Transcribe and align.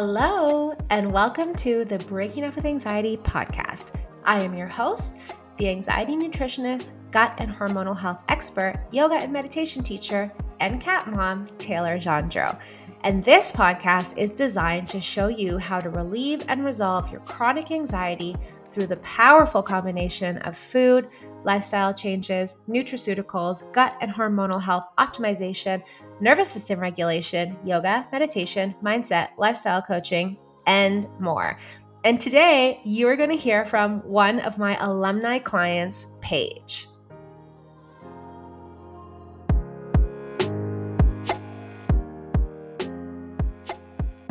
Hello, 0.00 0.76
and 0.90 1.12
welcome 1.12 1.52
to 1.56 1.84
the 1.84 1.98
Breaking 1.98 2.44
Up 2.44 2.54
with 2.54 2.64
Anxiety 2.64 3.16
podcast. 3.16 3.90
I 4.22 4.40
am 4.44 4.54
your 4.54 4.68
host, 4.68 5.16
the 5.56 5.68
anxiety 5.68 6.14
nutritionist, 6.14 6.92
gut 7.10 7.34
and 7.38 7.50
hormonal 7.50 7.98
health 7.98 8.20
expert, 8.28 8.80
yoga 8.92 9.16
and 9.16 9.32
meditation 9.32 9.82
teacher, 9.82 10.32
and 10.60 10.80
cat 10.80 11.08
mom, 11.10 11.48
Taylor 11.58 11.98
Gendron. 11.98 12.56
And 13.02 13.24
this 13.24 13.50
podcast 13.50 14.16
is 14.16 14.30
designed 14.30 14.88
to 14.90 15.00
show 15.00 15.26
you 15.26 15.58
how 15.58 15.80
to 15.80 15.90
relieve 15.90 16.44
and 16.46 16.64
resolve 16.64 17.10
your 17.10 17.22
chronic 17.22 17.72
anxiety 17.72 18.36
through 18.70 18.86
the 18.86 18.98
powerful 18.98 19.64
combination 19.64 20.38
of 20.38 20.56
food, 20.56 21.08
lifestyle 21.42 21.92
changes, 21.92 22.56
nutraceuticals, 22.68 23.72
gut 23.72 23.96
and 24.00 24.12
hormonal 24.12 24.62
health 24.62 24.84
optimization, 24.98 25.82
nervous 26.20 26.50
system 26.50 26.80
regulation, 26.80 27.56
yoga, 27.64 28.06
meditation, 28.12 28.74
mindset, 28.82 29.28
lifestyle 29.38 29.82
coaching, 29.82 30.36
and 30.66 31.06
more. 31.18 31.58
And 32.04 32.20
today 32.20 32.80
you 32.84 33.08
are 33.08 33.16
going 33.16 33.30
to 33.30 33.36
hear 33.36 33.66
from 33.66 34.00
one 34.00 34.40
of 34.40 34.58
my 34.58 34.76
alumni 34.84 35.38
clients, 35.38 36.06
Paige. 36.20 36.88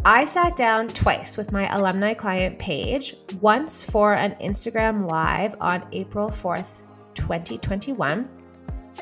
I 0.05 0.23
sat 0.23 0.55
down 0.55 0.87
twice 0.87 1.35
with 1.35 1.51
my 1.51 1.67
alumni 1.75 2.13
client 2.13 2.57
Paige, 2.57 3.17
once 3.41 3.83
for 3.83 4.13
an 4.13 4.37
Instagram 4.41 5.09
live 5.11 5.53
on 5.59 5.85
April 5.91 6.29
4th, 6.29 6.83
2021 7.13 8.36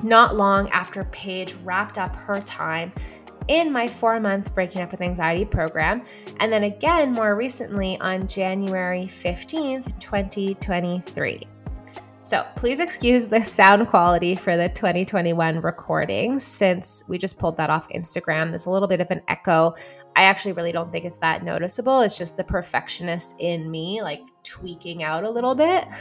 not 0.04 0.36
long 0.36 0.70
after 0.70 1.04
Paige 1.06 1.56
wrapped 1.64 1.98
up 1.98 2.16
her 2.16 2.40
time 2.42 2.92
in 3.48 3.72
my 3.72 3.88
four 3.88 4.20
month 4.20 4.54
Breaking 4.54 4.82
Up 4.82 4.92
with 4.92 5.02
Anxiety 5.02 5.46
program, 5.46 6.04
and 6.40 6.52
then 6.52 6.64
again 6.64 7.12
more 7.12 7.36
recently 7.36 8.00
on 8.00 8.28
January 8.28 9.06
15th, 9.06 10.00
2023. 10.00 11.48
So 12.24 12.44
please 12.56 12.80
excuse 12.80 13.28
the 13.28 13.44
sound 13.44 13.88
quality 13.88 14.36
for 14.36 14.58
the 14.58 14.70
2021 14.70 15.62
recording 15.62 16.40
since 16.40 17.04
we 17.08 17.20
just 17.20 17.38
pulled 17.38 17.56
that 17.58 17.70
off 17.70 17.88
Instagram. 17.90 18.50
There's 18.50 18.66
a 18.66 18.72
little 18.72 18.88
bit 18.88 19.00
of 19.00 19.12
an 19.12 19.22
echo. 19.28 19.76
I 20.16 20.24
actually 20.24 20.54
really 20.54 20.72
don't 20.72 20.92
think 20.92 21.06
it's 21.06 21.20
that 21.20 21.44
noticeable. 21.44 22.02
It's 22.02 22.18
just 22.18 22.36
the 22.36 22.44
perfectionist 22.44 23.36
in 23.38 23.70
me, 23.70 24.02
like 24.02 24.22
tweaking 24.42 25.04
out 25.04 25.24
a 25.24 25.30
little 25.30 25.54
bit. 25.54 25.86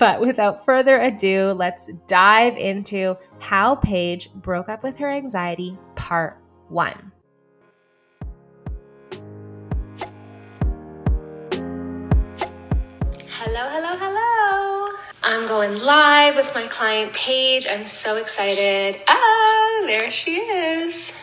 But 0.00 0.20
without 0.22 0.64
further 0.64 0.98
ado, 0.98 1.52
let's 1.52 1.90
dive 2.06 2.56
into 2.56 3.18
how 3.38 3.74
Paige 3.74 4.32
broke 4.32 4.70
up 4.70 4.82
with 4.82 4.96
her 4.96 5.10
anxiety, 5.10 5.76
part 5.94 6.38
one. 6.70 7.12
Hello, 13.28 13.68
hello, 13.68 13.94
hello. 13.98 14.96
I'm 15.22 15.46
going 15.46 15.78
live 15.82 16.34
with 16.34 16.50
my 16.54 16.66
client 16.68 17.12
Paige. 17.12 17.66
I'm 17.68 17.84
so 17.84 18.16
excited. 18.16 19.02
Ah, 19.06 19.82
there 19.86 20.10
she 20.10 20.36
is. 20.36 21.14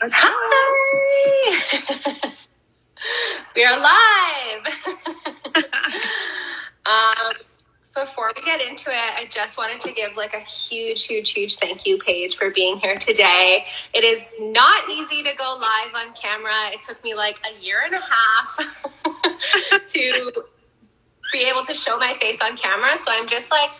Hi. 0.00 0.72
we 3.54 3.62
are 3.62 3.78
live. 3.78 5.64
Um, 6.86 7.34
before 7.94 8.32
we 8.34 8.42
get 8.42 8.60
into 8.60 8.90
it, 8.90 9.14
I 9.16 9.26
just 9.26 9.58
wanted 9.58 9.80
to 9.80 9.92
give 9.92 10.16
like 10.16 10.34
a 10.34 10.40
huge, 10.40 11.04
huge, 11.04 11.32
huge 11.32 11.56
thank 11.56 11.86
you, 11.86 11.98
Paige, 11.98 12.36
for 12.36 12.50
being 12.50 12.78
here 12.78 12.96
today. 12.96 13.66
It 13.92 14.04
is 14.04 14.24
not 14.40 14.88
easy 14.90 15.22
to 15.22 15.32
go 15.34 15.58
live 15.60 15.94
on 15.94 16.14
camera. 16.14 16.70
It 16.72 16.82
took 16.82 17.02
me 17.04 17.14
like 17.14 17.36
a 17.46 17.62
year 17.62 17.82
and 17.84 17.94
a 17.94 18.00
half 18.00 19.86
to 19.88 20.32
be 21.32 21.44
able 21.44 21.64
to 21.64 21.74
show 21.74 21.98
my 21.98 22.14
face 22.14 22.40
on 22.42 22.56
camera. 22.56 22.96
So 22.98 23.12
I'm 23.12 23.26
just 23.26 23.50
like 23.50 23.70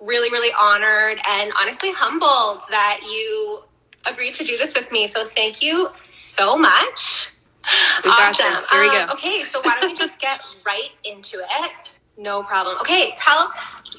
really, 0.00 0.30
really 0.30 0.52
honored 0.58 1.18
and 1.26 1.52
honestly 1.60 1.92
humbled 1.92 2.62
that 2.70 3.00
you 3.04 3.62
agreed 4.06 4.34
to 4.34 4.44
do 4.44 4.58
this 4.58 4.74
with 4.74 4.90
me. 4.90 5.06
So 5.06 5.26
thank 5.26 5.62
you 5.62 5.90
so 6.02 6.56
much. 6.56 7.30
We 8.04 8.10
awesome. 8.10 8.44
Here 8.72 8.80
we 8.80 8.90
go. 8.90 9.04
Um, 9.04 9.10
okay, 9.10 9.42
so 9.42 9.60
why 9.60 9.78
don't 9.80 9.92
we 9.92 9.96
just 9.96 10.20
get 10.20 10.40
right 10.66 10.90
into 11.04 11.38
it? 11.38 11.72
No 12.16 12.42
problem. 12.42 12.78
Okay, 12.80 13.14
tell 13.16 13.52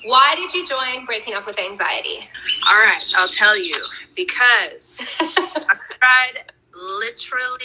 why 0.05 0.35
did 0.35 0.53
you 0.53 0.65
join 0.67 1.05
Breaking 1.05 1.33
Up 1.33 1.45
with 1.45 1.57
Anxiety? 1.57 2.27
All 2.69 2.75
right, 2.75 3.03
I'll 3.15 3.29
tell 3.29 3.57
you 3.57 3.81
because 4.15 5.05
I 5.19 5.77
tried 5.99 6.51
literally 6.73 7.57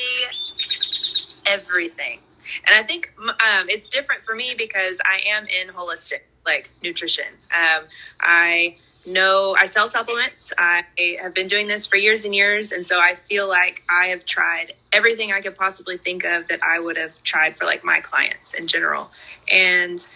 everything. 1.46 2.20
And 2.66 2.74
I 2.76 2.86
think 2.86 3.12
um, 3.18 3.68
it's 3.68 3.88
different 3.88 4.24
for 4.24 4.34
me 4.34 4.54
because 4.56 5.00
I 5.04 5.20
am 5.28 5.46
in 5.46 5.68
holistic 5.74 6.20
like 6.46 6.70
nutrition. 6.82 7.26
Um, 7.52 7.84
I 8.20 8.76
know 9.04 9.56
I 9.58 9.66
sell 9.66 9.88
supplements. 9.88 10.52
I 10.56 10.84
have 11.20 11.34
been 11.34 11.48
doing 11.48 11.66
this 11.66 11.86
for 11.86 11.96
years 11.96 12.24
and 12.24 12.34
years, 12.34 12.72
and 12.72 12.86
so 12.86 13.00
I 13.00 13.14
feel 13.14 13.48
like 13.48 13.82
I 13.88 14.06
have 14.06 14.24
tried 14.24 14.74
everything 14.92 15.32
I 15.32 15.40
could 15.40 15.56
possibly 15.56 15.96
think 15.96 16.24
of 16.24 16.48
that 16.48 16.60
I 16.62 16.78
would 16.78 16.96
have 16.96 17.22
tried 17.22 17.56
for 17.56 17.64
like 17.64 17.84
my 17.84 18.00
clients 18.00 18.54
in 18.54 18.66
general. 18.66 19.10
And 19.50 20.06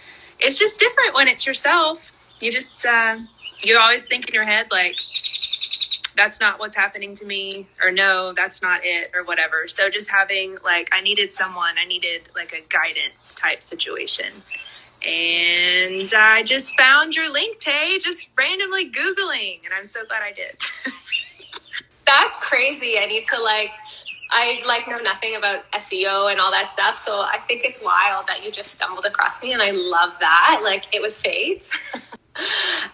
it's 0.42 0.58
just 0.58 0.78
different 0.78 1.14
when 1.14 1.28
it's 1.28 1.46
yourself. 1.46 2.12
You 2.40 2.52
just 2.52 2.84
uh, 2.84 3.18
you 3.62 3.78
always 3.78 4.06
think 4.06 4.28
in 4.28 4.34
your 4.34 4.44
head 4.44 4.66
like 4.70 4.96
that's 6.14 6.40
not 6.40 6.58
what's 6.58 6.76
happening 6.76 7.14
to 7.16 7.24
me 7.24 7.66
or 7.82 7.90
no 7.90 8.34
that's 8.36 8.60
not 8.60 8.80
it 8.84 9.10
or 9.14 9.24
whatever. 9.24 9.68
So 9.68 9.88
just 9.88 10.10
having 10.10 10.58
like 10.64 10.88
i 10.92 11.00
needed 11.00 11.32
someone 11.32 11.74
i 11.82 11.86
needed 11.86 12.22
like 12.34 12.52
a 12.52 12.62
guidance 12.68 13.34
type 13.34 13.62
situation. 13.62 14.42
And 15.06 16.12
i 16.14 16.42
just 16.44 16.76
found 16.78 17.14
your 17.14 17.32
link 17.32 17.58
tay 17.58 17.98
just 17.98 18.28
randomly 18.36 18.90
googling 18.90 19.60
and 19.64 19.72
i'm 19.76 19.86
so 19.86 20.04
glad 20.04 20.22
i 20.22 20.32
did. 20.32 20.56
That's 22.06 22.36
crazy. 22.38 22.98
I 22.98 23.06
need 23.06 23.24
to 23.26 23.40
like 23.40 23.70
I 24.34 24.62
like 24.66 24.88
know 24.88 24.98
nothing 24.98 25.36
about 25.36 25.70
SEO 25.72 26.30
and 26.30 26.40
all 26.40 26.50
that 26.50 26.66
stuff. 26.66 26.96
So 26.96 27.20
I 27.20 27.38
think 27.46 27.64
it's 27.64 27.80
wild 27.82 28.26
that 28.28 28.42
you 28.42 28.50
just 28.50 28.70
stumbled 28.70 29.04
across 29.04 29.42
me 29.42 29.52
and 29.52 29.60
I 29.60 29.72
love 29.72 30.14
that. 30.20 30.60
Like 30.62 30.86
it 30.94 31.02
was 31.02 31.20
fate. 31.20 31.70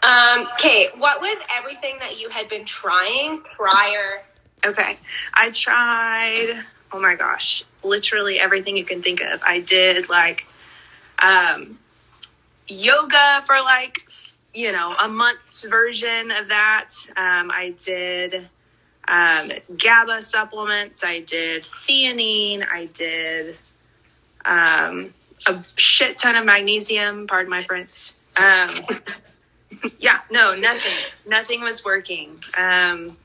um, 0.03 0.49
okay, 0.54 0.88
what 0.97 1.21
was 1.21 1.38
everything 1.56 1.97
that 2.00 2.19
you 2.19 2.28
had 2.28 2.49
been 2.49 2.65
trying 2.65 3.41
prior? 3.43 4.22
Okay. 4.66 4.99
I 5.32 5.50
tried 5.50 6.65
oh 6.93 6.99
my 6.99 7.15
gosh, 7.15 7.62
literally 7.84 8.41
everything 8.41 8.76
you 8.76 8.84
can 8.84 9.03
think 9.03 9.20
of. 9.20 9.41
I 9.47 9.60
did 9.60 10.09
like 10.09 10.47
um 11.20 11.78
yoga 12.66 13.43
for 13.47 13.60
like 13.62 14.09
you 14.55 14.72
know 14.72 14.97
a 15.00 15.09
month's 15.09 15.65
version 15.65 16.32
of 16.32 16.49
that. 16.49 16.91
Um, 17.16 17.50
I 17.53 17.75
did 17.84 18.49
um, 19.08 19.50
GABA 19.76 20.22
supplements. 20.22 21.02
I 21.02 21.20
did 21.20 21.62
theanine. 21.62 22.66
I 22.70 22.86
did 22.86 23.56
um, 24.44 25.14
a 25.46 25.64
shit 25.76 26.19
ton 26.19 26.36
of 26.36 26.44
magnesium. 26.44 27.26
Pardon 27.26 27.50
my 27.50 27.62
French. 27.62 28.12
Um, 28.36 28.70
yeah, 29.98 30.20
no, 30.30 30.54
nothing. 30.54 30.92
Nothing 31.26 31.62
was 31.62 31.84
working. 31.84 32.30
Um, 32.56 33.16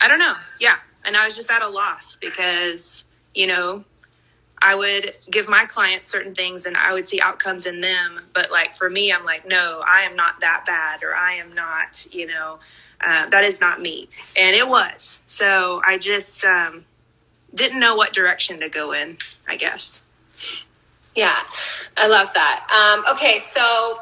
I 0.00 0.08
don't 0.08 0.18
know. 0.18 0.34
Yeah. 0.60 0.76
And 1.04 1.16
I 1.16 1.24
was 1.24 1.36
just 1.36 1.50
at 1.50 1.62
a 1.62 1.68
loss 1.68 2.16
because, 2.16 3.04
you 3.34 3.46
know, 3.46 3.84
I 4.60 4.74
would 4.74 5.16
give 5.30 5.48
my 5.48 5.64
clients 5.66 6.08
certain 6.08 6.34
things 6.34 6.66
and 6.66 6.76
I 6.76 6.92
would 6.92 7.06
see 7.06 7.20
outcomes 7.20 7.66
in 7.66 7.80
them. 7.80 8.20
But 8.34 8.50
like 8.50 8.74
for 8.74 8.90
me, 8.90 9.12
I'm 9.12 9.24
like, 9.24 9.46
no, 9.46 9.82
I 9.86 10.00
am 10.02 10.16
not 10.16 10.40
that 10.40 10.64
bad 10.66 11.02
or 11.04 11.14
I 11.14 11.34
am 11.34 11.54
not, 11.54 12.06
you 12.12 12.26
know, 12.26 12.58
uh, 13.04 13.28
that 13.28 13.44
is 13.44 13.60
not 13.60 13.80
me. 13.80 14.08
And 14.36 14.56
it 14.56 14.68
was. 14.68 15.22
So 15.26 15.80
I 15.84 15.98
just 15.98 16.44
um, 16.44 16.84
didn't 17.54 17.80
know 17.80 17.94
what 17.94 18.12
direction 18.12 18.60
to 18.60 18.68
go 18.68 18.92
in, 18.92 19.18
I 19.46 19.56
guess. 19.56 20.02
Yeah, 21.14 21.42
I 21.96 22.06
love 22.06 22.28
that. 22.34 22.66
Um, 22.70 23.14
okay, 23.14 23.38
so 23.40 23.98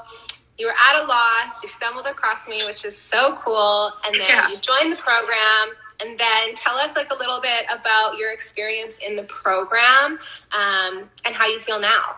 you 0.59 0.67
were 0.67 0.73
at 0.73 1.03
a 1.03 1.07
loss, 1.07 1.63
you 1.63 1.69
stumbled 1.69 2.07
across 2.07 2.49
me, 2.49 2.59
which 2.67 2.85
is 2.85 2.97
so 2.97 3.37
cool. 3.45 3.93
And 4.05 4.15
then 4.15 4.29
yeah. 4.29 4.49
you 4.49 4.57
joined 4.57 4.93
the 4.93 4.97
program. 4.97 5.77
And 5.99 6.19
then 6.19 6.55
tell 6.55 6.77
us 6.77 6.95
like 6.95 7.11
a 7.11 7.15
little 7.15 7.41
bit 7.41 7.65
about 7.71 8.19
your 8.19 8.31
experience 8.31 8.99
in 8.99 9.15
the 9.17 9.23
program 9.23 10.19
um, 10.53 11.09
and 11.25 11.35
how 11.35 11.47
you 11.47 11.59
feel 11.59 11.81
now. 11.81 12.17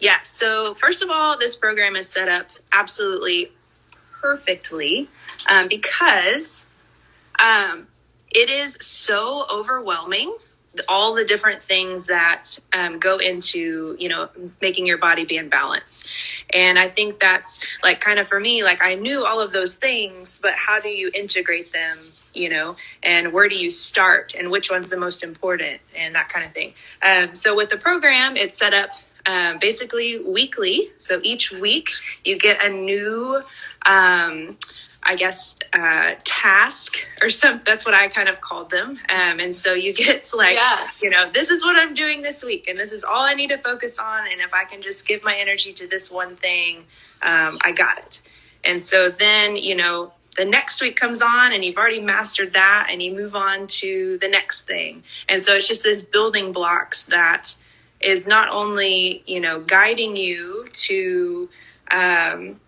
Yeah. 0.00 0.22
So 0.22 0.72
first 0.74 1.02
of 1.02 1.10
all, 1.10 1.38
this 1.38 1.54
program 1.54 1.96
is 1.96 2.08
set 2.08 2.28
up 2.28 2.48
absolutely 2.72 3.52
perfectly 4.24 5.06
um, 5.50 5.68
because 5.68 6.64
um, 7.38 7.86
it 8.30 8.48
is 8.48 8.78
so 8.80 9.44
overwhelming 9.52 10.34
all 10.88 11.14
the 11.14 11.26
different 11.26 11.62
things 11.62 12.06
that 12.06 12.58
um, 12.72 12.98
go 12.98 13.18
into 13.18 13.94
you 13.98 14.08
know 14.08 14.30
making 14.62 14.86
your 14.86 14.96
body 14.96 15.26
be 15.26 15.36
in 15.36 15.50
balance. 15.50 16.04
And 16.54 16.78
i 16.78 16.88
think 16.88 17.18
that's 17.18 17.60
like 17.82 18.00
kind 18.00 18.18
of 18.18 18.26
for 18.26 18.40
me 18.40 18.64
like 18.64 18.80
i 18.82 18.94
knew 18.94 19.26
all 19.26 19.40
of 19.40 19.52
those 19.52 19.74
things 19.74 20.40
but 20.42 20.54
how 20.54 20.80
do 20.80 20.88
you 20.88 21.10
integrate 21.14 21.72
them 21.72 21.98
you 22.36 22.48
know? 22.48 22.74
And 23.00 23.32
where 23.32 23.48
do 23.48 23.54
you 23.54 23.70
start? 23.70 24.34
And 24.36 24.50
which 24.50 24.68
one's 24.68 24.90
the 24.90 24.96
most 24.96 25.22
important? 25.22 25.80
And 25.94 26.16
that 26.16 26.28
kind 26.28 26.44
of 26.44 26.52
thing. 26.52 26.74
Um, 27.00 27.32
so 27.36 27.54
with 27.54 27.68
the 27.68 27.76
program 27.76 28.36
it's 28.36 28.58
set 28.58 28.74
up 28.74 28.90
um, 29.26 29.58
basically 29.58 30.18
weekly. 30.18 30.90
So 30.98 31.20
each 31.22 31.50
week 31.50 31.90
you 32.24 32.38
get 32.38 32.62
a 32.64 32.68
new 32.68 33.42
um, 33.86 34.56
I 35.06 35.16
guess, 35.16 35.58
uh, 35.72 36.14
task 36.24 36.96
or 37.20 37.28
some, 37.28 37.60
that's 37.64 37.84
what 37.84 37.94
I 37.94 38.08
kind 38.08 38.28
of 38.28 38.40
called 38.40 38.70
them. 38.70 38.98
Um, 39.08 39.38
and 39.40 39.54
so 39.54 39.74
you 39.74 39.92
get 39.94 40.30
like, 40.34 40.56
yeah. 40.56 40.88
you 41.02 41.10
know, 41.10 41.30
this 41.30 41.50
is 41.50 41.62
what 41.62 41.76
I'm 41.76 41.94
doing 41.94 42.22
this 42.22 42.42
week 42.42 42.68
and 42.68 42.78
this 42.78 42.92
is 42.92 43.04
all 43.04 43.22
I 43.22 43.34
need 43.34 43.50
to 43.50 43.58
focus 43.58 43.98
on. 43.98 44.26
And 44.30 44.40
if 44.40 44.54
I 44.54 44.64
can 44.64 44.82
just 44.82 45.06
give 45.06 45.22
my 45.22 45.36
energy 45.36 45.72
to 45.74 45.86
this 45.86 46.10
one 46.10 46.36
thing, 46.36 46.84
um, 47.22 47.58
I 47.62 47.72
got 47.72 47.98
it. 47.98 48.22
And 48.64 48.80
so 48.80 49.10
then, 49.10 49.56
you 49.56 49.74
know, 49.74 50.12
the 50.36 50.44
next 50.44 50.80
week 50.80 50.96
comes 50.96 51.22
on 51.22 51.52
and 51.52 51.64
you've 51.64 51.76
already 51.76 52.00
mastered 52.00 52.54
that 52.54 52.88
and 52.90 53.02
you 53.02 53.14
move 53.14 53.36
on 53.36 53.66
to 53.66 54.18
the 54.18 54.28
next 54.28 54.62
thing. 54.62 55.02
And 55.28 55.42
so 55.42 55.54
it's 55.54 55.68
just 55.68 55.82
this 55.82 56.02
building 56.02 56.52
blocks 56.52 57.04
that 57.06 57.54
is 58.00 58.26
not 58.26 58.48
only, 58.48 59.22
you 59.26 59.40
know, 59.40 59.60
guiding 59.60 60.16
you 60.16 60.68
to, 60.72 61.48
um, 61.90 62.60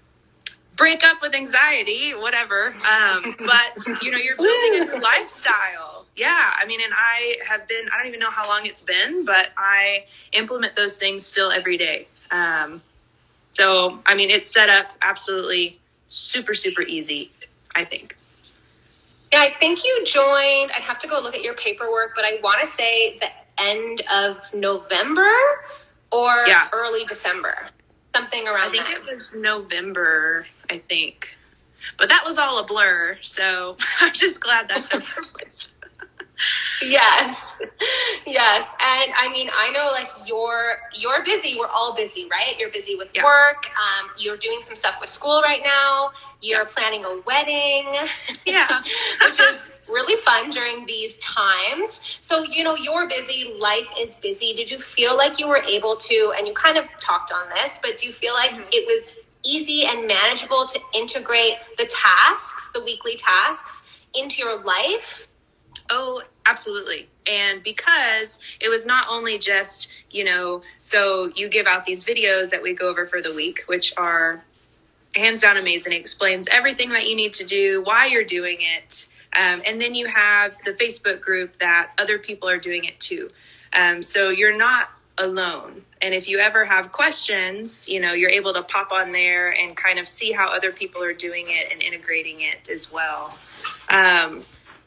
break 0.77 1.03
up 1.03 1.23
with 1.23 1.35
anxiety, 1.35 2.15
whatever. 2.15 2.67
Um, 2.69 3.35
but 3.39 4.03
you 4.03 4.11
know, 4.11 4.19
you're 4.19 4.37
building 4.37 4.83
a 4.83 4.97
new 4.97 5.03
lifestyle. 5.03 6.07
Yeah, 6.15 6.53
I 6.57 6.65
mean, 6.67 6.81
and 6.83 6.93
I 6.95 7.37
have 7.47 7.67
been. 7.69 7.87
I 7.93 7.99
don't 7.99 8.09
even 8.09 8.21
know 8.21 8.31
how 8.31 8.47
long 8.47 8.65
it's 8.65 8.83
been, 8.83 9.25
but 9.25 9.49
I 9.57 10.05
implement 10.33 10.75
those 10.75 10.97
things 10.97 11.27
still 11.27 11.51
every 11.51 11.77
day. 11.77 12.09
Um, 12.31 12.83
so, 13.51 14.01
I 14.07 14.15
mean, 14.15 14.31
it's 14.31 14.51
set 14.51 14.69
up 14.69 14.93
absolutely 15.03 15.79
super, 16.09 16.55
super 16.55 16.83
easy. 16.83 17.31
I 17.75 17.85
think. 17.85 18.17
Yeah, 19.33 19.41
I 19.41 19.51
think 19.51 19.85
you 19.85 20.05
joined. 20.05 20.71
I'd 20.75 20.83
have 20.83 20.99
to 21.01 21.09
go 21.09 21.21
look 21.21 21.35
at 21.35 21.43
your 21.43 21.55
paperwork, 21.55 22.15
but 22.15 22.25
I 22.25 22.39
want 22.43 22.61
to 22.61 22.67
say 22.67 23.19
the 23.19 23.29
end 23.59 24.03
of 24.11 24.39
November 24.55 25.29
or 26.11 26.47
yeah. 26.47 26.69
early 26.73 27.05
December 27.05 27.69
something 28.17 28.47
around. 28.47 28.69
I 28.69 28.71
think 28.71 28.85
that. 28.87 28.97
it 28.97 29.05
was 29.05 29.35
November. 29.35 30.47
I 30.71 30.79
think, 30.79 31.37
but 31.99 32.09
that 32.09 32.23
was 32.25 32.39
all 32.39 32.59
a 32.59 32.65
blur. 32.65 33.19
So 33.23 33.77
I'm 34.01 34.13
just 34.13 34.41
glad 34.41 34.69
that's 34.69 34.93
over 34.93 35.23
with. 35.35 35.69
yes 36.83 37.59
yes 38.27 38.75
and 38.79 39.11
i 39.19 39.27
mean 39.33 39.49
i 39.57 39.71
know 39.71 39.87
like 39.91 40.11
you're 40.27 40.77
you're 40.93 41.25
busy 41.25 41.57
we're 41.59 41.67
all 41.69 41.95
busy 41.97 42.29
right 42.31 42.59
you're 42.59 42.71
busy 42.71 42.95
with 42.95 43.09
yeah. 43.15 43.25
work 43.25 43.71
um, 43.71 44.11
you're 44.19 44.37
doing 44.37 44.61
some 44.61 44.77
stuff 44.77 44.97
with 45.01 45.09
school 45.09 45.41
right 45.41 45.63
now 45.65 46.11
you're 46.43 46.61
yeah. 46.61 46.69
planning 46.69 47.07
a 47.07 47.21
wedding 47.25 47.87
yeah 48.47 48.83
which 49.23 49.41
is 49.41 49.71
really 49.89 50.21
fun 50.23 50.51
during 50.51 50.87
these 50.87 51.17
times. 51.19 52.01
So, 52.21 52.43
you 52.45 52.65
know, 52.65 52.75
you're 52.75 53.09
busy, 53.09 53.55
life 53.59 53.89
is 53.99 54.17
busy. 54.17 54.55
Did 54.55 54.71
you 54.71 54.79
feel 54.79 55.17
like 55.17 55.39
you 55.39 55.47
were 55.49 55.63
able 55.63 55.97
to, 55.97 56.35
and 56.37 56.47
you 56.47 56.55
kind 56.55 56.77
of 56.77 56.89
talked 57.01 57.33
on 57.33 57.49
this, 57.51 57.79
but 57.83 57.99
do 57.99 58.07
you 58.07 58.13
feel 58.13 58.35
like 58.35 58.53
mm-hmm. 58.53 58.69
it 58.73 58.87
was 58.87 59.15
easy 59.47 59.85
and 59.87 60.07
manageable 60.07 60.67
to 60.67 60.81
integrate 60.95 61.55
the 61.79 61.87
tasks, 61.87 62.71
the 62.75 62.83
weekly 62.83 63.17
tasks, 63.17 63.83
into 64.15 64.39
your 64.39 64.63
life? 64.63 65.29
Oh, 65.91 66.23
absolutely. 66.47 67.09
And 67.29 67.63
because 67.63 68.41
it 68.61 68.69
was 68.69 68.87
not 68.87 69.07
only 69.11 69.39
just, 69.39 69.91
you 70.11 70.25
know, 70.25 70.63
so 70.79 71.31
you 71.37 71.49
give 71.49 71.67
out 71.67 71.85
these 71.85 72.05
videos 72.05 72.51
that 72.51 72.63
we 72.63 72.75
go 72.75 72.89
over 72.89 73.07
for 73.07 73.23
the 73.23 73.33
week, 73.35 73.63
which 73.67 73.93
are 73.97 74.43
hands 75.15 75.43
down 75.43 75.57
amazing. 75.57 75.93
It 75.93 75.97
explains 75.97 76.49
everything 76.49 76.91
that 76.91 77.09
you 77.09 77.17
need 77.17 77.33
to 77.35 77.45
do, 77.45 77.83
why 77.83 78.07
you're 78.07 78.25
doing 78.25 78.59
it, 78.61 79.09
um, 79.37 79.61
and 79.67 79.81
then 79.81 79.95
you 79.95 80.07
have 80.07 80.57
the 80.65 80.73
Facebook 80.73 81.21
group 81.21 81.59
that 81.59 81.93
other 81.99 82.19
people 82.19 82.49
are 82.49 82.59
doing 82.59 82.85
it 82.85 82.99
too. 83.01 83.31
Um, 83.73 84.03
so 84.03 84.31
you're 84.31 84.57
not 84.57 84.91
alone. 85.19 85.83
And 86.03 86.15
if 86.15 86.29
you 86.29 86.39
ever 86.39 86.65
have 86.65 86.93
questions, 86.93 87.89
you 87.89 88.01
know, 88.01 88.13
you're 88.13 88.31
able 88.31 88.53
to 88.53 88.63
pop 88.63 88.93
on 88.93 89.13
there 89.13 89.51
and 89.51 89.77
kind 89.77 89.99
of 89.99 90.07
see 90.07 90.33
how 90.33 90.55
other 90.55 90.71
people 90.71 91.03
are 91.03 91.15
doing 91.15 91.47
it 91.49 91.73
and 91.73 91.83
integrating 91.83 92.43
it 92.43 92.69
as 92.69 92.93
well. 92.93 93.37
Um, 93.89 94.45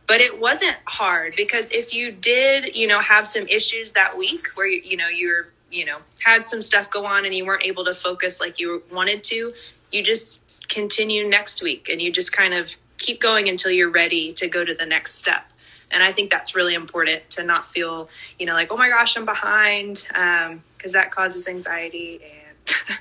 but 0.08 0.22
it 0.22 0.40
wasn't 0.40 0.78
hard 0.88 1.36
because 1.36 1.72
if 1.72 1.94
you 1.94 2.12
did, 2.12 2.76
you 2.76 2.88
know, 2.88 3.00
have 3.00 3.28
some 3.28 3.48
issues 3.48 3.94
that 3.94 4.18
week 4.18 4.48
where, 4.56 4.68
you, 4.68 4.82
you 4.84 4.98
know, 4.98 5.08
you're, 5.08 5.50
you 5.72 5.86
know, 5.86 5.98
had 6.24 6.46
some 6.46 6.62
stuff 6.62 6.90
go 6.90 7.06
on 7.06 7.26
and 7.26 7.34
you 7.34 7.46
weren't 7.46 7.66
able 7.66 7.86
to 7.86 7.94
focus 7.94 8.40
like 8.40 8.60
you 8.60 8.84
wanted 8.92 9.24
to, 9.26 9.54
you 9.92 10.04
just 10.04 10.68
continue 10.68 11.28
next 11.28 11.62
week 11.62 11.90
and 11.90 12.02
you 12.02 12.12
just 12.12 12.32
kind 12.32 12.54
of 12.54 12.76
keep 12.98 13.20
going 13.20 13.50
until 13.50 13.72
you're 13.72 13.90
ready 13.90 14.34
to 14.34 14.48
go 14.48 14.64
to 14.64 14.74
the 14.76 14.86
next 14.86 15.16
step. 15.16 15.52
And 15.92 16.04
I 16.04 16.12
think 16.12 16.30
that's 16.30 16.56
really 16.56 16.76
important 16.76 17.30
to 17.32 17.44
not 17.44 17.66
feel, 17.66 18.10
you 18.38 18.46
know, 18.46 18.54
like, 18.54 18.72
oh 18.72 18.78
my 18.78 18.90
gosh, 18.90 19.18
I'm 19.18 19.26
behind, 19.26 20.08
because 20.80 20.94
that 20.94 21.12
causes 21.12 21.48
anxiety. 21.48 22.22
And 22.24 22.58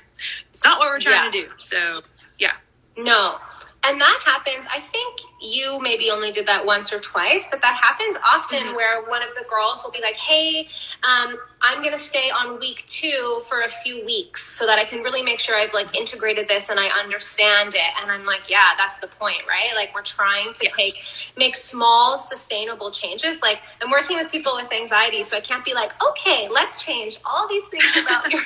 it's 0.51 0.63
not 0.63 0.79
what 0.79 0.89
we're 0.89 0.99
trying 0.99 1.33
yeah. 1.33 1.41
to 1.41 1.47
do. 1.47 1.53
So, 1.57 2.01
yeah. 2.37 2.53
No, 2.97 3.37
and 3.83 3.99
that 3.99 4.21
happens, 4.25 4.67
I 4.69 4.79
think 4.79 5.21
you 5.41 5.79
maybe 5.81 6.11
only 6.11 6.31
did 6.31 6.45
that 6.47 6.65
once 6.65 6.91
or 6.91 6.99
twice, 6.99 7.47
but 7.49 7.61
that 7.61 7.79
happens 7.81 8.17
often 8.25 8.59
mm-hmm. 8.59 8.75
where 8.75 9.03
one 9.03 9.23
of 9.23 9.29
the 9.35 9.45
girls 9.49 9.81
will 9.83 9.91
be 9.91 10.01
like, 10.01 10.17
hey, 10.17 10.67
um, 11.03 11.37
I'm 11.61 11.77
going 11.81 11.93
to 11.93 11.99
stay 11.99 12.29
on 12.29 12.59
week 12.59 12.83
two 12.87 13.41
for 13.47 13.61
a 13.61 13.69
few 13.69 14.03
weeks 14.03 14.43
so 14.43 14.65
that 14.65 14.79
I 14.79 14.83
can 14.83 14.99
really 14.99 15.21
make 15.21 15.39
sure 15.39 15.55
I've 15.55 15.73
like 15.73 15.95
integrated 15.95 16.49
this 16.49 16.69
and 16.69 16.77
I 16.77 16.87
understand 16.87 17.73
it. 17.73 18.01
And 18.01 18.11
I'm 18.11 18.25
like, 18.25 18.49
yeah, 18.49 18.71
that's 18.77 18.97
the 18.97 19.07
point, 19.07 19.43
right? 19.47 19.73
Like 19.75 19.95
we're 19.95 20.01
trying 20.01 20.51
to 20.53 20.65
yeah. 20.65 20.71
take, 20.75 21.01
make 21.37 21.55
small 21.55 22.17
sustainable 22.17 22.91
changes. 22.91 23.41
Like 23.41 23.61
I'm 23.81 23.89
working 23.91 24.17
with 24.17 24.29
people 24.29 24.55
with 24.55 24.71
anxiety, 24.73 25.23
so 25.23 25.37
I 25.37 25.41
can't 25.41 25.63
be 25.63 25.73
like, 25.73 25.91
okay, 26.03 26.49
let's 26.51 26.83
change 26.83 27.17
all 27.23 27.47
these 27.47 27.65
things 27.69 27.85
about 28.03 28.29
your 28.31 28.41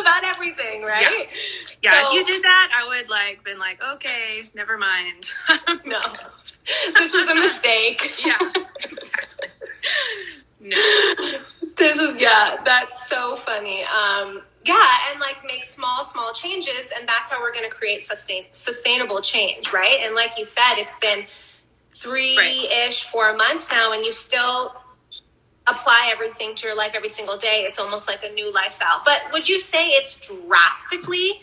about 0.00 0.24
everything, 0.24 0.82
right? 0.82 1.28
Yeah, 1.86 2.02
so, 2.02 2.08
if 2.08 2.14
you 2.14 2.24
did 2.24 2.42
that, 2.42 2.72
I 2.74 2.88
would 2.88 3.08
like 3.08 3.44
been 3.44 3.60
like, 3.60 3.80
okay, 3.80 4.50
never 4.54 4.76
mind. 4.76 5.32
no, 5.84 6.00
this 6.94 7.14
was 7.14 7.28
a 7.28 7.34
mistake. 7.36 8.12
yeah, 8.26 8.38
exactly. 8.80 9.48
No, 10.58 10.76
this 11.76 11.96
was 11.96 12.16
yeah. 12.16 12.56
That's 12.64 13.08
so 13.08 13.36
funny. 13.36 13.84
Um, 13.84 14.42
yeah, 14.64 14.84
and 15.12 15.20
like 15.20 15.36
make 15.46 15.62
small, 15.62 16.04
small 16.04 16.32
changes, 16.32 16.92
and 16.98 17.08
that's 17.08 17.30
how 17.30 17.40
we're 17.40 17.52
going 17.52 17.70
to 17.70 17.76
create 17.76 18.02
sustain 18.02 18.46
sustainable 18.50 19.20
change, 19.20 19.72
right? 19.72 20.00
And 20.02 20.16
like 20.16 20.36
you 20.36 20.44
said, 20.44 20.78
it's 20.78 20.98
been 20.98 21.24
three 21.92 22.34
ish, 22.34 23.04
right. 23.04 23.12
four 23.12 23.36
months 23.36 23.70
now, 23.70 23.92
and 23.92 24.04
you 24.04 24.12
still 24.12 24.74
apply 25.68 26.10
everything 26.12 26.56
to 26.56 26.66
your 26.66 26.76
life 26.76 26.92
every 26.96 27.08
single 27.08 27.36
day, 27.36 27.64
it's 27.66 27.78
almost 27.78 28.08
like 28.08 28.24
a 28.24 28.32
new 28.32 28.52
lifestyle. 28.52 29.02
But 29.04 29.22
would 29.32 29.48
you 29.48 29.60
say 29.60 29.88
it's 29.90 30.14
drastically 30.14 31.42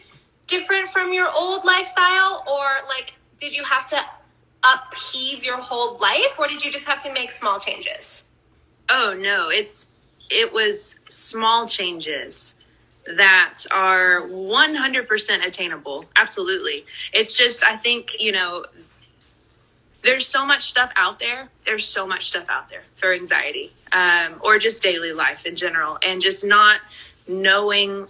different 0.53 0.87
from 0.89 1.11
your 1.11 1.29
old 1.35 1.65
lifestyle? 1.65 2.43
Or 2.47 2.87
like, 2.87 3.13
did 3.37 3.53
you 3.53 3.63
have 3.63 3.87
to 3.87 3.97
upheave 4.63 5.43
your 5.43 5.57
whole 5.57 5.97
life 5.97 6.37
or 6.37 6.47
did 6.47 6.63
you 6.63 6.71
just 6.71 6.87
have 6.87 7.01
to 7.03 7.11
make 7.11 7.31
small 7.31 7.59
changes? 7.59 8.23
Oh, 8.89 9.17
no. 9.19 9.49
It's, 9.49 9.87
it 10.29 10.53
was 10.53 10.99
small 11.09 11.67
changes 11.67 12.55
that 13.05 13.55
are 13.71 14.21
100% 14.21 15.45
attainable. 15.45 16.05
Absolutely. 16.15 16.85
It's 17.11 17.35
just, 17.37 17.65
I 17.65 17.75
think, 17.75 18.11
you 18.19 18.31
know, 18.31 18.65
there's 20.03 20.27
so 20.27 20.45
much 20.45 20.63
stuff 20.63 20.91
out 20.95 21.19
there. 21.19 21.49
There's 21.65 21.85
so 21.85 22.05
much 22.05 22.27
stuff 22.27 22.45
out 22.49 22.69
there 22.69 22.83
for 22.95 23.13
anxiety 23.13 23.71
um, 23.91 24.39
or 24.41 24.59
just 24.59 24.83
daily 24.83 25.13
life 25.13 25.45
in 25.45 25.55
general. 25.55 25.97
And 26.05 26.21
just 26.21 26.45
not 26.45 26.79
knowing 27.27 28.07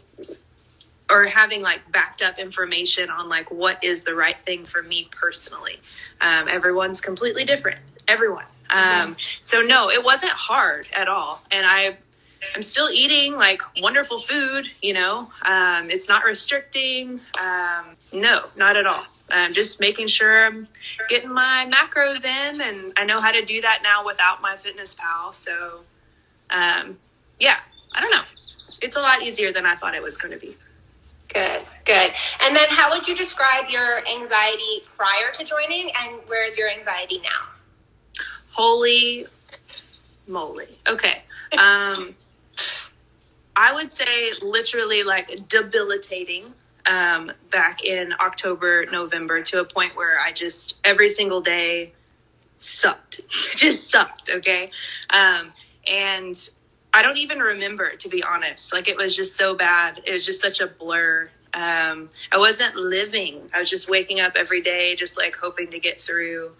or 1.13 1.25
having 1.25 1.61
like 1.61 1.91
backed 1.91 2.21
up 2.21 2.39
information 2.39 3.09
on 3.09 3.29
like 3.29 3.51
what 3.51 3.83
is 3.83 4.03
the 4.03 4.15
right 4.15 4.39
thing 4.39 4.65
for 4.65 4.81
me 4.81 5.07
personally. 5.11 5.79
Um, 6.19 6.47
everyone's 6.47 7.01
completely 7.01 7.45
different. 7.45 7.79
Everyone. 8.07 8.45
Um, 8.69 9.15
so 9.43 9.61
no, 9.61 9.89
it 9.89 10.03
wasn't 10.03 10.31
hard 10.33 10.87
at 10.95 11.07
all. 11.07 11.43
And 11.51 11.65
I 11.65 11.97
I'm 12.55 12.63
still 12.63 12.89
eating 12.89 13.35
like 13.35 13.61
wonderful 13.79 14.19
food, 14.19 14.65
you 14.81 14.93
know. 14.93 15.31
Um, 15.43 15.89
it's 15.89 16.09
not 16.09 16.23
restricting. 16.23 17.21
Um, 17.39 17.95
no, 18.11 18.45
not 18.57 18.75
at 18.75 18.85
all. 18.85 19.05
Um, 19.31 19.53
just 19.53 19.79
making 19.79 20.07
sure 20.07 20.47
I'm 20.47 20.67
getting 21.09 21.31
my 21.31 21.69
macros 21.71 22.25
in, 22.25 22.61
and 22.61 22.93
I 22.97 23.05
know 23.05 23.21
how 23.21 23.31
to 23.31 23.43
do 23.43 23.61
that 23.61 23.79
now 23.83 24.05
without 24.05 24.41
my 24.41 24.57
Fitness 24.57 24.95
Pal. 24.95 25.33
So, 25.33 25.81
um, 26.49 26.97
yeah, 27.39 27.59
I 27.95 28.01
don't 28.01 28.11
know. 28.11 28.23
It's 28.81 28.95
a 28.95 29.01
lot 29.01 29.21
easier 29.21 29.53
than 29.53 29.65
I 29.65 29.75
thought 29.75 29.95
it 29.95 30.03
was 30.03 30.17
going 30.17 30.33
to 30.33 30.39
be. 30.39 30.57
Good, 31.33 31.61
good. 31.85 32.11
And 32.41 32.55
then, 32.55 32.67
how 32.69 32.91
would 32.91 33.07
you 33.07 33.15
describe 33.15 33.69
your 33.69 34.07
anxiety 34.07 34.83
prior 34.95 35.31
to 35.33 35.43
joining, 35.43 35.91
and 35.99 36.21
where's 36.27 36.57
your 36.57 36.69
anxiety 36.69 37.19
now? 37.19 38.23
Holy 38.51 39.25
moly. 40.27 40.77
Okay. 40.87 41.23
Um, 41.57 42.15
I 43.55 43.73
would 43.73 43.91
say 43.91 44.33
literally 44.41 45.03
like 45.03 45.47
debilitating 45.47 46.53
um, 46.85 47.31
back 47.51 47.83
in 47.83 48.13
October, 48.19 48.85
November 48.91 49.41
to 49.43 49.59
a 49.59 49.65
point 49.65 49.95
where 49.95 50.19
I 50.19 50.31
just 50.31 50.75
every 50.83 51.09
single 51.09 51.41
day 51.41 51.93
sucked, 52.57 53.21
just 53.55 53.89
sucked. 53.89 54.29
Okay. 54.29 54.69
Um, 55.09 55.53
and 55.87 56.49
I 56.93 57.01
don't 57.01 57.17
even 57.17 57.39
remember, 57.39 57.95
to 57.95 58.09
be 58.09 58.23
honest. 58.23 58.73
Like 58.73 58.87
it 58.87 58.97
was 58.97 59.15
just 59.15 59.35
so 59.35 59.55
bad. 59.55 60.01
It 60.05 60.13
was 60.13 60.25
just 60.25 60.41
such 60.41 60.59
a 60.59 60.67
blur. 60.67 61.29
Um, 61.53 62.09
I 62.31 62.37
wasn't 62.37 62.75
living. 62.75 63.49
I 63.53 63.59
was 63.59 63.69
just 63.69 63.89
waking 63.89 64.19
up 64.19 64.33
every 64.35 64.61
day, 64.61 64.95
just 64.95 65.17
like 65.17 65.35
hoping 65.35 65.71
to 65.71 65.79
get 65.79 65.99
through 65.99 66.53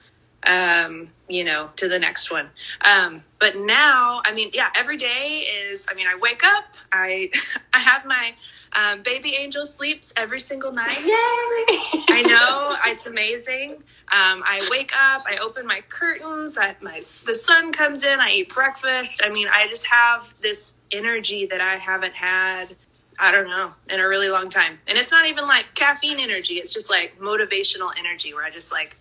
um, 0.46 1.10
you 1.28 1.44
know, 1.44 1.70
to 1.78 1.88
the 1.88 2.00
next 2.00 2.32
one. 2.32 2.50
Um, 2.82 3.24
but 3.40 3.56
now, 3.56 4.22
I 4.26 4.34
mean, 4.34 4.52
yeah, 4.54 4.70
every 4.76 4.98
day 4.98 5.46
is, 5.48 5.86
I 5.90 5.94
mean, 5.94 6.08
I 6.08 6.18
wake 6.20 6.44
up, 6.44 6.66
I, 6.92 7.32
I 7.74 7.80
have 7.80 8.06
my, 8.06 8.36
um, 8.74 9.04
baby 9.04 9.36
angel 9.36 9.66
sleeps 9.66 10.12
every 10.18 10.40
single 10.40 10.72
night. 10.72 11.00
Yay! 11.00 12.04
I 12.10 12.24
know 12.28 12.76
it's 12.92 13.06
amazing. 13.06 13.84
Um, 14.12 14.44
I 14.46 14.68
wake 14.70 14.92
up, 14.96 15.24
I 15.26 15.38
open 15.38 15.66
my 15.66 15.82
curtains, 15.88 16.58
I, 16.58 16.76
my 16.82 17.02
the 17.26 17.34
sun 17.34 17.72
comes 17.72 18.04
in, 18.04 18.20
I 18.20 18.32
eat 18.32 18.54
breakfast. 18.54 19.22
I 19.24 19.30
mean, 19.30 19.48
I 19.48 19.68
just 19.68 19.86
have 19.88 20.34
this 20.42 20.76
energy 20.92 21.46
that 21.46 21.62
I 21.62 21.78
haven't 21.78 22.14
had. 22.14 22.76
I 23.18 23.32
don't 23.32 23.46
know 23.46 23.74
in 23.90 24.00
a 24.00 24.08
really 24.08 24.30
long 24.30 24.50
time, 24.50 24.80
and 24.88 24.98
it's 24.98 25.12
not 25.12 25.26
even 25.26 25.48
like 25.48 25.74
caffeine 25.74 26.20
energy. 26.20 26.56
It's 26.56 26.74
just 26.74 26.90
like 26.90 27.20
motivational 27.20 27.92
energy 27.98 28.34
where 28.34 28.44
I 28.44 28.50
just 28.50 28.72
like 28.72 28.98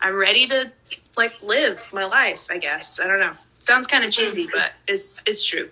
I'm 0.00 0.16
ready 0.16 0.46
to 0.48 0.70
like 1.16 1.42
live 1.42 1.88
my 1.92 2.04
life. 2.04 2.46
I 2.50 2.58
guess 2.58 3.00
I 3.00 3.06
don't 3.06 3.20
know. 3.20 3.34
Sounds 3.58 3.86
kind 3.86 4.04
of 4.04 4.10
cheesy, 4.10 4.48
but 4.52 4.72
it's 4.86 5.22
it's 5.26 5.44
true. 5.44 5.70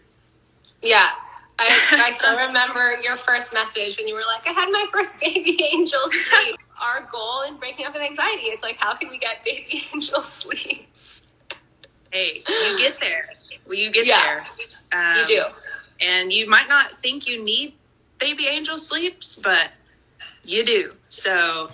Yeah, 0.81 1.11
I, 1.59 2.07
I 2.07 2.12
still 2.16 2.37
remember 2.37 2.99
your 3.02 3.16
first 3.16 3.52
message 3.52 3.97
when 3.99 4.09
you 4.09 4.14
were 4.14 4.25
like, 4.26 4.47
"I 4.47 4.52
had 4.52 4.71
my 4.71 4.87
first 4.92 5.19
baby 5.21 5.62
angel 5.73 6.00
sleep." 6.09 6.57
Our 6.82 7.08
goal 7.10 7.42
in 7.42 7.56
breaking 7.58 7.86
up 7.86 7.94
with 7.94 8.02
anxiety. 8.02 8.44
It's 8.44 8.62
like, 8.62 8.76
how 8.78 8.94
can 8.94 9.08
we 9.08 9.18
get 9.18 9.44
baby 9.44 9.84
angel 9.94 10.22
sleeps? 10.22 11.22
Hey, 12.10 12.42
you 12.46 12.78
get 12.78 13.00
there. 13.00 13.30
Well, 13.66 13.76
you 13.76 13.90
get 13.90 14.06
yeah, 14.06 14.44
there. 14.92 15.14
Um, 15.14 15.20
you 15.20 15.26
do, 15.26 15.44
and 16.00 16.32
you 16.32 16.48
might 16.48 16.68
not 16.68 16.98
think 16.98 17.26
you 17.26 17.42
need 17.42 17.74
baby 18.18 18.46
angel 18.48 18.76
sleeps, 18.76 19.36
but 19.36 19.72
you 20.44 20.64
do. 20.64 20.92
So 21.08 21.70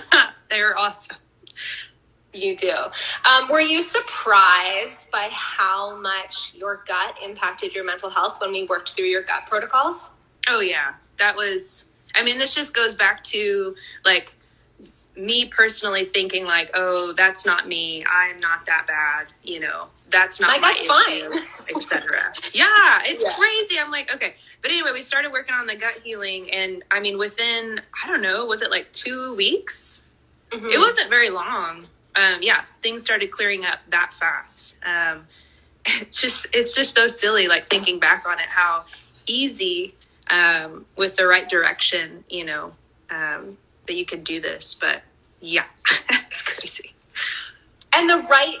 they're 0.48 0.78
awesome. 0.78 1.16
You 2.32 2.56
do. 2.56 2.74
Um, 3.28 3.48
were 3.50 3.60
you 3.60 3.82
surprised 3.82 5.10
by 5.10 5.28
how 5.30 5.96
much 5.96 6.52
your 6.54 6.82
gut 6.86 7.18
impacted 7.22 7.74
your 7.74 7.84
mental 7.84 8.08
health 8.08 8.40
when 8.40 8.52
we 8.52 8.64
worked 8.64 8.92
through 8.92 9.06
your 9.06 9.22
gut 9.22 9.46
protocols? 9.46 10.10
Oh, 10.48 10.60
yeah. 10.60 10.94
That 11.18 11.36
was, 11.36 11.86
I 12.14 12.22
mean, 12.22 12.38
this 12.38 12.54
just 12.54 12.72
goes 12.72 12.94
back 12.94 13.22
to 13.24 13.74
like 14.04 14.34
me 15.16 15.46
personally 15.46 16.04
thinking, 16.04 16.46
like, 16.46 16.70
oh, 16.74 17.12
that's 17.12 17.44
not 17.44 17.68
me. 17.68 18.04
I'm 18.10 18.40
not 18.40 18.66
that 18.66 18.86
bad. 18.86 19.26
You 19.42 19.60
know, 19.60 19.88
that's 20.10 20.40
not 20.40 20.60
my, 20.60 20.74
my 20.86 21.06
issue, 21.06 21.40
etc. 21.76 22.32
yeah, 22.52 23.00
it's 23.04 23.22
yeah. 23.22 23.32
crazy. 23.32 23.78
I'm 23.78 23.90
like, 23.90 24.12
okay. 24.14 24.34
But 24.62 24.70
anyway, 24.70 24.90
we 24.92 25.02
started 25.02 25.32
working 25.32 25.54
on 25.54 25.66
the 25.66 25.74
gut 25.74 25.98
healing. 26.04 26.50
And 26.52 26.84
I 26.90 27.00
mean, 27.00 27.18
within, 27.18 27.80
I 28.04 28.06
don't 28.06 28.22
know, 28.22 28.46
was 28.46 28.62
it 28.62 28.70
like 28.70 28.92
two 28.92 29.34
weeks? 29.34 30.04
Mm-hmm. 30.50 30.66
It 30.66 30.78
wasn't 30.78 31.10
very 31.10 31.30
long 31.30 31.86
um, 32.16 32.38
yes, 32.42 32.76
things 32.76 33.02
started 33.02 33.30
clearing 33.30 33.64
up 33.64 33.80
that 33.88 34.12
fast. 34.12 34.76
Um, 34.84 35.26
it's 35.86 36.20
just 36.20 36.46
it's 36.52 36.74
just 36.74 36.94
so 36.94 37.06
silly, 37.06 37.48
like 37.48 37.68
thinking 37.68 37.98
back 37.98 38.24
on 38.26 38.38
it, 38.38 38.48
how 38.48 38.84
easy 39.26 39.94
um, 40.30 40.84
with 40.96 41.16
the 41.16 41.26
right 41.26 41.48
direction, 41.48 42.24
you 42.28 42.44
know, 42.44 42.72
um, 43.10 43.56
that 43.86 43.94
you 43.94 44.04
can 44.04 44.22
do 44.22 44.40
this. 44.40 44.74
But 44.74 45.02
yeah, 45.40 45.64
it's 46.10 46.42
crazy. 46.42 46.94
And 47.92 48.08
the 48.08 48.18
right 48.28 48.58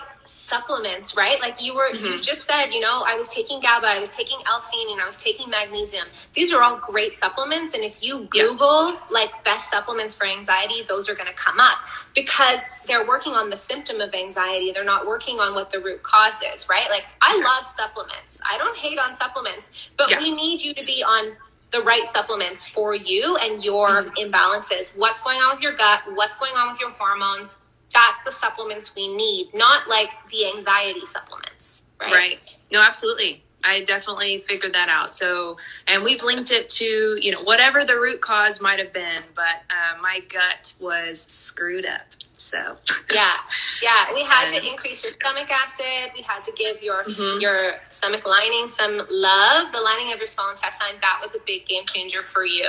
supplements, 0.52 1.16
right? 1.16 1.40
Like 1.40 1.62
you 1.62 1.74
were, 1.74 1.90
mm-hmm. 1.90 2.04
you 2.04 2.20
just 2.20 2.44
said, 2.44 2.66
you 2.66 2.80
know, 2.80 3.02
I 3.06 3.16
was 3.16 3.28
taking 3.28 3.60
GABA, 3.60 3.86
I 3.86 3.98
was 3.98 4.10
taking 4.10 4.38
L-theanine, 4.46 5.00
I 5.00 5.06
was 5.06 5.16
taking 5.16 5.48
magnesium. 5.48 6.06
These 6.34 6.52
are 6.52 6.62
all 6.62 6.76
great 6.76 7.14
supplements. 7.14 7.72
And 7.72 7.82
if 7.82 8.02
you 8.04 8.26
Google 8.30 8.90
yeah. 8.90 9.00
like 9.10 9.30
best 9.44 9.70
supplements 9.70 10.14
for 10.14 10.26
anxiety, 10.26 10.82
those 10.86 11.08
are 11.08 11.14
going 11.14 11.28
to 11.28 11.34
come 11.34 11.58
up 11.58 11.78
because 12.14 12.60
they're 12.86 13.06
working 13.06 13.32
on 13.32 13.48
the 13.48 13.56
symptom 13.56 14.02
of 14.02 14.12
anxiety. 14.12 14.72
They're 14.72 14.84
not 14.84 15.06
working 15.06 15.40
on 15.40 15.54
what 15.54 15.72
the 15.72 15.80
root 15.80 16.02
cause 16.02 16.38
is, 16.54 16.68
right? 16.68 16.88
Like 16.90 17.06
I 17.22 17.34
love 17.40 17.66
supplements. 17.70 18.38
I 18.44 18.58
don't 18.58 18.76
hate 18.76 18.98
on 18.98 19.14
supplements, 19.14 19.70
but 19.96 20.10
yeah. 20.10 20.18
we 20.18 20.34
need 20.34 20.60
you 20.60 20.74
to 20.74 20.84
be 20.84 21.02
on 21.02 21.32
the 21.72 21.80
right 21.82 22.04
supplements 22.06 22.66
for 22.66 22.94
you 22.94 23.36
and 23.36 23.64
your 23.64 24.04
imbalances. 24.18 24.94
What's 24.96 25.20
going 25.20 25.38
on 25.38 25.54
with 25.54 25.62
your 25.62 25.74
gut? 25.74 26.00
What's 26.14 26.36
going 26.36 26.54
on 26.54 26.70
with 26.70 26.80
your 26.80 26.90
hormones? 26.90 27.56
that's 27.92 28.22
the 28.24 28.32
supplements 28.32 28.94
we 28.94 29.14
need, 29.14 29.50
not 29.54 29.88
like 29.88 30.08
the 30.30 30.46
anxiety 30.46 31.04
supplements, 31.06 31.82
right? 32.00 32.12
Right. 32.12 32.40
No, 32.72 32.80
absolutely. 32.80 33.44
I 33.64 33.82
definitely 33.84 34.38
figured 34.38 34.74
that 34.74 34.88
out. 34.88 35.14
So, 35.14 35.56
and 35.86 36.02
we've 36.02 36.22
linked 36.22 36.50
it 36.50 36.68
to, 36.70 37.18
you 37.20 37.32
know, 37.32 37.42
whatever 37.42 37.84
the 37.84 37.98
root 37.98 38.20
cause 38.20 38.60
might 38.60 38.78
have 38.78 38.92
been, 38.92 39.22
but 39.34 39.62
uh, 39.70 40.00
my 40.00 40.20
gut 40.28 40.74
was 40.80 41.22
screwed 41.22 41.86
up. 41.86 42.06
So, 42.34 42.76
yeah, 43.10 43.36
yeah, 43.82 44.12
we 44.12 44.22
had 44.24 44.50
to 44.50 44.66
increase 44.66 45.04
your 45.04 45.12
stomach 45.12 45.48
acid. 45.48 46.12
We 46.16 46.22
had 46.22 46.42
to 46.44 46.52
give 46.52 46.82
your 46.82 47.04
mm-hmm. 47.04 47.40
your 47.40 47.74
stomach 47.90 48.26
lining 48.26 48.66
some 48.68 48.96
love. 49.10 49.72
The 49.72 49.80
lining 49.80 50.12
of 50.12 50.18
your 50.18 50.26
small 50.26 50.50
intestine 50.50 50.96
that 51.00 51.20
was 51.22 51.34
a 51.34 51.38
big 51.46 51.66
game 51.66 51.84
changer 51.86 52.22
for 52.22 52.44
you. 52.44 52.68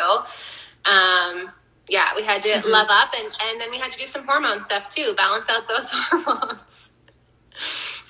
Um, 0.85 1.51
yeah, 1.89 2.09
we 2.15 2.23
had 2.23 2.41
to 2.43 2.49
mm-hmm. 2.49 2.67
love 2.67 2.87
up 2.89 3.13
and, 3.17 3.27
and 3.41 3.59
then 3.59 3.71
we 3.71 3.77
had 3.77 3.91
to 3.91 3.97
do 3.97 4.05
some 4.05 4.25
hormone 4.25 4.61
stuff 4.61 4.93
too, 4.93 5.13
balance 5.17 5.49
out 5.49 5.67
those 5.67 5.89
hormones. 5.91 6.91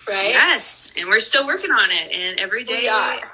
Right? 0.08 0.30
Yes. 0.30 0.92
And 0.98 1.08
we're 1.08 1.20
still 1.20 1.46
working 1.46 1.72
on 1.72 1.92
it. 1.92 2.12
And 2.12 2.40
every 2.40 2.64
day 2.64 2.88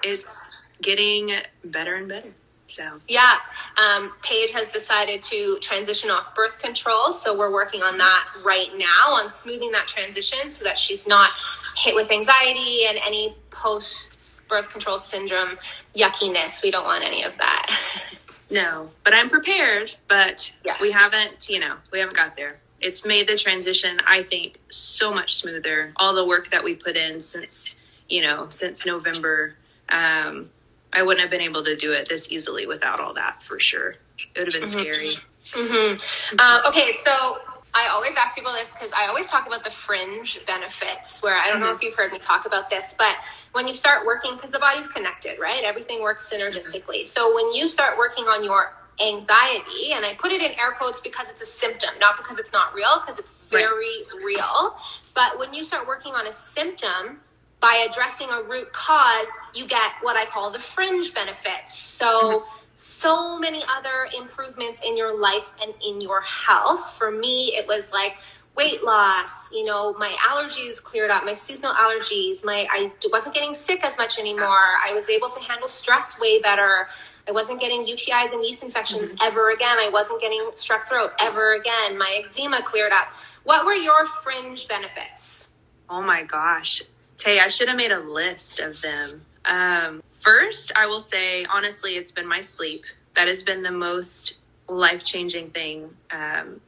it's 0.04 0.52
getting 0.82 1.32
better 1.64 1.96
and 1.96 2.08
better. 2.08 2.30
So 2.68 3.00
yeah, 3.08 3.38
um, 3.78 4.14
Paige 4.22 4.52
has 4.52 4.70
decided 4.70 5.24
to 5.24 5.58
transition 5.60 6.12
off 6.12 6.36
birth 6.36 6.60
control, 6.60 7.12
so 7.12 7.36
we're 7.36 7.52
working 7.52 7.82
on 7.82 7.98
that 7.98 8.28
right 8.44 8.70
now 8.78 9.12
on 9.12 9.28
smoothing 9.28 9.72
that 9.72 9.88
transition 9.88 10.50
so 10.50 10.64
that 10.64 10.78
she's 10.78 11.08
not 11.08 11.32
hit 11.76 11.96
with 11.96 12.12
anxiety 12.12 12.86
and 12.86 13.00
any 13.06 13.36
post 13.50 14.48
birth 14.48 14.70
control 14.70 15.00
syndrome 15.00 15.58
yuckiness. 15.96 16.62
We 16.62 16.70
don't 16.70 16.86
want 16.86 17.04
any 17.04 17.24
of 17.24 17.36
that. 17.38 17.76
No, 18.52 18.90
but 19.04 19.14
I'm 19.14 19.30
prepared, 19.30 19.96
but 20.08 20.52
yeah. 20.66 20.76
we 20.82 20.92
haven't, 20.92 21.50
you 21.50 21.60
know, 21.60 21.76
we 21.92 22.00
haven't 22.00 22.16
got 22.16 22.36
there. 22.36 22.60
It's 22.82 23.06
made 23.06 23.28
the 23.28 23.38
transition, 23.38 24.00
I 24.08 24.24
think, 24.24 24.60
so 24.70 25.14
much 25.14 25.36
smoother. 25.36 25.92
All 25.98 26.14
the 26.14 26.26
work 26.26 26.50
that 26.52 26.64
we 26.64 26.76
put 26.76 26.96
in 26.96 27.22
since, 27.22 27.80
you 28.08 28.26
know, 28.26 28.48
since 28.50 28.86
November, 28.86 29.56
um, 29.90 30.50
I 30.92 31.04
wouldn't 31.04 31.22
have 31.22 31.30
been 31.30 31.42
able 31.42 31.64
to 31.66 31.76
do 31.76 31.92
it 31.92 32.10
this 32.10 32.32
easily 32.32 32.66
without 32.66 33.00
all 33.00 33.14
that 33.16 33.44
for 33.44 33.60
sure. 33.60 33.96
It 34.18 34.38
would 34.38 34.54
have 34.54 34.62
been 34.62 34.70
mm-hmm. 34.70 34.80
scary. 34.80 35.18
Mm-hmm. 35.52 36.36
Uh, 36.40 36.62
okay, 36.68 36.94
so 37.04 37.38
I 37.74 37.88
always 37.90 38.16
ask 38.16 38.36
people 38.36 38.52
this 38.54 38.74
because 38.74 38.92
I 38.94 39.08
always 39.08 39.28
talk 39.28 39.46
about 39.46 39.64
the 39.64 39.70
fringe 39.70 40.40
benefits, 40.48 41.22
where 41.22 41.36
I 41.36 41.48
don't 41.48 41.58
mm-hmm. 41.58 41.66
know 41.66 41.76
if 41.76 41.82
you've 41.82 41.96
heard 41.96 42.12
me 42.12 42.20
talk 42.20 42.46
about 42.46 42.70
this, 42.70 42.96
but 42.98 43.16
when 43.52 43.68
you 43.68 43.76
start 43.76 44.06
working, 44.06 44.36
because 44.36 44.52
the 44.52 44.60
body's 44.60 44.88
connected, 44.88 45.40
right? 45.40 45.64
Everything 45.64 46.02
works 46.02 46.30
synergistically. 46.32 47.02
Mm-hmm. 47.02 47.06
So 47.06 47.36
when 47.36 47.54
you 47.54 47.70
start 47.70 47.98
working 47.98 48.26
on 48.26 48.44
your 48.44 48.74
anxiety, 49.02 49.94
and 49.94 50.06
I 50.06 50.14
put 50.18 50.32
it 50.32 50.42
in 50.42 50.52
air 50.60 50.72
quotes 50.78 51.00
because 51.00 51.30
it's 51.30 51.42
a 51.42 51.46
symptom, 51.46 51.90
not 52.00 52.18
because 52.18 52.40
it's 52.40 52.54
not 52.54 52.74
real, 52.74 53.00
because 53.00 53.20
it's 53.20 53.32
very 53.50 54.04
right. 54.14 54.24
real. 54.24 54.78
But 55.14 55.40
when 55.40 55.54
you 55.54 55.64
start 55.64 55.88
working 55.88 56.14
on 56.14 56.28
a 56.28 56.32
symptom, 56.32 57.20
by 57.60 57.86
addressing 57.90 58.30
a 58.30 58.42
root 58.42 58.72
cause, 58.72 59.28
you 59.54 59.68
get 59.68 59.92
what 60.02 60.16
I 60.16 60.26
call 60.26 60.50
the 60.50 60.60
fringe 60.60 61.14
benefits. 61.14 61.78
So, 61.78 62.08
mm-hmm 62.08 62.56
so 62.80 63.38
many 63.38 63.62
other 63.68 64.08
improvements 64.18 64.80
in 64.86 64.96
your 64.96 65.20
life 65.20 65.52
and 65.62 65.74
in 65.86 66.00
your 66.00 66.22
health. 66.22 66.96
For 66.98 67.12
me, 67.12 67.54
it 67.54 67.68
was 67.68 67.92
like 67.92 68.16
weight 68.56 68.84
loss, 68.86 69.52
you 69.52 69.66
know, 69.66 69.94
my 69.94 70.16
allergies 70.20 70.82
cleared 70.82 71.12
up, 71.12 71.26
my 71.26 71.34
seasonal 71.34 71.74
allergies, 71.74 72.44
my 72.44 72.68
I 72.72 72.92
wasn't 73.12 73.36
getting 73.36 73.54
sick 73.54 73.86
as 73.86 73.98
much 73.98 74.18
anymore. 74.18 74.76
I 74.82 74.94
was 74.94 75.10
able 75.10 75.28
to 75.30 75.40
handle 75.42 75.68
stress 75.68 76.18
way 76.20 76.42
better. 76.42 76.88
I 77.30 77.32
wasn't 77.32 77.62
getting 77.62 77.86
UTIs 77.86 78.34
and 78.34 78.44
yeast 78.44 78.64
infections 78.64 79.12
mm-hmm. 79.12 79.28
ever 79.28 79.52
again. 79.52 79.78
I 79.80 79.90
wasn't 79.90 80.20
getting 80.20 80.42
strep 80.56 80.88
throat 80.88 81.12
ever 81.22 81.54
again. 81.54 81.96
My 81.96 82.20
eczema 82.24 82.64
cleared 82.64 82.92
up. 82.92 83.10
What 83.44 83.68
were 83.68 83.74
your 83.74 84.08
fringe 84.08 84.68
benefits? 84.68 85.52
Oh 85.90 86.02
my 86.02 86.24
gosh. 86.24 86.82
Tay, 87.18 87.40
I 87.40 87.48
should 87.48 87.68
have 87.68 87.78
made 87.78 87.92
a 87.92 88.00
list 88.00 88.60
of 88.60 88.82
them. 88.82 89.22
Um, 89.46 90.02
first, 90.10 90.72
I 90.76 90.88
will 90.88 91.00
say, 91.00 91.46
honestly, 91.46 91.98
it's 91.98 92.12
been 92.12 92.28
my 92.28 92.42
sleep. 92.42 92.86
That 93.14 93.28
has 93.28 93.44
been 93.44 93.62
the 93.62 93.72
most 93.72 94.38
life 94.68 95.04
changing 95.04 95.52
thing 95.52 95.92
um, 96.12 96.62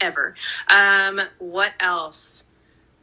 ever. 0.00 0.36
Um, 0.70 1.20
what 1.38 1.74
else? 1.80 2.46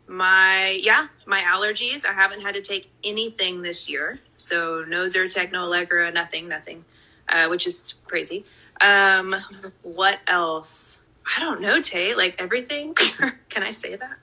my 0.08 0.80
yeah, 0.82 1.08
my 1.26 1.42
allergies. 1.42 2.06
I 2.06 2.14
haven't 2.14 2.42
had 2.42 2.56
to 2.56 2.62
take 2.62 2.92
anything 3.04 3.62
this 3.62 3.90
year, 3.90 4.20
so 4.44 4.84
no 4.88 5.06
Zyrtec, 5.06 5.52
no 5.52 5.64
Allegra, 5.64 6.12
nothing, 6.12 6.48
nothing, 6.48 6.86
uh, 7.30 7.48
which 7.48 7.66
is 7.66 7.96
crazy. 8.06 8.46
Um, 8.82 9.36
what 9.82 10.20
else? 10.28 11.04
I 11.36 11.40
don't 11.40 11.62
know, 11.62 11.82
Tay. 11.82 12.16
Like 12.16 12.36
everything. 12.40 12.94
Can 13.50 13.64
I 13.64 13.72
say 13.72 13.96
that? 13.96 14.18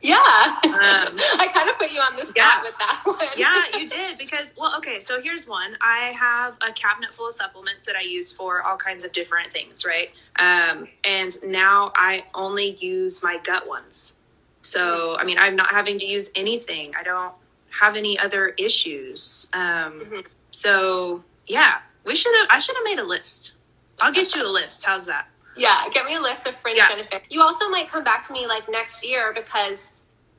Yeah. 0.00 0.16
Um, 0.16 0.22
I 0.64 1.48
kind 1.52 1.68
of 1.68 1.76
put 1.76 1.92
you 1.92 2.00
on 2.00 2.16
the 2.16 2.22
spot 2.22 2.36
yeah. 2.36 2.62
with 2.62 2.74
that 2.78 3.00
one. 3.04 3.18
yeah, 3.36 3.64
you 3.78 3.88
did 3.88 4.18
because 4.18 4.54
well, 4.56 4.76
okay, 4.78 5.00
so 5.00 5.20
here's 5.20 5.46
one. 5.46 5.76
I 5.80 6.12
have 6.18 6.56
a 6.66 6.72
cabinet 6.72 7.14
full 7.14 7.28
of 7.28 7.34
supplements 7.34 7.86
that 7.86 7.96
I 7.96 8.02
use 8.02 8.32
for 8.32 8.62
all 8.62 8.76
kinds 8.76 9.04
of 9.04 9.12
different 9.12 9.52
things, 9.52 9.84
right? 9.84 10.10
Um, 10.38 10.88
and 11.04 11.36
now 11.44 11.92
I 11.94 12.24
only 12.34 12.72
use 12.76 13.22
my 13.22 13.38
gut 13.42 13.68
ones. 13.68 14.14
So, 14.62 15.16
I 15.18 15.24
mean, 15.24 15.38
I'm 15.38 15.56
not 15.56 15.70
having 15.70 15.98
to 15.98 16.06
use 16.06 16.30
anything. 16.34 16.92
I 16.98 17.02
don't 17.02 17.32
have 17.80 17.96
any 17.96 18.18
other 18.18 18.48
issues. 18.58 19.48
Um, 19.52 19.60
mm-hmm. 20.00 20.20
So, 20.50 21.24
yeah, 21.46 21.78
we 22.04 22.14
should 22.14 22.34
have. 22.36 22.48
I 22.50 22.58
should 22.58 22.76
have 22.76 22.84
made 22.84 22.98
a 22.98 23.04
list. 23.04 23.52
I'll 24.00 24.12
get 24.12 24.34
you 24.34 24.46
a 24.46 24.48
list. 24.48 24.84
How's 24.84 25.06
that? 25.06 25.28
Yeah, 25.56 25.88
get 25.92 26.06
me 26.06 26.14
a 26.14 26.20
list 26.20 26.46
of 26.46 26.56
fringe 26.56 26.78
yeah. 26.78 26.88
benefits. 26.88 27.26
You 27.28 27.42
also 27.42 27.68
might 27.68 27.88
come 27.88 28.04
back 28.04 28.26
to 28.28 28.32
me 28.32 28.46
like 28.46 28.68
next 28.68 29.04
year 29.04 29.32
because 29.34 29.90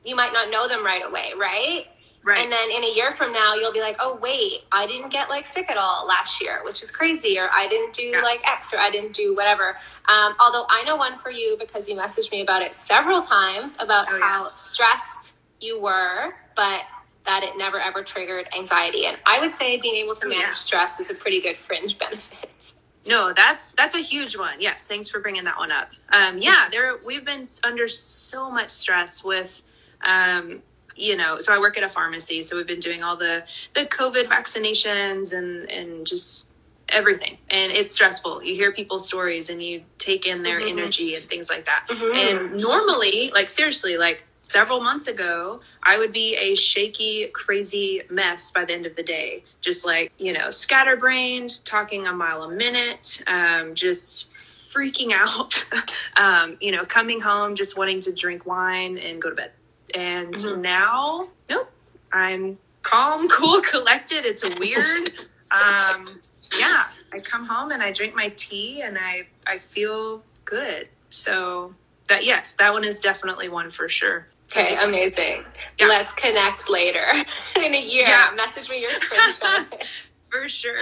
you 0.04 0.16
might 0.16 0.32
not 0.32 0.50
know 0.50 0.68
them 0.68 0.84
right 0.84 1.04
away, 1.04 1.32
right? 1.38 1.86
Right. 2.24 2.42
And 2.42 2.50
then 2.50 2.70
in 2.70 2.82
a 2.84 2.94
year 2.94 3.12
from 3.12 3.34
now, 3.34 3.54
you'll 3.54 3.72
be 3.72 3.80
like, 3.80 3.96
oh, 4.00 4.16
wait, 4.16 4.62
I 4.72 4.86
didn't 4.86 5.10
get 5.10 5.28
like 5.28 5.44
sick 5.44 5.70
at 5.70 5.76
all 5.76 6.06
last 6.06 6.40
year, 6.40 6.62
which 6.64 6.82
is 6.82 6.90
crazy. 6.90 7.38
Or 7.38 7.50
I 7.52 7.68
didn't 7.68 7.92
do 7.92 8.02
yeah. 8.02 8.22
like 8.22 8.40
X 8.46 8.72
or 8.72 8.78
I 8.78 8.90
didn't 8.90 9.12
do 9.12 9.36
whatever. 9.36 9.76
Um, 10.08 10.34
although 10.40 10.64
I 10.70 10.84
know 10.86 10.96
one 10.96 11.18
for 11.18 11.30
you 11.30 11.56
because 11.60 11.86
you 11.86 11.96
messaged 11.96 12.30
me 12.30 12.40
about 12.40 12.62
it 12.62 12.72
several 12.72 13.20
times 13.20 13.76
about 13.78 14.06
oh, 14.10 14.18
how 14.18 14.44
yeah. 14.44 14.54
stressed 14.54 15.34
you 15.60 15.78
were, 15.78 16.34
but 16.56 16.80
that 17.26 17.42
it 17.42 17.56
never 17.56 17.80
ever 17.80 18.02
triggered 18.02 18.48
anxiety. 18.56 19.06
And 19.06 19.16
I 19.26 19.40
would 19.40 19.52
say 19.52 19.78
being 19.78 19.96
able 19.96 20.14
to 20.16 20.26
oh, 20.26 20.28
manage 20.28 20.46
yeah. 20.46 20.52
stress 20.54 21.00
is 21.00 21.10
a 21.10 21.14
pretty 21.14 21.40
good 21.40 21.56
fringe 21.56 21.98
benefit. 21.98 22.74
No, 23.06 23.32
that's 23.34 23.72
that's 23.72 23.94
a 23.94 24.00
huge 24.00 24.36
one. 24.36 24.60
Yes, 24.60 24.86
thanks 24.86 25.08
for 25.08 25.20
bringing 25.20 25.44
that 25.44 25.58
one 25.58 25.70
up. 25.70 25.90
Um, 26.10 26.38
yeah, 26.38 26.68
there 26.70 26.98
we've 27.04 27.24
been 27.24 27.44
under 27.62 27.88
so 27.88 28.50
much 28.50 28.70
stress 28.70 29.22
with 29.22 29.62
um, 30.04 30.62
you 30.96 31.16
know, 31.16 31.38
so 31.38 31.52
I 31.52 31.58
work 31.58 31.76
at 31.76 31.82
a 31.82 31.88
pharmacy, 31.88 32.42
so 32.42 32.56
we've 32.56 32.66
been 32.66 32.80
doing 32.80 33.02
all 33.02 33.16
the 33.16 33.44
the 33.74 33.84
COVID 33.84 34.26
vaccinations 34.26 35.36
and 35.36 35.68
and 35.70 36.06
just 36.06 36.46
everything, 36.88 37.38
and 37.50 37.72
it's 37.72 37.92
stressful. 37.92 38.44
You 38.44 38.54
hear 38.54 38.72
people's 38.72 39.06
stories 39.06 39.50
and 39.50 39.62
you 39.62 39.82
take 39.98 40.26
in 40.26 40.42
their 40.42 40.60
mm-hmm. 40.60 40.78
energy 40.78 41.14
and 41.14 41.28
things 41.28 41.50
like 41.50 41.64
that. 41.66 41.86
Mm-hmm. 41.90 42.14
And 42.14 42.56
normally, 42.62 43.32
like 43.34 43.50
seriously, 43.50 43.96
like 43.96 44.24
several 44.42 44.80
months 44.80 45.08
ago, 45.08 45.60
I 45.84 45.98
would 45.98 46.12
be 46.12 46.34
a 46.36 46.54
shaky, 46.54 47.26
crazy 47.28 48.02
mess 48.08 48.50
by 48.50 48.64
the 48.64 48.72
end 48.72 48.86
of 48.86 48.96
the 48.96 49.02
day. 49.02 49.44
Just 49.60 49.84
like, 49.84 50.12
you 50.18 50.32
know, 50.32 50.50
scatterbrained, 50.50 51.64
talking 51.64 52.06
a 52.06 52.12
mile 52.12 52.42
a 52.42 52.50
minute, 52.50 53.22
um, 53.26 53.74
just 53.74 54.32
freaking 54.34 55.12
out, 55.12 55.64
um, 56.16 56.56
you 56.60 56.72
know, 56.72 56.84
coming 56.84 57.20
home, 57.20 57.54
just 57.54 57.76
wanting 57.76 58.00
to 58.00 58.12
drink 58.12 58.46
wine 58.46 58.98
and 58.98 59.20
go 59.20 59.30
to 59.30 59.36
bed. 59.36 59.52
And 59.94 60.34
mm-hmm. 60.34 60.60
now, 60.60 61.28
nope, 61.50 61.70
I'm 62.12 62.58
calm, 62.82 63.28
cool, 63.30 63.60
collected. 63.60 64.24
It's 64.24 64.44
weird. 64.58 65.12
um, 65.50 66.20
yeah, 66.58 66.86
I 67.12 67.20
come 67.20 67.46
home 67.46 67.72
and 67.72 67.82
I 67.82 67.92
drink 67.92 68.14
my 68.14 68.28
tea 68.36 68.82
and 68.82 68.96
I, 68.98 69.26
I 69.46 69.58
feel 69.58 70.22
good. 70.44 70.88
So 71.10 71.74
that, 72.08 72.24
yes, 72.24 72.54
that 72.54 72.72
one 72.72 72.84
is 72.84 73.00
definitely 73.00 73.48
one 73.48 73.70
for 73.70 73.88
sure. 73.88 74.28
Okay, 74.50 74.76
amazing. 74.80 75.44
Yeah. 75.78 75.86
Let's 75.86 76.12
connect 76.12 76.68
later 76.70 77.06
in 77.56 77.74
a 77.74 77.80
year. 77.80 78.06
Yeah. 78.06 78.30
Message 78.36 78.68
me 78.68 78.80
your 78.80 78.90
benefits. 79.10 80.12
for 80.30 80.48
sure. 80.48 80.76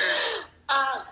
Uh, 0.68 1.02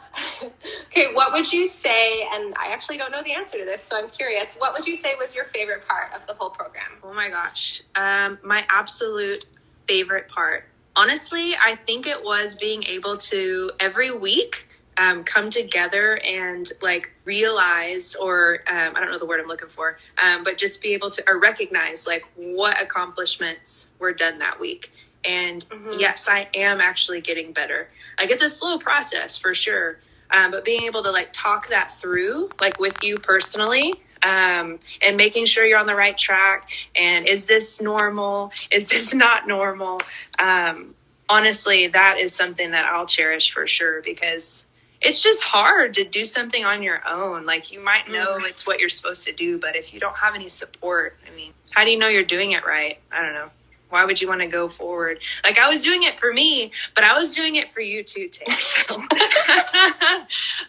okay, 0.86 1.12
what 1.12 1.32
would 1.32 1.52
you 1.52 1.68
say? 1.68 2.26
And 2.32 2.54
I 2.58 2.68
actually 2.68 2.96
don't 2.96 3.12
know 3.12 3.22
the 3.22 3.32
answer 3.32 3.58
to 3.58 3.64
this, 3.64 3.82
so 3.82 3.96
I'm 3.96 4.08
curious. 4.08 4.54
What 4.54 4.72
would 4.72 4.86
you 4.86 4.96
say 4.96 5.14
was 5.18 5.34
your 5.34 5.44
favorite 5.44 5.86
part 5.86 6.12
of 6.14 6.26
the 6.26 6.34
whole 6.34 6.50
program? 6.50 6.98
Oh 7.02 7.12
my 7.12 7.28
gosh. 7.28 7.82
Um, 7.94 8.38
my 8.42 8.64
absolute 8.68 9.44
favorite 9.86 10.28
part. 10.28 10.66
Honestly, 10.96 11.54
I 11.62 11.76
think 11.76 12.06
it 12.06 12.22
was 12.24 12.56
being 12.56 12.84
able 12.84 13.16
to 13.18 13.70
every 13.78 14.10
week 14.10 14.66
um, 15.00 15.24
come 15.24 15.50
together 15.50 16.20
and 16.24 16.70
like 16.82 17.12
realize 17.24 18.14
or 18.16 18.58
um, 18.68 18.94
i 18.96 19.00
don't 19.00 19.10
know 19.10 19.18
the 19.18 19.26
word 19.26 19.40
i'm 19.40 19.46
looking 19.46 19.68
for 19.68 19.98
um, 20.22 20.42
but 20.42 20.58
just 20.58 20.82
be 20.82 20.92
able 20.94 21.10
to 21.10 21.22
or 21.28 21.38
recognize 21.38 22.06
like 22.06 22.24
what 22.36 22.80
accomplishments 22.80 23.90
were 23.98 24.12
done 24.12 24.38
that 24.38 24.60
week 24.60 24.92
and 25.24 25.66
mm-hmm. 25.66 25.98
yes 25.98 26.28
i 26.28 26.48
am 26.54 26.80
actually 26.80 27.20
getting 27.20 27.52
better 27.52 27.88
like 28.20 28.30
it's 28.30 28.42
a 28.42 28.50
slow 28.50 28.78
process 28.78 29.38
for 29.38 29.54
sure. 29.54 29.98
Um, 30.30 30.50
but 30.50 30.64
being 30.64 30.82
able 30.82 31.02
to 31.02 31.10
like 31.10 31.32
talk 31.32 31.68
that 31.68 31.90
through, 31.90 32.50
like 32.60 32.78
with 32.78 33.02
you 33.02 33.16
personally, 33.16 33.94
um, 34.22 34.78
and 35.02 35.16
making 35.16 35.46
sure 35.46 35.64
you're 35.64 35.78
on 35.78 35.86
the 35.86 35.94
right 35.94 36.16
track. 36.16 36.70
And 36.94 37.26
is 37.26 37.46
this 37.46 37.80
normal? 37.80 38.52
Is 38.70 38.88
this 38.90 39.14
not 39.26 39.48
normal? 39.48 40.02
Um, 40.38 40.94
honestly, 41.28 41.86
that 41.88 42.18
is 42.18 42.34
something 42.34 42.70
that 42.72 42.84
I'll 42.92 43.06
cherish 43.06 43.50
for 43.50 43.66
sure 43.66 44.02
because 44.02 44.68
it's 45.00 45.22
just 45.22 45.42
hard 45.42 45.94
to 45.94 46.04
do 46.04 46.24
something 46.24 46.64
on 46.64 46.82
your 46.82 47.00
own. 47.08 47.46
Like 47.46 47.72
you 47.72 47.82
might 47.82 48.08
know 48.08 48.36
mm-hmm. 48.36 48.46
it's 48.46 48.66
what 48.66 48.78
you're 48.80 48.88
supposed 48.88 49.24
to 49.26 49.32
do, 49.32 49.58
but 49.58 49.76
if 49.76 49.94
you 49.94 50.00
don't 50.00 50.16
have 50.16 50.34
any 50.34 50.48
support, 50.48 51.16
I 51.26 51.34
mean, 51.34 51.52
how 51.70 51.84
do 51.84 51.90
you 51.90 51.98
know 51.98 52.08
you're 52.08 52.24
doing 52.24 52.52
it 52.52 52.64
right? 52.64 53.00
I 53.10 53.22
don't 53.22 53.34
know 53.34 53.50
why 53.90 54.04
would 54.04 54.20
you 54.20 54.28
want 54.28 54.40
to 54.40 54.46
go 54.46 54.68
forward? 54.68 55.20
Like 55.44 55.58
I 55.58 55.68
was 55.68 55.82
doing 55.82 56.04
it 56.04 56.18
for 56.18 56.32
me, 56.32 56.72
but 56.94 57.04
I 57.04 57.18
was 57.18 57.34
doing 57.34 57.56
it 57.56 57.70
for 57.70 57.80
you 57.80 58.02
too, 58.02 58.28
Tay. 58.28 58.46
So, 58.60 59.02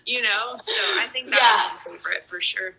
you 0.05 0.21
know, 0.21 0.57
so 0.59 0.71
I 0.71 1.07
think 1.11 1.29
that's 1.29 1.41
yeah. 1.41 1.69
my 1.85 1.91
favorite 1.91 2.27
for 2.27 2.41
sure. 2.41 2.73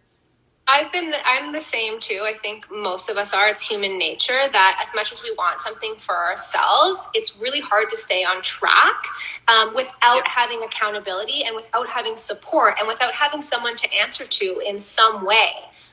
I've 0.73 0.91
been, 0.91 1.11
the, 1.11 1.19
I'm 1.27 1.53
the 1.53 1.61
same 1.61 2.01
too. 2.01 2.23
I 2.25 2.33
think 2.33 2.67
most 2.71 3.11
of 3.11 3.19
us 3.19 3.35
are. 3.35 3.47
It's 3.47 3.61
human 3.61 3.99
nature 3.99 4.49
that 4.51 4.81
as 4.83 4.95
much 4.95 5.13
as 5.13 5.23
we 5.23 5.31
want 5.33 5.61
something 5.61 5.97
for 5.99 6.17
ourselves, 6.17 7.11
it's 7.13 7.37
really 7.37 7.61
hard 7.61 7.91
to 7.91 7.97
stay 7.97 8.25
on 8.25 8.41
track 8.41 9.05
um, 9.49 9.75
without 9.75 10.27
having 10.27 10.63
accountability 10.63 11.45
and 11.45 11.55
without 11.55 11.89
having 11.89 12.17
support 12.17 12.77
and 12.79 12.89
without 12.89 13.13
having 13.13 13.43
someone 13.43 13.77
to 13.77 13.93
answer 13.93 14.25
to 14.25 14.63
in 14.67 14.79
some 14.79 15.27
way 15.27 15.53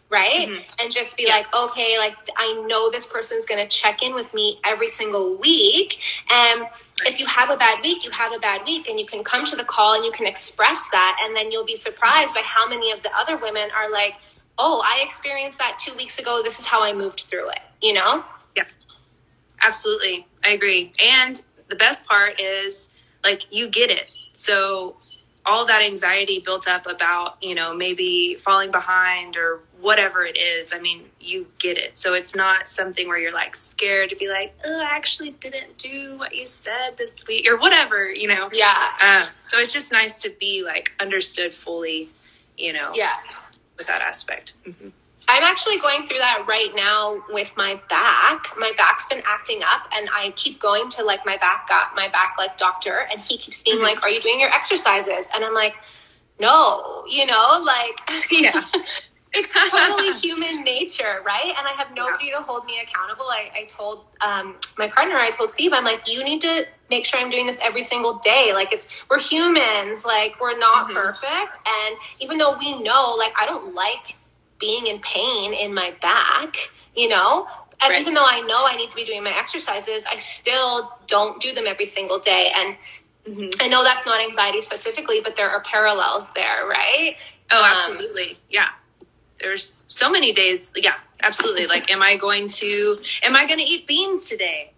right? 0.10 0.48
Mm-hmm. 0.48 0.62
And 0.80 0.92
just 0.92 1.16
be 1.18 1.26
yeah. 1.28 1.36
like, 1.36 1.54
okay, 1.54 1.98
like 2.00 2.16
I 2.36 2.66
know 2.68 2.90
this 2.90 3.06
person's 3.06 3.46
going 3.46 3.64
to 3.64 3.70
check 3.70 4.02
in 4.02 4.16
with 4.16 4.34
me 4.34 4.60
every 4.66 4.90
single 4.90 5.36
week. 5.36 6.00
And 6.32 6.66
if 7.06 7.20
you 7.20 7.26
have 7.28 7.50
a 7.50 7.58
bad 7.58 7.82
week, 7.84 8.04
you 8.04 8.12
have 8.12 8.34
a 8.34 8.40
bad 8.40 8.66
week, 8.66 8.90
and 8.90 9.00
you 9.00 9.06
can 9.06 9.24
come 9.24 9.46
to 9.46 9.56
the 9.56 9.64
call 9.64 9.94
and 9.94 10.04
you 10.04 10.12
can 10.12 10.26
express 10.26 10.90
that. 10.92 11.18
And 11.24 11.36
then 11.36 11.52
you'll 11.52 11.66
be 11.66 11.76
surprised 11.76 12.34
by 12.34 12.42
how 12.42 12.68
many 12.68 12.92
of 12.92 13.04
the 13.04 13.16
other 13.16 13.38
women 13.38 13.70
are 13.76 13.92
like, 13.92 14.16
oh, 14.60 14.84
I 14.86 15.02
experienced 15.04 15.58
that 15.58 15.80
two 15.80 15.96
weeks 15.96 16.20
ago. 16.20 16.42
This 16.44 16.60
is 16.60 16.66
how 16.66 16.84
I 16.84 16.94
moved 16.94 17.22
through 17.22 17.50
it, 17.50 17.62
you 17.82 17.94
know? 17.94 18.24
Yeah, 18.56 18.66
absolutely. 19.62 20.28
I 20.44 20.50
agree. 20.50 20.92
And 21.02 21.42
the 21.70 21.76
best 21.76 22.06
part 22.06 22.40
is 22.40 22.90
like 23.24 23.52
you 23.52 23.70
get 23.70 23.90
it. 23.90 24.08
So 24.34 24.98
all 25.46 25.66
that 25.66 25.82
anxiety 25.82 26.40
built 26.40 26.68
up 26.68 26.86
about, 26.86 27.42
you 27.42 27.56
know, 27.56 27.74
maybe 27.74 28.36
falling 28.36 28.70
behind 28.70 29.38
or 29.38 29.62
whatever 29.80 30.24
it 30.24 30.38
is, 30.38 30.74
I 30.74 30.80
mean, 30.80 31.06
you 31.22 31.48
get 31.58 31.78
it. 31.78 31.98
So 31.98 32.14
it's 32.14 32.36
not 32.36 32.68
something 32.68 33.08
where 33.08 33.18
you're 33.18 33.34
like 33.34 33.56
scared 33.56 34.10
to 34.10 34.16
be 34.18 34.28
like, 34.28 34.54
oh, 34.66 34.82
I 34.82 34.96
actually 34.96 35.32
didn't 35.32 35.78
do 35.78 36.18
what 36.18 36.36
you 36.36 36.46
said 36.46 36.98
this 36.98 37.26
week 37.28 37.50
or 37.50 37.58
whatever, 37.58 38.12
you 38.12 38.28
know? 38.28 38.50
Yeah. 38.52 38.92
Um, 39.02 39.34
so 39.44 39.58
it's 39.58 39.72
just 39.72 39.92
nice 39.92 40.20
to 40.20 40.30
be 40.30 40.64
like 40.64 40.92
understood 41.00 41.56
fully, 41.56 42.10
you 42.58 42.74
know? 42.74 42.92
Yeah. 42.94 43.16
With 43.80 43.88
that 43.88 44.02
aspect. 44.02 44.54
Mm-hmm. 44.68 44.90
I'm 45.30 45.44
actually 45.44 45.78
going 45.78 46.04
through 46.04 46.18
that 46.18 46.46
right 46.48 46.72
now 46.76 47.22
with 47.30 47.56
my 47.56 47.80
back. 47.88 48.48
My 48.58 48.72
back's 48.76 49.06
been 49.06 49.22
acting 49.26 49.62
up 49.64 49.88
and 49.96 50.10
I 50.12 50.32
keep 50.36 50.60
going 50.60 50.90
to 50.90 51.04
like 51.04 51.24
my 51.24 51.38
back 51.38 51.70
got 51.70 51.96
my 51.96 52.08
back 52.10 52.36
like 52.40 52.58
doctor 52.58 53.08
and 53.12 53.22
he 53.22 53.38
keeps 53.38 53.62
being 53.62 53.78
mm-hmm. 53.78 53.86
like, 53.86 54.02
Are 54.02 54.10
you 54.10 54.20
doing 54.22 54.40
your 54.40 54.52
exercises? 54.52 55.30
And 55.34 55.46
I'm 55.46 55.54
like, 55.54 55.78
No, 56.40 57.04
you 57.08 57.28
know, 57.28 57.64
like 57.64 58.26
Yeah. 58.32 58.64
it's 59.34 59.54
totally 59.72 60.14
human 60.20 60.64
nature, 60.64 61.22
right? 61.26 61.54
And 61.58 61.68
I 61.68 61.74
have 61.78 61.94
nobody 61.96 62.28
yeah. 62.28 62.38
to 62.38 62.44
hold 62.44 62.66
me 62.66 62.80
accountable. 62.82 63.26
I, 63.26 63.52
I 63.56 63.64
told 63.66 64.06
um, 64.22 64.56
my 64.78 64.88
partner, 64.88 65.16
I 65.16 65.32
told 65.32 65.50
Steve, 65.50 65.72
I'm 65.74 65.84
like, 65.84 66.08
you 66.08 66.24
need 66.24 66.42
to 66.42 66.66
make 66.90 67.06
sure 67.06 67.20
I'm 67.20 67.30
doing 67.30 67.46
this 67.46 67.60
every 67.62 67.84
single 67.84 68.16
day. 68.20 68.52
Like 68.54 68.74
it's 68.74 68.88
we're 69.10 69.20
humans, 69.20 70.06
like 70.06 70.40
we're 70.42 70.58
not 70.58 70.88
mm-hmm. 70.88 70.96
perfect. 70.96 71.58
And 71.68 71.96
even 72.20 72.38
though 72.38 72.58
we 72.58 72.82
know, 72.82 73.16
like 73.18 73.34
I 73.40 73.46
don't 73.46 73.76
like 73.76 74.16
being 74.60 74.88
in 74.88 75.00
pain 75.00 75.54
in 75.54 75.74
my 75.74 75.94
back, 76.02 76.58
you 76.96 77.08
know? 77.08 77.48
And 77.82 77.92
right. 77.92 78.02
even 78.02 78.14
though 78.14 78.26
I 78.26 78.42
know 78.42 78.66
I 78.66 78.76
need 78.76 78.90
to 78.90 78.96
be 78.96 79.06
doing 79.06 79.24
my 79.24 79.38
exercises, 79.38 80.06
I 80.10 80.18
still 80.18 80.92
don't 81.08 81.42
do 81.42 81.54
them 81.54 81.66
every 81.66 81.86
single 81.86 82.20
day. 82.20 82.52
And 82.54 82.76
mm-hmm. 83.26 83.62
I 83.62 83.68
know 83.70 83.84
that's 83.84 84.06
not 84.06 84.22
anxiety 84.22 84.62
specifically, 84.62 85.22
but 85.22 85.38
there 85.38 85.50
are 85.50 85.62
parallels 85.62 86.30
there, 86.34 86.68
right? 86.68 87.16
Oh, 87.52 87.64
um, 87.64 87.72
absolutely. 87.72 88.32
Um, 88.32 88.38
yeah. 88.50 88.70
There's 89.42 89.86
so 89.90 90.10
many 90.10 90.34
days. 90.34 90.72
Yeah, 90.76 90.96
absolutely. 91.22 91.68
Like, 91.68 91.90
am 91.92 92.02
I 92.02 92.18
going 92.18 92.50
to, 92.50 93.00
am 93.24 93.36
I 93.36 93.46
going 93.46 93.60
to 93.60 93.66
eat 93.66 93.88
beans 93.88 94.26
today? 94.30 94.72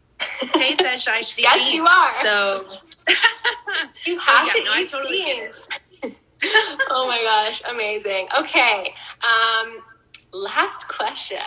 Tay 0.54 0.76
says 0.80 1.08
I 1.08 1.22
should 1.22 1.40
eat 1.40 1.44
Yes, 1.44 1.58
beans. 1.60 1.74
you 1.74 1.86
are. 1.86 2.12
So, 2.14 2.80
You 4.06 4.20
So, 4.20 4.26
have 4.32 4.48
yeah, 4.48 4.54
to 4.54 4.64
no, 4.64 4.72
I 4.72 4.82
eat 4.82 4.90
totally 4.90 5.24
beans. 5.24 5.68
oh 6.90 7.08
my 7.08 7.22
gosh, 7.24 7.62
amazing. 7.70 8.28
Okay. 8.40 8.94
Um, 9.24 9.78
last 10.32 10.88
question. 10.88 11.38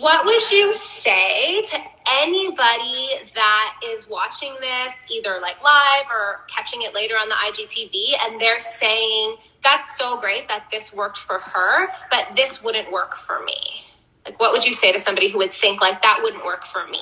What 0.00 0.24
would 0.24 0.50
you 0.50 0.72
say 0.72 1.62
to 1.62 1.78
anybody 2.20 3.08
that 3.34 3.74
is 3.84 4.08
watching 4.08 4.54
this, 4.60 5.04
either 5.10 5.38
like 5.40 5.62
live 5.62 6.06
or 6.10 6.44
catching 6.48 6.82
it 6.82 6.94
later 6.94 7.14
on 7.14 7.28
the 7.28 7.34
IGTV, 7.34 8.14
and 8.24 8.40
they're 8.40 8.60
saying, 8.60 9.36
that's 9.62 9.98
so 9.98 10.18
great 10.18 10.48
that 10.48 10.66
this 10.72 10.92
worked 10.92 11.18
for 11.18 11.38
her, 11.38 11.88
but 12.10 12.28
this 12.34 12.62
wouldn't 12.62 12.90
work 12.90 13.14
for 13.14 13.44
me? 13.44 13.84
Like, 14.24 14.40
what 14.40 14.52
would 14.52 14.64
you 14.64 14.72
say 14.72 14.92
to 14.92 15.00
somebody 15.00 15.28
who 15.28 15.38
would 15.38 15.50
think, 15.50 15.80
like, 15.80 16.00
that 16.02 16.20
wouldn't 16.22 16.44
work 16.44 16.64
for 16.64 16.86
me? 16.88 17.00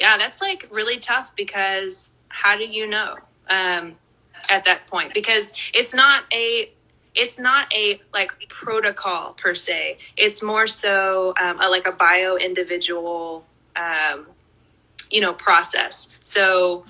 yeah, 0.00 0.16
that's 0.16 0.40
like 0.40 0.66
really 0.72 0.98
tough 0.98 1.36
because 1.36 2.12
how 2.28 2.56
do 2.56 2.64
you 2.64 2.88
know 2.88 3.16
um, 3.48 3.96
at 4.50 4.64
that 4.64 4.86
point? 4.86 5.12
Because 5.12 5.52
it's 5.74 5.94
not 5.94 6.24
a 6.32 6.72
it's 7.14 7.38
not 7.38 7.72
a 7.74 8.00
like 8.12 8.32
protocol 8.48 9.32
per 9.34 9.54
se. 9.54 9.98
It's 10.16 10.42
more 10.42 10.66
so 10.66 11.34
um, 11.40 11.60
a, 11.60 11.68
like 11.68 11.86
a 11.86 11.92
bio 11.92 12.36
individual, 12.36 13.44
um, 13.76 14.26
you 15.10 15.20
know, 15.20 15.32
process. 15.32 16.08
So 16.22 16.84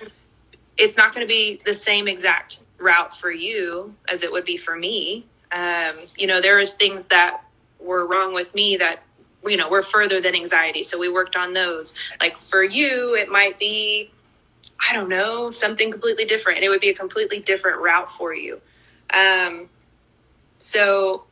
it's 0.76 0.96
not 0.96 1.14
going 1.14 1.26
to 1.26 1.28
be 1.28 1.60
the 1.64 1.74
same 1.74 2.08
exact 2.08 2.60
route 2.78 3.16
for 3.16 3.30
you 3.30 3.94
as 4.08 4.22
it 4.22 4.32
would 4.32 4.44
be 4.44 4.56
for 4.56 4.76
me. 4.76 5.26
Um, 5.52 5.94
you 6.16 6.26
know, 6.26 6.40
there 6.40 6.58
is 6.58 6.74
things 6.74 7.08
that 7.08 7.42
were 7.78 8.06
wrong 8.06 8.34
with 8.34 8.54
me 8.54 8.76
that 8.76 9.02
you 9.46 9.56
know 9.56 9.68
were 9.68 9.82
further 9.82 10.20
than 10.20 10.34
anxiety. 10.34 10.82
So 10.82 10.98
we 10.98 11.08
worked 11.08 11.36
on 11.36 11.54
those. 11.54 11.94
Like 12.20 12.36
for 12.36 12.62
you, 12.62 13.16
it 13.16 13.28
might 13.28 13.58
be 13.58 14.10
I 14.88 14.92
don't 14.92 15.08
know 15.08 15.50
something 15.50 15.90
completely 15.90 16.24
different. 16.24 16.60
It 16.60 16.68
would 16.68 16.80
be 16.80 16.90
a 16.90 16.94
completely 16.94 17.40
different 17.40 17.80
route 17.80 18.10
for 18.10 18.34
you. 18.34 18.60
Um, 19.12 19.68
so 20.60 21.24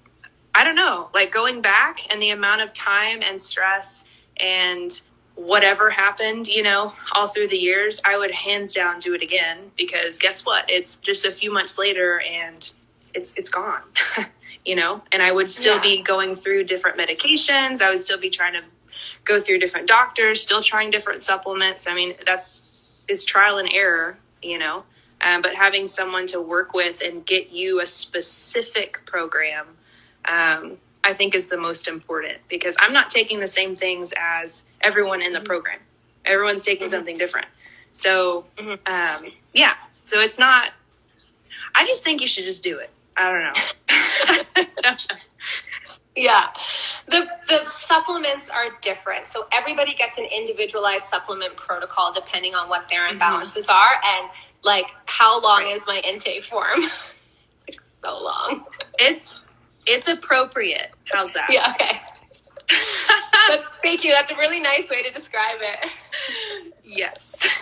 I 0.55 0.65
don't 0.65 0.75
know, 0.75 1.11
like 1.15 1.31
going 1.31 1.61
back 1.63 2.01
and 2.11 2.21
the 2.21 2.31
amount 2.31 2.63
of 2.63 2.73
time 2.73 3.21
and 3.23 3.41
stress 3.41 4.05
and 4.39 5.01
whatever 5.37 5.91
happened, 5.91 6.49
you 6.49 6.65
know, 6.65 6.93
all 7.13 7.29
through 7.29 7.49
the 7.49 7.57
years, 7.57 8.01
I 8.05 8.17
would 8.19 8.33
hands 8.33 8.75
down 8.75 8.99
do 8.99 9.15
it 9.15 9.23
again 9.23 9.71
because 9.77 10.19
guess 10.19 10.45
what? 10.45 10.65
It's 10.69 10.97
just 10.97 11.25
a 11.25 11.31
few 11.31 11.53
months 11.53 11.79
later 11.79 12.21
and 12.21 12.69
it's 13.15 13.35
it's 13.37 13.51
gone. 13.51 13.83
you 14.65 14.75
know, 14.75 15.03
and 15.13 15.23
I 15.23 15.31
would 15.31 15.49
still 15.49 15.77
Yeah. 15.77 15.83
be 15.83 16.03
going 16.03 16.35
through 16.35 16.65
different 16.65 16.99
medications. 16.99 17.81
I 17.81 17.91
would 17.91 18.01
still 18.01 18.19
be 18.19 18.31
trying 18.31 18.55
to 18.55 18.63
go 19.25 19.39
through 19.39 19.61
different 19.61 19.87
doctors, 19.87 20.41
still 20.43 20.63
trying 20.63 20.91
different 20.91 21.23
supplements. 21.23 21.87
I 21.87 21.95
mean, 21.95 22.15
that's 22.27 22.63
is 23.07 23.25
trial 23.25 23.59
and 23.59 23.69
error, 23.73 24.19
you 24.43 24.59
know. 24.59 24.85
Um, 25.21 25.41
but 25.41 25.55
having 25.55 25.87
someone 25.87 26.27
to 26.29 26.41
work 26.41 26.73
with 26.73 27.01
and 27.03 27.25
get 27.27 27.51
you 27.51 27.81
a 27.81 27.87
specific 27.87 29.05
program, 29.05 29.67
um, 30.29 30.79
I 31.03 31.13
think 31.13 31.35
is 31.35 31.49
the 31.49 31.57
most 31.57 31.89
important 31.89 32.39
because 32.49 32.77
I'm 32.81 32.93
not 32.93 33.11
taking 33.11 33.41
the 33.41 33.49
same 33.49 33.75
things 33.75 34.13
as 34.19 34.69
everyone 34.81 35.23
in 35.23 35.33
the 35.33 35.41
program. 35.41 35.81
Everyone's 36.25 36.65
taking 36.65 36.89
something 36.89 37.19
different. 37.19 37.47
So, 37.93 38.45
um, 38.87 39.33
yeah. 39.53 39.75
So 40.03 40.21
it's 40.21 40.39
not. 40.39 40.73
I 41.75 41.85
just 41.85 42.05
think 42.05 42.21
you 42.21 42.27
should 42.27 42.45
just 42.45 42.63
do 42.63 42.79
it. 42.79 42.91
I 43.17 43.33
don't 43.33 44.67
know. 44.87 44.95
Yeah. 46.19 46.49
The 47.07 47.29
the 47.49 47.69
supplements 47.69 48.51
are 48.51 48.67
different. 48.83 49.29
So 49.29 49.47
everybody 49.53 49.95
gets 49.95 50.19
an 50.19 50.25
individualized 50.25 51.05
supplement 51.05 51.57
protocol 51.57 52.13
depending 52.13 52.55
on 52.55 52.69
what 52.69 52.89
their 52.89 53.09
imbalances 53.09 53.69
are 53.69 54.01
and 54.05 54.29
like 54.65 54.87
how 55.07 55.41
long 55.41 55.63
Right. 55.65 55.75
is 55.77 55.85
my 55.87 56.01
intake 56.05 56.45
form? 56.45 56.81
like 57.69 57.81
so 58.01 58.23
long. 58.23 58.65
it's 58.99 59.41
it's 59.87 60.09
appropriate. 60.09 60.91
How's 61.13 61.33
that? 61.33 61.49
Yeah, 61.51 61.73
okay. 61.75 61.99
That's 63.49 63.71
thank 63.83 64.05
you. 64.05 64.13
That's 64.13 64.31
a 64.31 64.37
really 64.37 64.61
nice 64.61 64.91
way 64.91 65.03
to 65.03 65.11
describe 65.11 65.59
it. 65.61 65.91
Yes. 66.85 67.47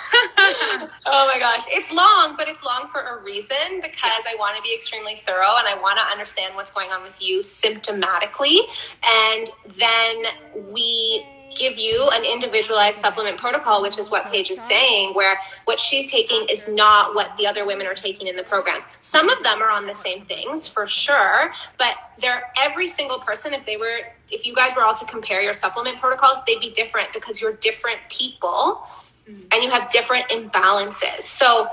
Oh 1.09 1.27
my 1.33 1.39
gosh. 1.39 1.63
It's 1.69 1.93
long, 1.93 2.35
but 2.37 2.49
it's 2.49 2.63
long 2.65 2.89
for 2.89 3.01
a 3.01 3.23
reason 3.23 3.81
because 3.81 4.25
I 4.29 4.35
want 4.39 4.57
to 4.57 4.63
be 4.63 4.75
extremely 4.75 5.15
thorough 5.15 5.55
and 5.57 5.67
I 5.69 5.79
want 5.81 5.99
to 5.99 6.05
understand 6.05 6.55
what's 6.57 6.71
going 6.73 6.91
on 6.91 7.03
with 7.03 7.21
you 7.23 7.41
symptomatically. 7.41 8.59
And 9.05 9.49
then 9.79 10.25
we 10.73 11.25
give 11.57 11.79
you 11.79 12.09
an 12.13 12.25
individualized 12.25 12.99
supplement 12.99 13.39
protocol, 13.39 13.83
which 13.83 13.99
is 13.99 14.11
what 14.11 14.31
Paige 14.31 14.51
is 14.51 14.61
saying, 14.61 15.15
where 15.15 15.39
what 15.65 15.79
she's 15.79 16.11
taking 16.11 16.47
is 16.51 16.69
not 16.69 17.15
what 17.15 17.37
the 17.37 17.47
other 17.47 17.67
women 17.67 17.87
are 17.87 17.95
taking 17.95 18.27
in 18.27 18.37
the 18.37 18.43
program. 18.43 18.83
Some 19.01 19.29
of 19.29 19.43
them 19.43 19.63
are 19.63 19.71
on 19.71 19.87
the 19.87 19.95
same 19.95 20.25
things 20.27 20.69
for 20.69 20.87
sure, 20.87 21.53
but 21.79 21.97
they're 22.21 22.51
every 22.61 22.89
single 22.89 23.19
person, 23.19 23.55
if 23.55 23.67
they 23.67 23.77
were, 23.77 23.99
if 24.31 24.47
you 24.47 24.55
guys 24.55 24.75
were 24.77 24.83
all 24.83 24.95
to 24.95 25.07
compare 25.07 25.43
your 25.43 25.55
supplement 25.55 25.99
protocols, 25.99 26.39
they'd 26.47 26.61
be 26.61 26.71
different 26.71 27.13
because 27.13 27.41
you're 27.41 27.55
different 27.55 27.99
people 28.09 28.87
mm-hmm. 29.29 29.41
and 29.53 29.63
you 29.63 29.71
have 29.71 29.91
different 29.91 30.29
imbalances. 30.29 31.23
So 31.23 31.69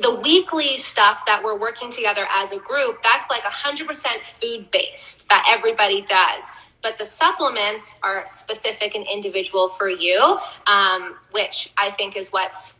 the 0.00 0.14
weekly 0.14 0.78
stuff 0.78 1.24
that 1.26 1.42
we're 1.44 1.58
working 1.58 1.90
together 1.90 2.26
as 2.30 2.52
a 2.52 2.58
group, 2.58 3.02
that's 3.02 3.30
like 3.30 3.42
100% 3.42 4.22
food 4.22 4.70
based 4.70 5.28
that 5.28 5.46
everybody 5.48 6.02
does. 6.02 6.50
But 6.82 6.98
the 6.98 7.04
supplements 7.04 7.94
are 8.02 8.24
specific 8.28 8.94
and 8.96 9.06
individual 9.06 9.68
for 9.68 9.88
you, 9.88 10.38
um, 10.66 11.14
which 11.30 11.72
I 11.76 11.90
think 11.90 12.16
is 12.16 12.32
what's 12.32 12.74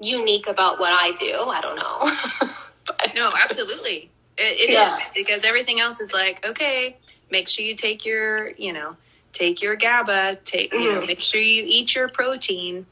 unique 0.00 0.46
about 0.46 0.78
what 0.78 0.92
I 0.92 1.10
do. 1.18 1.34
I 1.48 1.60
don't 1.60 1.76
know. 1.76 2.52
but, 2.86 3.14
No, 3.14 3.32
absolutely. 3.36 4.10
It, 4.36 4.60
it 4.60 4.70
is 4.70 4.74
Yeah. 4.76 4.98
because 5.14 5.44
everything 5.44 5.80
else 5.80 6.00
is 6.00 6.12
like, 6.12 6.46
okay, 6.46 6.96
make 7.30 7.48
sure 7.48 7.64
you 7.64 7.74
take 7.74 8.06
your, 8.06 8.50
you 8.52 8.72
know, 8.72 8.96
take 9.32 9.60
your 9.60 9.74
GABA, 9.74 10.36
take, 10.44 10.72
you 10.72 10.92
know, 10.92 11.00
Mhm. 11.00 11.06
make 11.08 11.20
sure 11.20 11.40
you 11.40 11.64
eat 11.66 11.94
your 11.96 12.08
protein. 12.08 12.86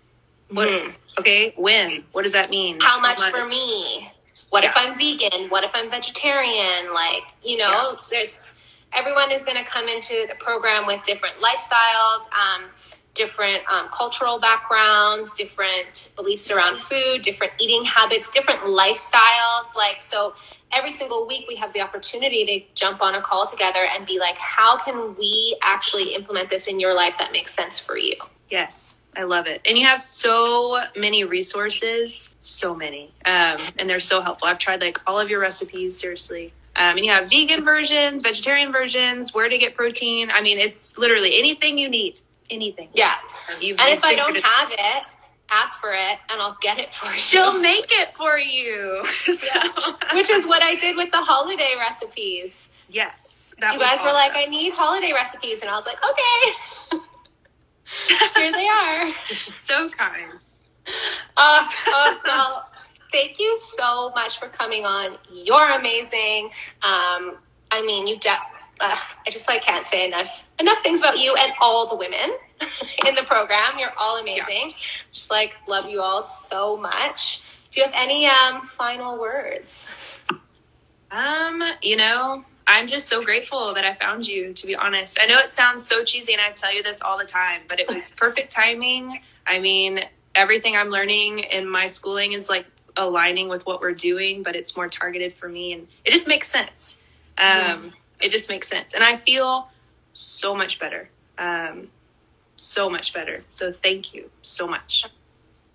What, 0.51 0.69
Mhm. 0.69 0.95
okay, 1.21 1.53
when? 1.57 2.05
What 2.11 2.23
does 2.23 2.33
that 2.33 2.51
mean? 2.51 2.81
How 2.81 2.99
much 2.99 3.21
for 3.21 3.45
me? 3.47 4.11
What 4.51 4.65
if 4.65 4.77
I'm 4.77 4.99
vegan? 4.99 5.49
What 5.49 5.63
if 5.65 5.71
I'm 5.75 5.91
vegetarian? 5.91 6.93
Like, 6.93 7.23
you 7.45 7.57
know, 7.57 7.99
there's 8.11 8.55
everyone 8.93 9.31
is 9.31 9.45
going 9.45 9.63
to 9.63 9.69
come 9.69 9.89
into 9.89 10.27
the 10.29 10.35
program 10.39 10.87
with 10.87 11.03
different 11.05 11.37
lifestyles, 11.37 12.31
um, 12.33 12.71
different 13.15 13.63
um, 13.71 13.89
cultural 13.93 14.39
backgrounds, 14.39 15.33
different 15.35 16.11
beliefs 16.17 16.51
around 16.51 16.77
food, 16.77 17.23
different 17.23 17.53
eating 17.59 17.85
habits, 17.85 18.31
different 18.31 18.61
lifestyles. 18.61 19.75
Like, 19.75 20.01
so 20.01 20.35
every 20.73 20.93
single 20.93 21.27
week 21.27 21.47
we 21.49 21.57
have 21.57 21.73
the 21.73 21.81
opportunity 21.81 22.45
to 22.45 22.75
jump 22.75 23.01
on 23.01 23.15
a 23.15 23.23
call 23.23 23.47
together 23.47 23.87
and 23.95 24.07
be 24.07 24.19
like, 24.19 24.37
how 24.37 24.79
can 24.79 25.17
we 25.17 25.57
actually 25.63 26.15
implement 26.15 26.51
this 26.51 26.67
in 26.67 26.79
your 26.79 26.95
life 26.95 27.17
that 27.19 27.33
makes 27.33 27.55
sense 27.55 27.79
for 27.79 27.97
you? 27.97 28.15
Yes, 28.51 28.99
I 29.17 29.25
love 29.25 29.47
it. 29.47 29.63
And 29.67 29.79
you 29.79 29.87
have 29.87 30.01
so 30.01 30.85
many 30.95 31.25
resources, 31.25 32.35
so 32.41 32.75
many. 32.75 33.13
Um, 33.25 33.59
and 33.79 33.89
they're 33.89 33.99
so 33.99 34.21
helpful. 34.23 34.47
I've 34.49 34.59
tried 34.59 34.81
like 34.81 34.99
all 35.07 35.19
of 35.19 35.31
your 35.31 35.41
recipes, 35.41 35.99
seriously. 35.99 36.53
Um, 36.79 36.97
and 36.99 37.07
you 37.07 37.11
have 37.13 37.31
vegan 37.31 37.65
versions, 37.65 38.21
vegetarian 38.23 38.71
versions, 38.71 39.35
where 39.35 39.49
to 39.49 39.57
get 39.59 39.75
protein. 39.75 40.31
I 40.31 40.43
mean, 40.43 40.59
it's 40.59 40.99
literally 40.99 41.39
anything 41.39 41.79
you 41.79 41.89
need. 41.89 42.19
Anything. 42.51 42.91
Yeah. 42.95 43.15
You've, 43.61 43.81
And 43.81 43.89
if 43.89 44.05
I 44.05 44.15
don't 44.15 44.37
have 44.37 44.71
it, 44.71 45.03
ask 45.51 45.81
for 45.81 45.93
it 45.93 46.19
and 46.29 46.41
I'll 46.41 46.57
get 46.61 46.79
it 46.79 46.93
for 46.93 47.11
you. 47.11 47.19
she'll 47.19 47.59
make 47.61 47.87
it 47.91 48.17
for 48.17 48.39
you. 48.39 49.03
So- 49.33 49.49
Which 50.13 50.29
is 50.31 50.47
what 50.47 50.63
I 50.63 50.75
did 50.77 50.97
with 50.97 51.11
the 51.11 51.23
holiday 51.23 51.75
recipes. 51.79 52.71
yes, 52.89 53.55
that 53.61 53.75
you 53.75 53.81
guys 53.81 54.01
were 54.03 54.13
like. 54.13 54.33
I 54.35 54.45
need 54.45 54.75
holiday 54.75 55.13
recipes. 55.13 55.63
And 55.63 55.71
I 55.71 55.75
was 55.77 55.87
like, 55.87 55.99
okay. 56.05 57.01
Here 58.37 58.53
they 58.53 58.67
are. 58.69 59.13
so 59.55 59.89
kind. 59.89 60.33
Uh, 61.37 61.67
uh, 61.95 62.15
well, 62.25 62.69
thank 63.13 63.39
you 63.39 63.59
so 63.59 64.11
much 64.11 64.39
for 64.39 64.49
coming 64.49 64.85
on. 64.85 65.17
You're 65.33 65.71
amazing. 65.73 66.51
Um, 66.83 67.39
I 67.71 67.83
mean, 67.85 68.07
you 68.07 68.19
de- 68.19 68.31
uh, 68.31 68.97
I 69.27 69.31
just 69.31 69.49
like 69.49 69.63
can't 69.63 69.85
say 69.85 70.07
enough 70.07 70.47
enough 70.61 70.79
things 70.83 71.01
about 71.01 71.19
you 71.19 71.35
and 71.35 71.53
all 71.61 71.87
the 71.87 71.97
women 71.97 72.37
in 73.07 73.15
the 73.15 73.23
program. 73.23 73.79
You're 73.79 73.95
all 73.99 74.19
amazing. 74.19 74.75
Just 75.13 75.31
like 75.31 75.57
love 75.67 75.89
you 75.89 76.03
all 76.03 76.23
so 76.23 76.77
much. 76.77 77.43
Do 77.71 77.81
you 77.81 77.87
have 77.87 77.95
any 77.97 78.27
um, 78.27 78.63
final 78.63 79.19
words? 79.19 79.89
Um, 81.11 81.63
you 81.83 81.97
know, 81.97 82.45
I'm 82.67 82.87
just 82.87 83.09
so 83.09 83.25
grateful 83.25 83.75
that 83.75 83.85
I 83.85 83.95
found 83.95 84.27
you, 84.27 84.53
to 84.53 84.67
be 84.67 84.75
honest. 84.75 85.19
I 85.21 85.27
know 85.27 85.39
it 85.39 85.51
sounds 85.51 85.87
so 85.87 86.03
cheesy 86.03 86.33
and 86.33 86.43
I 86.43 86.51
tell 86.51 86.75
you 86.75 86.83
this 86.83 87.01
all 87.01 87.19
the 87.19 87.25
time, 87.25 87.63
but 87.69 87.79
it 87.79 87.89
was 87.89 88.11
perfect 88.17 88.53
timing. 88.53 89.21
I 89.47 89.61
mean, 89.61 90.01
everything 90.35 90.77
I'm 90.77 90.91
learning 90.91 91.41
in 91.41 91.69
my 91.69 91.87
schooling 91.87 92.33
is 92.33 92.49
like 92.49 92.67
aligning 92.97 93.49
with 93.49 93.67
what 93.67 93.81
we're 93.81 93.93
doing, 93.93 94.43
but 94.43 94.57
it's 94.57 94.77
more 94.77 94.89
targeted 94.89 95.33
for 95.33 95.49
me 95.49 95.73
and 95.73 95.89
it 96.05 96.11
just 96.11 96.29
makes 96.29 96.49
sense. 96.49 97.01
Um, 97.39 97.93
it 98.21 98.31
just 98.31 98.49
makes 98.49 98.69
sense. 98.69 98.95
And 98.95 99.05
I 99.05 99.17
feel 99.17 99.71
so 100.13 100.55
much 100.55 100.79
better. 100.79 101.11
Um, 101.39 101.89
so 102.57 102.89
much 102.89 103.13
better. 103.13 103.45
So 103.51 103.73
thank 103.73 104.15
you 104.15 104.31
so 104.43 104.67
much. 104.67 105.05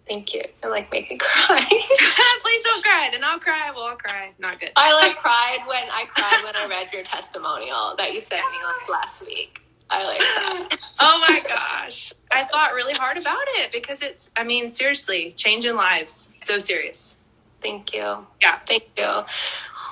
Thank 0.07 0.33
you. 0.33 0.43
And 0.61 0.71
like 0.71 0.91
make 0.91 1.09
me 1.09 1.17
cry. 1.17 1.63
Please 2.41 2.63
don't 2.63 2.83
cry. 2.83 3.09
Then 3.11 3.23
I'll 3.23 3.39
cry. 3.39 3.71
Well, 3.73 3.85
I'll 3.85 3.95
cry. 3.95 4.31
Not 4.39 4.59
good. 4.59 4.71
I 4.75 4.93
like 4.93 5.17
cried 5.17 5.59
when 5.67 5.83
I 5.91 6.05
cried 6.09 6.43
when 6.43 6.55
I 6.55 6.67
read 6.67 6.91
your 6.91 7.03
testimonial 7.03 7.95
that 7.97 8.13
you 8.13 8.19
sent 8.19 8.41
me 8.51 8.57
like 8.63 8.89
last 8.89 9.25
week. 9.25 9.61
I 9.91 10.05
like 10.05 10.19
that. 10.19 10.77
oh 10.99 11.25
my 11.27 11.41
gosh. 11.47 12.13
I 12.31 12.45
thought 12.45 12.73
really 12.73 12.93
hard 12.93 13.17
about 13.17 13.43
it 13.57 13.71
because 13.71 14.01
it's, 14.01 14.31
I 14.37 14.43
mean, 14.43 14.67
seriously, 14.67 15.33
changing 15.35 15.75
lives. 15.75 16.33
So 16.37 16.59
serious. 16.59 17.19
Thank 17.61 17.93
you. 17.93 18.25
Yeah. 18.41 18.59
Thank 18.65 18.85
you. 18.97 19.23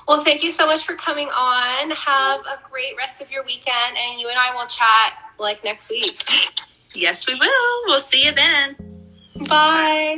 Well, 0.08 0.24
thank 0.24 0.42
you 0.42 0.52
so 0.52 0.66
much 0.66 0.84
for 0.84 0.96
coming 0.96 1.28
on. 1.28 1.92
Have 1.92 2.42
a 2.42 2.60
great 2.72 2.98
rest 2.98 3.22
of 3.22 3.30
your 3.30 3.44
weekend, 3.44 3.96
and 3.96 4.20
you 4.20 4.28
and 4.30 4.40
I 4.40 4.56
will 4.56 4.66
chat 4.66 5.14
like 5.38 5.64
next 5.64 5.90
week. 5.90 6.24
Yes, 6.96 7.28
we 7.28 7.36
will. 7.36 7.84
We'll 7.86 8.00
see 8.00 8.26
you 8.26 8.32
then. 8.32 8.76
Bye. 9.48 10.18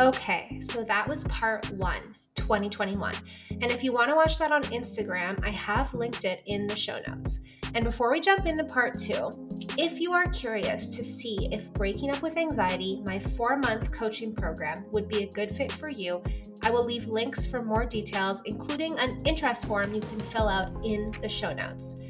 Okay, 0.00 0.60
so 0.60 0.82
that 0.82 1.06
was 1.06 1.22
part 1.24 1.70
one, 1.70 2.16
2021. 2.34 3.14
And 3.50 3.70
if 3.70 3.84
you 3.84 3.92
want 3.92 4.08
to 4.08 4.16
watch 4.16 4.38
that 4.38 4.50
on 4.50 4.62
Instagram, 4.64 5.38
I 5.46 5.50
have 5.50 5.94
linked 5.94 6.24
it 6.24 6.42
in 6.46 6.66
the 6.66 6.74
show 6.74 6.98
notes. 7.06 7.40
And 7.74 7.84
before 7.84 8.10
we 8.10 8.20
jump 8.20 8.44
into 8.44 8.64
part 8.64 8.98
two, 8.98 9.30
if 9.78 10.00
you 10.00 10.12
are 10.12 10.26
curious 10.30 10.88
to 10.96 11.04
see 11.04 11.48
if 11.52 11.72
Breaking 11.74 12.10
Up 12.10 12.22
with 12.22 12.36
Anxiety, 12.36 13.02
my 13.06 13.20
four 13.20 13.56
month 13.58 13.92
coaching 13.92 14.34
program, 14.34 14.84
would 14.90 15.08
be 15.08 15.22
a 15.22 15.30
good 15.30 15.52
fit 15.52 15.70
for 15.70 15.88
you, 15.88 16.20
I 16.64 16.72
will 16.72 16.84
leave 16.84 17.06
links 17.06 17.46
for 17.46 17.62
more 17.62 17.84
details, 17.84 18.40
including 18.46 18.98
an 18.98 19.24
interest 19.24 19.66
form 19.66 19.94
you 19.94 20.00
can 20.00 20.18
fill 20.18 20.48
out 20.48 20.72
in 20.84 21.12
the 21.22 21.28
show 21.28 21.52
notes. 21.52 22.00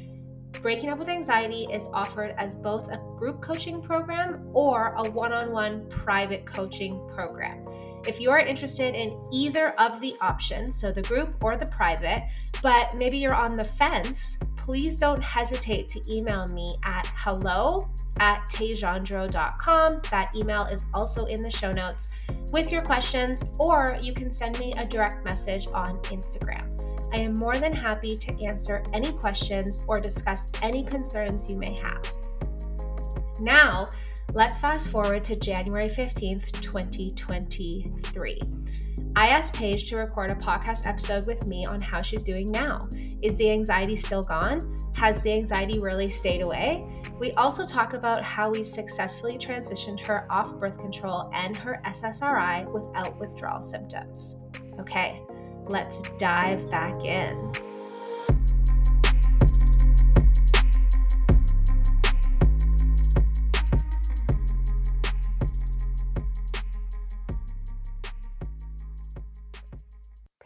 Breaking 0.61 0.89
Up 0.89 0.97
with 0.97 1.09
Anxiety 1.09 1.67
is 1.71 1.87
offered 1.93 2.33
as 2.39 2.55
both 2.55 2.89
a 2.89 2.97
group 3.17 3.41
coaching 3.41 3.79
program 3.81 4.49
or 4.53 4.95
a 4.97 5.07
one 5.07 5.33
on 5.33 5.51
one 5.51 5.87
private 5.89 6.47
coaching 6.47 7.07
program. 7.13 7.64
If 8.07 8.19
you 8.19 8.29
are 8.29 8.39
interested 8.39 8.93
in 8.93 9.19
either 9.31 9.69
of 9.79 9.99
the 9.99 10.15
options, 10.21 10.79
so 10.79 10.91
the 10.91 11.01
group 11.01 11.43
or 11.43 11.57
the 11.57 11.65
private, 11.65 12.23
but 12.61 12.93
maybe 12.95 13.17
you're 13.17 13.33
on 13.33 13.55
the 13.55 13.63
fence, 13.63 14.37
please 14.55 14.97
don't 14.97 15.21
hesitate 15.21 15.89
to 15.89 16.01
email 16.11 16.47
me 16.47 16.77
at 16.83 17.11
hello 17.15 17.89
at 18.19 18.47
taygendron.com. 18.49 20.01
That 20.11 20.35
email 20.35 20.63
is 20.65 20.85
also 20.93 21.25
in 21.25 21.41
the 21.41 21.51
show 21.51 21.73
notes 21.73 22.09
with 22.51 22.71
your 22.71 22.81
questions, 22.81 23.43
or 23.57 23.97
you 24.01 24.13
can 24.13 24.31
send 24.31 24.57
me 24.59 24.73
a 24.77 24.85
direct 24.85 25.25
message 25.25 25.67
on 25.73 25.97
Instagram. 26.03 26.71
I 27.13 27.17
am 27.17 27.33
more 27.33 27.57
than 27.57 27.73
happy 27.73 28.15
to 28.17 28.43
answer 28.43 28.83
any 28.93 29.11
questions 29.11 29.83
or 29.87 29.99
discuss 29.99 30.51
any 30.61 30.83
concerns 30.83 31.49
you 31.49 31.57
may 31.57 31.73
have. 31.73 32.11
Now, 33.39 33.89
let's 34.33 34.57
fast 34.57 34.91
forward 34.91 35.23
to 35.25 35.35
January 35.35 35.89
15th, 35.89 36.51
2023. 36.61 38.41
I 39.15 39.27
asked 39.27 39.53
Paige 39.53 39.89
to 39.89 39.97
record 39.97 40.31
a 40.31 40.35
podcast 40.35 40.85
episode 40.85 41.25
with 41.25 41.47
me 41.47 41.65
on 41.65 41.79
how 41.79 42.01
she's 42.01 42.21
doing 42.21 42.51
now. 42.51 42.89
Is 43.21 43.37
the 43.37 43.49
anxiety 43.49 43.95
still 43.95 44.23
gone? 44.23 44.77
Has 44.93 45.21
the 45.21 45.31
anxiety 45.31 45.79
really 45.79 46.09
stayed 46.09 46.41
away? 46.41 46.85
We 47.19 47.31
also 47.33 47.65
talk 47.65 47.93
about 47.93 48.23
how 48.23 48.49
we 48.49 48.63
successfully 48.63 49.37
transitioned 49.37 50.01
her 50.01 50.27
off 50.29 50.53
birth 50.59 50.79
control 50.79 51.29
and 51.33 51.55
her 51.55 51.81
SSRI 51.85 52.69
without 52.71 53.17
withdrawal 53.17 53.61
symptoms. 53.61 54.37
Okay, 54.79 55.21
let's 55.67 56.01
dive 56.17 56.69
back 56.69 57.05
in. 57.05 57.53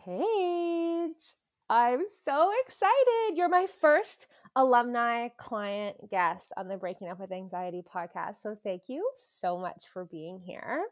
Paige, 0.10 1.36
I'm 1.69 2.06
so 2.24 2.52
excited. 2.65 3.36
You're 3.36 3.48
my 3.48 3.67
first 3.67 4.26
alumni 4.56 5.28
client 5.38 6.10
guest 6.10 6.52
on 6.58 6.67
the 6.67 6.78
Breaking 6.78 7.10
Up 7.10 7.19
with 7.19 7.32
Anxiety 7.32 7.84
podcast. 7.84 8.38
So 8.38 8.58
thank 8.63 8.84
you 8.88 9.08
so 9.15 9.60
much 9.60 9.84
for 9.93 10.06
being 10.06 10.39
here. 10.39 10.86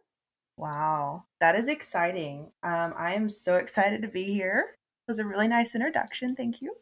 Wow, 0.56 1.24
that 1.40 1.56
is 1.56 1.68
exciting. 1.68 2.52
Um, 2.62 2.94
I 2.96 3.16
am 3.16 3.28
so 3.28 3.56
excited 3.56 4.04
to 4.04 4.08
be 4.08 4.26
here. 4.26 4.76
It 5.08 5.12
was 5.12 5.18
a 5.18 5.26
really 5.26 5.48
nice 5.48 5.74
introduction. 5.74 6.36
Thank 6.36 6.62
you. 6.62 6.76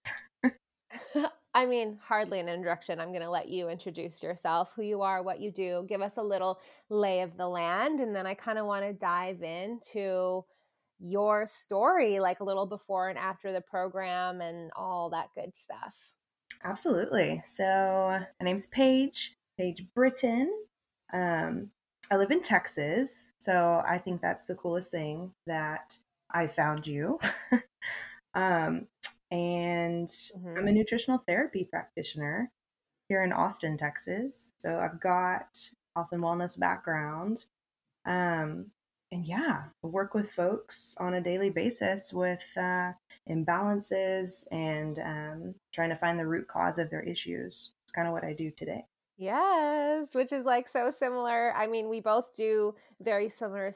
I 1.53 1.65
mean, 1.65 1.99
hardly 2.03 2.41
an 2.41 2.49
introduction. 2.49 2.99
I'm 2.99 3.13
going 3.13 3.21
to 3.21 3.29
let 3.29 3.47
you 3.47 3.69
introduce 3.69 4.21
yourself, 4.21 4.73
who 4.75 4.81
you 4.81 5.03
are, 5.03 5.23
what 5.23 5.39
you 5.39 5.51
do, 5.51 5.85
give 5.87 6.01
us 6.01 6.17
a 6.17 6.21
little 6.21 6.59
lay 6.89 7.21
of 7.21 7.37
the 7.37 7.47
land. 7.47 8.01
And 8.01 8.13
then 8.13 8.27
I 8.27 8.33
kind 8.33 8.59
of 8.59 8.65
want 8.65 8.83
to 8.83 8.91
dive 8.91 9.41
into 9.41 10.43
your 10.99 11.45
story, 11.45 12.19
like 12.19 12.39
a 12.39 12.43
little 12.43 12.65
before 12.65 13.09
and 13.09 13.17
after 13.17 13.51
the 13.51 13.61
program 13.61 14.41
and 14.41 14.71
all 14.75 15.09
that 15.09 15.29
good 15.35 15.55
stuff. 15.55 15.95
Absolutely. 16.63 17.41
So 17.43 18.19
my 18.39 18.43
name's 18.43 18.67
Paige, 18.67 19.35
Paige 19.57 19.85
Britton. 19.93 20.51
Um, 21.13 21.69
I 22.11 22.17
live 22.17 22.31
in 22.31 22.41
Texas, 22.41 23.31
so 23.39 23.83
I 23.87 23.97
think 23.97 24.21
that's 24.21 24.45
the 24.45 24.55
coolest 24.55 24.91
thing 24.91 25.31
that 25.47 25.97
I 26.31 26.47
found 26.47 26.85
you. 26.85 27.19
um, 28.35 28.87
and 29.31 30.07
mm-hmm. 30.07 30.57
I'm 30.57 30.67
a 30.67 30.71
nutritional 30.71 31.23
therapy 31.27 31.67
practitioner 31.69 32.51
here 33.09 33.23
in 33.23 33.33
Austin, 33.33 33.77
Texas. 33.77 34.51
So 34.57 34.79
I've 34.79 34.99
got 34.99 35.57
health 35.95 36.09
and 36.11 36.21
wellness 36.21 36.59
background. 36.59 37.45
Um, 38.05 38.67
and 39.11 39.25
yeah, 39.25 39.63
work 39.81 40.13
with 40.13 40.31
folks 40.31 40.95
on 40.99 41.13
a 41.13 41.21
daily 41.21 41.49
basis 41.49 42.11
with 42.13 42.43
uh, 42.57 42.91
imbalances 43.29 44.47
and 44.51 44.99
um, 44.99 45.55
trying 45.71 45.89
to 45.89 45.95
find 45.95 46.19
the 46.19 46.25
root 46.25 46.47
cause 46.47 46.79
of 46.79 46.89
their 46.89 47.01
issues. 47.01 47.71
It's 47.83 47.91
kind 47.91 48.07
of 48.07 48.13
what 48.13 48.23
I 48.23 48.33
do 48.33 48.51
today. 48.51 48.85
Yes, 49.17 50.13
which 50.13 50.33
is 50.33 50.43
like 50.45 50.67
so 50.67 50.91
similar. 50.91 51.53
I 51.55 51.67
mean, 51.67 51.87
we 51.87 52.01
both 52.01 52.35
do 52.35 52.75
very 52.99 53.29
similar 53.29 53.71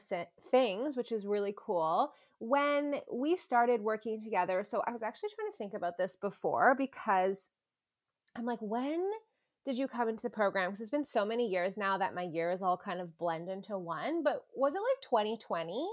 things, 0.50 0.96
which 0.96 1.12
is 1.12 1.24
really 1.26 1.54
cool. 1.56 2.12
When 2.38 2.96
we 3.10 3.36
started 3.36 3.80
working 3.80 4.20
together, 4.20 4.64
so 4.64 4.82
I 4.86 4.92
was 4.92 5.02
actually 5.02 5.30
trying 5.34 5.50
to 5.50 5.56
think 5.56 5.74
about 5.74 5.96
this 5.96 6.16
before 6.16 6.74
because 6.74 7.48
I'm 8.36 8.44
like, 8.44 8.60
when 8.60 9.10
did 9.64 9.78
you 9.78 9.86
come 9.86 10.08
into 10.08 10.22
the 10.22 10.30
program? 10.30 10.70
Because 10.70 10.80
it's 10.80 10.90
been 10.90 11.04
so 11.04 11.24
many 11.24 11.48
years 11.48 11.76
now 11.76 11.98
that 11.98 12.14
my 12.14 12.22
years 12.22 12.62
all 12.62 12.76
kind 12.76 13.00
of 13.00 13.18
blend 13.18 13.48
into 13.48 13.76
one. 13.76 14.22
But 14.22 14.44
was 14.54 14.74
it 14.74 14.78
like 14.78 15.02
2020? 15.02 15.88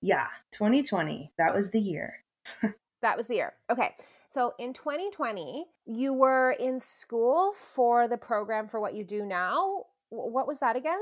Yeah, 0.00 0.26
2020. 0.52 1.32
That 1.38 1.54
was 1.54 1.70
the 1.70 1.80
year. 1.80 2.14
that 3.02 3.16
was 3.16 3.26
the 3.26 3.36
year. 3.36 3.52
Okay. 3.70 3.94
So 4.28 4.54
in 4.58 4.72
2020, 4.72 5.66
you 5.86 6.12
were 6.12 6.52
in 6.58 6.80
school 6.80 7.52
for 7.52 8.08
the 8.08 8.16
program 8.16 8.68
for 8.68 8.80
what 8.80 8.94
you 8.94 9.04
do 9.04 9.24
now. 9.24 9.84
What 10.08 10.46
was 10.46 10.58
that 10.60 10.76
again? 10.76 11.00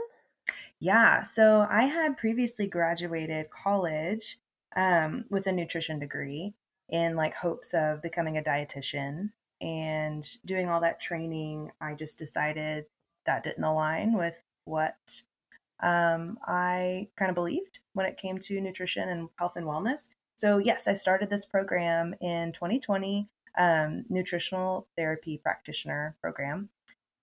Yeah. 0.80 1.22
So 1.22 1.66
I 1.70 1.84
had 1.84 2.16
previously 2.16 2.66
graduated 2.66 3.46
college 3.50 4.38
um, 4.76 5.24
with 5.30 5.46
a 5.46 5.52
nutrition 5.52 5.98
degree 5.98 6.54
in 6.88 7.16
like 7.16 7.34
hopes 7.34 7.72
of 7.72 8.02
becoming 8.02 8.36
a 8.36 8.42
dietitian 8.42 9.30
and 9.62 10.29
doing 10.44 10.68
all 10.68 10.81
that 10.81 11.01
training, 11.01 11.70
I 11.81 11.94
just 11.94 12.18
decided 12.18 12.85
that 13.25 13.44
didn't 13.44 13.64
align 13.64 14.12
with 14.12 14.42
what 14.64 15.22
um, 15.83 16.38
I 16.46 17.09
kind 17.16 17.29
of 17.29 17.35
believed 17.35 17.79
when 17.94 18.07
it 18.07 18.18
came 18.18 18.38
to 18.38 18.61
nutrition 18.61 19.09
and 19.09 19.29
health 19.37 19.57
and 19.57 19.66
wellness. 19.66 20.11
So, 20.35 20.59
yes, 20.59 20.88
I 20.88 20.94
started 20.94 21.31
this 21.31 21.44
program 21.44 22.14
in 22.20 22.53
2020, 22.53 23.29
um, 23.59 24.05
nutritional 24.09 24.88
therapy 24.96 25.38
practitioner 25.38 26.16
program 26.20 26.68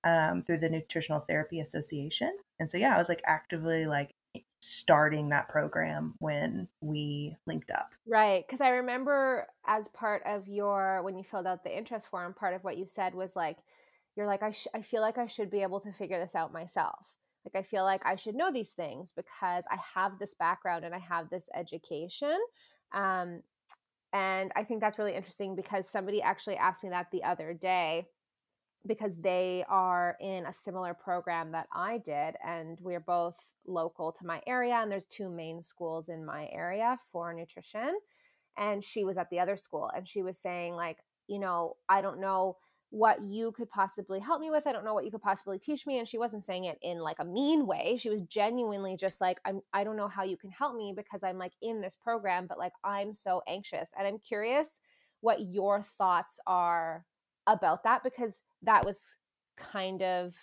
um, 0.06 0.44
through 0.44 0.60
the 0.60 0.70
Nutritional 0.70 1.20
Therapy 1.20 1.60
Association. 1.60 2.38
And 2.60 2.72
so, 2.72 2.78
yeah, 2.78 2.96
I 2.96 2.98
was 2.98 3.10
like 3.10 3.22
actively 3.26 3.86
like 3.86 4.16
starting 4.62 5.30
that 5.30 5.48
program 5.50 6.16
when 6.20 6.68
we 6.82 7.36
linked 7.46 7.72
up. 7.72 7.92
Right. 8.08 8.46
Because 8.46 8.62
I 8.62 8.70
remember 8.70 9.48
as 9.66 9.88
part 9.90 10.22
of 10.26 10.48
your, 10.48 11.02
when 11.04 11.18
you 11.18 11.24
filled 11.24 11.48
out 11.48 11.64
the 11.64 11.78
interest 11.78 12.10
form, 12.10 12.34
part 12.34 12.54
of 12.54 12.64
what 12.64 12.78
you 12.78 12.86
said 12.86 13.14
was 13.14 13.36
like, 13.36 13.58
you're 14.16 14.28
like, 14.28 14.44
I, 14.44 14.52
sh- 14.52 14.68
I 14.74 14.82
feel 14.82 15.02
like 15.02 15.18
I 15.18 15.28
should 15.28 15.50
be 15.50 15.62
able 15.62 15.80
to 15.82 15.92
figure 15.92 16.20
this 16.20 16.36
out 16.36 16.52
myself. 16.52 17.08
Like, 17.46 17.64
I 17.64 17.66
feel 17.66 17.84
like 17.84 18.06
I 18.06 18.16
should 18.16 18.36
know 18.36 18.52
these 18.52 18.72
things 18.72 19.14
because 19.16 19.64
I 19.72 19.78
have 19.96 20.20
this 20.20 20.34
background 20.34 20.84
and 20.84 20.94
I 20.94 21.00
have 21.00 21.30
this 21.30 21.48
education. 21.56 22.38
Um, 22.94 23.44
and 24.12 24.52
I 24.56 24.64
think 24.64 24.82
that's 24.82 24.98
really 24.98 25.16
interesting 25.16 25.56
because 25.56 25.88
somebody 25.88 26.22
actually 26.22 26.58
asked 26.58 26.84
me 26.84 26.90
that 26.90 27.12
the 27.12 27.24
other 27.24 27.54
day 27.54 28.08
because 28.86 29.18
they 29.18 29.64
are 29.68 30.16
in 30.20 30.46
a 30.46 30.54
similar 30.54 30.94
program 30.94 31.52
that 31.52 31.68
I 31.74 31.98
did, 32.00 32.36
and 32.46 32.80
we're 32.82 33.00
both 33.00 33.36
local 33.68 34.12
to 34.14 34.26
my 34.26 34.42
area. 34.48 34.76
And 34.76 34.92
there's 34.92 35.06
two 35.06 35.30
main 35.30 35.62
schools 35.62 36.10
in 36.10 36.26
my 36.26 36.50
area 36.52 36.98
for 37.12 37.34
nutrition. 37.34 38.00
And 38.58 38.84
she 38.84 39.04
was 39.04 39.18
at 39.18 39.30
the 39.30 39.40
other 39.40 39.58
school, 39.58 39.90
and 39.96 40.08
she 40.08 40.24
was 40.24 40.38
saying, 40.38 40.76
like, 40.76 40.98
you 41.28 41.40
know, 41.40 41.76
I 41.88 42.02
don't 42.02 42.20
know 42.20 42.58
what 42.92 43.22
you 43.22 43.52
could 43.52 43.70
possibly 43.70 44.20
help 44.20 44.42
me 44.42 44.50
with. 44.50 44.66
I 44.66 44.72
don't 44.72 44.84
know 44.84 44.96
what 44.96 45.06
you 45.06 45.12
could 45.12 45.22
possibly 45.22 45.60
teach 45.60 45.86
me. 45.86 46.00
And 46.00 46.08
she 46.08 46.18
wasn't 46.18 46.44
saying 46.44 46.66
it 46.66 46.80
in 46.82 47.00
like 47.00 47.20
a 47.20 47.26
mean 47.26 47.68
way. 47.68 47.98
She 48.00 48.10
was 48.10 48.22
genuinely 48.24 48.98
just 48.98 49.22
like, 49.22 49.40
I'm, 49.46 49.62
I 49.74 49.84
don't 49.84 49.98
know 49.98 50.08
how 50.08 50.24
you 50.24 50.38
can 50.38 50.50
help 50.50 50.76
me 50.76 50.94
because 50.96 51.24
I'm 51.24 51.38
like 51.38 51.54
in 51.62 51.82
this 51.82 51.96
program, 51.96 52.48
but 52.48 52.58
like 52.58 52.74
I'm 52.84 53.14
so 53.14 53.44
anxious. 53.48 53.92
And 53.98 54.08
I'm 54.08 54.18
curious 54.18 54.80
what 55.22 55.42
your 55.42 55.82
thoughts 55.82 56.40
are 56.48 57.06
about 57.54 57.84
that 57.84 58.04
because 58.04 58.44
that 58.62 58.86
was 58.86 59.18
kind 59.58 60.02
of 60.02 60.36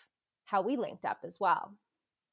how 0.45 0.62
we 0.62 0.77
linked 0.77 1.05
up 1.05 1.19
as 1.25 1.40
well. 1.40 1.75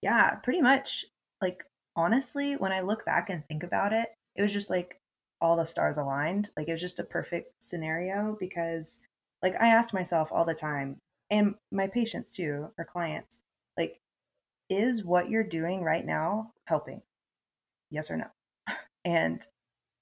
Yeah, 0.02 0.36
pretty 0.36 0.62
much. 0.62 1.06
Like, 1.42 1.64
honestly, 1.96 2.56
when 2.56 2.72
I 2.72 2.82
look 2.82 3.06
back 3.06 3.30
and 3.30 3.46
think 3.48 3.64
about 3.64 3.94
it, 3.94 4.10
it 4.36 4.42
was 4.42 4.54
just 4.54 4.70
like 4.70 5.00
all 5.42 5.56
the 5.56 5.66
stars 5.66 5.98
aligned. 5.98 6.52
Like, 6.58 6.68
it 6.68 6.72
was 6.72 6.82
just 6.82 7.00
a 7.00 7.04
perfect 7.04 7.54
scenario 7.60 8.38
because, 8.40 9.02
like, 9.42 9.56
I 9.60 9.68
ask 9.68 9.94
myself 9.94 10.32
all 10.32 10.46
the 10.46 10.54
time, 10.54 10.98
and 11.30 11.56
my 11.72 11.88
patients 11.88 12.34
too, 12.34 12.70
or 12.78 12.86
clients, 12.86 13.40
like, 13.78 14.00
is 14.70 15.04
what 15.04 15.30
you're 15.30 15.44
doing 15.44 15.82
right 15.82 16.06
now 16.06 16.54
helping? 16.66 17.02
Yes 17.90 18.12
or 18.12 18.18
no? 18.18 18.28
And 19.06 19.46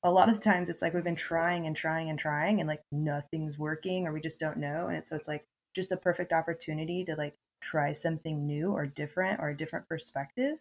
a 0.03 0.11
lot 0.11 0.29
of 0.29 0.39
times 0.39 0.69
it's 0.69 0.81
like 0.81 0.93
we've 0.93 1.03
been 1.03 1.15
trying 1.15 1.67
and 1.67 1.75
trying 1.75 2.09
and 2.09 2.17
trying 2.17 2.59
and 2.59 2.67
like 2.67 2.81
nothing's 2.91 3.57
working 3.59 4.07
or 4.07 4.13
we 4.13 4.21
just 4.21 4.39
don't 4.39 4.57
know 4.57 4.87
and 4.87 4.97
it's, 4.97 5.09
so 5.09 5.15
it's 5.15 5.27
like 5.27 5.45
just 5.75 5.89
the 5.89 5.97
perfect 5.97 6.33
opportunity 6.33 7.03
to 7.05 7.15
like 7.15 7.35
try 7.61 7.93
something 7.93 8.45
new 8.45 8.71
or 8.71 8.85
different 8.85 9.39
or 9.39 9.49
a 9.49 9.57
different 9.57 9.87
perspective. 9.87 10.57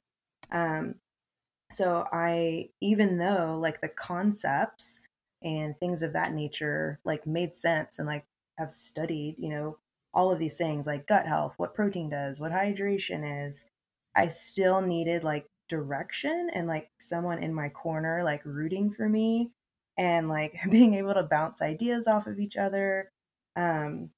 Um 0.52 0.96
so 1.70 2.06
i 2.12 2.68
even 2.80 3.18
though 3.18 3.58
like 3.60 3.80
the 3.80 3.88
concepts 3.88 5.00
and 5.42 5.78
things 5.78 6.02
of 6.02 6.12
that 6.12 6.32
nature 6.32 6.98
like 7.04 7.26
made 7.26 7.54
sense 7.54 7.98
and 7.98 8.06
like 8.06 8.24
have 8.58 8.70
studied 8.70 9.36
you 9.38 9.48
know 9.48 9.78
all 10.12 10.32
of 10.32 10.38
these 10.38 10.56
things 10.56 10.86
like 10.86 11.06
gut 11.06 11.26
health 11.26 11.54
what 11.56 11.74
protein 11.74 12.10
does 12.10 12.40
what 12.40 12.52
hydration 12.52 13.48
is 13.48 13.70
i 14.16 14.26
still 14.26 14.80
needed 14.80 15.24
like 15.24 15.46
direction 15.70 16.50
and 16.52 16.66
like 16.66 16.90
someone 16.98 17.42
in 17.42 17.54
my 17.54 17.68
corner 17.68 18.24
like 18.24 18.44
rooting 18.44 18.90
for 18.90 19.08
me 19.08 19.50
and 19.96 20.28
like 20.28 20.58
being 20.70 20.94
able 20.94 21.14
to 21.14 21.22
bounce 21.22 21.62
ideas 21.62 22.08
off 22.08 22.26
of 22.26 22.40
each 22.40 22.56
other. 22.56 23.10
Um 23.56 24.10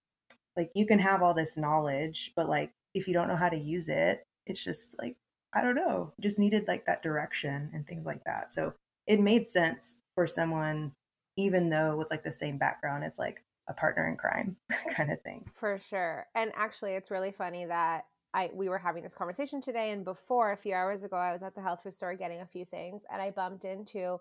like 0.56 0.70
you 0.74 0.86
can 0.86 0.98
have 0.98 1.22
all 1.22 1.34
this 1.34 1.56
knowledge 1.56 2.32
but 2.36 2.48
like 2.48 2.72
if 2.94 3.06
you 3.06 3.14
don't 3.14 3.28
know 3.28 3.36
how 3.36 3.48
to 3.48 3.56
use 3.56 3.88
it 3.88 4.26
it's 4.46 4.62
just 4.62 4.94
like 4.98 5.16
i 5.54 5.62
don't 5.62 5.74
know 5.74 6.12
just 6.20 6.38
needed 6.38 6.68
like 6.68 6.84
that 6.84 7.02
direction 7.02 7.70
and 7.72 7.86
things 7.86 8.06
like 8.06 8.24
that. 8.24 8.52
So 8.52 8.74
it 9.06 9.20
made 9.20 9.48
sense 9.48 10.00
for 10.14 10.26
someone 10.26 10.92
even 11.36 11.70
though 11.70 11.96
with 11.96 12.10
like 12.10 12.24
the 12.24 12.32
same 12.32 12.58
background 12.58 13.04
it's 13.04 13.18
like 13.18 13.42
a 13.68 13.74
partner 13.74 14.08
in 14.08 14.16
crime 14.16 14.56
kind 14.90 15.12
of 15.12 15.20
thing. 15.22 15.44
For 15.54 15.76
sure. 15.76 16.26
And 16.34 16.52
actually 16.56 16.94
it's 16.94 17.10
really 17.10 17.32
funny 17.32 17.66
that 17.66 18.06
I 18.34 18.50
we 18.52 18.68
were 18.68 18.78
having 18.78 19.02
this 19.02 19.14
conversation 19.14 19.60
today, 19.60 19.90
and 19.90 20.04
before 20.04 20.52
a 20.52 20.56
few 20.56 20.74
hours 20.74 21.02
ago, 21.02 21.16
I 21.16 21.32
was 21.32 21.42
at 21.42 21.54
the 21.54 21.62
health 21.62 21.82
food 21.82 21.94
store 21.94 22.14
getting 22.14 22.40
a 22.40 22.46
few 22.46 22.64
things, 22.64 23.02
and 23.12 23.20
I 23.20 23.30
bumped 23.30 23.64
into 23.64 24.18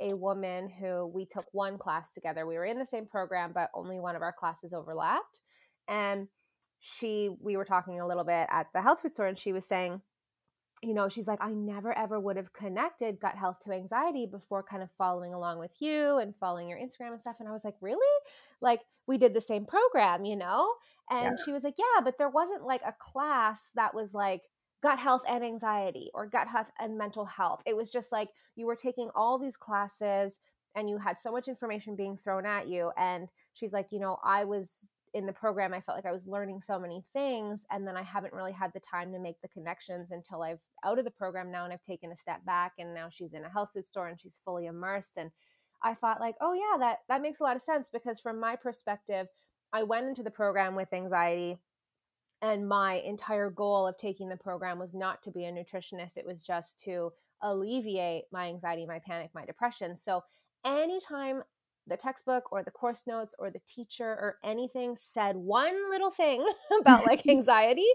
a 0.00 0.12
woman 0.14 0.68
who 0.68 1.06
we 1.06 1.24
took 1.24 1.46
one 1.52 1.78
class 1.78 2.10
together. 2.10 2.46
We 2.46 2.56
were 2.56 2.64
in 2.64 2.78
the 2.78 2.86
same 2.86 3.06
program, 3.06 3.52
but 3.54 3.70
only 3.74 4.00
one 4.00 4.16
of 4.16 4.22
our 4.22 4.32
classes 4.32 4.72
overlapped. 4.72 5.40
And 5.88 6.28
she, 6.80 7.30
we 7.40 7.56
were 7.56 7.64
talking 7.64 8.00
a 8.00 8.06
little 8.06 8.24
bit 8.24 8.48
at 8.50 8.66
the 8.74 8.82
health 8.82 9.02
food 9.02 9.14
store, 9.14 9.26
and 9.26 9.38
she 9.38 9.52
was 9.52 9.66
saying, 9.66 10.02
you 10.82 10.92
know, 10.92 11.08
she's 11.08 11.26
like, 11.26 11.38
I 11.42 11.52
never 11.52 11.96
ever 11.96 12.20
would 12.20 12.36
have 12.36 12.52
connected 12.52 13.20
gut 13.20 13.36
health 13.36 13.60
to 13.60 13.72
anxiety 13.72 14.26
before 14.26 14.62
kind 14.62 14.82
of 14.82 14.90
following 14.98 15.32
along 15.32 15.58
with 15.58 15.70
you 15.80 16.18
and 16.18 16.34
following 16.36 16.68
your 16.68 16.78
Instagram 16.78 17.12
and 17.12 17.20
stuff. 17.20 17.36
And 17.40 17.48
I 17.48 17.52
was 17.52 17.64
like, 17.64 17.76
really? 17.80 18.22
Like, 18.60 18.80
we 19.06 19.16
did 19.16 19.32
the 19.32 19.40
same 19.40 19.64
program, 19.64 20.24
you 20.26 20.36
know? 20.36 20.74
And 21.10 21.36
yeah. 21.38 21.44
she 21.44 21.52
was 21.52 21.64
like, 21.64 21.74
yeah, 21.78 22.00
but 22.02 22.18
there 22.18 22.30
wasn't 22.30 22.64
like 22.64 22.82
a 22.86 22.94
class 22.98 23.70
that 23.74 23.94
was 23.94 24.14
like, 24.14 24.42
gut 24.82 24.98
health 24.98 25.22
and 25.26 25.42
anxiety 25.42 26.10
or 26.12 26.26
gut 26.26 26.46
health 26.46 26.70
and 26.78 26.98
mental 26.98 27.24
health. 27.24 27.62
It 27.64 27.74
was 27.74 27.90
just 27.90 28.12
like 28.12 28.28
you 28.54 28.66
were 28.66 28.76
taking 28.76 29.08
all 29.14 29.38
these 29.38 29.56
classes 29.56 30.38
and 30.74 30.90
you 30.90 30.98
had 30.98 31.18
so 31.18 31.32
much 31.32 31.48
information 31.48 31.96
being 31.96 32.18
thrown 32.18 32.44
at 32.44 32.68
you. 32.68 32.92
And 32.98 33.28
she's 33.54 33.72
like, 33.72 33.88
you 33.92 33.98
know, 33.98 34.18
I 34.22 34.44
was 34.44 34.84
in 35.14 35.26
the 35.26 35.32
program 35.32 35.72
i 35.72 35.80
felt 35.80 35.96
like 35.96 36.06
i 36.06 36.12
was 36.12 36.26
learning 36.26 36.60
so 36.60 36.76
many 36.76 37.04
things 37.12 37.64
and 37.70 37.86
then 37.86 37.96
i 37.96 38.02
haven't 38.02 38.34
really 38.34 38.50
had 38.50 38.72
the 38.72 38.80
time 38.80 39.12
to 39.12 39.18
make 39.20 39.40
the 39.40 39.48
connections 39.48 40.10
until 40.10 40.42
i've 40.42 40.58
out 40.84 40.98
of 40.98 41.04
the 41.04 41.10
program 41.10 41.52
now 41.52 41.62
and 41.62 41.72
i've 41.72 41.82
taken 41.82 42.10
a 42.10 42.16
step 42.16 42.44
back 42.44 42.72
and 42.80 42.92
now 42.92 43.08
she's 43.08 43.32
in 43.32 43.44
a 43.44 43.48
health 43.48 43.70
food 43.72 43.86
store 43.86 44.08
and 44.08 44.20
she's 44.20 44.40
fully 44.44 44.66
immersed 44.66 45.12
and 45.16 45.30
i 45.84 45.94
thought 45.94 46.20
like 46.20 46.34
oh 46.40 46.52
yeah 46.52 46.76
that 46.78 46.98
that 47.08 47.22
makes 47.22 47.38
a 47.38 47.44
lot 47.44 47.54
of 47.54 47.62
sense 47.62 47.88
because 47.88 48.18
from 48.18 48.40
my 48.40 48.56
perspective 48.56 49.28
i 49.74 49.82
went 49.82 50.06
into 50.06 50.22
the 50.22 50.30
program 50.30 50.74
with 50.74 50.92
anxiety 50.94 51.58
and 52.40 52.66
my 52.66 52.94
entire 53.04 53.50
goal 53.50 53.86
of 53.86 53.96
taking 53.98 54.28
the 54.28 54.36
program 54.36 54.78
was 54.78 54.94
not 54.94 55.22
to 55.22 55.30
be 55.30 55.44
a 55.44 55.52
nutritionist 55.52 56.16
it 56.16 56.26
was 56.26 56.42
just 56.42 56.80
to 56.80 57.12
alleviate 57.42 58.24
my 58.32 58.46
anxiety 58.46 58.86
my 58.86 58.98
panic 58.98 59.30
my 59.34 59.44
depression 59.44 59.94
so 59.94 60.22
anytime 60.64 61.42
the 61.86 61.96
textbook 61.96 62.50
or 62.50 62.62
the 62.62 62.70
course 62.70 63.04
notes 63.06 63.34
or 63.38 63.50
the 63.50 63.60
teacher 63.66 64.06
or 64.06 64.38
anything 64.42 64.96
said 64.96 65.36
one 65.36 65.90
little 65.90 66.10
thing 66.10 66.46
about 66.80 67.06
like 67.06 67.26
anxiety 67.28 67.86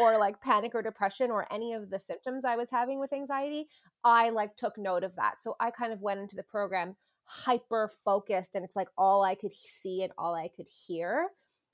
or 0.00 0.18
like 0.18 0.40
panic 0.40 0.74
or 0.74 0.82
depression 0.82 1.30
or 1.30 1.46
any 1.52 1.72
of 1.72 1.90
the 1.90 2.00
symptoms 2.00 2.44
I 2.44 2.56
was 2.56 2.70
having 2.70 2.98
with 2.98 3.12
anxiety, 3.12 3.68
I 4.04 4.30
like 4.30 4.56
took 4.56 4.76
note 4.78 5.04
of 5.04 5.14
that. 5.16 5.40
So 5.40 5.54
I 5.60 5.70
kind 5.70 5.92
of 5.92 6.00
went 6.00 6.20
into 6.20 6.36
the 6.36 6.42
program 6.42 6.96
hyper 7.26 7.90
focused 8.04 8.54
and 8.54 8.64
it's 8.64 8.76
like 8.76 8.88
all 8.96 9.22
I 9.22 9.34
could 9.34 9.52
see 9.52 10.02
and 10.02 10.12
all 10.16 10.34
I 10.34 10.48
could 10.48 10.68
hear 10.86 11.28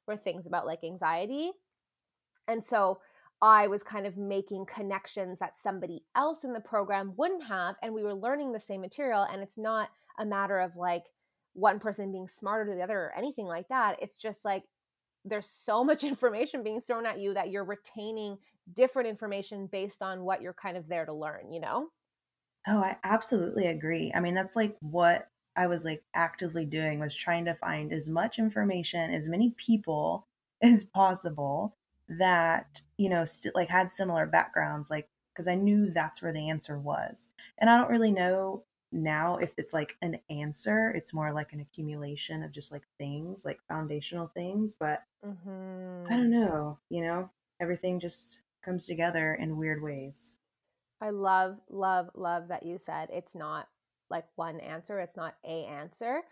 were 0.07 0.17
things 0.17 0.47
about 0.47 0.67
like 0.67 0.83
anxiety. 0.83 1.53
And 2.49 2.65
so 2.65 3.01
I 3.41 3.69
was 3.69 3.83
kind 3.83 4.07
of 4.07 4.17
making 4.17 4.67
connections 4.67 5.39
that 5.39 5.57
somebody 5.57 6.05
else 6.17 6.45
in 6.45 6.53
the 6.53 6.61
program 6.61 7.15
wouldn't 7.17 7.45
have. 7.45 7.77
And 7.83 7.93
we 7.95 8.03
were 8.03 8.15
learning 8.15 8.53
the 8.53 8.61
same 8.61 8.81
material. 8.81 9.23
And 9.23 9.43
it's 9.43 9.59
not 9.59 9.91
a 10.19 10.27
matter 10.27 10.59
of 10.59 10.77
like, 10.77 11.07
one 11.55 11.79
person 11.79 12.13
being 12.13 12.29
smarter 12.29 12.69
than 12.69 12.79
the 12.79 12.85
other 12.85 12.99
or 12.99 13.13
anything 13.17 13.47
like 13.47 13.69
that. 13.69 13.97
It's 14.01 14.19
just 14.19 14.45
like 14.45 14.65
there's 15.25 15.49
so 15.49 15.85
much 15.85 16.05
information 16.05 16.63
being 16.63 16.81
thrown 16.81 17.07
at 17.07 17.19
you 17.19 17.35
that 17.35 17.51
you're 17.51 17.65
retaining 17.65 18.39
different 18.75 19.09
information 19.09 19.69
based 19.71 20.03
on 20.03 20.23
what 20.23 20.43
you're 20.43 20.55
kind 20.55 20.77
of 20.77 20.89
there 20.89 21.05
to 21.05 21.13
learn, 21.13 21.53
you 21.53 21.61
know? 21.61 21.89
Oh, 22.69 22.79
I 22.79 22.97
absolutely 23.03 23.67
agree. 23.67 24.13
I 24.15 24.21
mean, 24.21 24.35
that's 24.35 24.55
like 24.55 24.77
what 24.81 25.29
I 25.57 25.67
was 25.67 25.85
like 25.85 26.03
actively 26.15 26.65
doing 26.65 26.99
was 26.99 27.15
trying 27.15 27.45
to 27.47 27.55
find 27.55 27.93
as 27.93 28.09
much 28.09 28.39
information, 28.39 29.13
as 29.13 29.29
many 29.29 29.55
people 29.57 30.27
as 30.63 30.85
possible 30.85 31.77
that, 32.09 32.81
you 32.97 33.09
know, 33.09 33.25
st- 33.25 33.55
like 33.55 33.69
had 33.69 33.91
similar 33.91 34.27
backgrounds 34.27 34.91
like 34.91 35.09
because 35.33 35.49
I 35.49 35.55
knew 35.55 35.91
that's 35.91 36.21
where 36.21 36.33
the 36.33 36.51
answer 36.51 36.79
was. 36.79 37.31
And 37.59 37.71
I 37.71 37.79
don't 37.79 37.91
really 37.91 38.13
know 38.13 38.65
now 38.93 39.37
if 39.37 39.51
it's 39.57 39.73
like 39.73 39.97
an 40.03 40.19
answer 40.29 40.91
it's 40.91 41.15
more 41.15 41.33
like 41.33 41.53
an 41.53 41.61
accumulation 41.61 42.43
of 42.43 42.53
just 42.53 42.71
like 42.71 42.83
things 42.99 43.45
like 43.45 43.59
foundational 43.69 44.31
things 44.35 44.75
but 44.75 45.03
mm-hmm. 45.25 46.13
i 46.13 46.17
don't 46.17 46.31
know 46.31 46.79
you 46.91 47.03
know 47.03 47.29
everything 47.61 47.99
just 47.99 48.43
comes 48.63 48.87
together 48.87 49.35
in 49.35 49.57
weird 49.57 49.83
ways 49.83 50.37
i 51.01 51.11
love 51.11 51.59
love 51.71 52.11
love 52.15 52.49
that 52.49 52.65
you 52.65 52.77
said 52.77 53.09
it's 53.13 53.35
not 53.35 53.69
like 54.13 54.27
one 54.37 54.61
answer 54.61 55.01
it's 55.01 55.17
not 55.17 55.35
a 55.45 55.65
answer. 55.65 56.23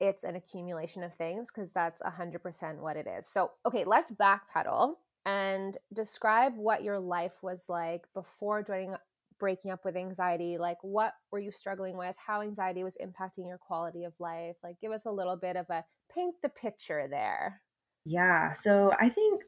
It's 0.00 0.24
an 0.24 0.34
accumulation 0.36 1.04
of 1.04 1.14
things 1.14 1.50
because 1.50 1.72
that's 1.72 2.02
100% 2.02 2.78
what 2.78 2.96
it 2.96 3.06
is. 3.06 3.26
So 3.26 3.52
okay 3.64 3.84
let's 3.84 4.10
backpedal 4.10 4.96
and 5.24 5.78
describe 5.94 6.56
what 6.56 6.82
your 6.82 6.98
life 6.98 7.42
was 7.42 7.68
like 7.68 8.04
before 8.12 8.62
joining 8.62 8.96
breaking 9.38 9.70
up 9.70 9.84
with 9.84 9.96
anxiety 9.96 10.56
like 10.58 10.78
what 10.82 11.14
were 11.30 11.38
you 11.38 11.52
struggling 11.52 11.96
with? 11.96 12.16
How 12.18 12.42
anxiety 12.42 12.84
was 12.84 12.98
impacting 13.02 13.46
your 13.46 13.58
quality 13.58 14.04
of 14.04 14.12
life? 14.18 14.56
Like 14.62 14.80
give 14.80 14.92
us 14.92 15.06
a 15.06 15.10
little 15.10 15.36
bit 15.36 15.56
of 15.56 15.70
a 15.70 15.84
paint 16.12 16.34
the 16.42 16.48
picture 16.48 17.08
there. 17.08 17.62
Yeah 18.04 18.52
so 18.52 18.92
i 18.98 19.08
think 19.08 19.42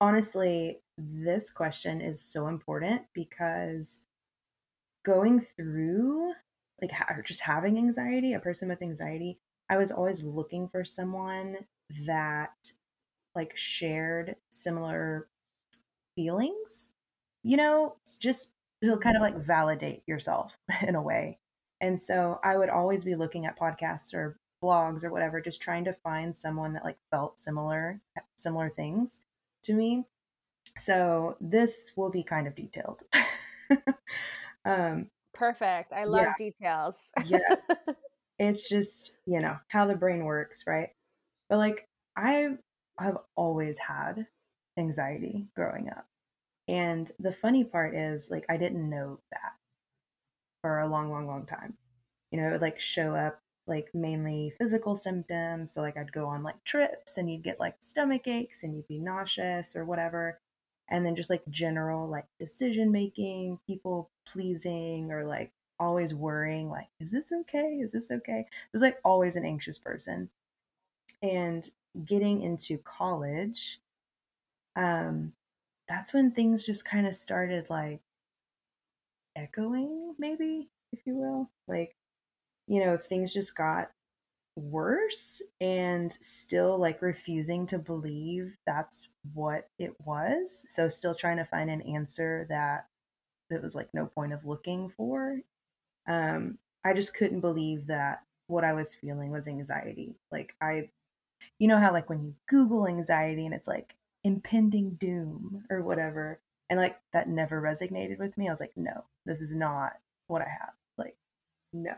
honestly 0.00 0.80
this 0.98 1.50
question 1.50 2.00
is 2.00 2.20
so 2.20 2.48
important 2.48 3.02
because 3.14 4.04
going 5.04 5.40
through 5.40 6.32
like 6.80 6.92
or 7.10 7.22
just 7.22 7.40
having 7.40 7.78
anxiety 7.78 8.32
a 8.34 8.40
person 8.40 8.68
with 8.68 8.82
anxiety 8.82 9.38
i 9.70 9.76
was 9.76 9.90
always 9.90 10.24
looking 10.24 10.68
for 10.68 10.84
someone 10.84 11.56
that 12.06 12.72
like 13.34 13.56
shared 13.56 14.36
similar 14.50 15.28
feelings 16.16 16.92
you 17.42 17.56
know 17.56 17.96
just 18.20 18.56
it'll 18.82 18.98
kind 18.98 19.16
of 19.16 19.22
like 19.22 19.36
validate 19.36 20.02
yourself 20.06 20.56
in 20.86 20.94
a 20.94 21.02
way. 21.02 21.38
And 21.80 22.00
so 22.00 22.40
I 22.42 22.56
would 22.56 22.70
always 22.70 23.04
be 23.04 23.14
looking 23.14 23.46
at 23.46 23.58
podcasts 23.58 24.14
or 24.14 24.38
blogs 24.62 25.04
or 25.04 25.10
whatever, 25.10 25.40
just 25.40 25.60
trying 25.60 25.84
to 25.84 25.92
find 25.92 26.34
someone 26.34 26.72
that 26.72 26.84
like 26.84 26.96
felt 27.10 27.38
similar, 27.38 28.00
similar 28.36 28.70
things 28.70 29.22
to 29.64 29.74
me. 29.74 30.04
So 30.78 31.36
this 31.40 31.92
will 31.96 32.10
be 32.10 32.22
kind 32.22 32.46
of 32.46 32.54
detailed. 32.54 33.02
um, 34.64 35.10
Perfect. 35.36 35.92
I 35.92 36.04
love 36.04 36.26
yeah. 36.26 36.32
details. 36.38 37.10
yeah. 37.26 37.38
It's 38.38 38.68
just, 38.68 39.16
you 39.24 39.40
know, 39.40 39.56
how 39.68 39.86
the 39.86 39.94
brain 39.94 40.24
works, 40.24 40.64
right? 40.66 40.90
But 41.48 41.56
like 41.56 41.88
I 42.16 42.56
have 42.98 43.18
always 43.34 43.78
had 43.78 44.26
anxiety 44.78 45.46
growing 45.54 45.88
up. 45.88 46.06
And 46.68 47.10
the 47.18 47.32
funny 47.32 47.64
part 47.64 47.94
is 47.94 48.30
like 48.30 48.44
I 48.48 48.56
didn't 48.56 48.90
know 48.90 49.20
that 49.30 49.52
for 50.60 50.80
a 50.80 50.88
long, 50.88 51.10
long, 51.10 51.26
long 51.26 51.46
time. 51.46 51.78
You 52.30 52.40
know, 52.40 52.48
it 52.48 52.52
would 52.52 52.62
like 52.62 52.80
show 52.80 53.14
up 53.14 53.40
like 53.66 53.88
mainly 53.94 54.52
physical 54.58 54.96
symptoms. 54.96 55.72
So 55.72 55.80
like 55.80 55.96
I'd 55.96 56.12
go 56.12 56.26
on 56.26 56.42
like 56.42 56.62
trips 56.64 57.18
and 57.18 57.30
you'd 57.30 57.44
get 57.44 57.60
like 57.60 57.76
stomach 57.80 58.26
aches 58.26 58.64
and 58.64 58.74
you'd 58.74 58.88
be 58.88 58.98
nauseous 58.98 59.76
or 59.76 59.84
whatever. 59.84 60.40
And 60.88 61.04
then 61.04 61.16
just 61.16 61.30
like 61.30 61.42
general 61.50 62.08
like 62.08 62.26
decision 62.38 62.92
making, 62.92 63.58
people 63.66 64.10
pleasing, 64.26 65.10
or 65.10 65.24
like 65.24 65.50
always 65.78 66.14
worrying, 66.14 66.70
like, 66.70 66.88
is 67.00 67.10
this 67.10 67.32
okay? 67.32 67.80
Is 67.82 67.92
this 67.92 68.10
okay? 68.10 68.46
Was 68.72 68.82
like 68.82 68.98
always 69.04 69.36
an 69.36 69.44
anxious 69.44 69.78
person. 69.78 70.30
And 71.22 71.68
getting 72.04 72.42
into 72.42 72.78
college, 72.78 73.80
um, 74.76 75.32
that's 75.88 76.12
when 76.12 76.30
things 76.30 76.64
just 76.64 76.84
kind 76.84 77.06
of 77.06 77.14
started 77.14 77.70
like 77.70 78.00
echoing, 79.34 80.14
maybe, 80.18 80.68
if 80.92 81.00
you 81.06 81.14
will. 81.14 81.50
Like, 81.68 81.96
you 82.66 82.84
know, 82.84 82.96
things 82.96 83.32
just 83.32 83.56
got 83.56 83.90
worse 84.56 85.42
and 85.60 86.10
still 86.10 86.78
like 86.78 87.02
refusing 87.02 87.66
to 87.68 87.78
believe 87.78 88.56
that's 88.66 89.10
what 89.34 89.68
it 89.78 89.94
was. 90.04 90.64
So 90.70 90.88
still 90.88 91.14
trying 91.14 91.36
to 91.36 91.44
find 91.44 91.70
an 91.70 91.82
answer 91.82 92.46
that 92.48 92.86
that 93.50 93.62
was 93.62 93.74
like 93.74 93.88
no 93.92 94.06
point 94.06 94.32
of 94.32 94.46
looking 94.46 94.90
for. 94.96 95.40
Um 96.08 96.58
I 96.84 96.94
just 96.94 97.14
couldn't 97.14 97.40
believe 97.40 97.86
that 97.88 98.22
what 98.46 98.64
I 98.64 98.72
was 98.72 98.94
feeling 98.94 99.30
was 99.30 99.46
anxiety. 99.46 100.16
Like 100.32 100.54
I 100.60 100.90
you 101.58 101.68
know 101.68 101.78
how 101.78 101.92
like 101.92 102.08
when 102.08 102.24
you 102.24 102.34
google 102.48 102.86
anxiety 102.86 103.44
and 103.44 103.54
it's 103.54 103.68
like 103.68 103.94
impending 104.24 104.94
doom 104.94 105.64
or 105.70 105.82
whatever 105.82 106.40
and 106.70 106.80
like 106.80 106.98
that 107.12 107.28
never 107.28 107.60
resonated 107.60 108.18
with 108.18 108.36
me. 108.38 108.48
I 108.48 108.52
was 108.52 108.60
like 108.60 108.76
no, 108.76 109.04
this 109.26 109.40
is 109.42 109.54
not 109.54 109.92
what 110.28 110.42
I 110.42 110.48
have. 110.48 110.72
Like 110.96 111.16
no. 111.74 111.92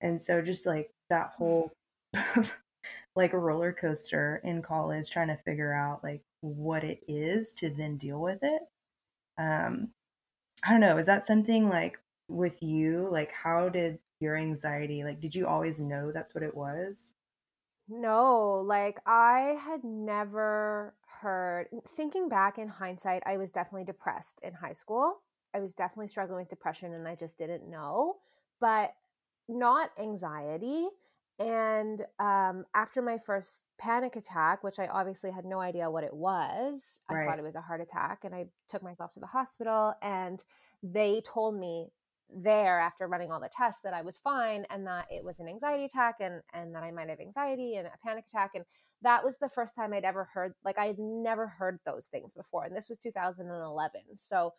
And 0.00 0.20
so 0.20 0.42
just 0.42 0.66
like 0.66 0.90
that 1.10 1.32
whole 1.36 1.72
like 3.16 3.32
a 3.32 3.38
roller 3.38 3.72
coaster 3.72 4.40
in 4.44 4.62
college 4.62 5.10
trying 5.10 5.28
to 5.28 5.36
figure 5.44 5.72
out 5.72 6.04
like 6.04 6.22
what 6.40 6.84
it 6.84 7.00
is 7.08 7.54
to 7.54 7.70
then 7.70 7.96
deal 7.96 8.20
with 8.20 8.38
it. 8.42 8.62
Um 9.38 9.88
I 10.64 10.70
don't 10.70 10.80
know, 10.80 10.98
is 10.98 11.06
that 11.06 11.26
something 11.26 11.68
like 11.68 11.98
with 12.28 12.62
you? 12.62 13.08
Like 13.10 13.32
how 13.32 13.68
did 13.68 13.98
your 14.20 14.36
anxiety 14.36 15.04
like 15.04 15.20
did 15.20 15.34
you 15.34 15.46
always 15.46 15.80
know 15.80 16.12
that's 16.12 16.34
what 16.34 16.44
it 16.44 16.56
was? 16.56 17.12
No, 17.88 18.62
like 18.66 18.98
I 19.06 19.56
had 19.60 19.84
never 19.84 20.94
heard 21.20 21.68
thinking 21.88 22.28
back 22.28 22.58
in 22.58 22.68
hindsight, 22.68 23.22
I 23.26 23.36
was 23.36 23.52
definitely 23.52 23.84
depressed 23.84 24.40
in 24.42 24.54
high 24.54 24.72
school. 24.72 25.22
I 25.54 25.60
was 25.60 25.72
definitely 25.72 26.08
struggling 26.08 26.40
with 26.40 26.48
depression 26.48 26.92
and 26.92 27.06
I 27.06 27.14
just 27.14 27.38
didn't 27.38 27.68
know. 27.70 28.16
But 28.60 28.94
not 29.48 29.90
anxiety. 29.98 30.88
And 31.38 32.02
um, 32.18 32.64
after 32.74 33.02
my 33.02 33.18
first 33.18 33.64
panic 33.78 34.16
attack, 34.16 34.64
which 34.64 34.78
I 34.78 34.86
obviously 34.86 35.30
had 35.30 35.44
no 35.44 35.60
idea 35.60 35.90
what 35.90 36.02
it 36.04 36.14
was, 36.14 37.00
right. 37.10 37.24
I 37.24 37.26
thought 37.26 37.38
it 37.38 37.44
was 37.44 37.56
a 37.56 37.60
heart 37.60 37.82
attack. 37.82 38.24
And 38.24 38.34
I 38.34 38.46
took 38.68 38.82
myself 38.82 39.12
to 39.12 39.20
the 39.20 39.26
hospital, 39.26 39.94
and 40.00 40.42
they 40.82 41.20
told 41.20 41.58
me 41.58 41.90
there 42.34 42.80
after 42.80 43.06
running 43.06 43.30
all 43.30 43.40
the 43.40 43.48
tests 43.48 43.82
that 43.82 43.94
I 43.94 44.02
was 44.02 44.18
fine 44.18 44.64
and 44.70 44.86
that 44.86 45.06
it 45.10 45.24
was 45.24 45.38
an 45.38 45.48
anxiety 45.48 45.84
attack 45.84 46.16
and 46.20 46.42
and 46.52 46.74
that 46.74 46.82
I 46.82 46.90
might 46.90 47.08
have 47.08 47.20
anxiety 47.20 47.76
and 47.76 47.86
a 47.86 47.92
panic 48.04 48.24
attack 48.28 48.52
and 48.54 48.64
that 49.02 49.24
was 49.24 49.38
the 49.38 49.48
first 49.48 49.76
time 49.76 49.92
I'd 49.92 50.04
ever 50.04 50.28
heard 50.34 50.54
like 50.64 50.78
I 50.78 50.86
had 50.86 50.98
never 50.98 51.46
heard 51.46 51.78
those 51.86 52.06
things 52.06 52.34
before 52.34 52.64
and 52.64 52.74
this 52.74 52.88
was 52.88 52.98
2011 52.98 54.00
so 54.16 54.54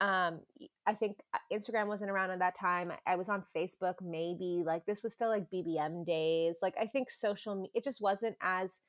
um 0.00 0.40
i 0.86 0.92
think 0.92 1.16
uh, 1.32 1.38
instagram 1.50 1.86
wasn't 1.86 2.10
around 2.10 2.30
at 2.30 2.38
that 2.38 2.54
time 2.54 2.86
i 3.06 3.16
was 3.16 3.30
on 3.30 3.42
facebook 3.56 3.94
maybe 4.02 4.62
like 4.64 4.84
this 4.84 5.02
was 5.02 5.14
still 5.14 5.30
like 5.30 5.50
bbm 5.50 6.04
days 6.04 6.58
like 6.60 6.74
i 6.80 6.86
think 6.86 7.10
social 7.10 7.68
it 7.74 7.82
just 7.82 8.00
wasn't 8.00 8.36
as 8.42 8.80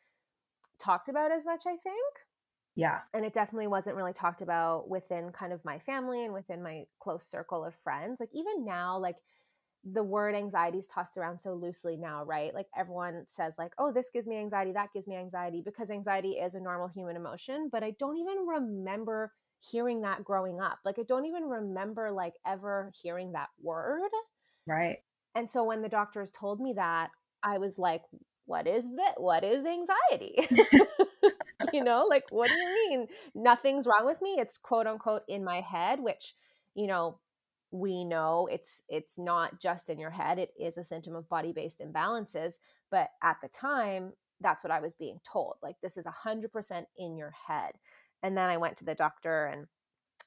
talked 0.80 1.10
about 1.10 1.32
as 1.32 1.46
much 1.46 1.64
i 1.66 1.76
think. 1.76 2.14
Yeah. 2.76 3.00
And 3.12 3.26
it 3.26 3.34
definitely 3.34 3.66
wasn't 3.66 3.96
really 3.96 4.14
talked 4.14 4.44
about 4.44 4.88
within 4.88 5.32
kind 5.32 5.52
of 5.52 5.66
my 5.66 5.80
family 5.80 6.24
and 6.24 6.34
within 6.34 6.62
my 6.62 6.84
close 7.00 7.26
circle 7.26 7.66
of 7.66 7.74
friends 7.74 8.20
like 8.20 8.30
even 8.34 8.66
now 8.66 9.00
like 9.00 9.16
the 9.84 10.04
word 10.04 10.36
anxiety 10.36 10.78
is 10.78 10.86
tossed 10.86 11.18
around 11.18 11.40
so 11.40 11.54
loosely 11.56 11.98
now 11.98 12.24
right? 12.24 12.54
Like 12.54 12.68
everyone 12.78 13.24
says 13.26 13.56
like 13.58 13.72
oh 13.80 13.92
this 13.92 14.12
gives 14.12 14.28
me 14.28 14.38
anxiety 14.38 14.74
that 14.74 14.94
gives 14.94 15.08
me 15.08 15.16
anxiety 15.16 15.64
because 15.66 15.90
anxiety 15.90 16.34
is 16.34 16.54
a 16.54 16.60
normal 16.60 16.88
human 16.88 17.16
emotion 17.16 17.70
but 17.72 17.84
i 17.84 17.92
don't 18.00 18.18
even 18.18 18.46
remember 18.46 19.32
hearing 19.60 20.02
that 20.02 20.24
growing 20.24 20.60
up. 20.60 20.80
Like 20.86 21.00
I 21.00 21.04
don't 21.04 21.26
even 21.26 21.44
remember 21.44 22.12
like 22.12 22.34
ever 22.46 22.92
hearing 23.02 23.34
that 23.34 23.50
word. 23.62 24.12
Right. 24.66 24.98
And 25.36 25.50
so 25.50 25.64
when 25.64 25.82
the 25.82 25.90
doctors 25.90 26.32
told 26.32 26.60
me 26.60 26.74
that, 26.74 27.10
I 27.44 27.58
was 27.58 27.78
like, 27.78 28.04
what 28.46 28.68
is 28.68 28.86
that? 28.96 29.16
What 29.18 29.44
is 29.44 29.66
anxiety? 29.66 30.36
you 31.74 31.84
know, 31.84 32.06
like 32.10 32.26
what 32.30 32.48
do 32.48 32.56
you 32.56 32.90
mean? 32.90 33.08
Nothing's 33.36 33.88
wrong 33.88 34.06
with 34.06 34.22
me. 34.22 34.36
It's 34.40 34.58
quote 34.58 34.88
unquote 34.88 35.24
in 35.28 35.44
my 35.44 35.62
head, 35.62 36.00
which, 36.00 36.34
you 36.74 36.88
know, 36.88 37.20
we 37.72 38.06
know 38.06 38.48
it's 38.50 38.82
it's 38.88 39.20
not 39.20 39.60
just 39.60 39.90
in 39.90 40.00
your 40.00 40.12
head. 40.12 40.40
It 40.40 40.52
is 40.60 40.78
a 40.78 40.84
symptom 40.84 41.16
of 41.16 41.30
body-based 41.30 41.82
imbalances, 41.82 42.56
but 42.90 43.10
at 43.22 43.38
the 43.42 43.50
time 43.50 44.14
that's 44.40 44.64
what 44.64 44.72
I 44.72 44.80
was 44.80 44.96
being 44.96 45.20
told. 45.30 45.56
Like 45.62 45.76
this 45.82 45.98
is 45.98 46.06
100% 46.06 46.86
in 46.98 47.18
your 47.18 47.34
head. 47.48 47.74
And 48.24 48.38
then 48.38 48.50
I 48.50 48.58
went 48.58 48.78
to 48.78 48.86
the 48.86 48.96
doctor 48.96 49.46
and, 49.46 49.68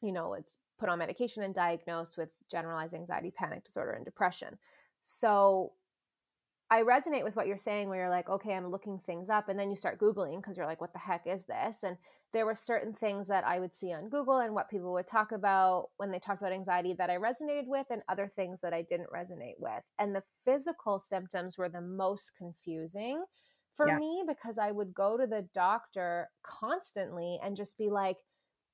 you 0.01 0.13
know, 0.13 0.29
was 0.29 0.57
put 0.79 0.89
on 0.89 0.99
medication 0.99 1.43
and 1.43 1.55
diagnosed 1.55 2.17
with 2.17 2.31
generalized 2.51 2.95
anxiety, 2.95 3.31
panic 3.31 3.65
disorder, 3.65 3.93
and 3.93 4.05
depression. 4.05 4.59
So 5.03 5.73
I 6.71 6.83
resonate 6.83 7.25
with 7.25 7.35
what 7.35 7.49
you're 7.49 7.59
saying, 7.59 7.89
where 7.89 7.99
you're 7.99 8.11
like, 8.11 8.31
okay, 8.31 8.55
I'm 8.55 8.69
looking 8.69 8.99
things 8.99 9.29
up. 9.29 9.49
And 9.49 9.59
then 9.59 9.71
you 9.71 9.77
start 9.77 9.99
Googling 9.99 10.37
because 10.37 10.57
you're 10.57 10.67
like, 10.67 10.81
what 10.81 10.93
the 10.93 11.01
heck 11.01 11.27
is 11.27 11.45
this? 11.45 11.83
And 11.83 11.97
there 12.33 12.47
were 12.47 12.55
certain 12.55 12.93
things 12.93 13.27
that 13.27 13.45
I 13.45 13.59
would 13.59 13.75
see 13.75 13.93
on 13.93 14.09
Google 14.09 14.39
and 14.39 14.55
what 14.55 14.71
people 14.71 14.93
would 14.93 15.09
talk 15.09 15.33
about 15.33 15.89
when 15.97 16.13
they 16.13 16.21
talked 16.21 16.41
about 16.41 16.53
anxiety 16.53 16.95
that 16.95 17.11
I 17.11 17.17
resonated 17.17 17.67
with, 17.67 17.89
and 17.91 18.03
other 18.09 18.29
things 18.29 18.61
that 18.61 18.73
I 18.73 18.83
didn't 18.83 19.11
resonate 19.11 19.59
with. 19.59 19.83
And 19.99 20.15
the 20.15 20.23
physical 20.45 21.01
symptoms 21.01 21.59
were 21.59 21.69
the 21.69 21.81
most 21.81 22.37
confusing 22.39 23.25
for 23.77 23.89
yeah. 23.89 23.99
me 23.99 24.25
because 24.27 24.59
I 24.59 24.71
would 24.71 24.95
go 24.95 25.17
to 25.17 25.27
the 25.27 25.47
doctor 25.55 26.29
constantly 26.43 27.39
and 27.43 27.57
just 27.57 27.79
be 27.79 27.91
like, 27.91 28.17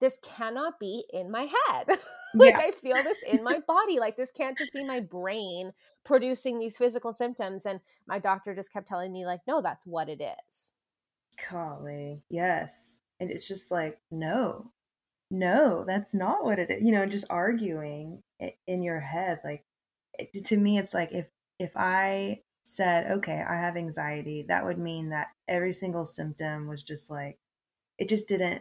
this 0.00 0.18
cannot 0.22 0.78
be 0.78 1.04
in 1.12 1.30
my 1.30 1.42
head. 1.68 1.86
like 2.34 2.54
yeah. 2.54 2.58
I 2.58 2.70
feel 2.70 3.02
this 3.02 3.18
in 3.26 3.42
my 3.42 3.60
body. 3.66 3.98
Like 3.98 4.16
this 4.16 4.30
can't 4.30 4.58
just 4.58 4.72
be 4.72 4.84
my 4.84 5.00
brain 5.00 5.72
producing 6.04 6.58
these 6.58 6.76
physical 6.76 7.12
symptoms. 7.12 7.66
And 7.66 7.80
my 8.06 8.18
doctor 8.18 8.54
just 8.54 8.72
kept 8.72 8.88
telling 8.88 9.12
me, 9.12 9.24
like, 9.24 9.40
no, 9.46 9.62
that's 9.62 9.86
what 9.86 10.08
it 10.08 10.20
is. 10.20 10.72
Golly, 11.50 12.22
yes. 12.28 12.98
And 13.20 13.30
it's 13.30 13.48
just 13.48 13.70
like, 13.70 13.98
no, 14.10 14.70
no, 15.30 15.84
that's 15.86 16.14
not 16.14 16.44
what 16.44 16.58
it 16.58 16.70
is. 16.70 16.82
You 16.82 16.92
know, 16.92 17.06
just 17.06 17.26
arguing 17.30 18.22
in 18.66 18.82
your 18.82 19.00
head. 19.00 19.40
Like, 19.44 19.64
it, 20.18 20.44
to 20.46 20.56
me, 20.56 20.78
it's 20.78 20.94
like 20.94 21.12
if 21.12 21.26
if 21.58 21.72
I 21.76 22.40
said, 22.68 23.08
okay, 23.12 23.44
I 23.48 23.54
have 23.54 23.76
anxiety, 23.76 24.44
that 24.48 24.64
would 24.64 24.76
mean 24.76 25.10
that 25.10 25.28
every 25.46 25.72
single 25.72 26.04
symptom 26.04 26.66
was 26.66 26.82
just 26.82 27.08
like, 27.08 27.38
it 27.96 28.08
just 28.08 28.26
didn't 28.26 28.60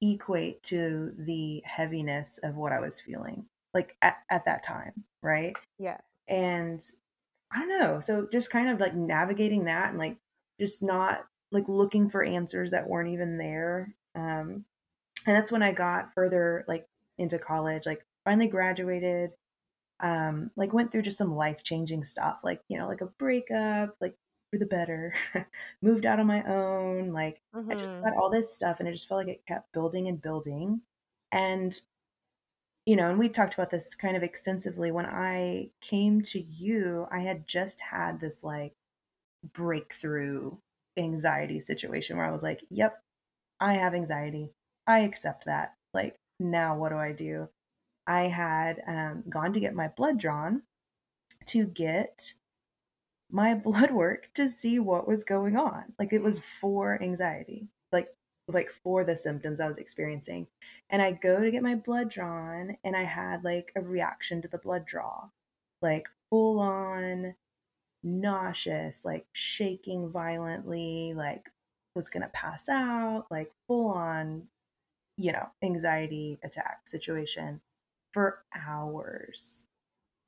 equate 0.00 0.62
to 0.62 1.12
the 1.18 1.60
heaviness 1.64 2.38
of 2.44 2.54
what 2.54 2.70
I 2.70 2.78
was 2.78 3.00
feeling, 3.00 3.46
like 3.74 3.96
at, 4.02 4.18
at 4.30 4.44
that 4.44 4.62
time. 4.62 5.02
Right. 5.20 5.56
Yeah. 5.80 5.98
And 6.28 6.80
I 7.52 7.58
don't 7.58 7.80
know. 7.80 7.98
So 7.98 8.28
just 8.30 8.52
kind 8.52 8.70
of 8.70 8.78
like 8.78 8.94
navigating 8.94 9.64
that 9.64 9.88
and 9.88 9.98
like 9.98 10.16
just 10.60 10.84
not 10.84 11.24
like 11.50 11.64
looking 11.66 12.08
for 12.08 12.22
answers 12.22 12.70
that 12.70 12.88
weren't 12.88 13.12
even 13.12 13.36
there. 13.36 13.96
Um, 14.14 14.64
and 15.26 15.34
that's 15.34 15.50
when 15.50 15.64
I 15.64 15.72
got 15.72 16.14
further 16.14 16.64
like 16.68 16.86
into 17.18 17.40
college, 17.40 17.84
like 17.84 18.06
finally 18.24 18.46
graduated, 18.46 19.30
um, 20.00 20.50
like 20.56 20.72
went 20.72 20.92
through 20.92 21.02
just 21.02 21.18
some 21.18 21.34
life 21.34 21.62
changing 21.62 22.04
stuff, 22.04 22.38
like, 22.42 22.60
you 22.68 22.78
know, 22.78 22.86
like 22.86 23.00
a 23.00 23.06
breakup, 23.18 23.96
like 24.00 24.14
for 24.50 24.58
the 24.58 24.66
better, 24.66 25.14
moved 25.82 26.06
out 26.06 26.20
on 26.20 26.26
my 26.26 26.42
own. 26.44 27.12
Like 27.12 27.40
mm-hmm. 27.54 27.70
I 27.70 27.74
just 27.74 27.92
mm-hmm. 27.92 28.04
got 28.04 28.16
all 28.16 28.30
this 28.30 28.54
stuff 28.54 28.80
and 28.80 28.88
it 28.88 28.92
just 28.92 29.08
felt 29.08 29.26
like 29.26 29.34
it 29.34 29.46
kept 29.46 29.72
building 29.72 30.08
and 30.08 30.20
building. 30.20 30.82
And, 31.32 31.78
you 32.86 32.96
know, 32.96 33.10
and 33.10 33.18
we 33.18 33.28
talked 33.28 33.54
about 33.54 33.70
this 33.70 33.94
kind 33.94 34.16
of 34.16 34.22
extensively. 34.22 34.90
When 34.90 35.06
I 35.06 35.70
came 35.80 36.22
to 36.22 36.40
you, 36.40 37.06
I 37.10 37.20
had 37.20 37.46
just 37.46 37.80
had 37.80 38.20
this 38.20 38.42
like 38.44 38.72
breakthrough 39.52 40.56
anxiety 40.96 41.60
situation 41.60 42.16
where 42.16 42.26
I 42.26 42.32
was 42.32 42.42
like, 42.42 42.60
yep, 42.70 43.00
I 43.60 43.74
have 43.74 43.94
anxiety. 43.94 44.50
I 44.86 45.00
accept 45.00 45.44
that. 45.46 45.74
Like, 45.92 46.16
now 46.40 46.76
what 46.76 46.90
do 46.90 46.96
I 46.96 47.12
do? 47.12 47.48
I 48.08 48.22
had 48.22 48.82
um, 48.88 49.24
gone 49.28 49.52
to 49.52 49.60
get 49.60 49.74
my 49.74 49.88
blood 49.88 50.18
drawn 50.18 50.62
to 51.46 51.66
get 51.66 52.32
my 53.30 53.54
blood 53.66 53.90
work 53.90 54.30
to 54.34 54.48
see 54.48 54.78
what 54.78 55.06
was 55.06 55.22
going 55.24 55.56
on. 55.56 55.92
Like, 55.98 56.12
it 56.12 56.22
was 56.22 56.40
for 56.40 57.00
anxiety, 57.00 57.68
like, 57.92 58.08
like 58.48 58.70
for 58.70 59.04
the 59.04 59.14
symptoms 59.14 59.60
I 59.60 59.68
was 59.68 59.76
experiencing. 59.76 60.46
And 60.88 61.02
I 61.02 61.12
go 61.12 61.40
to 61.42 61.50
get 61.50 61.62
my 61.62 61.74
blood 61.74 62.08
drawn, 62.08 62.78
and 62.82 62.96
I 62.96 63.04
had 63.04 63.44
like 63.44 63.72
a 63.76 63.82
reaction 63.82 64.40
to 64.40 64.48
the 64.48 64.56
blood 64.56 64.86
draw, 64.86 65.28
like 65.82 66.08
full 66.30 66.60
on 66.60 67.34
nauseous, 68.02 69.04
like 69.04 69.26
shaking 69.34 70.10
violently, 70.10 71.12
like 71.14 71.50
was 71.94 72.08
going 72.08 72.22
to 72.22 72.28
pass 72.28 72.70
out, 72.70 73.26
like 73.30 73.52
full 73.66 73.88
on, 73.88 74.44
you 75.18 75.32
know, 75.32 75.48
anxiety 75.62 76.38
attack 76.42 76.86
situation 76.86 77.60
for 78.12 78.42
hours. 78.56 79.66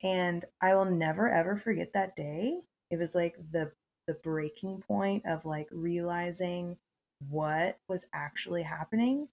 And 0.03 0.45
I 0.61 0.75
will 0.75 0.85
never 0.85 1.29
ever 1.29 1.57
forget 1.57 1.93
that 1.93 2.15
day. 2.15 2.61
It 2.89 2.97
was 2.97 3.15
like 3.15 3.35
the 3.51 3.71
the 4.07 4.13
breaking 4.15 4.81
point 4.81 5.25
of 5.25 5.45
like 5.45 5.67
realizing 5.71 6.77
what 7.29 7.77
was 7.87 8.07
actually 8.13 8.63
happening. 8.63 9.27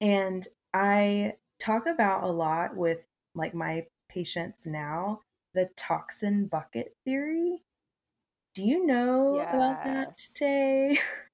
And 0.00 0.46
I 0.74 1.34
talk 1.60 1.86
about 1.86 2.24
a 2.24 2.32
lot 2.32 2.76
with 2.76 2.98
like 3.34 3.54
my 3.54 3.86
patients 4.08 4.66
now 4.66 5.20
the 5.54 5.68
toxin 5.76 6.46
bucket 6.46 6.96
theory. 7.04 7.62
Do 8.54 8.64
you 8.64 8.86
know 8.86 9.36
yes. 9.36 9.54
about 9.54 9.84
that, 9.84 10.18
Tay? 10.36 10.98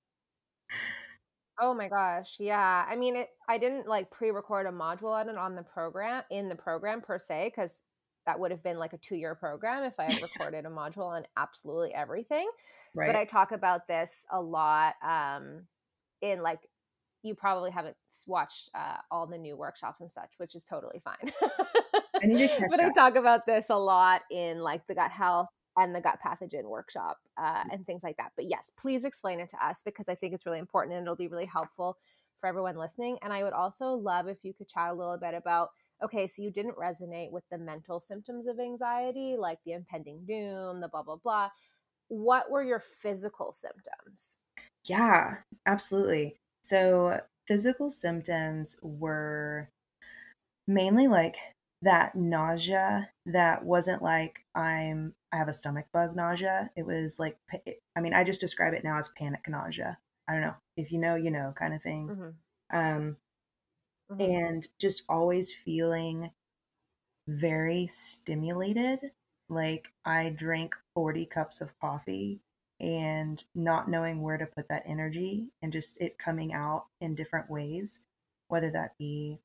Oh 1.59 1.73
my 1.73 1.89
gosh, 1.89 2.37
yeah. 2.39 2.85
I 2.89 2.97
mean, 2.97 3.17
it. 3.17 3.29
I 3.49 3.59
didn't 3.59 3.87
like 3.89 4.11
pre-record 4.11 4.67
a 4.67 4.71
module 4.71 5.13
on 5.13 5.29
it 5.29 5.37
on 5.37 5.55
the 5.55 5.63
program 5.63 6.23
in 6.31 6.49
the 6.49 6.55
program 6.55 7.01
per 7.01 7.19
se 7.19 7.53
because 7.55 7.83
that 8.27 8.39
would 8.39 8.51
have 8.51 8.63
been 8.63 8.79
like 8.79 8.93
a 8.93 8.99
two-year 8.99 9.35
program 9.37 9.85
if 9.85 9.95
I 9.99 10.05
had 10.05 10.21
recorded 10.21 10.67
a 10.67 10.69
module 10.69 11.07
on 11.07 11.25
absolutely 11.37 11.95
everything. 11.95 12.47
Right. 12.95 13.07
But 13.07 13.17
I 13.17 13.25
talk 13.25 13.53
about 13.53 13.87
this 13.87 14.27
a 14.31 14.41
lot 14.41 14.95
um, 15.03 15.63
in 16.21 16.43
like 16.43 16.61
you 17.23 17.35
probably 17.35 17.71
haven't 17.71 17.97
watched 18.27 18.71
uh, 18.75 18.99
all 19.11 19.27
the 19.27 19.39
new 19.39 19.57
workshops 19.57 20.01
and 20.01 20.11
such, 20.11 20.31
which 20.39 20.55
is 20.55 20.65
totally 20.65 21.01
fine. 21.03 21.33
I 22.23 22.27
need 22.27 22.49
to 22.49 22.49
catch 22.59 22.71
but 22.71 22.81
up. 22.81 22.91
I 22.91 22.93
talk 22.93 23.17
about 23.17 23.47
this 23.47 23.71
a 23.71 23.77
lot 23.77 24.23
in 24.31 24.61
like 24.61 24.87
the 24.87 24.95
gut 24.95 25.11
health 25.11 25.49
and 25.77 25.95
the 25.95 26.01
gut 26.01 26.19
pathogen 26.25 26.65
workshop 26.65 27.19
uh, 27.37 27.63
mm. 27.63 27.73
and 27.73 27.87
things 27.87 28.03
like 28.03 28.17
that. 28.17 28.33
But 28.37 28.47
yes, 28.47 28.71
please 28.77 29.05
explain 29.05 29.41
it 29.41 29.49
to 29.51 29.65
us 29.65 29.83
because 29.83 30.09
I 30.09 30.15
think 30.15 30.33
it's 30.35 30.47
really 30.47 30.59
important 30.59 30.97
and 30.97 31.05
it'll 31.05 31.17
be 31.17 31.29
really 31.29 31.47
helpful 31.47 31.99
for 32.41 32.47
everyone 32.47 32.77
listening. 32.77 33.19
And 33.23 33.33
I 33.33 33.43
would 33.43 33.53
also 33.53 33.93
love 33.93 34.29
if 34.29 34.39
you 34.43 34.53
could 34.55 34.69
chat 34.69 34.91
a 34.91 34.95
little 34.95 35.19
bit 35.19 35.35
about 35.35 35.71
okay, 36.03 36.27
so 36.27 36.43
you 36.43 36.51
didn't 36.51 36.77
resonate 36.77 37.31
with 37.31 37.45
the 37.51 37.57
mental 37.57 38.01
symptoms 38.01 38.47
of 38.47 38.61
anxiety, 38.61 39.35
like 39.37 39.59
the 39.65 39.73
impending 39.73 40.25
doom, 40.27 40.81
the 40.81 40.89
blah, 40.89 41.03
blah, 41.03 41.17
blah. 41.17 41.49
What 42.09 42.51
were 42.51 42.63
your 42.63 42.81
physical 42.81 43.51
symptoms? 43.51 44.37
Yeah, 44.85 45.37
absolutely. 45.65 46.37
So, 46.63 47.21
physical 47.47 47.91
symptoms 47.91 48.79
were 48.83 49.71
mainly 50.67 51.09
like 51.09 51.37
that 51.83 52.15
nausea 52.15 53.11
that 53.27 53.65
wasn't 53.65 54.03
like 54.03 54.41
I'm 54.55 55.15
I 55.33 55.37
have 55.37 55.49
a 55.49 55.53
stomach 55.53 55.87
bug 55.93 56.17
nausea. 56.17 56.71
It 56.77 56.87
was 56.87 57.19
like 57.19 57.39
I 57.97 58.01
mean, 58.01 58.15
I 58.15 58.25
just 58.25 58.41
describe 58.41 58.75
it 58.75 58.85
now 58.85 58.99
as 58.99 59.11
panic 59.11 59.47
nausea. 59.49 59.99
I 60.29 60.33
don't 60.33 60.43
know. 60.43 60.55
If 60.77 60.91
you 60.91 60.99
know, 60.99 61.15
you 61.15 61.31
know 61.31 61.53
kind 61.57 61.75
of 61.75 61.83
thing. 61.83 62.09
Mm-hmm. 62.09 62.77
Um 62.77 63.17
mm-hmm. 64.11 64.21
and 64.21 64.67
just 64.81 65.03
always 65.09 65.53
feeling 65.53 66.31
very 67.29 67.87
stimulated. 67.89 69.01
Like 69.49 69.89
I 70.05 70.31
drank 70.31 70.75
40 70.95 71.27
cups 71.27 71.61
of 71.61 71.79
coffee 71.79 72.41
and 72.81 73.43
not 73.55 73.89
knowing 73.89 74.23
where 74.23 74.37
to 74.37 74.47
put 74.47 74.69
that 74.69 74.85
energy 74.87 75.49
and 75.63 75.73
just 75.73 76.01
it 76.01 76.19
coming 76.19 76.53
out 76.53 76.87
in 77.01 77.15
different 77.15 77.51
ways, 77.51 78.01
whether 78.49 78.71
that 78.71 78.93
be 78.99 79.41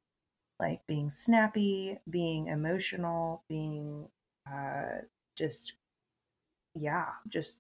like 0.62 0.88
being 0.88 1.12
snappy, 1.12 2.00
being 2.10 2.48
emotional, 2.48 3.44
being 3.50 4.08
uh, 4.52 5.02
just, 5.38 5.74
yeah, 6.76 7.08
just 7.30 7.60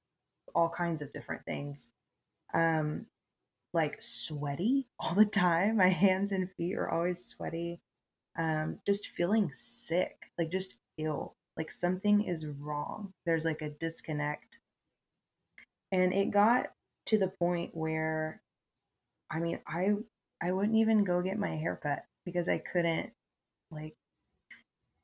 all 0.56 0.70
kinds 0.70 1.02
of 1.04 1.14
different 1.14 1.46
things. 1.46 1.92
Um, 2.54 3.08
like 3.74 4.02
sweaty 4.02 4.88
all 5.00 5.16
the 5.16 5.26
time. 5.26 5.78
My 5.78 5.90
hands 5.90 6.32
and 6.32 6.50
feet 6.58 6.76
are 6.76 6.90
always 6.90 7.26
sweaty. 7.26 7.82
Um, 8.38 8.80
just 8.88 9.08
feeling 9.10 9.52
sick, 9.54 10.32
like 10.40 10.52
just 10.52 10.78
ill, 10.98 11.36
like 11.58 11.72
something 11.72 12.24
is 12.24 12.48
wrong. 12.48 13.14
There's 13.26 13.46
like 13.46 13.62
a 13.62 13.70
disconnect 13.72 14.60
and 15.92 16.14
it 16.14 16.32
got 16.32 16.68
to 17.08 17.18
the 17.18 17.28
point 17.28 17.76
where 17.76 18.42
i 19.30 19.40
mean 19.40 19.60
i 19.68 19.94
i 20.42 20.52
wouldn't 20.52 20.78
even 20.78 21.04
go 21.04 21.22
get 21.22 21.38
my 21.40 21.56
hair 21.56 21.80
cut 21.82 22.06
because 22.26 22.50
i 22.50 22.58
couldn't 22.58 23.12
like 23.72 23.96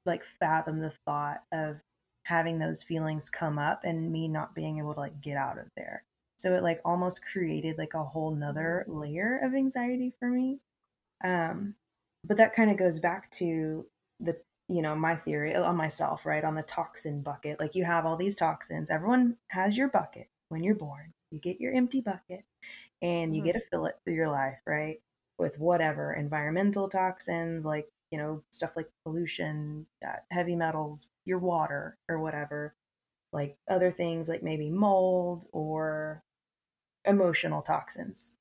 like 0.05 0.23
fathom 0.39 0.79
the 0.79 0.93
thought 1.05 1.43
of 1.51 1.77
having 2.23 2.59
those 2.59 2.83
feelings 2.83 3.29
come 3.29 3.57
up 3.57 3.81
and 3.83 4.11
me 4.11 4.27
not 4.27 4.53
being 4.53 4.77
able 4.79 4.93
to 4.93 4.99
like 4.99 5.21
get 5.21 5.37
out 5.37 5.57
of 5.57 5.65
there 5.75 6.03
so 6.37 6.53
it 6.55 6.63
like 6.63 6.81
almost 6.83 7.25
created 7.25 7.77
like 7.77 7.93
a 7.93 8.03
whole 8.03 8.33
nother 8.33 8.85
layer 8.87 9.39
of 9.43 9.53
anxiety 9.53 10.13
for 10.19 10.29
me 10.29 10.59
um 11.23 11.73
but 12.25 12.37
that 12.37 12.53
kind 12.53 12.69
of 12.69 12.77
goes 12.77 12.99
back 12.99 13.29
to 13.31 13.85
the 14.19 14.35
you 14.69 14.81
know 14.81 14.95
my 14.95 15.15
theory 15.15 15.55
on 15.55 15.75
myself 15.75 16.25
right 16.25 16.43
on 16.43 16.55
the 16.55 16.61
toxin 16.63 17.21
bucket 17.21 17.59
like 17.59 17.75
you 17.75 17.85
have 17.85 18.05
all 18.05 18.17
these 18.17 18.35
toxins 18.35 18.89
everyone 18.89 19.37
has 19.49 19.77
your 19.77 19.87
bucket 19.87 20.27
when 20.49 20.63
you're 20.63 20.75
born. 20.75 21.13
You 21.31 21.39
get 21.39 21.59
your 21.59 21.73
empty 21.73 22.01
bucket 22.01 22.43
and 23.01 23.35
you 23.35 23.41
mm-hmm. 23.41 23.51
get 23.51 23.53
to 23.53 23.69
fill 23.69 23.85
it 23.85 23.95
through 24.03 24.15
your 24.15 24.29
life, 24.29 24.57
right? 24.65 24.99
With 25.39 25.59
whatever 25.59 26.13
environmental 26.13 26.89
toxins, 26.89 27.65
like, 27.65 27.87
you 28.11 28.17
know, 28.17 28.41
stuff 28.51 28.75
like 28.75 28.89
pollution, 29.05 29.85
uh, 30.05 30.17
heavy 30.31 30.55
metals, 30.55 31.07
your 31.25 31.39
water, 31.39 31.97
or 32.09 32.19
whatever. 32.19 32.73
Like 33.33 33.57
other 33.69 33.91
things 33.91 34.29
like 34.29 34.41
maybe 34.41 34.69
mold 34.69 35.45
or 35.51 36.23
emotional 37.05 37.61
toxins, 37.61 38.37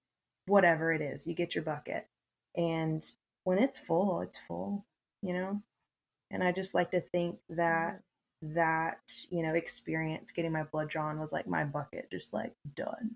whatever 0.46 0.92
it 0.92 1.02
is, 1.02 1.26
you 1.26 1.34
get 1.34 1.54
your 1.54 1.64
bucket. 1.64 2.06
And 2.56 3.04
when 3.44 3.58
it's 3.58 3.78
full, 3.78 4.22
it's 4.22 4.38
full, 4.38 4.86
you 5.22 5.32
know? 5.34 5.62
And 6.30 6.42
I 6.42 6.52
just 6.52 6.74
like 6.74 6.90
to 6.92 7.00
think 7.00 7.38
that 7.50 8.00
that 8.42 9.00
you 9.30 9.42
know 9.42 9.54
experience 9.54 10.30
getting 10.30 10.52
my 10.52 10.62
blood 10.64 10.88
drawn 10.88 11.18
was 11.18 11.32
like 11.32 11.46
my 11.46 11.64
bucket 11.64 12.06
just 12.10 12.34
like 12.34 12.52
done 12.74 13.14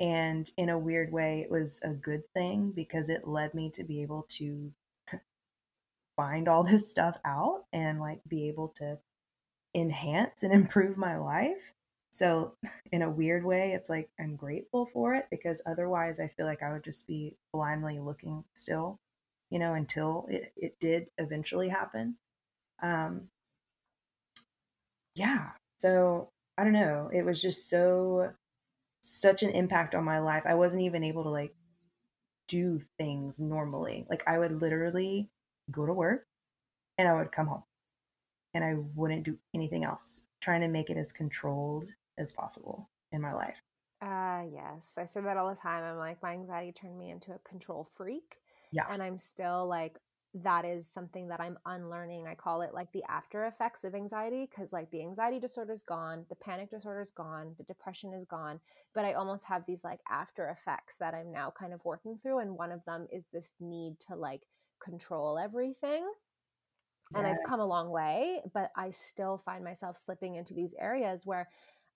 and 0.00 0.50
in 0.56 0.68
a 0.68 0.78
weird 0.78 1.12
way 1.12 1.42
it 1.42 1.50
was 1.50 1.80
a 1.82 1.90
good 1.90 2.22
thing 2.34 2.72
because 2.74 3.08
it 3.08 3.28
led 3.28 3.54
me 3.54 3.70
to 3.70 3.84
be 3.84 4.02
able 4.02 4.26
to 4.28 4.72
find 6.16 6.48
all 6.48 6.64
this 6.64 6.90
stuff 6.90 7.16
out 7.24 7.64
and 7.72 8.00
like 8.00 8.20
be 8.28 8.48
able 8.48 8.68
to 8.68 8.98
enhance 9.74 10.42
and 10.42 10.52
improve 10.54 10.96
my 10.96 11.16
life 11.16 11.72
so 12.10 12.54
in 12.92 13.02
a 13.02 13.10
weird 13.10 13.44
way 13.44 13.72
it's 13.72 13.90
like 13.90 14.08
i'm 14.20 14.36
grateful 14.36 14.86
for 14.86 15.14
it 15.14 15.26
because 15.30 15.62
otherwise 15.66 16.20
i 16.20 16.28
feel 16.28 16.46
like 16.46 16.62
i 16.62 16.72
would 16.72 16.84
just 16.84 17.06
be 17.06 17.36
blindly 17.52 17.98
looking 17.98 18.44
still 18.54 18.98
you 19.50 19.58
know 19.58 19.74
until 19.74 20.26
it, 20.30 20.52
it 20.56 20.76
did 20.80 21.06
eventually 21.18 21.68
happen 21.68 22.16
um 22.82 23.22
yeah. 25.14 25.50
So 25.78 26.30
I 26.58 26.64
don't 26.64 26.72
know. 26.72 27.10
It 27.12 27.24
was 27.24 27.40
just 27.40 27.68
so 27.70 28.32
such 29.04 29.42
an 29.42 29.50
impact 29.50 29.94
on 29.94 30.02
my 30.02 30.18
life. 30.18 30.44
I 30.46 30.54
wasn't 30.54 30.82
even 30.82 31.04
able 31.04 31.24
to 31.24 31.28
like 31.28 31.54
do 32.48 32.80
things 32.96 33.38
normally. 33.38 34.06
Like 34.08 34.22
I 34.26 34.38
would 34.38 34.62
literally 34.62 35.28
go 35.70 35.84
to 35.84 35.92
work 35.92 36.26
and 36.96 37.06
I 37.06 37.14
would 37.14 37.30
come 37.30 37.46
home 37.46 37.64
and 38.54 38.64
I 38.64 38.76
wouldn't 38.94 39.24
do 39.24 39.36
anything 39.54 39.84
else, 39.84 40.28
trying 40.40 40.62
to 40.62 40.68
make 40.68 40.88
it 40.88 40.96
as 40.96 41.12
controlled 41.12 41.90
as 42.16 42.32
possible 42.32 42.88
in 43.12 43.20
my 43.20 43.34
life. 43.34 43.56
Uh 44.00 44.44
yes. 44.50 44.94
I 44.96 45.04
say 45.04 45.20
that 45.20 45.36
all 45.36 45.50
the 45.50 45.60
time. 45.60 45.84
I'm 45.84 45.98
like 45.98 46.22
my 46.22 46.32
anxiety 46.32 46.72
turned 46.72 46.98
me 46.98 47.10
into 47.10 47.34
a 47.34 47.38
control 47.46 47.86
freak. 47.96 48.36
Yeah. 48.72 48.86
And 48.90 49.02
I'm 49.02 49.18
still 49.18 49.66
like 49.66 49.98
that 50.42 50.64
is 50.64 50.88
something 50.88 51.28
that 51.28 51.40
I'm 51.40 51.58
unlearning. 51.64 52.26
I 52.26 52.34
call 52.34 52.62
it 52.62 52.74
like 52.74 52.90
the 52.92 53.04
after 53.08 53.44
effects 53.46 53.84
of 53.84 53.94
anxiety 53.94 54.48
because, 54.50 54.72
like, 54.72 54.90
the 54.90 55.02
anxiety 55.02 55.38
disorder 55.38 55.72
is 55.72 55.84
gone, 55.84 56.26
the 56.28 56.34
panic 56.34 56.70
disorder 56.70 57.00
is 57.00 57.12
gone, 57.12 57.54
the 57.56 57.64
depression 57.64 58.12
is 58.12 58.26
gone, 58.26 58.58
but 58.94 59.04
I 59.04 59.12
almost 59.12 59.44
have 59.44 59.64
these 59.66 59.84
like 59.84 60.00
after 60.10 60.48
effects 60.48 60.96
that 60.98 61.14
I'm 61.14 61.30
now 61.30 61.52
kind 61.56 61.72
of 61.72 61.84
working 61.84 62.18
through. 62.20 62.40
And 62.40 62.56
one 62.56 62.72
of 62.72 62.84
them 62.84 63.06
is 63.12 63.24
this 63.32 63.50
need 63.60 63.96
to 64.08 64.16
like 64.16 64.42
control 64.82 65.38
everything. 65.38 66.04
And 67.14 67.26
yes. 67.26 67.36
I've 67.38 67.48
come 67.48 67.60
a 67.60 67.66
long 67.66 67.90
way, 67.90 68.40
but 68.52 68.70
I 68.76 68.90
still 68.90 69.38
find 69.38 69.62
myself 69.62 69.98
slipping 69.98 70.36
into 70.36 70.54
these 70.54 70.74
areas 70.80 71.26
where 71.26 71.48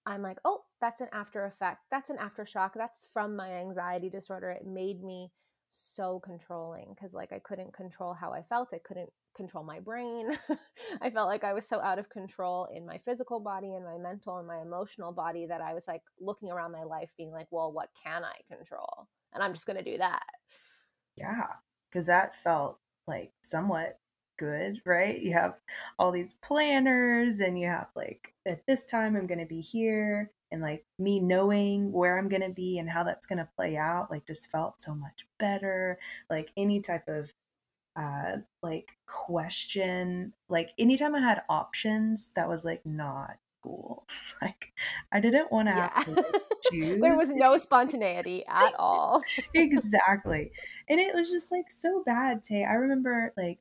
I'm 0.07 0.23
like, 0.23 0.39
oh, 0.45 0.61
that's 0.81 1.01
an 1.01 1.09
after 1.13 1.45
effect. 1.45 1.81
That's 1.91 2.11
an 2.11 2.19
aftershock. 2.19 2.71
That's 2.75 3.09
from 3.13 3.35
my 3.35 3.51
anxiety 3.53 4.11
disorder. 4.11 4.51
It 4.51 4.67
made 4.67 5.03
me 5.03 5.33
so 5.71 6.21
controlling 6.21 6.95
because 6.95 7.13
like 7.13 7.33
I 7.33 7.39
couldn't 7.39 7.73
control 7.75 8.15
how 8.15 8.33
I 8.33 8.43
felt. 8.43 8.69
I 8.73 8.79
couldn't 8.79 9.11
control 9.37 9.65
my 9.65 9.81
brain. 9.81 10.37
I 11.03 11.11
felt 11.11 11.29
like 11.29 11.45
I 11.45 11.53
was 11.53 11.67
so 11.67 11.81
out 11.81 11.99
of 11.99 12.09
control 12.11 12.69
in 12.75 12.87
my 12.87 12.99
physical 13.05 13.41
body 13.41 13.75
and 13.75 13.85
my 13.85 13.99
mental 13.99 14.39
and 14.39 14.47
my 14.47 14.61
emotional 14.61 15.13
body 15.13 15.47
that 15.47 15.61
I 15.61 15.75
was 15.75 15.87
like 15.87 16.03
looking 16.21 16.51
around 16.51 16.73
my 16.73 16.85
life 16.85 17.11
being 17.17 17.31
like, 17.31 17.47
well, 17.51 17.73
what 17.73 17.89
can 18.03 18.25
I 18.25 18.35
control? 18.55 19.09
And 19.33 19.43
I'm 19.43 19.53
just 19.53 19.67
going 19.67 19.79
to 19.79 19.85
do 19.85 19.99
that. 19.99 20.25
Yeah. 21.17 21.47
Cause 21.93 22.07
that 22.07 22.37
felt 22.43 22.79
like 23.07 23.33
somewhat 23.43 23.99
good, 24.39 24.81
right? 24.85 25.21
You 25.21 25.33
have 25.33 25.55
all 25.99 26.13
these 26.13 26.35
planners 26.43 27.41
and 27.41 27.59
you 27.59 27.67
have 27.67 27.89
like 27.97 28.33
at 28.47 28.67
this 28.67 28.87
time 28.87 29.17
I'm 29.17 29.27
going 29.27 29.41
to 29.41 29.47
be 29.47 29.61
here 29.61 30.31
and 30.51 30.63
like 30.63 30.85
me 30.99 31.21
knowing 31.21 31.93
where 31.93 32.19
I'm 32.19 32.29
going 32.29 32.43
to 32.43 32.49
be 32.49 32.79
and 32.79 32.89
how 32.89 33.05
that's 33.05 33.27
going 33.27 33.39
to 33.39 33.49
play 33.57 33.77
out 33.77 34.11
like 34.11 34.27
just 34.27 34.51
felt 34.51 34.81
so 34.81 34.95
much 34.95 35.27
better. 35.39 35.99
Like 36.31 36.51
any 36.57 36.81
type 36.81 37.09
of 37.09 37.33
uh 37.97 38.39
like 38.63 38.91
question, 39.07 40.33
like 40.49 40.71
anytime 40.79 41.15
I 41.15 41.21
had 41.21 41.43
options 41.49 42.31
that 42.37 42.49
was 42.49 42.65
like 42.65 42.85
not 42.85 43.39
cool. 43.63 44.07
like 44.43 44.73
I 45.13 45.21
didn't 45.21 45.53
want 45.53 45.69
to 45.69 45.75
yeah. 45.75 45.91
have 45.93 46.05
to 46.05 46.11
like, 46.13 46.43
choose. 46.71 47.01
there 47.01 47.17
was 47.17 47.31
no 47.31 47.59
spontaneity 47.59 48.45
at 48.47 48.75
all. 48.79 49.23
exactly. 49.55 50.53
And 50.89 51.01
it 51.01 51.15
was 51.15 51.31
just 51.31 51.53
like 51.53 51.71
so 51.71 52.03
bad, 52.05 52.43
Tay. 52.43 52.65
I 52.65 52.75
remember 52.75 53.33
like 53.37 53.59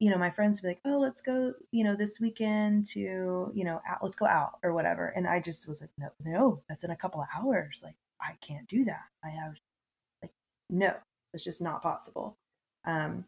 you 0.00 0.10
know, 0.10 0.18
my 0.18 0.30
friends 0.30 0.62
would 0.62 0.68
be 0.68 0.70
like, 0.72 0.80
"Oh, 0.84 0.98
let's 1.00 1.22
go, 1.22 1.54
you 1.72 1.84
know, 1.84 1.96
this 1.96 2.20
weekend 2.20 2.86
to, 2.88 3.50
you 3.54 3.64
know, 3.64 3.80
out, 3.88 3.98
let's 4.02 4.16
go 4.16 4.26
out 4.26 4.58
or 4.62 4.72
whatever." 4.72 5.08
And 5.08 5.26
I 5.26 5.40
just 5.40 5.68
was 5.68 5.80
like, 5.80 5.90
"No, 5.98 6.10
no, 6.24 6.62
that's 6.68 6.84
in 6.84 6.90
a 6.90 6.96
couple 6.96 7.20
of 7.20 7.28
hours. 7.36 7.80
Like, 7.84 7.96
I 8.20 8.34
can't 8.40 8.68
do 8.68 8.84
that. 8.84 9.06
I 9.24 9.30
have, 9.30 9.54
like, 10.22 10.32
no, 10.70 10.94
it's 11.34 11.44
just 11.44 11.62
not 11.62 11.82
possible." 11.82 12.36
Um, 12.84 13.26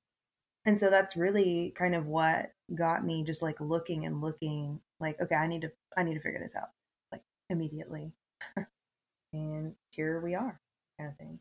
and 0.65 0.79
so 0.79 0.91
that's 0.91 1.17
really 1.17 1.73
kind 1.77 1.95
of 1.95 2.07
what 2.07 2.53
got 2.75 3.05
me 3.05 3.25
just 3.25 3.43
like 3.43 3.61
looking 3.61 4.07
and 4.07 4.21
looking, 4.21 4.81
like, 5.01 5.21
okay, 5.21 5.35
I 5.35 5.47
need 5.49 5.63
to, 5.63 5.73
I 5.97 6.03
need 6.05 6.15
to 6.15 6.21
figure 6.21 6.41
this 6.41 6.57
out, 6.57 6.71
like 7.13 7.23
immediately. 7.49 8.13
and 9.33 9.75
here 9.91 10.21
we 10.21 10.35
are, 10.35 10.61
kind 10.99 11.11
of 11.11 11.17
thing. 11.17 11.41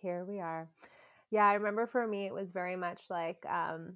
Here 0.00 0.24
we 0.24 0.40
are. 0.40 0.68
Yeah, 1.30 1.46
I 1.46 1.54
remember 1.54 1.86
for 1.86 2.06
me, 2.06 2.26
it 2.26 2.34
was 2.34 2.52
very 2.52 2.76
much 2.76 3.02
like, 3.10 3.44
um, 3.46 3.94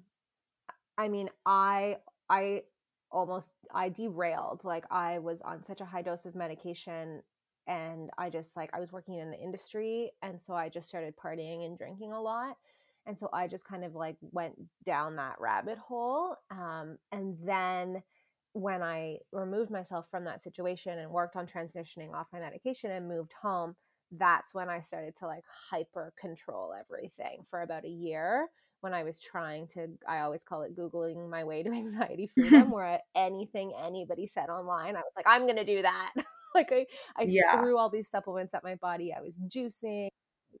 I 0.99 1.07
mean, 1.07 1.29
I 1.45 1.95
I 2.29 2.63
almost 3.09 3.51
I 3.73 3.89
derailed. 3.89 4.61
Like 4.65 4.85
I 4.91 5.19
was 5.19 5.41
on 5.41 5.63
such 5.63 5.79
a 5.79 5.85
high 5.85 6.01
dose 6.01 6.25
of 6.25 6.35
medication 6.35 7.23
and 7.67 8.09
I 8.17 8.29
just 8.29 8.57
like 8.57 8.69
I 8.73 8.81
was 8.81 8.91
working 8.91 9.15
in 9.15 9.31
the 9.31 9.39
industry 9.39 10.11
and 10.21 10.39
so 10.39 10.53
I 10.53 10.67
just 10.67 10.89
started 10.89 11.15
partying 11.15 11.65
and 11.65 11.77
drinking 11.77 12.11
a 12.11 12.21
lot. 12.21 12.57
And 13.07 13.17
so 13.17 13.29
I 13.33 13.47
just 13.47 13.65
kind 13.65 13.85
of 13.85 13.95
like 13.95 14.17
went 14.21 14.55
down 14.85 15.15
that 15.15 15.37
rabbit 15.39 15.77
hole. 15.77 16.35
Um, 16.51 16.97
and 17.13 17.37
then 17.43 18.03
when 18.51 18.83
I 18.83 19.19
removed 19.31 19.71
myself 19.71 20.09
from 20.11 20.25
that 20.25 20.41
situation 20.41 20.99
and 20.99 21.09
worked 21.09 21.37
on 21.37 21.47
transitioning 21.47 22.13
off 22.13 22.27
my 22.33 22.39
medication 22.39 22.91
and 22.91 23.07
moved 23.07 23.31
home, 23.41 23.75
that's 24.11 24.53
when 24.53 24.69
I 24.69 24.81
started 24.81 25.15
to 25.17 25.27
like 25.27 25.43
hyper 25.69 26.13
control 26.19 26.73
everything 26.77 27.43
for 27.49 27.61
about 27.61 27.85
a 27.85 27.89
year 27.89 28.49
when 28.81 28.93
I 28.93 29.03
was 29.03 29.19
trying 29.19 29.67
to, 29.69 29.87
I 30.07 30.19
always 30.19 30.43
call 30.43 30.61
it 30.61 30.75
Googling 30.75 31.29
my 31.29 31.43
way 31.43 31.63
to 31.63 31.69
anxiety 31.71 32.27
freedom, 32.33 32.71
where 32.71 32.99
anything 33.15 33.73
anybody 33.81 34.27
said 34.27 34.49
online, 34.49 34.95
I 34.95 34.99
was 34.99 35.13
like, 35.15 35.25
I'm 35.27 35.43
going 35.43 35.57
to 35.57 35.65
do 35.65 35.81
that. 35.81 36.13
like 36.55 36.71
I, 36.71 36.85
I 37.15 37.23
yeah. 37.23 37.59
threw 37.59 37.77
all 37.77 37.89
these 37.89 38.09
supplements 38.09 38.53
at 38.53 38.63
my 38.63 38.75
body. 38.75 39.13
I 39.13 39.21
was 39.21 39.39
juicing, 39.47 40.09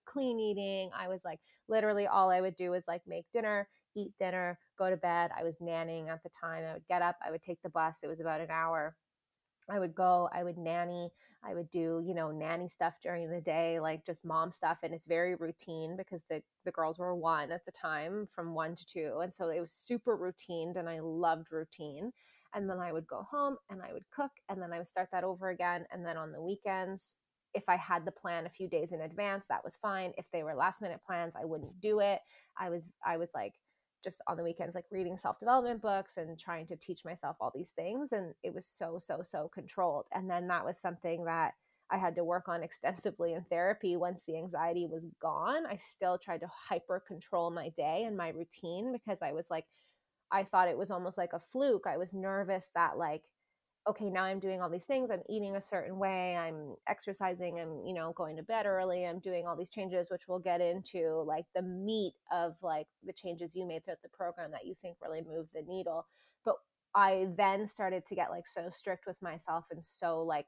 clean 0.05 0.39
eating. 0.39 0.91
I 0.97 1.07
was 1.07 1.23
like, 1.25 1.39
literally 1.67 2.07
all 2.07 2.29
I 2.29 2.41
would 2.41 2.55
do 2.55 2.73
is 2.73 2.85
like 2.87 3.01
make 3.07 3.25
dinner, 3.33 3.67
eat 3.95 4.11
dinner, 4.19 4.59
go 4.77 4.89
to 4.89 4.97
bed. 4.97 5.31
I 5.37 5.43
was 5.43 5.57
nannying 5.57 6.09
at 6.09 6.23
the 6.23 6.29
time. 6.29 6.63
I 6.63 6.73
would 6.73 6.87
get 6.87 7.01
up, 7.01 7.17
I 7.25 7.31
would 7.31 7.43
take 7.43 7.61
the 7.61 7.69
bus. 7.69 7.99
It 8.03 8.07
was 8.07 8.19
about 8.19 8.41
an 8.41 8.51
hour 8.51 8.95
I 9.71 9.79
would 9.79 9.95
go, 9.95 10.29
I 10.33 10.43
would 10.43 10.57
nanny, 10.57 11.11
I 11.43 11.53
would 11.53 11.69
do, 11.71 12.03
you 12.05 12.13
know, 12.13 12.31
nanny 12.31 12.67
stuff 12.67 12.95
during 13.01 13.29
the 13.29 13.41
day, 13.41 13.79
like 13.79 14.05
just 14.05 14.25
mom 14.25 14.51
stuff. 14.51 14.79
And 14.83 14.93
it's 14.93 15.05
very 15.05 15.35
routine 15.35 15.95
because 15.95 16.23
the, 16.29 16.41
the 16.65 16.71
girls 16.71 16.99
were 16.99 17.15
one 17.15 17.51
at 17.51 17.65
the 17.65 17.71
time 17.71 18.27
from 18.27 18.53
one 18.53 18.75
to 18.75 18.85
two. 18.85 19.19
And 19.21 19.33
so 19.33 19.49
it 19.49 19.59
was 19.59 19.71
super 19.71 20.15
routine 20.15 20.73
and 20.75 20.89
I 20.89 20.99
loved 20.99 21.51
routine. 21.51 22.11
And 22.53 22.69
then 22.69 22.79
I 22.79 22.91
would 22.91 23.07
go 23.07 23.25
home 23.29 23.57
and 23.69 23.81
I 23.81 23.93
would 23.93 24.09
cook 24.11 24.31
and 24.49 24.61
then 24.61 24.73
I 24.73 24.79
would 24.79 24.87
start 24.87 25.09
that 25.11 25.23
over 25.23 25.49
again. 25.49 25.85
And 25.91 26.05
then 26.05 26.17
on 26.17 26.31
the 26.31 26.41
weekends, 26.41 27.15
if 27.53 27.67
I 27.67 27.77
had 27.77 28.05
the 28.05 28.11
plan 28.11 28.45
a 28.45 28.49
few 28.49 28.67
days 28.67 28.91
in 28.91 29.01
advance, 29.01 29.47
that 29.47 29.63
was 29.63 29.75
fine. 29.75 30.13
If 30.17 30.29
they 30.31 30.43
were 30.43 30.55
last 30.55 30.81
minute 30.81 30.99
plans, 31.05 31.35
I 31.35 31.45
wouldn't 31.45 31.79
do 31.81 31.99
it. 31.99 32.19
I 32.57 32.69
was, 32.69 32.87
I 33.05 33.17
was 33.17 33.29
like, 33.33 33.53
just 34.03 34.21
on 34.27 34.37
the 34.37 34.43
weekends 34.43 34.75
like 34.75 34.85
reading 34.91 35.17
self-development 35.17 35.81
books 35.81 36.17
and 36.17 36.39
trying 36.39 36.65
to 36.67 36.75
teach 36.75 37.05
myself 37.05 37.37
all 37.39 37.51
these 37.53 37.71
things 37.71 38.11
and 38.11 38.33
it 38.43 38.53
was 38.53 38.65
so 38.65 38.97
so 38.99 39.21
so 39.23 39.49
controlled. 39.53 40.05
And 40.13 40.29
then 40.29 40.47
that 40.47 40.65
was 40.65 40.77
something 40.77 41.25
that 41.25 41.53
I 41.91 41.97
had 41.97 42.15
to 42.15 42.23
work 42.23 42.47
on 42.47 42.63
extensively 42.63 43.33
in 43.33 43.43
therapy. 43.43 43.97
Once 43.97 44.23
the 44.23 44.37
anxiety 44.37 44.87
was 44.87 45.05
gone 45.21 45.65
I 45.65 45.75
still 45.77 46.17
tried 46.17 46.41
to 46.41 46.49
hyper 46.69 46.99
control 46.99 47.49
my 47.51 47.69
day 47.69 48.03
and 48.05 48.17
my 48.17 48.29
routine 48.29 48.93
because 48.93 49.21
I 49.21 49.31
was 49.33 49.49
like 49.49 49.65
I 50.31 50.43
thought 50.43 50.67
it 50.67 50.77
was 50.77 50.91
almost 50.91 51.17
like 51.17 51.33
a 51.33 51.39
fluke. 51.39 51.85
I 51.87 51.97
was 51.97 52.13
nervous 52.13 52.69
that 52.75 52.97
like 52.97 53.23
okay, 53.87 54.09
now 54.09 54.23
I'm 54.23 54.39
doing 54.39 54.61
all 54.61 54.69
these 54.69 54.85
things. 54.85 55.09
I'm 55.09 55.23
eating 55.29 55.55
a 55.55 55.61
certain 55.61 55.97
way. 55.97 56.35
I'm 56.35 56.75
exercising. 56.87 57.59
I'm, 57.59 57.83
you 57.85 57.93
know, 57.93 58.13
going 58.15 58.35
to 58.37 58.43
bed 58.43 58.65
early. 58.65 59.05
I'm 59.05 59.19
doing 59.19 59.47
all 59.47 59.55
these 59.55 59.69
changes, 59.69 60.11
which 60.11 60.27
we'll 60.27 60.39
get 60.39 60.61
into 60.61 61.23
like 61.25 61.45
the 61.55 61.61
meat 61.61 62.13
of 62.31 62.55
like 62.61 62.87
the 63.03 63.13
changes 63.13 63.55
you 63.55 63.65
made 63.65 63.85
throughout 63.85 64.01
the 64.03 64.09
program 64.09 64.51
that 64.51 64.65
you 64.65 64.75
think 64.81 64.97
really 65.01 65.21
moved 65.21 65.49
the 65.53 65.63
needle. 65.63 66.05
But 66.45 66.55
I 66.93 67.27
then 67.37 67.67
started 67.67 68.05
to 68.07 68.15
get 68.15 68.29
like 68.29 68.47
so 68.47 68.69
strict 68.69 69.05
with 69.07 69.21
myself 69.21 69.65
and 69.71 69.83
so 69.83 70.21
like 70.21 70.47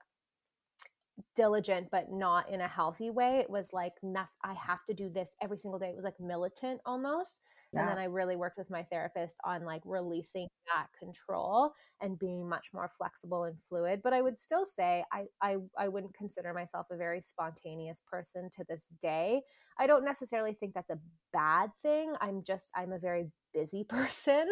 diligent 1.36 1.88
but 1.92 2.12
not 2.12 2.50
in 2.50 2.62
a 2.62 2.68
healthy 2.68 3.10
way 3.10 3.40
it 3.40 3.50
was 3.50 3.70
like 3.74 3.94
nothing, 4.02 4.30
i 4.44 4.54
have 4.54 4.84
to 4.88 4.94
do 4.94 5.10
this 5.10 5.30
every 5.42 5.58
single 5.58 5.80
day 5.80 5.90
it 5.90 5.96
was 5.96 6.04
like 6.04 6.20
militant 6.20 6.82
almost 6.86 7.42
yeah. 7.74 7.82
and 7.82 7.90
then 7.90 7.98
i 7.98 8.06
really 8.06 8.36
worked 8.36 8.58
with 8.58 8.70
my 8.70 8.84
therapist 8.84 9.38
on 9.44 9.66
like 9.66 9.82
releasing 9.86 10.48
that 10.68 10.88
control 10.98 11.72
and 12.02 12.20
being 12.20 12.48
much 12.48 12.68
more 12.74 12.90
flexible 12.90 13.44
and 13.44 13.56
fluid 13.68 14.02
but 14.04 14.14
i 14.14 14.22
would 14.22 14.38
still 14.38 14.66
say 14.66 15.04
i 15.12 15.26
i, 15.42 15.58
I 15.78 15.88
wouldn't 15.88 16.14
consider 16.14 16.54
myself 16.54 16.88
a 16.92 16.98
very 16.98 17.22
spontaneous 17.22 18.02
person 18.10 18.50
to 18.58 18.66
this 18.68 18.88
day 19.02 19.42
i 19.80 19.88
don't 19.88 20.06
necessarily 20.06 20.54
think 20.54 20.74
that's 20.74 20.90
a 20.90 21.00
bad 21.34 21.70
thing 21.82 22.14
i'm 22.22 22.44
just 22.46 22.72
i'm 22.76 22.92
a 22.92 23.00
very 23.00 23.28
busy 23.54 23.84
person 23.90 24.48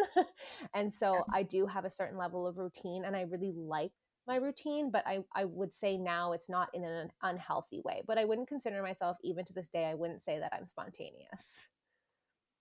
and 0.74 0.92
so 0.92 1.24
i 1.32 1.42
do 1.42 1.66
have 1.66 1.84
a 1.84 1.90
certain 1.90 2.18
level 2.18 2.46
of 2.46 2.58
routine 2.58 3.04
and 3.04 3.16
i 3.16 3.22
really 3.22 3.52
like 3.54 3.92
my 4.26 4.36
routine, 4.36 4.90
but 4.90 5.04
I, 5.06 5.18
I 5.34 5.44
would 5.44 5.74
say 5.74 5.98
now 5.98 6.32
it's 6.32 6.48
not 6.48 6.68
in 6.72 6.84
an 6.84 7.10
unhealthy 7.22 7.80
way. 7.84 8.02
But 8.06 8.16
I 8.16 8.24
wouldn't 8.24 8.48
consider 8.48 8.80
myself, 8.80 9.16
even 9.24 9.44
to 9.46 9.52
this 9.52 9.68
day, 9.68 9.86
I 9.86 9.94
wouldn't 9.94 10.22
say 10.22 10.38
that 10.38 10.52
I'm 10.56 10.66
spontaneous. 10.66 11.68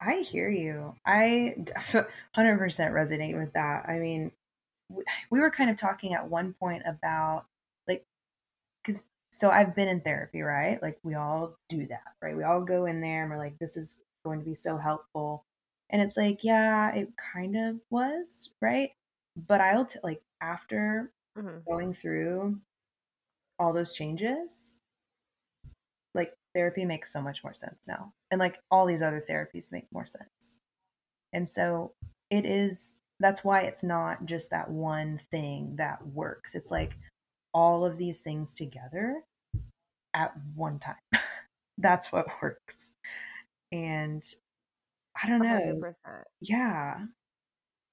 I 0.01 0.17
hear 0.21 0.49
you. 0.49 0.95
I 1.05 1.55
100% 1.57 2.05
resonate 2.35 3.37
with 3.37 3.53
that. 3.53 3.85
I 3.87 3.99
mean, 3.99 4.31
we 5.29 5.39
were 5.39 5.51
kind 5.51 5.69
of 5.69 5.77
talking 5.77 6.13
at 6.13 6.29
one 6.29 6.53
point 6.53 6.83
about 6.85 7.45
like, 7.87 8.05
because 8.81 9.05
so 9.31 9.49
I've 9.49 9.75
been 9.75 9.87
in 9.87 10.01
therapy, 10.01 10.41
right? 10.41 10.81
Like, 10.81 10.99
we 11.03 11.15
all 11.15 11.57
do 11.67 11.85
that, 11.87 12.13
right? 12.21 12.35
We 12.35 12.43
all 12.43 12.61
go 12.61 12.85
in 12.85 13.01
there 13.01 13.23
and 13.23 13.31
we're 13.31 13.37
like, 13.37 13.59
this 13.59 13.77
is 13.77 14.01
going 14.23 14.39
to 14.39 14.45
be 14.45 14.55
so 14.55 14.77
helpful. 14.77 15.45
And 15.89 16.01
it's 16.01 16.17
like, 16.17 16.43
yeah, 16.43 16.93
it 16.93 17.09
kind 17.33 17.55
of 17.57 17.79
was, 17.89 18.49
right? 18.61 18.91
But 19.35 19.61
I'll 19.61 19.85
t- 19.85 19.99
like 20.03 20.21
after 20.41 21.11
mm-hmm. 21.37 21.59
going 21.67 21.93
through 21.93 22.59
all 23.57 23.73
those 23.73 23.93
changes, 23.93 24.78
therapy 26.53 26.85
makes 26.85 27.11
so 27.11 27.21
much 27.21 27.43
more 27.43 27.53
sense 27.53 27.85
now. 27.87 28.13
And 28.31 28.39
like 28.39 28.57
all 28.71 28.85
these 28.85 29.01
other 29.01 29.23
therapies 29.27 29.71
make 29.71 29.87
more 29.91 30.05
sense. 30.05 30.59
And 31.33 31.49
so 31.49 31.93
it 32.29 32.45
is, 32.45 32.97
that's 33.19 33.43
why 33.43 33.61
it's 33.61 33.83
not 33.83 34.25
just 34.25 34.49
that 34.51 34.69
one 34.69 35.19
thing 35.31 35.75
that 35.77 36.05
works. 36.07 36.55
It's 36.55 36.71
like 36.71 36.93
all 37.53 37.85
of 37.85 37.97
these 37.97 38.21
things 38.21 38.53
together 38.53 39.21
at 40.13 40.33
one 40.55 40.79
time. 40.79 40.95
that's 41.77 42.11
what 42.11 42.27
works. 42.41 42.93
And 43.71 44.23
I 45.21 45.27
don't 45.27 45.41
know. 45.41 45.79
100%. 45.81 45.99
Yeah 46.41 47.05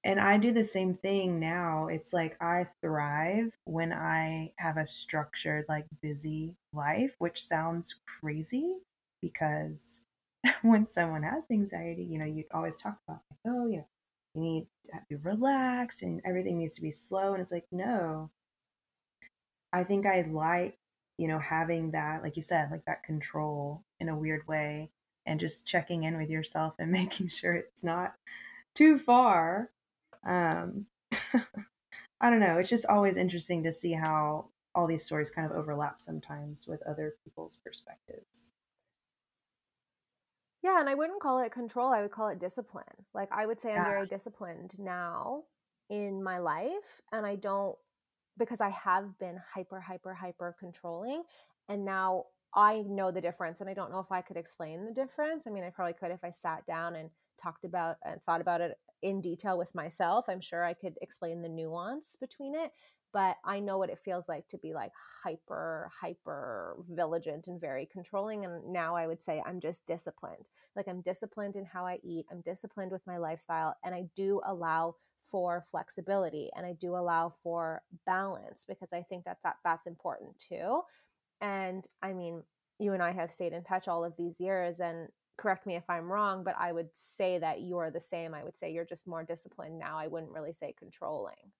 and 0.03 0.19
I 0.19 0.37
do 0.37 0.51
the 0.51 0.63
same 0.63 0.93
thing 0.95 1.39
now. 1.39 1.87
It's 1.87 2.13
like 2.13 2.41
I 2.41 2.67
thrive 2.81 3.51
when 3.65 3.91
I 3.91 4.53
have 4.57 4.77
a 4.77 4.85
structured, 4.85 5.65
like 5.67 5.85
busy 6.01 6.55
life, 6.73 7.13
which 7.19 7.43
sounds 7.43 7.95
crazy 8.21 8.75
because 9.21 10.03
when 10.61 10.87
someone 10.87 11.23
has 11.23 11.43
anxiety, 11.51 12.03
you 12.03 12.19
know, 12.19 12.25
you 12.25 12.43
always 12.53 12.79
talk 12.79 12.97
about, 13.07 13.21
like, 13.31 13.53
oh, 13.53 13.67
yeah, 13.67 13.83
you 14.33 14.41
need 14.41 14.67
to 14.85 14.93
be 15.09 15.15
relaxed 15.15 16.03
and 16.03 16.21
everything 16.25 16.57
needs 16.59 16.75
to 16.75 16.81
be 16.81 16.91
slow. 16.91 17.33
And 17.33 17.41
it's 17.41 17.51
like, 17.51 17.65
no, 17.71 18.29
I 19.73 19.83
think 19.83 20.05
I 20.05 20.21
like, 20.21 20.77
you 21.17 21.27
know, 21.27 21.39
having 21.39 21.91
that, 21.91 22.23
like 22.23 22.35
you 22.35 22.41
said, 22.41 22.71
like 22.71 22.85
that 22.85 23.03
control 23.03 23.83
in 23.99 24.09
a 24.09 24.17
weird 24.17 24.47
way 24.47 24.89
and 25.25 25.39
just 25.39 25.67
checking 25.67 26.03
in 26.03 26.17
with 26.17 26.29
yourself 26.29 26.75
and 26.79 26.91
making 26.93 27.27
sure 27.27 27.53
it's 27.53 27.83
not 27.83 28.13
too 28.75 28.97
far. 28.97 29.69
Um, 30.27 30.85
I 32.21 32.29
don't 32.29 32.39
know. 32.39 32.57
It's 32.57 32.69
just 32.69 32.85
always 32.85 33.17
interesting 33.17 33.63
to 33.63 33.71
see 33.71 33.93
how 33.93 34.49
all 34.75 34.85
these 34.87 35.03
stories 35.05 35.31
kind 35.31 35.49
of 35.49 35.57
overlap 35.57 35.99
sometimes 35.99 36.67
with 36.67 36.81
other 36.83 37.15
people's 37.23 37.57
perspectives. 37.57 38.51
Yeah, 40.63 40.79
and 40.79 40.89
I 40.89 40.95
wouldn't 40.95 41.21
call 41.21 41.39
it 41.39 41.51
control. 41.51 41.93
I 41.93 42.01
would 42.01 42.11
call 42.11 42.27
it 42.27 42.39
discipline. 42.39 42.83
Like 43.13 43.29
I 43.31 43.45
would 43.45 43.59
say 43.59 43.73
I'm 43.73 43.85
very 43.85 44.07
disciplined 44.07 44.77
now 44.77 45.43
in 45.89 46.21
my 46.21 46.39
life 46.39 47.01
and 47.11 47.25
I 47.25 47.35
don't 47.35 47.75
because 48.37 48.59
I 48.59 48.69
have 48.69 49.17
been 49.19 49.39
hyper 49.53 49.79
hyper 49.79 50.13
hyper 50.13 50.55
controlling 50.59 51.23
and 51.69 51.85
now 51.85 52.25
I 52.53 52.83
know 52.87 53.11
the 53.11 53.21
difference 53.21 53.61
and 53.61 53.69
I 53.69 53.73
don't 53.73 53.91
know 53.91 53.99
if 53.99 54.11
I 54.11 54.21
could 54.21 54.37
explain 54.37 54.85
the 54.85 54.91
difference. 54.91 55.47
I 55.47 55.51
mean, 55.51 55.63
I 55.63 55.69
probably 55.69 55.93
could 55.93 56.11
if 56.11 56.23
I 56.23 56.31
sat 56.31 56.65
down 56.65 56.95
and 56.95 57.09
talked 57.41 57.63
about 57.63 57.97
and 58.03 58.21
thought 58.23 58.41
about 58.41 58.61
it 58.61 58.77
in 59.01 59.21
detail 59.21 59.57
with 59.57 59.75
myself. 59.75 60.25
I'm 60.27 60.41
sure 60.41 60.63
I 60.63 60.73
could 60.73 60.97
explain 61.01 61.41
the 61.41 61.49
nuance 61.49 62.15
between 62.15 62.55
it, 62.55 62.71
but 63.13 63.37
I 63.45 63.59
know 63.59 63.77
what 63.77 63.89
it 63.89 63.99
feels 63.99 64.27
like 64.27 64.47
to 64.49 64.57
be 64.57 64.73
like 64.73 64.91
hyper 65.23 65.91
hyper 65.99 66.77
vigilant 66.89 67.47
and 67.47 67.59
very 67.59 67.85
controlling 67.85 68.45
and 68.45 68.71
now 68.71 68.95
I 68.95 69.07
would 69.07 69.21
say 69.21 69.41
I'm 69.45 69.59
just 69.59 69.85
disciplined. 69.85 70.49
Like 70.75 70.87
I'm 70.87 71.01
disciplined 71.01 71.55
in 71.55 71.65
how 71.65 71.85
I 71.85 71.99
eat, 72.03 72.25
I'm 72.31 72.41
disciplined 72.41 72.91
with 72.91 73.05
my 73.07 73.17
lifestyle 73.17 73.75
and 73.83 73.95
I 73.95 74.05
do 74.15 74.41
allow 74.45 74.95
for 75.21 75.63
flexibility 75.69 76.49
and 76.55 76.65
I 76.65 76.73
do 76.73 76.95
allow 76.95 77.29
for 77.29 77.81
balance 78.05 78.65
because 78.67 78.93
I 78.93 79.03
think 79.03 79.25
that, 79.25 79.37
that 79.43 79.57
that's 79.63 79.85
important 79.85 80.37
too. 80.39 80.81
And 81.41 81.85
I 82.01 82.13
mean, 82.13 82.43
you 82.79 82.93
and 82.93 83.03
I 83.03 83.11
have 83.11 83.31
stayed 83.31 83.53
in 83.53 83.63
touch 83.63 83.87
all 83.87 84.03
of 84.03 84.15
these 84.17 84.39
years 84.39 84.79
and 84.79 85.09
correct 85.37 85.65
me 85.65 85.75
if 85.75 85.89
I'm 85.89 86.11
wrong, 86.11 86.43
but 86.43 86.55
I 86.57 86.71
would 86.71 86.89
say 86.95 87.39
that 87.39 87.61
you're 87.61 87.91
the 87.91 88.01
same. 88.01 88.33
I 88.33 88.43
would 88.43 88.55
say 88.57 88.71
you're 88.71 88.85
just 88.85 89.07
more 89.07 89.23
disciplined 89.23 89.79
now. 89.79 89.97
I 89.97 90.07
wouldn't 90.07 90.31
really 90.31 90.53
say 90.53 90.73
controlling. 90.77 91.53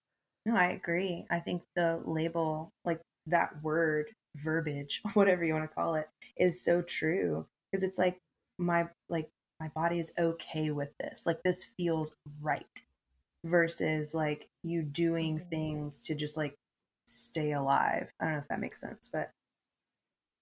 No, 0.46 0.56
I 0.56 0.68
agree. 0.70 1.26
I 1.30 1.40
think 1.40 1.62
the 1.76 2.00
label, 2.04 2.72
like 2.84 3.00
that 3.26 3.62
word, 3.62 4.06
verbiage, 4.36 5.02
whatever 5.14 5.44
you 5.44 5.54
want 5.54 5.68
to 5.68 5.74
call 5.74 5.94
it, 5.96 6.08
is 6.36 6.60
so 6.62 6.82
true 6.82 7.46
because 7.70 7.84
it's 7.84 7.98
like 7.98 8.18
my 8.58 8.88
like 9.08 9.28
my 9.60 9.68
body 9.68 9.98
is 9.98 10.14
okay 10.18 10.70
with 10.70 10.90
this. 10.98 11.26
Like 11.26 11.42
this 11.42 11.64
feels 11.64 12.16
right 12.40 12.66
versus 13.44 14.14
like 14.14 14.48
you 14.64 14.82
doing 14.82 15.38
Mhm. 15.38 15.50
things 15.50 16.02
to 16.02 16.14
just 16.14 16.36
like 16.36 16.54
stay 17.06 17.52
alive. 17.52 18.08
I 18.20 18.24
don't 18.24 18.32
know 18.34 18.40
if 18.40 18.48
that 18.48 18.60
makes 18.60 18.80
sense, 18.80 19.10
but 19.12 19.30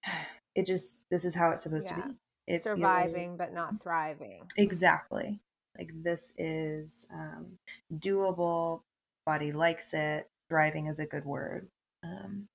it 0.55 0.65
just 0.67 1.09
this 1.09 1.25
is 1.25 1.35
how 1.35 1.51
it's 1.51 1.63
supposed 1.63 1.87
Yeah. 1.87 1.95
to 1.97 2.09
be. 2.09 2.17
It 2.47 2.63
Surviving 2.63 3.35
but 3.37 3.53
not 3.53 3.81
thriving. 3.81 4.43
Exactly. 4.55 5.39
Like 5.77 5.91
this 5.93 6.33
is 6.37 7.07
um, 7.13 7.57
doable. 7.93 8.81
Body 9.25 9.51
likes 9.51 9.93
it. 9.93 10.29
Thriving 10.49 10.87
is 10.87 10.99
a 10.99 11.05
good 11.05 11.25
word. 11.25 11.67
Um, 12.03 12.47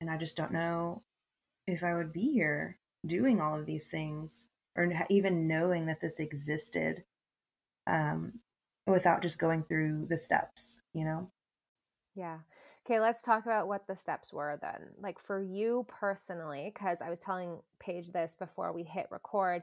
and 0.00 0.10
I 0.10 0.16
just 0.16 0.36
don't 0.36 0.52
know 0.52 1.02
if 1.66 1.84
I 1.84 1.94
would 1.94 2.12
be 2.12 2.32
here 2.32 2.78
doing 3.06 3.40
all 3.40 3.58
of 3.58 3.66
these 3.66 3.90
things 3.90 4.46
or 4.76 4.90
even 5.10 5.46
knowing 5.46 5.86
that 5.86 6.00
this 6.00 6.18
existed 6.18 7.04
um, 7.86 8.40
without 8.86 9.22
just 9.22 9.38
going 9.38 9.62
through 9.62 10.06
the 10.08 10.18
steps, 10.18 10.80
you 10.94 11.04
know? 11.04 11.30
Yeah. 12.14 12.38
Okay, 12.86 13.00
let's 13.00 13.22
talk 13.22 13.46
about 13.46 13.66
what 13.66 13.86
the 13.86 13.96
steps 13.96 14.32
were 14.32 14.58
then. 14.60 14.90
Like 15.00 15.18
for 15.18 15.40
you 15.40 15.86
personally, 15.88 16.70
because 16.74 17.00
I 17.00 17.08
was 17.08 17.18
telling 17.18 17.60
Paige 17.80 18.12
this 18.12 18.34
before 18.34 18.72
we 18.72 18.82
hit 18.82 19.06
record. 19.10 19.62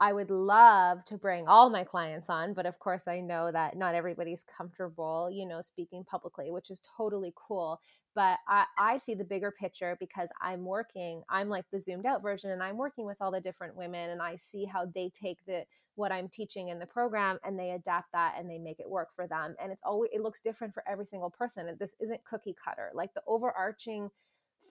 I 0.00 0.12
would 0.12 0.30
love 0.30 1.04
to 1.06 1.16
bring 1.18 1.48
all 1.48 1.70
my 1.70 1.82
clients 1.82 2.30
on, 2.30 2.54
but 2.54 2.66
of 2.66 2.78
course, 2.78 3.08
I 3.08 3.20
know 3.20 3.50
that 3.50 3.76
not 3.76 3.94
everybody's 3.96 4.44
comfortable, 4.44 5.28
you 5.32 5.44
know, 5.46 5.60
speaking 5.60 6.04
publicly, 6.04 6.52
which 6.52 6.70
is 6.70 6.80
totally 6.96 7.32
cool. 7.34 7.80
But 8.14 8.38
I, 8.46 8.66
I 8.78 8.96
see 8.98 9.14
the 9.14 9.24
bigger 9.24 9.50
picture 9.50 9.96
because 9.98 10.28
I'm 10.40 10.64
working, 10.64 11.22
I'm 11.28 11.48
like 11.48 11.64
the 11.72 11.80
zoomed 11.80 12.06
out 12.06 12.22
version, 12.22 12.50
and 12.50 12.62
I'm 12.62 12.76
working 12.76 13.06
with 13.06 13.16
all 13.20 13.32
the 13.32 13.40
different 13.40 13.76
women, 13.76 14.10
and 14.10 14.22
I 14.22 14.36
see 14.36 14.66
how 14.66 14.86
they 14.86 15.10
take 15.10 15.38
the 15.46 15.64
what 15.98 16.12
I'm 16.12 16.28
teaching 16.28 16.68
in 16.68 16.78
the 16.78 16.86
program 16.86 17.38
and 17.44 17.58
they 17.58 17.72
adapt 17.72 18.12
that 18.12 18.34
and 18.38 18.48
they 18.48 18.58
make 18.58 18.78
it 18.78 18.88
work 18.88 19.08
for 19.14 19.26
them. 19.26 19.56
And 19.60 19.72
it's 19.72 19.82
always 19.84 20.10
it 20.12 20.20
looks 20.20 20.40
different 20.40 20.72
for 20.72 20.84
every 20.88 21.06
single 21.06 21.30
person. 21.30 21.76
This 21.78 21.96
isn't 22.00 22.24
cookie 22.24 22.54
cutter. 22.62 22.90
Like 22.94 23.12
the 23.14 23.22
overarching 23.26 24.08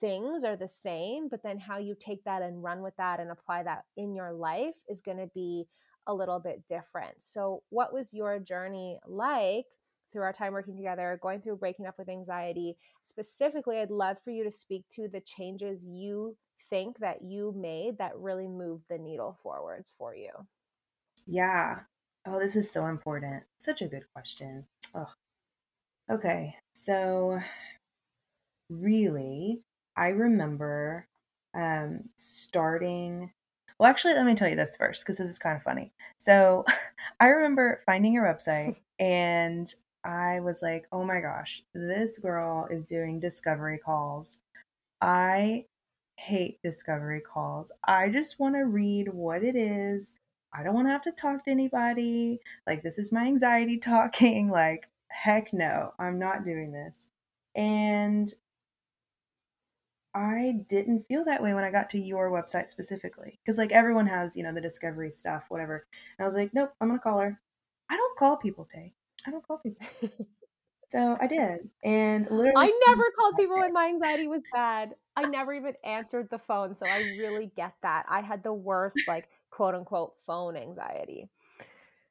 things 0.00 0.42
are 0.44 0.56
the 0.56 0.68
same, 0.68 1.28
but 1.28 1.42
then 1.42 1.58
how 1.58 1.78
you 1.78 1.94
take 1.98 2.24
that 2.24 2.42
and 2.42 2.62
run 2.62 2.82
with 2.82 2.96
that 2.96 3.20
and 3.20 3.30
apply 3.30 3.62
that 3.64 3.84
in 3.96 4.14
your 4.14 4.32
life 4.32 4.76
is 4.88 5.02
going 5.02 5.18
to 5.18 5.30
be 5.34 5.66
a 6.06 6.14
little 6.14 6.40
bit 6.40 6.66
different. 6.66 7.22
So, 7.22 7.62
what 7.68 7.92
was 7.92 8.14
your 8.14 8.38
journey 8.38 8.98
like 9.06 9.66
through 10.10 10.22
our 10.22 10.32
time 10.32 10.54
working 10.54 10.76
together, 10.76 11.18
going 11.22 11.42
through 11.42 11.56
breaking 11.56 11.86
up 11.86 11.98
with 11.98 12.08
anxiety? 12.08 12.76
Specifically, 13.04 13.80
I'd 13.80 13.90
love 13.90 14.16
for 14.24 14.30
you 14.30 14.44
to 14.44 14.50
speak 14.50 14.86
to 14.94 15.08
the 15.08 15.20
changes 15.20 15.84
you 15.84 16.36
think 16.70 16.98
that 17.00 17.22
you 17.22 17.52
made 17.56 17.98
that 17.98 18.16
really 18.16 18.48
moved 18.48 18.84
the 18.88 18.98
needle 18.98 19.36
forward 19.42 19.84
for 19.98 20.14
you. 20.14 20.30
Yeah. 21.26 21.80
Oh, 22.26 22.38
this 22.38 22.56
is 22.56 22.70
so 22.70 22.86
important. 22.86 23.42
Such 23.58 23.82
a 23.82 23.88
good 23.88 24.04
question. 24.12 24.66
Oh. 24.94 25.08
Okay. 26.10 26.54
So, 26.74 27.40
really, 28.70 29.60
I 29.96 30.08
remember 30.08 31.06
um, 31.54 32.08
starting. 32.16 33.32
Well, 33.78 33.90
actually, 33.90 34.14
let 34.14 34.26
me 34.26 34.34
tell 34.34 34.48
you 34.48 34.56
this 34.56 34.76
first 34.76 35.04
because 35.04 35.18
this 35.18 35.30
is 35.30 35.38
kind 35.38 35.56
of 35.56 35.62
funny. 35.62 35.92
So, 36.18 36.64
I 37.20 37.28
remember 37.28 37.82
finding 37.86 38.12
your 38.12 38.24
website 38.24 38.76
and 38.98 39.72
I 40.04 40.40
was 40.40 40.62
like, 40.62 40.86
oh 40.92 41.04
my 41.04 41.20
gosh, 41.20 41.62
this 41.74 42.18
girl 42.18 42.68
is 42.70 42.84
doing 42.84 43.20
discovery 43.20 43.78
calls. 43.78 44.38
I 45.00 45.66
hate 46.16 46.60
discovery 46.62 47.20
calls. 47.20 47.72
I 47.86 48.08
just 48.08 48.40
want 48.40 48.54
to 48.56 48.64
read 48.66 49.08
what 49.12 49.42
it 49.44 49.56
is. 49.56 50.16
I 50.52 50.62
don't 50.62 50.74
want 50.74 50.86
to 50.86 50.92
have 50.92 51.02
to 51.02 51.12
talk 51.12 51.44
to 51.44 51.50
anybody. 51.50 52.40
Like, 52.66 52.82
this 52.82 52.98
is 52.98 53.12
my 53.12 53.26
anxiety 53.26 53.78
talking. 53.82 54.48
Like, 54.48 54.88
heck 55.08 55.52
no, 55.52 55.92
I'm 55.98 56.18
not 56.18 56.44
doing 56.44 56.72
this. 56.72 57.08
And 57.54 58.32
I 60.14 60.60
didn't 60.68 61.06
feel 61.06 61.24
that 61.26 61.42
way 61.42 61.54
when 61.54 61.64
I 61.64 61.70
got 61.70 61.90
to 61.90 61.98
your 61.98 62.30
website 62.30 62.70
specifically. 62.70 63.38
Because, 63.44 63.58
like, 63.58 63.72
everyone 63.72 64.06
has, 64.06 64.36
you 64.36 64.42
know, 64.42 64.54
the 64.54 64.60
discovery 64.60 65.12
stuff, 65.12 65.46
whatever. 65.48 65.86
And 66.18 66.24
I 66.24 66.26
was 66.26 66.34
like, 66.34 66.54
nope, 66.54 66.72
I'm 66.80 66.88
going 66.88 66.98
to 66.98 67.02
call 67.02 67.18
her. 67.18 67.40
I 67.90 67.96
don't 67.96 68.18
call 68.18 68.36
people, 68.36 68.66
Tay. 68.72 68.92
I 69.26 69.30
don't 69.30 69.46
call 69.46 69.58
people. 69.58 69.86
So 70.90 71.18
I 71.20 71.26
did. 71.26 71.68
And 71.84 72.26
literally, 72.30 72.54
I 72.56 72.80
never 72.86 73.04
called 73.16 73.36
people 73.36 73.58
when 73.58 73.74
my 73.74 73.86
anxiety 73.88 74.26
was 74.26 74.42
bad. 74.52 74.94
I 75.16 75.26
never 75.26 75.52
even 75.52 75.74
answered 75.84 76.30
the 76.30 76.38
phone. 76.38 76.74
So 76.74 76.86
I 76.86 77.00
really 77.18 77.50
get 77.56 77.74
that. 77.82 78.06
I 78.08 78.22
had 78.22 78.42
the 78.42 78.54
worst, 78.54 78.98
like, 79.06 79.28
quote 79.58 79.74
unquote, 79.74 80.12
phone 80.24 80.56
anxiety. 80.56 81.28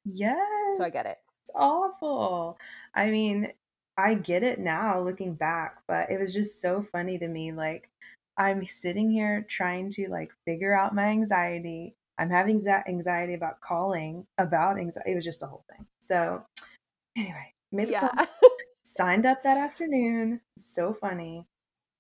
Yes. 0.03 0.77
So 0.77 0.83
I 0.83 0.89
get 0.89 1.05
it. 1.05 1.17
It's 1.43 1.51
awful. 1.55 2.57
I 2.93 3.09
mean, 3.09 3.53
I 3.97 4.15
get 4.15 4.43
it 4.43 4.59
now 4.59 4.99
looking 5.01 5.33
back, 5.33 5.77
but 5.87 6.09
it 6.11 6.19
was 6.19 6.33
just 6.33 6.61
so 6.61 6.81
funny 6.91 7.17
to 7.17 7.27
me. 7.29 7.53
Like, 7.53 7.89
I'm 8.37 8.65
sitting 8.65 9.09
here 9.09 9.45
trying 9.49 9.91
to 9.91 10.09
like 10.09 10.31
figure 10.43 10.73
out 10.77 10.93
my 10.93 11.05
anxiety. 11.05 11.95
I'm 12.17 12.29
having 12.29 12.59
za- 12.59 12.83
anxiety 12.85 13.33
about 13.33 13.61
calling 13.61 14.27
about 14.37 14.77
anxiety. 14.77 15.13
It 15.13 15.15
was 15.15 15.23
just 15.23 15.41
a 15.41 15.47
whole 15.47 15.63
thing. 15.69 15.87
So, 16.01 16.45
anyway, 17.15 17.53
made 17.71 17.87
the 17.87 17.93
Yeah. 17.93 18.09
call, 18.11 18.27
signed 18.83 19.25
up 19.25 19.41
that 19.43 19.57
afternoon. 19.57 20.41
So 20.57 20.93
funny. 20.93 21.47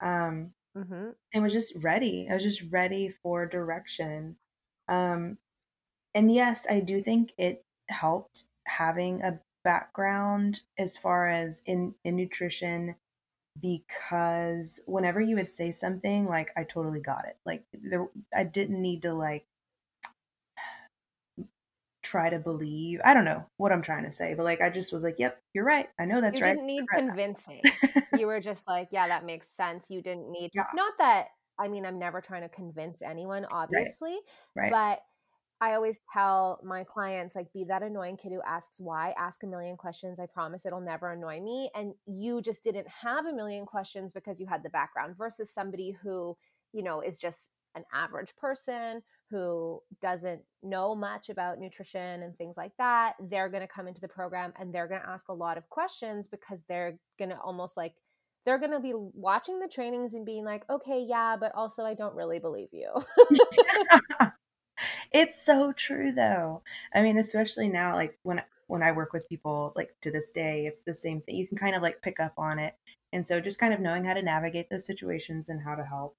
Um, 0.01 0.51
hmm 0.75 1.11
and 1.33 1.43
was 1.43 1.53
just 1.53 1.81
ready. 1.83 2.27
I 2.29 2.33
was 2.35 2.43
just 2.43 2.63
ready 2.71 3.09
for 3.09 3.45
direction. 3.45 4.37
Um, 4.87 5.37
and 6.13 6.33
yes, 6.33 6.67
I 6.69 6.79
do 6.79 7.01
think 7.01 7.33
it 7.37 7.63
helped 7.89 8.45
having 8.65 9.21
a 9.21 9.39
background 9.63 10.61
as 10.77 10.97
far 10.97 11.29
as 11.29 11.63
in, 11.65 11.93
in 12.03 12.15
nutrition 12.15 12.95
because 13.61 14.81
whenever 14.87 15.19
you 15.21 15.35
would 15.35 15.51
say 15.51 15.71
something, 15.71 16.25
like 16.25 16.49
I 16.55 16.63
totally 16.63 17.01
got 17.01 17.25
it. 17.27 17.37
Like 17.45 17.63
there, 17.73 18.07
I 18.35 18.43
didn't 18.43 18.81
need 18.81 19.01
to 19.03 19.13
like 19.13 19.45
try 22.03 22.29
to 22.29 22.39
believe. 22.39 23.01
I 23.03 23.13
don't 23.13 23.25
know 23.25 23.45
what 23.57 23.71
I'm 23.71 23.81
trying 23.81 24.03
to 24.05 24.11
say, 24.11 24.33
but 24.33 24.43
like 24.43 24.61
I 24.61 24.69
just 24.69 24.93
was 24.93 25.03
like, 25.03 25.19
"Yep, 25.19 25.41
you're 25.53 25.65
right. 25.65 25.89
I 25.99 26.05
know 26.05 26.21
that's 26.21 26.39
you 26.39 26.45
right." 26.45 26.55
didn't 26.55 26.67
need 26.67 26.85
convincing. 26.93 27.61
you 28.13 28.27
were 28.27 28.39
just 28.39 28.67
like, 28.67 28.89
yeah, 28.91 29.07
that 29.07 29.25
makes 29.25 29.49
sense. 29.49 29.89
You 29.89 30.01
didn't 30.01 30.31
need, 30.31 30.51
Yeah. 30.53 30.65
not 30.73 30.93
that, 30.99 31.27
I 31.59 31.67
mean, 31.67 31.85
I'm 31.85 31.99
never 31.99 32.21
trying 32.21 32.43
to 32.43 32.49
convince 32.49 33.01
anyone, 33.01 33.45
obviously, 33.51 34.17
right. 34.55 34.71
but 34.71 34.99
I 35.59 35.73
always 35.73 36.01
tell 36.13 36.59
my 36.63 36.83
clients, 36.83 37.35
like, 37.35 37.51
be 37.51 37.63
that 37.63 37.81
annoying 37.81 38.17
kid 38.17 38.31
who 38.31 38.41
asks 38.45 38.79
why, 38.79 39.15
ask 39.17 39.41
a 39.41 39.47
million 39.47 39.75
questions. 39.75 40.19
I 40.19 40.27
promise 40.27 40.65
it'll 40.65 40.81
never 40.81 41.11
annoy 41.11 41.41
me. 41.41 41.71
And 41.73 41.93
you 42.05 42.41
just 42.41 42.63
didn't 42.63 42.87
have 42.87 43.25
a 43.25 43.33
million 43.33 43.65
questions 43.65 44.13
because 44.13 44.39
you 44.39 44.45
had 44.45 44.61
the 44.61 44.69
background 44.69 45.17
versus 45.17 45.51
somebody 45.51 45.97
who, 46.03 46.37
you 46.73 46.83
know, 46.83 47.01
is 47.01 47.17
just 47.17 47.49
an 47.73 47.83
average 47.91 48.35
person 48.35 49.01
who 49.31 49.81
doesn't 49.99 50.41
know 50.61 50.93
much 50.95 51.29
about 51.29 51.59
nutrition 51.59 52.21
and 52.21 52.37
things 52.37 52.55
like 52.55 52.71
that. 52.77 53.13
They're 53.19 53.49
going 53.49 53.61
to 53.61 53.67
come 53.67 53.87
into 53.87 54.01
the 54.01 54.07
program 54.07 54.53
and 54.59 54.73
they're 54.73 54.87
going 54.87 55.01
to 55.01 55.09
ask 55.09 55.27
a 55.29 55.33
lot 55.33 55.57
of 55.57 55.69
questions 55.69 56.27
because 56.27 56.63
they're 56.69 56.99
going 57.17 57.29
to 57.29 57.39
almost 57.39 57.77
like, 57.77 57.95
they're 58.47 58.57
going 58.57 58.71
to 58.71 58.79
be 58.79 58.93
watching 58.95 59.59
the 59.59 59.67
trainings 59.67 60.13
and 60.13 60.25
being 60.25 60.45
like, 60.45 60.63
okay, 60.69 61.01
yeah, 61.05 61.35
but 61.37 61.53
also 61.53 61.83
I 61.83 61.93
don't 61.93 62.15
really 62.15 62.39
believe 62.39 62.69
you. 62.71 62.89
it's 65.11 65.45
so 65.45 65.73
true 65.73 66.13
though. 66.13 66.61
I 66.95 67.01
mean, 67.01 67.17
especially 67.17 67.67
now, 67.67 67.93
like 67.95 68.17
when 68.23 68.41
when 68.67 68.81
I 68.83 68.93
work 68.93 69.11
with 69.11 69.27
people, 69.27 69.73
like 69.75 69.91
to 70.01 70.11
this 70.11 70.31
day, 70.31 70.65
it's 70.65 70.81
the 70.83 70.93
same 70.93 71.19
thing. 71.19 71.35
You 71.35 71.45
can 71.45 71.57
kind 71.57 71.75
of 71.75 71.81
like 71.81 72.01
pick 72.01 72.21
up 72.21 72.35
on 72.37 72.57
it, 72.57 72.73
and 73.11 73.27
so 73.27 73.41
just 73.41 73.59
kind 73.59 73.73
of 73.73 73.81
knowing 73.81 74.05
how 74.05 74.13
to 74.13 74.21
navigate 74.21 74.69
those 74.69 74.87
situations 74.87 75.49
and 75.49 75.61
how 75.61 75.75
to 75.75 75.83
help, 75.83 76.15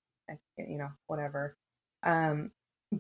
you 0.59 0.77
know, 0.77 0.91
whatever. 1.07 1.57
Um, 2.03 2.51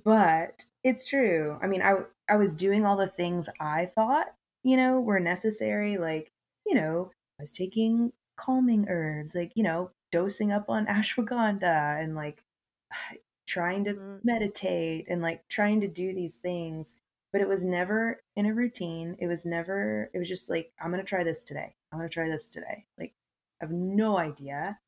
but 0.04 0.64
it's 0.82 1.06
true. 1.06 1.58
I 1.62 1.66
mean, 1.66 1.82
I 1.82 1.98
I 2.30 2.36
was 2.36 2.54
doing 2.54 2.86
all 2.86 2.96
the 2.96 3.06
things 3.06 3.50
I 3.60 3.84
thought 3.84 4.28
you 4.64 4.78
know 4.78 5.00
were 5.00 5.20
necessary, 5.20 5.98
like 5.98 6.30
you 6.64 6.74
know, 6.74 7.10
I 7.38 7.42
was 7.42 7.52
taking 7.52 8.12
calming 8.38 8.86
herbs, 8.88 9.34
like 9.34 9.52
you 9.54 9.62
know, 9.62 9.90
dosing 10.12 10.52
up 10.52 10.68
on 10.68 10.86
ashwagandha 10.98 12.02
and 12.02 12.14
like 12.14 12.42
trying 13.46 13.84
to 13.84 13.94
mm. 13.94 14.20
meditate 14.24 15.06
and 15.08 15.22
like 15.22 15.42
trying 15.48 15.80
to 15.80 15.88
do 15.88 16.14
these 16.14 16.36
things 16.36 16.98
but 17.32 17.40
it 17.40 17.48
was 17.48 17.64
never 17.64 18.22
in 18.36 18.46
a 18.46 18.54
routine. 18.54 19.16
It 19.18 19.26
was 19.26 19.44
never 19.44 20.10
it 20.14 20.18
was 20.18 20.28
just 20.28 20.48
like 20.50 20.72
i'm 20.80 20.90
gonna 20.90 21.04
try 21.04 21.24
this 21.24 21.44
today. 21.44 21.74
I'm 21.92 21.98
gonna 21.98 22.08
try 22.08 22.28
this 22.28 22.48
today. 22.48 22.84
Like 22.98 23.12
i 23.60 23.64
have 23.64 23.72
no 23.72 24.18
idea. 24.18 24.78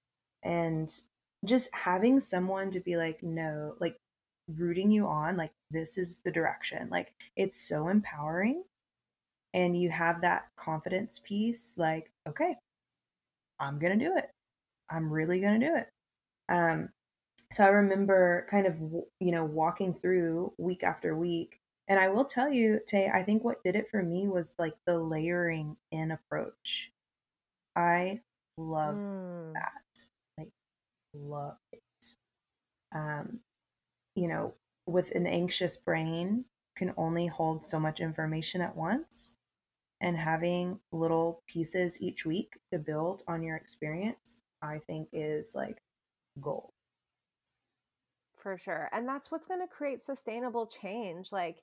And 0.42 0.90
just 1.44 1.74
having 1.74 2.20
someone 2.20 2.70
to 2.70 2.80
be 2.80 2.96
like 2.96 3.22
no 3.22 3.74
like 3.80 3.96
rooting 4.56 4.90
you 4.90 5.06
on 5.06 5.36
like 5.36 5.52
this 5.70 5.98
is 5.98 6.20
the 6.20 6.30
direction. 6.30 6.88
Like 6.90 7.12
it's 7.36 7.60
so 7.60 7.88
empowering. 7.88 8.64
And 9.52 9.80
you 9.80 9.90
have 9.90 10.20
that 10.20 10.48
confidence 10.56 11.20
piece 11.24 11.74
like 11.76 12.10
okay 12.28 12.56
i'm 13.60 13.78
gonna 13.78 13.96
do 13.96 14.16
it 14.16 14.30
i'm 14.90 15.12
really 15.12 15.40
gonna 15.40 15.58
do 15.58 15.76
it 15.76 15.88
um 16.48 16.88
so 17.52 17.64
I 17.64 17.68
remember 17.68 18.46
kind 18.50 18.66
of, 18.66 18.76
you 19.18 19.32
know, 19.32 19.44
walking 19.44 19.92
through 19.92 20.52
week 20.56 20.84
after 20.84 21.16
week. 21.16 21.60
And 21.88 21.98
I 21.98 22.08
will 22.08 22.24
tell 22.24 22.48
you, 22.48 22.80
Tay, 22.86 23.10
I 23.12 23.24
think 23.24 23.42
what 23.42 23.62
did 23.64 23.74
it 23.74 23.90
for 23.90 24.02
me 24.02 24.28
was 24.28 24.54
like 24.58 24.74
the 24.86 24.96
layering 24.96 25.76
in 25.90 26.12
approach. 26.12 26.92
I 27.74 28.20
love 28.56 28.94
mm. 28.94 29.52
that. 29.54 30.06
Like, 30.38 30.50
love 31.12 31.56
it. 31.72 31.82
Um, 32.94 33.40
you 34.14 34.28
know, 34.28 34.54
with 34.86 35.10
an 35.12 35.26
anxious 35.26 35.76
brain, 35.76 36.44
can 36.76 36.94
only 36.96 37.26
hold 37.26 37.64
so 37.64 37.80
much 37.80 37.98
information 37.98 38.60
at 38.60 38.76
once. 38.76 39.34
And 40.00 40.16
having 40.16 40.80
little 40.92 41.42
pieces 41.46 42.02
each 42.02 42.24
week 42.24 42.54
to 42.72 42.78
build 42.78 43.22
on 43.28 43.42
your 43.42 43.56
experience, 43.56 44.40
I 44.62 44.80
think 44.86 45.08
is 45.12 45.54
like 45.54 45.82
gold 46.40 46.72
for 48.40 48.56
sure. 48.56 48.88
And 48.92 49.06
that's 49.06 49.30
what's 49.30 49.46
going 49.46 49.60
to 49.60 49.66
create 49.66 50.02
sustainable 50.02 50.66
change. 50.66 51.32
Like, 51.32 51.62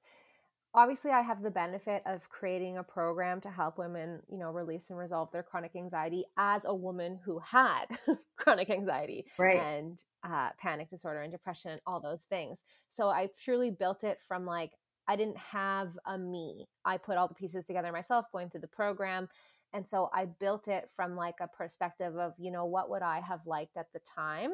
obviously, 0.74 1.12
I 1.12 1.22
have 1.22 1.42
the 1.42 1.52
benefit 1.52 2.04
of 2.06 2.30
creating 2.30 2.78
a 2.78 2.84
program 2.84 3.42
to 3.42 3.50
help 3.50 3.78
women, 3.78 4.22
you 4.30 4.38
know, 4.38 4.52
release 4.52 4.90
and 4.90 5.00
resolve 5.00 5.32
their 5.32 5.44
chronic 5.44 5.76
anxiety 5.76 6.26
as 6.38 6.66
a 6.66 6.74
woman 6.74 7.20
who 7.26 7.40
had 7.40 7.86
chronic 8.38 8.70
anxiety 8.70 9.26
right. 9.38 9.60
and 9.60 10.04
uh, 10.24 10.50
panic 10.60 10.90
disorder 10.90 11.22
and 11.22 11.32
depression 11.32 11.72
and 11.72 11.82
all 11.86 12.00
those 12.00 12.24
things. 12.24 12.64
So 12.90 13.10
I 13.10 13.30
truly 13.38 13.72
built 13.72 14.04
it 14.04 14.20
from 14.28 14.46
like, 14.46 14.74
I 15.08 15.16
didn't 15.16 15.38
have 15.38 15.98
a 16.06 16.18
me. 16.18 16.68
I 16.86 16.98
put 16.98 17.18
all 17.18 17.28
the 17.28 17.34
pieces 17.34 17.66
together 17.66 17.92
myself 17.92 18.26
going 18.32 18.50
through 18.50 18.62
the 18.62 18.68
program. 18.68 19.30
And 19.74 19.88
so 19.88 20.10
I 20.14 20.26
built 20.26 20.68
it 20.68 20.90
from 20.96 21.16
like 21.16 21.36
a 21.42 21.48
perspective 21.48 22.18
of, 22.18 22.34
you 22.38 22.52
know, 22.52 22.66
what 22.66 22.90
would 22.90 23.02
I 23.02 23.22
have 23.22 23.46
liked 23.46 23.78
at 23.78 23.92
the 23.94 24.00
time? 24.00 24.52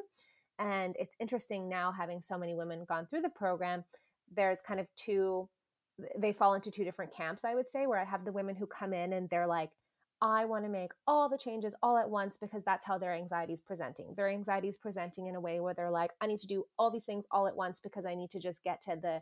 And 0.60 0.96
it's 1.00 1.16
interesting 1.20 1.70
now 1.70 1.92
having 1.92 2.22
so 2.22 2.38
many 2.38 2.56
women 2.56 2.86
gone 2.88 3.08
through 3.08 3.22
the 3.22 3.30
program, 3.30 3.84
there's 4.34 4.62
kind 4.62 4.80
of 4.80 4.88
two, 4.96 5.50
they 6.18 6.34
fall 6.34 6.54
into 6.54 6.72
two 6.72 6.84
different 6.84 7.16
camps, 7.16 7.44
I 7.44 7.56
would 7.56 7.70
say, 7.70 7.88
where 7.88 8.00
I 8.00 8.06
have 8.06 8.26
the 8.26 8.32
women 8.32 8.56
who 8.56 8.68
come 8.68 8.94
in 8.94 9.14
and 9.14 9.30
they're 9.30 9.48
like, 9.48 9.72
I 10.22 10.46
want 10.46 10.64
to 10.64 10.70
make 10.70 10.92
all 11.06 11.28
the 11.28 11.38
changes 11.38 11.76
all 11.84 11.98
at 11.98 12.10
once 12.10 12.38
because 12.38 12.64
that's 12.64 12.86
how 12.86 12.98
their 12.98 13.14
anxiety 13.14 13.52
is 13.54 13.62
presenting. 13.62 14.14
Their 14.16 14.30
anxiety 14.30 14.70
is 14.70 14.78
presenting 14.78 15.28
in 15.28 15.36
a 15.36 15.42
way 15.42 15.60
where 15.60 15.74
they're 15.74 15.92
like, 15.92 16.12
I 16.22 16.28
need 16.28 16.40
to 16.40 16.48
do 16.48 16.64
all 16.80 16.90
these 16.90 17.04
things 17.04 17.26
all 17.30 17.46
at 17.46 17.58
once 17.58 17.82
because 17.82 18.06
I 18.06 18.16
need 18.16 18.30
to 18.32 18.40
just 18.40 18.64
get 18.64 18.82
to 18.84 18.96
the 18.96 19.22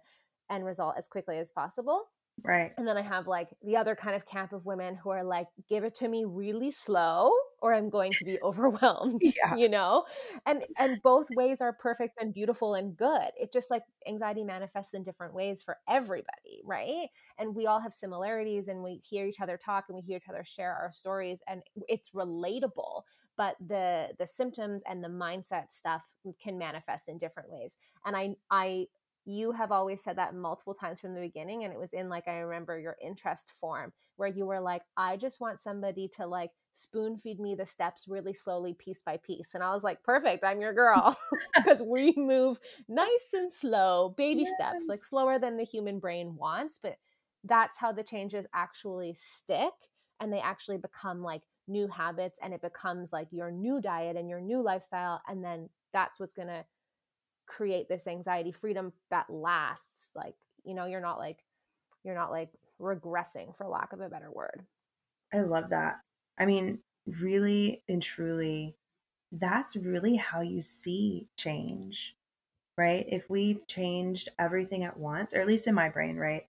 end 0.51 0.65
result 0.65 0.95
as 0.97 1.07
quickly 1.07 1.37
as 1.37 1.51
possible. 1.51 2.09
Right. 2.43 2.71
And 2.77 2.87
then 2.87 2.97
I 2.97 3.01
have 3.01 3.27
like 3.27 3.49
the 3.61 3.77
other 3.77 3.95
kind 3.95 4.15
of 4.15 4.25
camp 4.25 4.51
of 4.51 4.65
women 4.65 4.95
who 4.95 5.11
are 5.11 5.23
like, 5.23 5.47
give 5.69 5.83
it 5.83 5.95
to 5.95 6.07
me 6.07 6.25
really 6.25 6.71
slow 6.71 7.31
or 7.61 7.73
I'm 7.73 7.89
going 7.89 8.11
to 8.13 8.25
be 8.25 8.39
overwhelmed. 8.43 9.21
Yeah. 9.21 9.55
You 9.55 9.69
know? 9.69 10.05
And 10.45 10.63
and 10.77 11.01
both 11.03 11.27
ways 11.35 11.61
are 11.61 11.73
perfect 11.73 12.19
and 12.19 12.33
beautiful 12.33 12.73
and 12.73 12.97
good. 12.97 13.29
It 13.39 13.53
just 13.53 13.69
like 13.69 13.83
anxiety 14.07 14.43
manifests 14.43 14.93
in 14.93 15.03
different 15.03 15.33
ways 15.33 15.61
for 15.61 15.77
everybody, 15.87 16.61
right? 16.63 17.07
And 17.37 17.55
we 17.55 17.67
all 17.67 17.79
have 17.79 17.93
similarities 17.93 18.67
and 18.67 18.83
we 18.83 18.95
hear 18.95 19.25
each 19.25 19.41
other 19.41 19.57
talk 19.57 19.85
and 19.87 19.95
we 19.95 20.01
hear 20.01 20.17
each 20.17 20.29
other 20.29 20.43
share 20.43 20.73
our 20.73 20.91
stories 20.91 21.41
and 21.47 21.61
it's 21.87 22.09
relatable. 22.11 23.03
But 23.37 23.55
the 23.65 24.09
the 24.19 24.27
symptoms 24.27 24.83
and 24.87 25.03
the 25.03 25.07
mindset 25.09 25.71
stuff 25.71 26.03
can 26.41 26.57
manifest 26.57 27.07
in 27.07 27.17
different 27.17 27.51
ways. 27.51 27.77
And 28.05 28.15
I 28.15 28.35
I 28.49 28.87
you 29.25 29.51
have 29.51 29.71
always 29.71 30.03
said 30.03 30.17
that 30.17 30.33
multiple 30.33 30.73
times 30.73 30.99
from 30.99 31.13
the 31.13 31.21
beginning 31.21 31.63
and 31.63 31.71
it 31.71 31.79
was 31.79 31.93
in 31.93 32.09
like 32.09 32.27
i 32.27 32.37
remember 32.39 32.79
your 32.79 32.95
interest 33.01 33.51
form 33.59 33.91
where 34.15 34.29
you 34.29 34.45
were 34.45 34.59
like 34.59 34.81
i 34.97 35.15
just 35.15 35.39
want 35.39 35.59
somebody 35.59 36.07
to 36.07 36.25
like 36.25 36.51
spoon 36.73 37.17
feed 37.17 37.39
me 37.39 37.53
the 37.53 37.65
steps 37.65 38.05
really 38.07 38.33
slowly 38.33 38.73
piece 38.73 39.01
by 39.01 39.17
piece 39.17 39.53
and 39.53 39.63
i 39.63 39.71
was 39.71 39.83
like 39.83 40.01
perfect 40.03 40.43
i'm 40.43 40.61
your 40.61 40.73
girl 40.73 41.17
because 41.55 41.83
we 41.83 42.13
move 42.17 42.59
nice 42.87 43.29
and 43.33 43.51
slow 43.51 44.13
baby 44.17 44.41
yes. 44.41 44.53
steps 44.57 44.85
like 44.87 45.03
slower 45.03 45.37
than 45.37 45.57
the 45.57 45.63
human 45.65 45.99
brain 45.99 46.35
wants 46.35 46.79
but 46.81 46.95
that's 47.43 47.77
how 47.77 47.91
the 47.91 48.03
changes 48.03 48.45
actually 48.53 49.13
stick 49.15 49.73
and 50.19 50.31
they 50.31 50.39
actually 50.39 50.77
become 50.77 51.21
like 51.21 51.41
new 51.67 51.87
habits 51.87 52.39
and 52.41 52.53
it 52.53 52.61
becomes 52.61 53.11
like 53.11 53.27
your 53.31 53.51
new 53.51 53.81
diet 53.81 54.15
and 54.15 54.29
your 54.29 54.41
new 54.41 54.61
lifestyle 54.61 55.21
and 55.27 55.43
then 55.43 55.69
that's 55.93 56.19
what's 56.19 56.33
going 56.33 56.47
to 56.47 56.63
create 57.51 57.89
this 57.89 58.07
anxiety 58.07 58.51
freedom 58.51 58.93
that 59.09 59.29
lasts 59.29 60.09
like 60.15 60.35
you 60.63 60.73
know 60.73 60.85
you're 60.85 61.01
not 61.01 61.19
like 61.19 61.43
you're 62.03 62.15
not 62.15 62.31
like 62.31 62.49
regressing 62.79 63.55
for 63.55 63.67
lack 63.67 63.91
of 63.93 63.99
a 63.99 64.09
better 64.09 64.31
word. 64.31 64.63
I 65.33 65.41
love 65.41 65.69
that. 65.69 65.99
I 66.39 66.45
mean 66.45 66.79
really 67.05 67.83
and 67.89 68.01
truly 68.01 68.75
that's 69.33 69.75
really 69.75 70.15
how 70.15 70.41
you 70.41 70.61
see 70.61 71.27
change 71.37 72.15
right? 72.77 73.05
If 73.09 73.29
we 73.29 73.59
changed 73.67 74.29
everything 74.39 74.83
at 74.85 74.97
once 74.97 75.35
or 75.35 75.41
at 75.41 75.47
least 75.47 75.67
in 75.67 75.75
my 75.75 75.89
brain 75.89 76.15
right? 76.15 76.47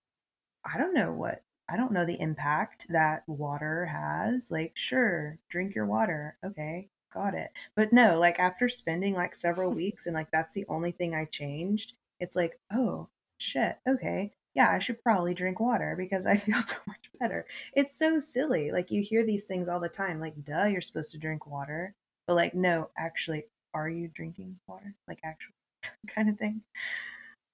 I 0.65 0.79
don't 0.79 0.95
know 0.95 1.13
what 1.13 1.43
i 1.69 1.77
don't 1.77 1.93
know 1.93 2.05
the 2.05 2.21
impact 2.21 2.87
that 2.91 3.25
water 3.27 3.87
has. 3.87 4.51
Like 4.53 4.73
sure 4.75 5.39
drink 5.49 5.75
your 5.75 5.87
water 5.87 6.37
okay 6.45 6.89
got 7.13 7.35
it. 7.35 7.51
But 7.77 7.93
no, 7.93 8.19
like 8.19 8.39
after 8.39 8.69
spending 8.69 9.15
like 9.15 9.35
several 9.35 9.71
weeks 9.73 10.07
and 10.07 10.15
like 10.15 10.31
that's 10.31 10.55
the 10.55 10.67
only 10.69 10.93
thing 10.93 11.15
I 11.15 11.27
changed, 11.27 11.95
it's 12.21 12.37
like, 12.37 12.59
oh 12.73 13.09
shit, 13.39 13.77
okay. 13.89 14.33
Yeah, 14.55 14.71
I 14.71 14.81
should 14.81 15.03
probably 15.03 15.33
drink 15.33 15.61
water 15.61 15.95
because 15.97 16.27
I 16.27 16.37
feel 16.39 16.61
so 16.63 16.77
much 16.87 17.11
better. 17.19 17.47
It's 17.75 17.99
so 17.99 18.19
silly. 18.19 18.71
Like 18.71 18.91
you 18.91 19.03
hear 19.03 19.25
these 19.25 19.45
things 19.45 19.69
all 19.69 19.81
the 19.81 19.89
time. 19.89 20.21
Like, 20.21 20.45
duh, 20.45 20.65
you're 20.65 20.81
supposed 20.81 21.13
to 21.13 21.19
drink 21.19 21.47
water. 21.47 21.95
But 22.27 22.35
like, 22.35 22.55
no, 22.55 22.91
actually, 22.99 23.45
are 23.75 23.89
you 23.89 24.09
drinking 24.09 24.59
water? 24.67 24.95
Like 25.09 25.19
actual 25.25 25.55
kind 26.09 26.29
of 26.29 26.39
thing. 26.39 26.63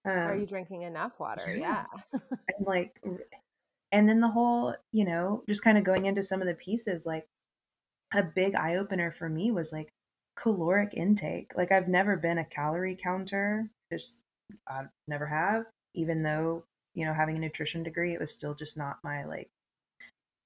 Um, 0.04 0.12
are 0.12 0.36
you 0.36 0.46
drinking 0.46 0.82
enough 0.82 1.18
water? 1.20 1.54
Yeah. 1.54 1.84
yeah. 2.12 2.20
and 2.56 2.66
like 2.66 3.00
and 3.92 4.08
then 4.08 4.20
the 4.20 4.28
whole, 4.28 4.74
you 4.92 5.04
know, 5.04 5.42
just 5.48 5.64
kind 5.64 5.78
of 5.78 5.84
going 5.84 6.06
into 6.06 6.22
some 6.22 6.40
of 6.40 6.46
the 6.46 6.54
pieces 6.54 7.06
like 7.06 7.26
a 8.12 8.22
big 8.22 8.54
eye 8.54 8.76
opener 8.76 9.10
for 9.12 9.28
me 9.28 9.50
was 9.50 9.72
like 9.72 9.90
caloric 10.36 10.94
intake. 10.94 11.52
Like 11.56 11.72
I've 11.72 11.88
never 11.88 12.16
been 12.16 12.38
a 12.38 12.44
calorie 12.44 12.98
counter, 13.00 13.68
just 13.92 14.22
I 14.68 14.84
never 15.06 15.26
have. 15.26 15.66
Even 15.94 16.22
though 16.22 16.64
you 16.94 17.04
know 17.04 17.12
having 17.14 17.36
a 17.36 17.40
nutrition 17.40 17.82
degree, 17.82 18.14
it 18.14 18.20
was 18.20 18.32
still 18.32 18.54
just 18.54 18.76
not 18.76 18.98
my 19.04 19.24
like 19.24 19.48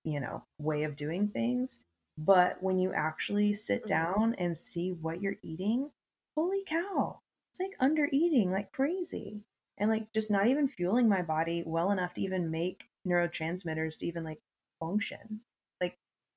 you 0.05 0.21
know 0.21 0.43
way 0.59 0.85
of 0.85 0.97
doing 0.97 1.29
things. 1.29 1.85
But 2.19 2.63
when 2.63 2.79
you 2.79 2.93
actually 2.93 3.55
sit 3.55 3.81
mm-hmm. 3.83 3.89
down 3.89 4.35
and 4.39 4.57
see 4.57 4.93
what 4.93 5.23
you're 5.23 5.39
eating, 5.43 5.91
holy 6.37 6.63
cow, 6.67 7.21
it's 7.53 7.61
like 7.61 7.77
under 7.81 8.09
eating 8.13 8.51
like 8.51 8.73
crazy. 8.73 9.43
and 9.79 9.91
like 9.91 10.13
just 10.13 10.31
not 10.31 10.47
even 10.49 10.69
fueling 10.69 11.09
my 11.09 11.23
body 11.23 11.63
well 11.67 11.91
enough 11.91 12.15
to 12.15 12.21
even 12.21 12.51
make 12.51 12.89
neurotransmitters 13.07 13.99
to 13.99 14.07
even 14.07 14.25
like 14.25 14.39
function. 14.81 15.41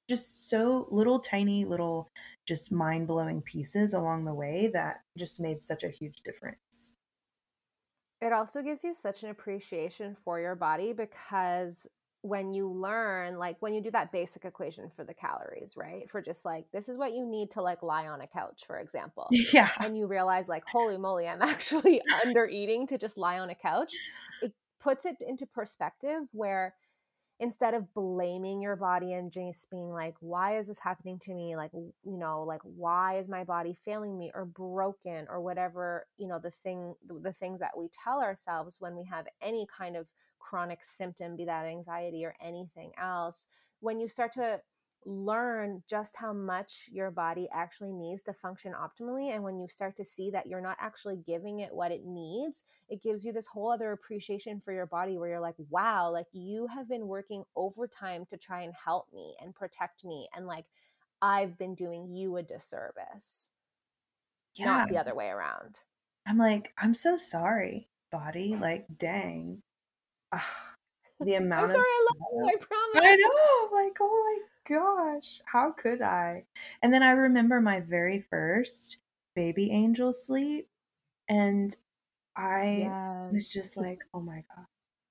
Just 0.08 0.50
so 0.50 0.88
little 0.92 1.20
tiny 1.20 1.66
little 1.66 2.12
just 2.46 2.72
mind-blowing 2.72 3.42
pieces 3.42 3.94
along 3.94 4.26
the 4.26 4.34
way 4.34 4.70
that 4.74 5.02
just 5.18 5.40
made 5.40 5.62
such 5.62 5.84
a 5.84 5.90
huge 5.90 6.22
difference. 6.24 6.94
It 8.22 8.32
also 8.32 8.62
gives 8.62 8.84
you 8.84 8.94
such 8.94 9.24
an 9.24 9.30
appreciation 9.30 10.16
for 10.16 10.40
your 10.40 10.56
body 10.56 10.94
because 10.94 11.88
when 12.26 12.56
you 12.56 12.68
learn 12.68 13.38
like 13.38 13.56
when 13.60 13.72
you 13.72 13.80
do 13.80 13.92
that 13.92 14.12
basic 14.12 14.46
equation 14.46 14.90
for 14.90 15.04
the 15.04 15.14
calories 15.14 15.76
right 15.78 16.10
for 16.10 16.24
just 16.24 16.44
like 16.44 16.66
this 16.74 16.90
is 16.90 16.98
what 16.98 17.14
you 17.14 17.24
need 17.24 17.52
to 17.52 17.62
like 17.62 17.84
lie 17.84 18.08
on 18.08 18.22
a 18.22 18.26
couch 18.26 18.64
for 18.66 18.80
example 18.80 19.28
yeah 19.54 19.70
and 19.80 19.96
you 19.96 20.08
realize 20.08 20.50
like 20.50 20.64
holy 20.66 20.98
moly 20.98 21.28
i'm 21.28 21.42
actually 21.44 22.02
under 22.26 22.48
eating 22.48 22.88
to 22.88 22.98
just 22.98 23.16
lie 23.16 23.38
on 23.38 23.52
a 23.52 23.56
couch 23.56 23.94
it 24.42 24.52
puts 24.82 25.06
it 25.06 25.18
into 25.20 25.46
perspective 25.46 26.24
where 26.32 26.74
instead 27.40 27.74
of 27.74 27.94
blaming 27.94 28.62
your 28.62 28.76
body 28.78 29.14
and 29.14 29.32
just 29.32 29.70
being 29.70 29.90
like 29.90 30.16
why 30.22 30.58
is 30.58 30.68
this 30.68 30.80
happening 30.80 31.20
to 31.20 31.34
me? 31.34 31.56
Like 31.56 31.72
you 31.74 31.94
know 32.18 32.44
like 32.44 32.62
why 32.64 33.18
is 33.18 33.30
my 33.30 33.44
body 33.44 33.76
failing 33.86 34.18
me 34.18 34.32
or 34.34 34.46
broken 34.46 35.28
or 35.30 35.42
whatever 35.42 36.08
you 36.18 36.28
know 36.28 36.40
the 36.40 36.52
thing 36.52 36.96
the 37.08 37.34
things 37.34 37.60
that 37.60 37.78
we 37.78 37.90
tell 37.90 38.22
ourselves 38.22 38.78
when 38.80 38.96
we 38.96 39.04
have 39.06 39.28
any 39.42 39.68
kind 39.78 39.96
of 39.96 40.08
chronic 40.40 40.84
symptom, 40.84 41.36
be 41.36 41.46
that 41.46 41.66
anxiety 41.66 42.24
or 42.24 42.36
anything 42.42 42.92
else, 43.02 43.48
when 43.80 44.00
you 44.00 44.08
start 44.08 44.32
to 44.34 44.62
learn 45.06 45.84
just 45.88 46.16
how 46.16 46.34
much 46.34 46.90
your 46.92 47.12
body 47.12 47.48
actually 47.54 47.92
needs 47.92 48.24
to 48.24 48.34
function 48.34 48.74
optimally 48.74 49.34
and 49.34 49.44
when 49.44 49.60
you 49.60 49.68
start 49.68 49.96
to 49.96 50.04
see 50.04 50.32
that 50.32 50.48
you're 50.48 50.62
not 50.62 50.78
actually 50.80 51.18
giving 51.18 51.60
it 51.60 51.74
what 51.74 51.92
it 51.92 52.06
needs 52.06 52.64
it 52.90 53.04
gives 53.04 53.24
you 53.24 53.32
this 53.32 53.46
whole 53.46 53.72
other 53.72 53.92
appreciation 53.92 54.60
for 54.60 54.74
your 54.74 54.88
body 54.88 55.18
where 55.18 55.30
you're 55.30 55.40
like 55.40 55.56
wow 55.70 56.10
like 56.12 56.26
you 56.34 56.66
have 56.66 56.90
been 56.90 57.08
working 57.08 57.44
overtime 57.56 58.26
to 58.28 58.36
try 58.36 58.62
and 58.64 58.74
help 58.74 59.06
me 59.14 59.36
and 59.42 59.54
protect 59.54 60.04
me 60.04 60.28
and 60.36 60.48
like 60.48 60.66
i've 61.22 61.56
been 61.58 61.76
doing 61.76 62.10
you 62.14 62.38
a 62.38 62.44
disservice 62.44 63.50
yeah. 64.56 64.66
not 64.66 64.90
the 64.90 64.98
other 64.98 65.14
way 65.14 65.28
around 65.28 65.76
i'm 66.28 66.40
like 66.40 66.72
i'm 66.80 66.96
so 66.96 67.16
sorry 67.16 67.88
body 68.12 68.56
like 68.60 68.86
dang 68.98 69.62
the 71.20 71.36
amount 71.36 71.66
I'm 71.66 71.68
sorry, 71.68 71.80
of 71.80 71.86
I 71.86 72.06
love 72.10 72.32
you, 72.34 72.46
I 72.48 72.56
promise. 72.56 73.08
I 73.08 73.16
know, 73.16 73.78
like, 73.78 73.98
oh 74.02 74.40
my 74.42 74.55
gosh, 74.68 75.42
how 75.46 75.72
could 75.72 76.02
I? 76.02 76.46
And 76.82 76.94
then 76.94 77.04
I 77.04 77.12
remember 77.12 77.62
my 77.62 77.80
very 77.80 78.26
first 78.30 78.98
baby 79.36 79.72
angel 79.72 80.14
sleep, 80.14 80.68
and 81.30 81.76
I 82.36 82.88
yes. 82.90 83.34
was 83.34 83.48
just 83.48 83.78
like, 83.78 84.00
oh 84.14 84.22
my 84.22 84.44
god, 84.56 84.66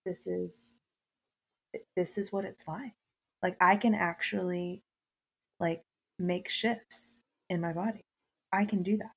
this 0.05 0.26
is 0.26 0.76
this 1.96 2.18
is 2.18 2.32
what 2.32 2.44
it's 2.44 2.66
like. 2.68 2.94
Like 3.42 3.57
I 3.61 3.76
can 3.76 3.94
actually 3.94 4.82
like 5.61 5.84
make 6.18 6.48
shifts 6.48 7.20
in 7.50 7.61
my 7.61 7.72
body. 7.72 8.05
I 8.52 8.64
can 8.64 8.82
do 8.82 8.96
that. 8.98 9.12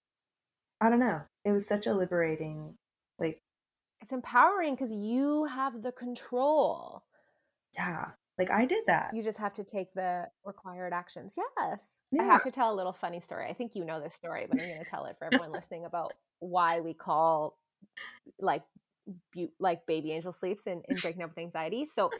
I 0.81 0.89
don't 0.89 0.99
know. 0.99 1.21
It 1.45 1.51
was 1.51 1.67
such 1.67 1.87
a 1.87 1.93
liberating 1.93 2.75
like 3.19 3.41
it's 4.01 4.11
empowering 4.11 4.75
because 4.75 4.93
you 4.93 5.45
have 5.45 5.81
the 5.81 5.91
control. 5.91 7.03
Yeah. 7.75 8.11
Like 8.37 8.51
I 8.51 8.65
did 8.65 8.83
that. 8.87 9.11
You 9.13 9.23
just 9.23 9.39
have 9.39 9.53
to 9.55 9.63
take 9.63 9.93
the 9.93 10.27
required 10.45 10.93
actions. 10.93 11.35
Yes. 11.37 12.01
Yeah. 12.11 12.23
I 12.23 12.25
have 12.25 12.43
to 12.43 12.51
tell 12.51 12.71
a 12.71 12.75
little 12.75 12.93
funny 12.93 13.19
story. 13.19 13.49
I 13.49 13.53
think 13.53 13.71
you 13.73 13.83
know 13.83 13.99
this 13.99 14.13
story, 14.13 14.45
but 14.49 14.61
I'm 14.61 14.67
going 14.67 14.83
to 14.83 14.89
tell 14.89 15.05
it 15.05 15.15
for 15.17 15.25
everyone 15.33 15.51
listening 15.51 15.85
about 15.85 16.13
why 16.39 16.79
we 16.79 16.93
call 16.93 17.57
like 18.39 18.63
be- 19.31 19.53
like 19.59 19.85
baby 19.87 20.11
angel 20.11 20.31
sleeps 20.31 20.67
and, 20.67 20.83
in 20.87 20.97
breaking 20.97 21.23
up 21.23 21.31
with 21.31 21.39
anxiety. 21.39 21.85
So 21.85 22.11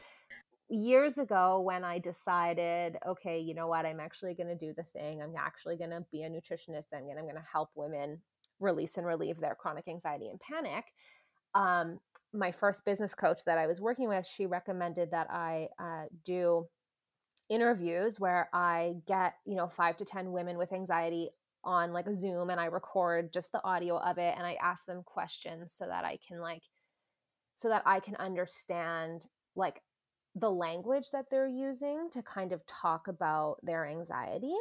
years 0.69 1.19
ago 1.19 1.61
when 1.61 1.83
I 1.83 1.99
decided, 1.99 2.97
okay, 3.05 3.39
you 3.39 3.53
know 3.53 3.67
what, 3.67 3.85
I'm 3.85 3.99
actually 3.99 4.33
going 4.33 4.47
to 4.47 4.55
do 4.55 4.73
the 4.75 4.83
thing. 4.83 5.21
I'm 5.21 5.35
actually 5.37 5.77
going 5.77 5.91
to 5.91 6.03
be 6.11 6.23
a 6.23 6.29
nutritionist. 6.29 6.87
I'm 6.93 7.07
I'm 7.09 7.25
going 7.25 7.35
to 7.35 7.45
help 7.51 7.69
women 7.75 8.21
release 8.59 8.97
and 8.97 9.05
relieve 9.05 9.39
their 9.39 9.55
chronic 9.55 9.87
anxiety 9.87 10.29
and 10.29 10.39
panic 10.39 10.85
um, 11.57 11.99
my 12.33 12.51
first 12.51 12.85
business 12.85 13.15
coach 13.15 13.41
that 13.45 13.57
I 13.57 13.65
was 13.65 13.81
working 13.81 14.07
with, 14.07 14.27
she 14.27 14.45
recommended 14.45 15.09
that 15.11 15.27
I 15.31 15.69
uh, 15.79 16.05
do 16.23 16.67
interviews 17.49 18.19
where 18.19 18.47
I 18.53 18.95
get, 19.07 19.33
you 19.45 19.55
know, 19.55 19.67
five 19.67 19.97
to 19.97 20.05
10 20.05 20.31
women 20.31 20.57
with 20.57 20.71
anxiety 20.71 21.29
on 21.63 21.93
like 21.93 22.05
a 22.05 22.13
Zoom 22.13 22.51
and 22.51 22.59
I 22.59 22.65
record 22.65 23.33
just 23.33 23.51
the 23.51 23.63
audio 23.63 23.97
of 23.97 24.19
it 24.19 24.35
and 24.37 24.45
I 24.45 24.55
ask 24.61 24.85
them 24.85 25.01
questions 25.03 25.73
so 25.73 25.87
that 25.87 26.05
I 26.05 26.19
can 26.25 26.39
like, 26.39 26.61
so 27.55 27.69
that 27.69 27.81
I 27.85 28.01
can 28.01 28.15
understand 28.17 29.25
like 29.55 29.81
the 30.35 30.51
language 30.51 31.09
that 31.11 31.25
they're 31.31 31.47
using 31.47 32.09
to 32.11 32.21
kind 32.21 32.51
of 32.51 32.63
talk 32.67 33.07
about 33.07 33.55
their 33.63 33.87
anxiety 33.87 34.53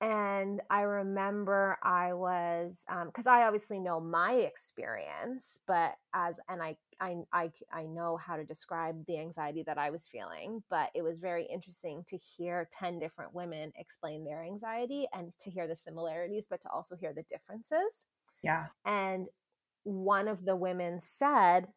and 0.00 0.60
i 0.70 0.82
remember 0.82 1.76
i 1.82 2.12
was 2.12 2.84
because 3.06 3.26
um, 3.26 3.32
i 3.32 3.42
obviously 3.42 3.80
know 3.80 3.98
my 3.98 4.34
experience 4.34 5.58
but 5.66 5.94
as 6.14 6.38
and 6.48 6.62
I, 6.62 6.76
I 7.00 7.16
i 7.32 7.50
i 7.72 7.82
know 7.84 8.16
how 8.16 8.36
to 8.36 8.44
describe 8.44 9.04
the 9.06 9.18
anxiety 9.18 9.64
that 9.64 9.76
i 9.76 9.90
was 9.90 10.06
feeling 10.06 10.62
but 10.70 10.90
it 10.94 11.02
was 11.02 11.18
very 11.18 11.44
interesting 11.46 12.04
to 12.08 12.16
hear 12.16 12.68
10 12.70 12.98
different 12.98 13.34
women 13.34 13.72
explain 13.76 14.24
their 14.24 14.42
anxiety 14.42 15.06
and 15.12 15.32
to 15.38 15.50
hear 15.50 15.66
the 15.66 15.76
similarities 15.76 16.46
but 16.48 16.60
to 16.62 16.70
also 16.70 16.96
hear 16.96 17.12
the 17.12 17.22
differences. 17.22 18.06
Yeah. 18.42 18.66
And 18.84 19.26
one 19.84 20.28
of 20.28 20.44
the 20.44 20.56
women 20.56 21.00
said 21.00 21.68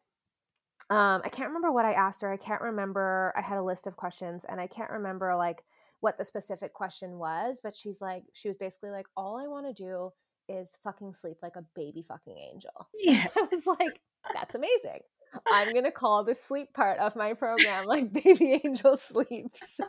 um, 0.90 1.22
i 1.24 1.28
can't 1.28 1.48
remember 1.48 1.72
what 1.72 1.84
i 1.84 1.92
asked 1.92 2.20
her 2.20 2.32
i 2.32 2.36
can't 2.36 2.60
remember 2.60 3.32
i 3.36 3.40
had 3.40 3.56
a 3.56 3.62
list 3.62 3.86
of 3.86 3.96
questions 3.96 4.44
and 4.44 4.60
i 4.60 4.66
can't 4.66 4.90
remember 4.90 5.34
like 5.34 5.64
what 6.02 6.18
the 6.18 6.24
specific 6.24 6.74
question 6.74 7.16
was, 7.18 7.60
but 7.62 7.76
she's 7.76 8.00
like, 8.00 8.24
she 8.32 8.48
was 8.48 8.56
basically 8.58 8.90
like, 8.90 9.06
all 9.16 9.38
I 9.38 9.46
want 9.46 9.66
to 9.66 9.72
do 9.72 10.10
is 10.48 10.76
fucking 10.82 11.14
sleep 11.14 11.36
like 11.42 11.54
a 11.56 11.64
baby 11.74 12.04
fucking 12.06 12.36
angel. 12.36 12.88
Yeah. 12.98 13.26
I 13.36 13.46
was 13.50 13.66
like, 13.66 14.00
that's 14.34 14.54
amazing. 14.54 15.00
I'm 15.50 15.72
going 15.72 15.84
to 15.84 15.92
call 15.92 16.24
the 16.24 16.34
sleep 16.34 16.74
part 16.74 16.98
of 16.98 17.16
my 17.16 17.34
program 17.34 17.86
like 17.86 18.12
baby 18.24 18.60
angel 18.64 18.96
sleeps. 18.96 19.80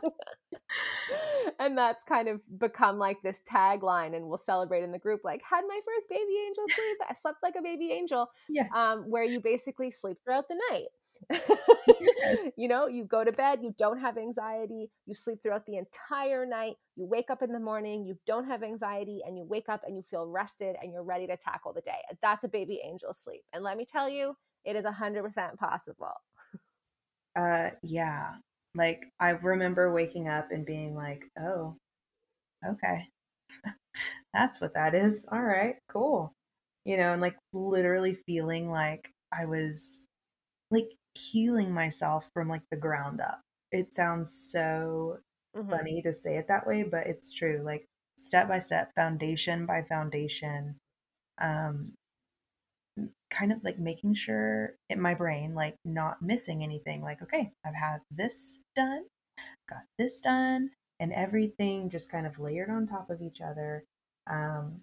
and 1.58 1.76
that's 1.76 2.04
kind 2.04 2.28
of 2.28 2.40
become 2.58 2.98
like 2.98 3.18
this 3.22 3.42
tagline 3.50 4.16
and 4.16 4.26
we'll 4.26 4.38
celebrate 4.38 4.84
in 4.84 4.92
the 4.92 4.98
group 4.98 5.20
like 5.22 5.42
had 5.48 5.62
my 5.68 5.80
first 5.84 6.08
baby 6.08 6.38
angel 6.46 6.64
sleep. 6.68 6.96
I 7.08 7.14
slept 7.14 7.38
like 7.42 7.56
a 7.58 7.62
baby 7.62 7.92
angel. 7.92 8.28
Yes. 8.48 8.70
Um, 8.74 9.10
where 9.10 9.24
you 9.24 9.40
basically 9.40 9.90
sleep 9.90 10.18
throughout 10.24 10.48
the 10.48 10.60
night. 10.70 10.88
you 12.56 12.68
know, 12.68 12.86
you 12.86 13.04
go 13.04 13.24
to 13.24 13.32
bed, 13.32 13.60
you 13.62 13.74
don't 13.78 13.98
have 13.98 14.16
anxiety, 14.16 14.90
you 15.06 15.14
sleep 15.14 15.42
throughout 15.42 15.66
the 15.66 15.76
entire 15.76 16.46
night, 16.46 16.74
you 16.96 17.06
wake 17.06 17.30
up 17.30 17.42
in 17.42 17.52
the 17.52 17.60
morning, 17.60 18.04
you 18.04 18.18
don't 18.26 18.46
have 18.46 18.62
anxiety, 18.62 19.20
and 19.26 19.36
you 19.36 19.44
wake 19.44 19.68
up 19.68 19.82
and 19.86 19.96
you 19.96 20.02
feel 20.02 20.26
rested 20.26 20.76
and 20.82 20.92
you're 20.92 21.04
ready 21.04 21.26
to 21.26 21.36
tackle 21.36 21.72
the 21.72 21.80
day. 21.80 21.98
That's 22.22 22.44
a 22.44 22.48
baby 22.48 22.80
angel 22.84 23.12
sleep. 23.12 23.42
And 23.52 23.62
let 23.62 23.76
me 23.76 23.84
tell 23.84 24.08
you, 24.08 24.36
it 24.64 24.76
is 24.76 24.84
100% 24.84 25.58
possible. 25.58 26.14
Uh, 27.36 27.70
yeah. 27.82 28.34
Like, 28.74 29.04
I 29.20 29.30
remember 29.30 29.92
waking 29.92 30.28
up 30.28 30.50
and 30.50 30.64
being 30.64 30.94
like, 30.94 31.24
oh, 31.38 31.76
okay. 32.68 33.08
That's 34.34 34.60
what 34.60 34.74
that 34.74 34.94
is. 34.94 35.26
All 35.30 35.42
right, 35.42 35.76
cool. 35.88 36.32
You 36.84 36.96
know, 36.96 37.12
and 37.12 37.22
like 37.22 37.36
literally 37.52 38.18
feeling 38.26 38.70
like 38.70 39.08
I 39.32 39.46
was 39.46 40.02
like 40.70 40.88
healing 41.14 41.72
myself 41.72 42.28
from 42.34 42.48
like 42.48 42.62
the 42.70 42.76
ground 42.76 43.20
up. 43.20 43.40
It 43.72 43.94
sounds 43.94 44.32
so 44.32 45.18
mm-hmm. 45.56 45.70
funny 45.70 46.02
to 46.02 46.12
say 46.12 46.36
it 46.36 46.48
that 46.48 46.66
way, 46.66 46.82
but 46.82 47.06
it's 47.06 47.32
true. 47.32 47.62
Like 47.64 47.86
step 48.16 48.48
by 48.48 48.58
step, 48.58 48.90
foundation 48.94 49.66
by 49.66 49.82
foundation, 49.82 50.76
um, 51.40 51.92
kind 53.30 53.52
of 53.52 53.62
like 53.64 53.78
making 53.78 54.14
sure 54.14 54.74
in 54.90 55.00
my 55.00 55.14
brain, 55.14 55.54
like 55.54 55.76
not 55.84 56.22
missing 56.22 56.62
anything. 56.62 57.02
Like, 57.02 57.22
okay, 57.22 57.50
I've 57.66 57.74
had 57.74 57.98
this 58.10 58.62
done, 58.76 59.04
got 59.68 59.82
this 59.98 60.20
done, 60.20 60.70
and 61.00 61.12
everything 61.12 61.90
just 61.90 62.10
kind 62.10 62.26
of 62.26 62.38
layered 62.38 62.70
on 62.70 62.86
top 62.86 63.10
of 63.10 63.20
each 63.20 63.40
other. 63.40 63.84
Um, 64.30 64.80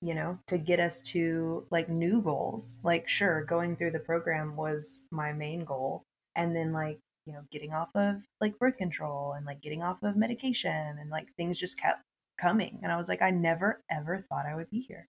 you 0.00 0.14
know, 0.14 0.38
to 0.46 0.58
get 0.58 0.80
us 0.80 1.02
to 1.02 1.66
like 1.70 1.88
new 1.88 2.22
goals. 2.22 2.80
Like, 2.82 3.08
sure, 3.08 3.44
going 3.44 3.76
through 3.76 3.92
the 3.92 3.98
program 3.98 4.56
was 4.56 5.06
my 5.10 5.32
main 5.32 5.64
goal. 5.64 6.04
And 6.36 6.54
then, 6.54 6.72
like, 6.72 7.00
you 7.26 7.32
know, 7.32 7.42
getting 7.50 7.72
off 7.72 7.90
of 7.94 8.16
like 8.40 8.58
birth 8.58 8.76
control 8.76 9.34
and 9.36 9.44
like 9.44 9.60
getting 9.60 9.82
off 9.82 10.02
of 10.02 10.16
medication 10.16 10.96
and 10.98 11.10
like 11.10 11.26
things 11.36 11.58
just 11.58 11.78
kept 11.78 12.02
coming. 12.40 12.80
And 12.82 12.90
I 12.90 12.96
was 12.96 13.08
like, 13.08 13.22
I 13.22 13.30
never 13.30 13.82
ever 13.90 14.20
thought 14.20 14.46
I 14.46 14.54
would 14.54 14.70
be 14.70 14.80
here 14.80 15.08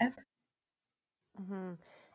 ever. 0.00 0.26
Mm-hmm. 1.40 1.72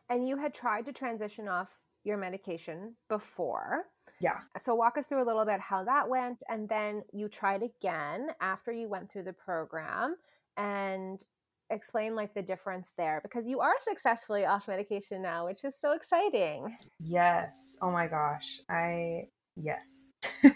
And 0.08 0.28
you 0.28 0.36
had 0.36 0.54
tried 0.54 0.86
to 0.86 0.92
transition 0.92 1.48
off 1.48 1.80
your 2.04 2.16
medication 2.16 2.94
before. 3.08 3.84
Yeah. 4.20 4.38
So 4.58 4.74
walk 4.74 4.96
us 4.96 5.06
through 5.06 5.22
a 5.22 5.26
little 5.26 5.44
bit 5.44 5.60
how 5.60 5.84
that 5.84 6.08
went. 6.08 6.42
And 6.48 6.68
then 6.68 7.02
you 7.12 7.28
tried 7.28 7.62
again 7.62 8.28
after 8.40 8.72
you 8.72 8.88
went 8.88 9.10
through 9.10 9.24
the 9.24 9.32
program. 9.32 10.16
And 10.56 11.22
explain 11.70 12.14
like 12.14 12.34
the 12.34 12.42
difference 12.42 12.92
there 12.96 13.20
because 13.22 13.48
you 13.48 13.60
are 13.60 13.74
successfully 13.80 14.44
off 14.44 14.68
medication 14.68 15.22
now, 15.22 15.46
which 15.46 15.64
is 15.64 15.78
so 15.78 15.92
exciting. 15.92 16.76
Yes. 17.00 17.78
Oh 17.82 17.90
my 17.90 18.06
gosh. 18.06 18.60
I 18.68 19.28
yes. 19.56 20.10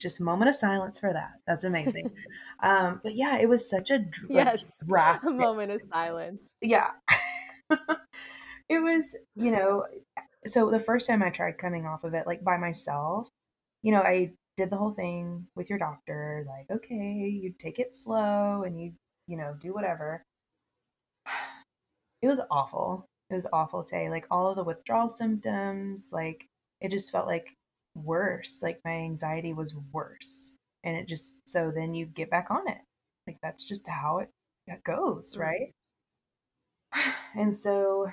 Just 0.00 0.20
moment 0.20 0.48
of 0.48 0.54
silence 0.54 1.00
for 1.00 1.12
that. 1.12 1.32
That's 1.46 1.64
amazing. 1.64 2.10
um, 2.62 3.00
but 3.02 3.14
yeah, 3.14 3.38
it 3.38 3.48
was 3.48 3.68
such 3.68 3.90
a 3.90 3.98
dr- 3.98 4.30
yes, 4.30 4.78
drastic 4.88 5.32
a 5.32 5.36
moment 5.36 5.72
of 5.72 5.82
silence. 5.92 6.54
Yeah. 6.60 6.90
it 8.68 8.82
was, 8.82 9.16
you 9.34 9.50
know, 9.50 9.84
so 10.46 10.70
the 10.70 10.78
first 10.78 11.06
time 11.06 11.22
I 11.22 11.30
tried 11.30 11.58
coming 11.58 11.86
off 11.86 12.04
of 12.04 12.14
it 12.14 12.26
like 12.26 12.44
by 12.44 12.56
myself, 12.56 13.28
you 13.82 13.92
know, 13.92 14.00
I 14.00 14.32
did 14.56 14.70
the 14.70 14.76
whole 14.76 14.92
thing 14.92 15.46
with 15.56 15.68
your 15.68 15.78
doctor, 15.78 16.46
like, 16.48 16.66
okay, 16.70 17.38
you 17.42 17.52
take 17.58 17.78
it 17.78 17.94
slow 17.94 18.62
and 18.62 18.80
you, 18.80 18.92
you 19.26 19.36
know, 19.36 19.56
do 19.60 19.74
whatever. 19.74 20.22
It 22.24 22.28
was 22.28 22.40
awful. 22.50 23.04
It 23.28 23.34
was 23.34 23.46
awful 23.52 23.84
today. 23.84 24.08
Like 24.08 24.26
all 24.30 24.48
of 24.48 24.56
the 24.56 24.64
withdrawal 24.64 25.10
symptoms, 25.10 26.08
like 26.10 26.46
it 26.80 26.90
just 26.90 27.12
felt 27.12 27.26
like 27.26 27.52
worse. 27.94 28.62
Like 28.62 28.80
my 28.82 28.92
anxiety 28.92 29.52
was 29.52 29.74
worse. 29.92 30.56
And 30.84 30.96
it 30.96 31.06
just 31.06 31.46
so 31.46 31.70
then 31.70 31.92
you 31.92 32.06
get 32.06 32.30
back 32.30 32.50
on 32.50 32.66
it. 32.66 32.78
Like 33.26 33.36
that's 33.42 33.62
just 33.62 33.86
how 33.86 34.20
it, 34.20 34.30
it 34.66 34.82
goes, 34.84 35.36
mm. 35.36 35.40
right? 35.40 35.72
And 37.36 37.54
so 37.54 38.10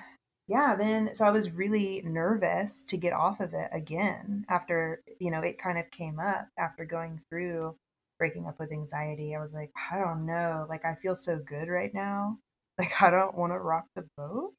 yeah, 0.48 0.76
then 0.76 1.12
so 1.14 1.26
I 1.26 1.32
was 1.32 1.52
really 1.52 2.02
nervous 2.04 2.84
to 2.86 2.98
get 2.98 3.14
off 3.14 3.40
of 3.40 3.54
it 3.54 3.70
again 3.72 4.46
after, 4.50 5.02
you 5.20 5.32
know, 5.32 5.40
it 5.40 5.62
kind 5.62 5.78
of 5.78 5.90
came 5.92 6.20
up 6.20 6.50
after 6.60 6.84
going 6.84 7.22
through 7.30 7.76
breaking 8.20 8.46
up 8.46 8.60
with 8.60 8.74
anxiety. 8.74 9.36
I 9.36 9.40
was 9.40 9.54
like, 9.56 9.72
I 9.90 10.00
don't 10.00 10.26
know, 10.26 10.66
like 10.68 10.84
I 10.84 10.96
feel 10.96 11.16
so 11.16 11.40
good 11.40 11.70
right 11.70 11.94
now. 11.94 12.40
Like 12.78 12.94
I 13.02 13.10
don't 13.10 13.36
want 13.38 13.54
to 13.54 13.60
rock 13.60 13.86
the 13.96 14.08
boat. 14.18 14.54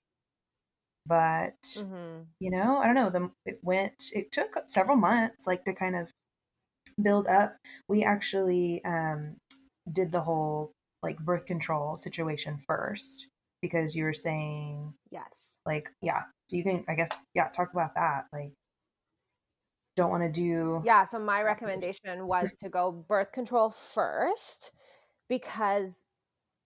But 1.07 1.55
Mhm. 1.77 2.27
you 2.41 2.51
know, 2.51 2.79
I 2.79 2.87
don't 2.87 2.95
know, 2.95 3.11
the 3.11 3.31
it 3.47 3.61
went 3.63 4.11
it 4.15 4.33
took 4.33 4.57
several 4.67 4.97
months 4.97 5.47
like 5.47 5.65
to 5.65 5.75
kind 5.75 5.97
of 5.97 6.11
build 7.03 7.27
up. 7.27 7.57
We 7.89 8.05
actually 8.05 8.85
um 8.85 9.37
did 9.93 10.13
the 10.13 10.23
whole 10.23 10.73
like 11.03 11.19
birth 11.19 11.47
control 11.47 11.97
situation 11.97 12.63
first 12.67 13.29
because 13.63 13.95
you 13.97 14.05
were 14.05 14.15
saying 14.15 14.95
Yes. 15.11 15.59
like 15.67 15.91
yeah 16.01 16.23
so 16.49 16.57
you 16.57 16.63
can 16.63 16.85
i 16.89 16.95
guess 16.95 17.11
yeah 17.35 17.49
talk 17.49 17.73
about 17.73 17.95
that 17.95 18.27
like 18.33 18.53
don't 19.97 20.11
want 20.11 20.23
to 20.23 20.31
do 20.33 20.83
Yeah, 20.85 21.05
so 21.05 21.19
my 21.19 21.43
recommendation 21.43 22.27
was 22.27 22.57
to 22.57 22.69
go 22.69 22.91
birth 22.93 23.33
control 23.33 23.71
first 23.71 24.73
because 25.29 26.07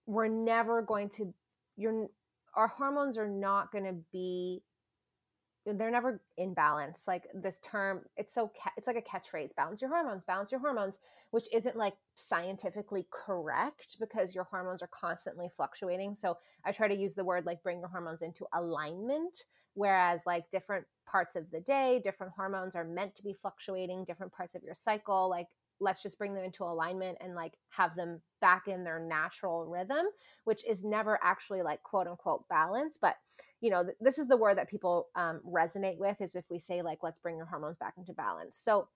we're 0.07 0.27
never 0.27 0.81
going 0.81 1.09
to 1.09 1.33
you're 1.75 2.07
our 2.55 2.67
hormones 2.67 3.17
are 3.17 3.29
not 3.29 3.71
going 3.71 3.83
to 3.83 3.95
be 4.11 4.63
they're 5.75 5.91
never 5.91 6.21
in 6.37 6.53
balance. 6.53 7.07
Like 7.07 7.27
this 7.33 7.59
term 7.59 8.01
it's 8.15 8.33
so 8.33 8.51
it's 8.77 8.87
like 8.87 8.95
a 8.95 9.01
catchphrase 9.01 9.55
balance 9.55 9.81
your 9.81 9.89
hormones 9.89 10.23
balance 10.23 10.51
your 10.51 10.61
hormones 10.61 10.99
which 11.31 11.45
isn't 11.53 11.75
like 11.75 11.95
scientifically 12.15 13.05
correct 13.11 13.97
because 13.99 14.33
your 14.33 14.45
hormones 14.45 14.81
are 14.81 14.89
constantly 14.91 15.49
fluctuating. 15.55 16.15
So 16.15 16.37
i 16.65 16.71
try 16.71 16.87
to 16.87 16.95
use 16.95 17.15
the 17.15 17.25
word 17.25 17.45
like 17.45 17.63
bring 17.63 17.79
your 17.79 17.89
hormones 17.89 18.21
into 18.21 18.45
alignment 18.53 19.43
whereas 19.73 20.25
like 20.25 20.49
different 20.49 20.85
parts 21.05 21.35
of 21.35 21.51
the 21.51 21.61
day 21.61 22.01
different 22.03 22.33
hormones 22.35 22.75
are 22.75 22.85
meant 22.85 23.15
to 23.15 23.23
be 23.23 23.33
fluctuating 23.33 24.05
different 24.05 24.31
parts 24.31 24.55
of 24.55 24.63
your 24.63 24.73
cycle 24.73 25.29
like 25.29 25.47
let's 25.79 26.01
just 26.01 26.17
bring 26.17 26.33
them 26.33 26.43
into 26.43 26.63
alignment 26.63 27.17
and 27.21 27.35
like 27.35 27.53
have 27.69 27.95
them 27.95 28.21
back 28.41 28.67
in 28.67 28.83
their 28.83 28.99
natural 28.99 29.65
rhythm 29.65 30.05
which 30.43 30.65
is 30.65 30.83
never 30.83 31.19
actually 31.23 31.61
like 31.61 31.81
quote 31.83 32.07
unquote 32.07 32.47
balance 32.49 32.97
but 32.99 33.15
you 33.61 33.69
know 33.69 33.83
th- 33.83 33.97
this 33.99 34.17
is 34.17 34.27
the 34.27 34.37
word 34.37 34.57
that 34.57 34.69
people 34.69 35.07
um, 35.15 35.41
resonate 35.45 35.97
with 35.97 36.19
is 36.21 36.35
if 36.35 36.45
we 36.49 36.59
say 36.59 36.81
like 36.81 36.99
let's 37.03 37.19
bring 37.19 37.37
your 37.37 37.45
hormones 37.45 37.77
back 37.77 37.93
into 37.97 38.13
balance. 38.13 38.57
So 38.57 38.87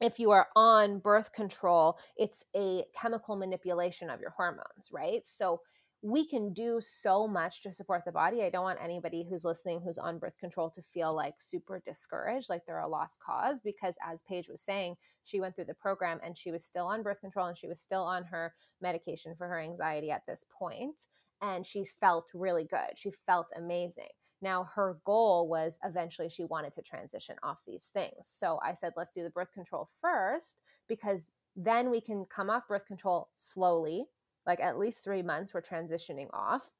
if 0.00 0.18
you 0.18 0.30
are 0.30 0.48
on 0.56 0.98
birth 0.98 1.32
control 1.32 1.98
it's 2.16 2.44
a 2.54 2.84
chemical 2.94 3.36
manipulation 3.36 4.10
of 4.10 4.20
your 4.20 4.30
hormones 4.30 4.90
right? 4.92 5.26
So 5.26 5.60
we 6.06 6.24
can 6.24 6.52
do 6.52 6.80
so 6.80 7.26
much 7.26 7.62
to 7.62 7.72
support 7.72 8.04
the 8.04 8.12
body. 8.12 8.44
I 8.44 8.50
don't 8.50 8.62
want 8.62 8.78
anybody 8.80 9.26
who's 9.28 9.44
listening 9.44 9.80
who's 9.80 9.98
on 9.98 10.20
birth 10.20 10.38
control 10.38 10.70
to 10.70 10.80
feel 10.80 11.12
like 11.12 11.34
super 11.38 11.82
discouraged, 11.84 12.48
like 12.48 12.64
they're 12.64 12.78
a 12.78 12.86
lost 12.86 13.18
cause, 13.18 13.60
because 13.60 13.96
as 14.06 14.22
Paige 14.22 14.48
was 14.48 14.60
saying, 14.60 14.96
she 15.24 15.40
went 15.40 15.56
through 15.56 15.64
the 15.64 15.74
program 15.74 16.20
and 16.22 16.38
she 16.38 16.52
was 16.52 16.64
still 16.64 16.86
on 16.86 17.02
birth 17.02 17.20
control 17.20 17.48
and 17.48 17.58
she 17.58 17.66
was 17.66 17.80
still 17.80 18.04
on 18.04 18.22
her 18.22 18.54
medication 18.80 19.34
for 19.36 19.48
her 19.48 19.60
anxiety 19.60 20.12
at 20.12 20.24
this 20.26 20.44
point, 20.56 21.08
And 21.42 21.66
she 21.66 21.84
felt 21.84 22.30
really 22.34 22.64
good. 22.64 22.96
She 22.96 23.10
felt 23.10 23.48
amazing. 23.56 24.08
Now, 24.40 24.64
her 24.74 24.98
goal 25.04 25.48
was 25.48 25.78
eventually 25.84 26.28
she 26.28 26.44
wanted 26.44 26.72
to 26.74 26.82
transition 26.82 27.34
off 27.42 27.62
these 27.66 27.90
things. 27.92 28.28
So 28.28 28.60
I 28.64 28.74
said, 28.74 28.92
let's 28.96 29.10
do 29.10 29.24
the 29.24 29.30
birth 29.30 29.52
control 29.52 29.88
first 30.00 30.58
because 30.88 31.24
then 31.56 31.90
we 31.90 32.00
can 32.00 32.26
come 32.26 32.48
off 32.48 32.68
birth 32.68 32.86
control 32.86 33.30
slowly 33.34 34.06
like 34.46 34.60
at 34.60 34.78
least 34.78 35.02
three 35.02 35.22
months 35.22 35.52
we're 35.52 35.62
transitioning 35.62 36.28
off 36.32 36.70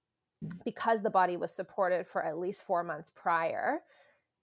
mm. 0.45 0.51
because 0.65 1.03
the 1.03 1.11
body 1.11 1.37
was 1.37 1.55
supported 1.55 2.07
for 2.07 2.25
at 2.25 2.39
least 2.39 2.65
four 2.65 2.83
months 2.83 3.11
prior. 3.15 3.81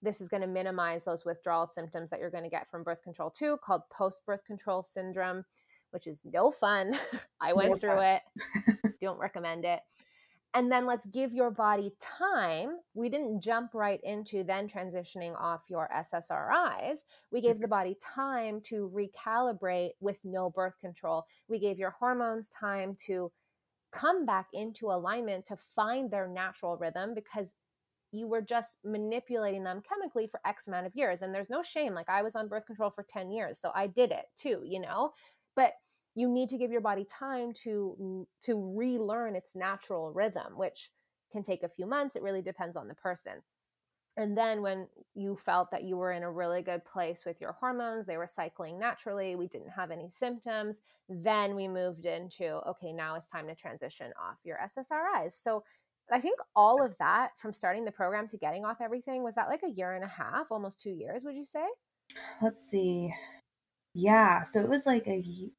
This 0.02 0.20
is 0.20 0.28
going 0.28 0.42
to 0.42 0.46
minimize 0.46 1.04
those 1.04 1.24
withdrawal 1.24 1.66
symptoms 1.66 2.10
that 2.10 2.20
you're 2.20 2.30
going 2.30 2.44
to 2.44 2.50
get 2.50 2.68
from 2.68 2.82
birth 2.82 3.02
control 3.02 3.30
too 3.30 3.58
called 3.62 3.82
post 3.90 4.20
birth 4.26 4.44
control 4.44 4.82
syndrome 4.82 5.44
which 5.90 6.08
is 6.08 6.22
no 6.24 6.50
fun. 6.50 6.98
I 7.40 7.52
went 7.52 7.70
No 7.70 7.76
through 7.76 7.96
fun. 7.96 8.18
it. 8.18 8.94
Don't 9.00 9.18
recommend 9.18 9.64
it 9.64 9.80
and 10.54 10.70
then 10.70 10.86
let's 10.86 11.04
give 11.06 11.32
your 11.32 11.50
body 11.50 11.92
time. 12.00 12.78
We 12.94 13.08
didn't 13.08 13.40
jump 13.40 13.74
right 13.74 14.00
into 14.04 14.44
then 14.44 14.68
transitioning 14.68 15.34
off 15.36 15.62
your 15.68 15.90
SSRIs. 15.92 16.98
We 17.32 17.40
gave 17.40 17.58
the 17.58 17.64
mm-hmm. 17.64 17.70
body 17.70 17.96
time 18.00 18.60
to 18.66 18.90
recalibrate 18.94 19.90
with 20.00 20.18
no 20.22 20.50
birth 20.50 20.78
control. 20.80 21.24
We 21.48 21.58
gave 21.58 21.78
your 21.78 21.90
hormones 21.90 22.50
time 22.50 22.96
to 23.06 23.32
come 23.92 24.24
back 24.24 24.46
into 24.52 24.86
alignment 24.86 25.44
to 25.46 25.56
find 25.74 26.08
their 26.08 26.28
natural 26.28 26.76
rhythm 26.76 27.14
because 27.14 27.52
you 28.12 28.28
were 28.28 28.42
just 28.42 28.78
manipulating 28.84 29.64
them 29.64 29.82
chemically 29.88 30.28
for 30.28 30.40
X 30.46 30.68
amount 30.68 30.86
of 30.86 30.94
years. 30.94 31.22
And 31.22 31.34
there's 31.34 31.50
no 31.50 31.64
shame. 31.64 31.94
Like 31.94 32.08
I 32.08 32.22
was 32.22 32.36
on 32.36 32.46
birth 32.46 32.66
control 32.66 32.90
for 32.90 33.04
10 33.08 33.32
years, 33.32 33.60
so 33.60 33.72
I 33.74 33.88
did 33.88 34.12
it 34.12 34.26
too, 34.36 34.62
you 34.64 34.80
know? 34.80 35.10
But 35.56 35.72
you 36.14 36.28
need 36.28 36.48
to 36.48 36.58
give 36.58 36.70
your 36.70 36.80
body 36.80 37.04
time 37.04 37.52
to 37.52 38.26
to 38.42 38.74
relearn 38.76 39.34
its 39.34 39.54
natural 39.54 40.12
rhythm 40.12 40.56
which 40.56 40.90
can 41.32 41.42
take 41.42 41.62
a 41.62 41.68
few 41.68 41.86
months 41.86 42.16
it 42.16 42.22
really 42.22 42.42
depends 42.42 42.76
on 42.76 42.88
the 42.88 42.94
person. 42.94 43.34
And 44.16 44.38
then 44.38 44.62
when 44.62 44.86
you 45.16 45.34
felt 45.34 45.72
that 45.72 45.82
you 45.82 45.96
were 45.96 46.12
in 46.12 46.22
a 46.22 46.30
really 46.30 46.62
good 46.62 46.84
place 46.84 47.24
with 47.26 47.40
your 47.40 47.52
hormones 47.52 48.06
they 48.06 48.16
were 48.16 48.28
cycling 48.28 48.78
naturally 48.78 49.34
we 49.34 49.48
didn't 49.48 49.70
have 49.70 49.90
any 49.90 50.08
symptoms 50.08 50.82
then 51.08 51.56
we 51.56 51.66
moved 51.66 52.04
into 52.04 52.60
okay 52.68 52.92
now 52.92 53.16
it's 53.16 53.28
time 53.28 53.48
to 53.48 53.56
transition 53.56 54.12
off 54.22 54.36
your 54.44 54.56
ssris 54.64 55.32
so 55.32 55.64
i 56.12 56.20
think 56.20 56.38
all 56.54 56.80
of 56.80 56.96
that 56.98 57.30
from 57.36 57.52
starting 57.52 57.84
the 57.84 57.90
program 57.90 58.28
to 58.28 58.38
getting 58.38 58.64
off 58.64 58.80
everything 58.80 59.24
was 59.24 59.34
that 59.34 59.48
like 59.48 59.62
a 59.64 59.70
year 59.70 59.94
and 59.94 60.04
a 60.04 60.08
half 60.08 60.46
almost 60.52 60.80
two 60.80 60.90
years 60.90 61.24
would 61.24 61.34
you 61.34 61.44
say? 61.44 61.66
Let's 62.40 62.64
see. 62.64 63.12
Yeah 63.94 64.44
so 64.44 64.60
it 64.60 64.68
was 64.68 64.86
like 64.86 65.08
a 65.08 65.50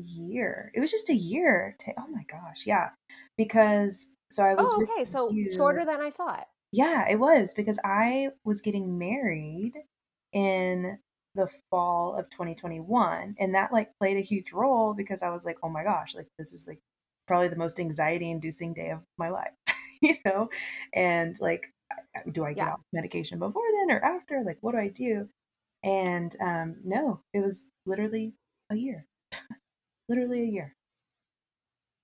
year. 0.00 0.70
It 0.74 0.80
was 0.80 0.90
just 0.90 1.08
a 1.10 1.14
year 1.14 1.76
to, 1.80 1.92
oh 1.98 2.06
my 2.08 2.24
gosh 2.30 2.66
yeah 2.66 2.90
because 3.36 4.08
so 4.30 4.42
i 4.42 4.54
was 4.54 4.68
oh 4.72 4.82
okay 4.82 5.04
so 5.04 5.30
you- 5.30 5.52
shorter 5.52 5.84
than 5.84 6.00
i 6.00 6.10
thought. 6.10 6.46
Yeah 6.72 7.06
it 7.08 7.16
was 7.16 7.52
because 7.54 7.78
i 7.84 8.30
was 8.44 8.60
getting 8.60 8.98
married 8.98 9.72
in 10.32 10.98
the 11.34 11.48
fall 11.70 12.14
of 12.18 12.28
2021 12.30 13.36
and 13.38 13.54
that 13.54 13.72
like 13.72 13.90
played 13.98 14.16
a 14.16 14.20
huge 14.20 14.52
role 14.52 14.92
because 14.94 15.22
i 15.22 15.30
was 15.30 15.44
like 15.44 15.56
oh 15.62 15.68
my 15.68 15.82
gosh 15.84 16.14
like 16.14 16.28
this 16.38 16.52
is 16.52 16.66
like 16.68 16.78
probably 17.26 17.48
the 17.48 17.56
most 17.56 17.80
anxiety 17.80 18.30
inducing 18.30 18.74
day 18.74 18.90
of 18.90 19.00
my 19.18 19.30
life 19.30 19.52
you 20.02 20.14
know? 20.24 20.48
And 20.94 21.34
like 21.40 21.66
do 22.32 22.44
i 22.44 22.52
get 22.52 22.66
Yeah. 22.66 22.72
off 22.72 22.80
medication 22.92 23.38
before 23.38 23.62
then 23.80 23.96
or 23.96 24.04
after? 24.04 24.42
Like 24.44 24.58
what 24.60 24.72
do 24.72 24.78
i 24.78 24.88
do? 24.88 25.28
And 25.84 26.34
um 26.40 26.76
no 26.84 27.20
it 27.34 27.40
was 27.40 27.70
literally 27.86 28.34
a 28.70 28.76
year 28.76 29.06
literally 30.08 30.42
a 30.42 30.46
year. 30.46 30.74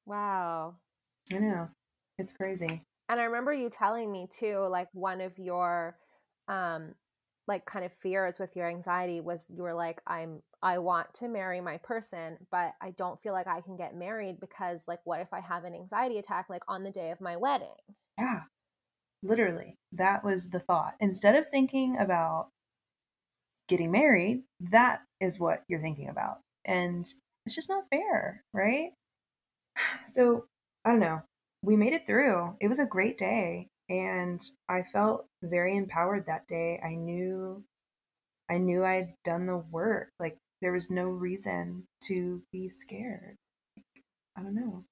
Wow. 0.06 0.76
I 1.32 1.38
know. 1.38 1.68
It's 2.18 2.32
crazy. 2.32 2.82
And 3.08 3.20
i 3.20 3.24
remember 3.24 3.52
you 3.52 3.70
telling 3.70 4.10
me 4.12 4.28
too 4.30 4.58
like 4.70 4.88
one 4.92 5.20
of 5.20 5.38
your 5.38 5.96
um 6.48 6.94
like 7.46 7.64
kind 7.64 7.84
of 7.84 7.92
fears 7.92 8.38
with 8.38 8.54
your 8.54 8.68
anxiety 8.68 9.20
was 9.20 9.50
you 9.54 9.62
were 9.62 9.72
like 9.72 10.00
i'm 10.06 10.42
i 10.62 10.76
want 10.78 11.12
to 11.14 11.28
marry 11.28 11.60
my 11.60 11.78
person 11.78 12.36
but 12.50 12.74
i 12.82 12.90
don't 12.98 13.20
feel 13.22 13.32
like 13.32 13.46
i 13.46 13.62
can 13.62 13.76
get 13.76 13.96
married 13.96 14.38
because 14.38 14.84
like 14.86 15.00
what 15.04 15.20
if 15.20 15.32
i 15.32 15.40
have 15.40 15.64
an 15.64 15.74
anxiety 15.74 16.18
attack 16.18 16.46
like 16.50 16.62
on 16.68 16.82
the 16.84 16.90
day 16.90 17.10
of 17.10 17.20
my 17.20 17.36
wedding? 17.36 17.68
Yeah. 18.18 18.40
Literally. 19.22 19.76
That 19.92 20.24
was 20.24 20.50
the 20.50 20.60
thought. 20.60 20.94
Instead 21.00 21.34
of 21.34 21.48
thinking 21.48 21.96
about 21.98 22.48
getting 23.68 23.90
married 23.90 24.42
that 24.60 25.00
is 25.20 25.38
what 25.38 25.62
you're 25.68 25.80
thinking 25.80 26.08
about. 26.08 26.40
And 26.64 27.06
it's 27.48 27.54
just 27.54 27.70
not 27.70 27.84
fair 27.90 28.44
right 28.52 28.90
so 30.04 30.44
i 30.84 30.90
don't 30.90 31.00
know 31.00 31.22
we 31.62 31.76
made 31.76 31.92
it 31.92 32.06
through. 32.06 32.56
It 32.60 32.68
was 32.68 32.78
a 32.78 32.86
great 32.86 33.18
day 33.18 33.68
and 33.88 34.40
I 34.68 34.82
felt 34.82 35.26
very 35.42 35.76
empowered 35.76 36.26
that 36.26 36.46
day. 36.46 36.80
I 36.84 36.94
knew 36.94 37.64
I 38.50 38.58
knew 38.58 38.84
I'd 38.84 39.14
done 39.24 39.46
the 39.46 39.58
work. 39.58 40.08
Like 40.18 40.38
there 40.62 40.72
was 40.72 40.90
no 40.90 41.04
reason 41.04 41.84
to 42.04 42.42
be 42.52 42.68
scared. 42.68 43.36
I 44.36 44.42
don't 44.42 44.54
know. 44.54 44.84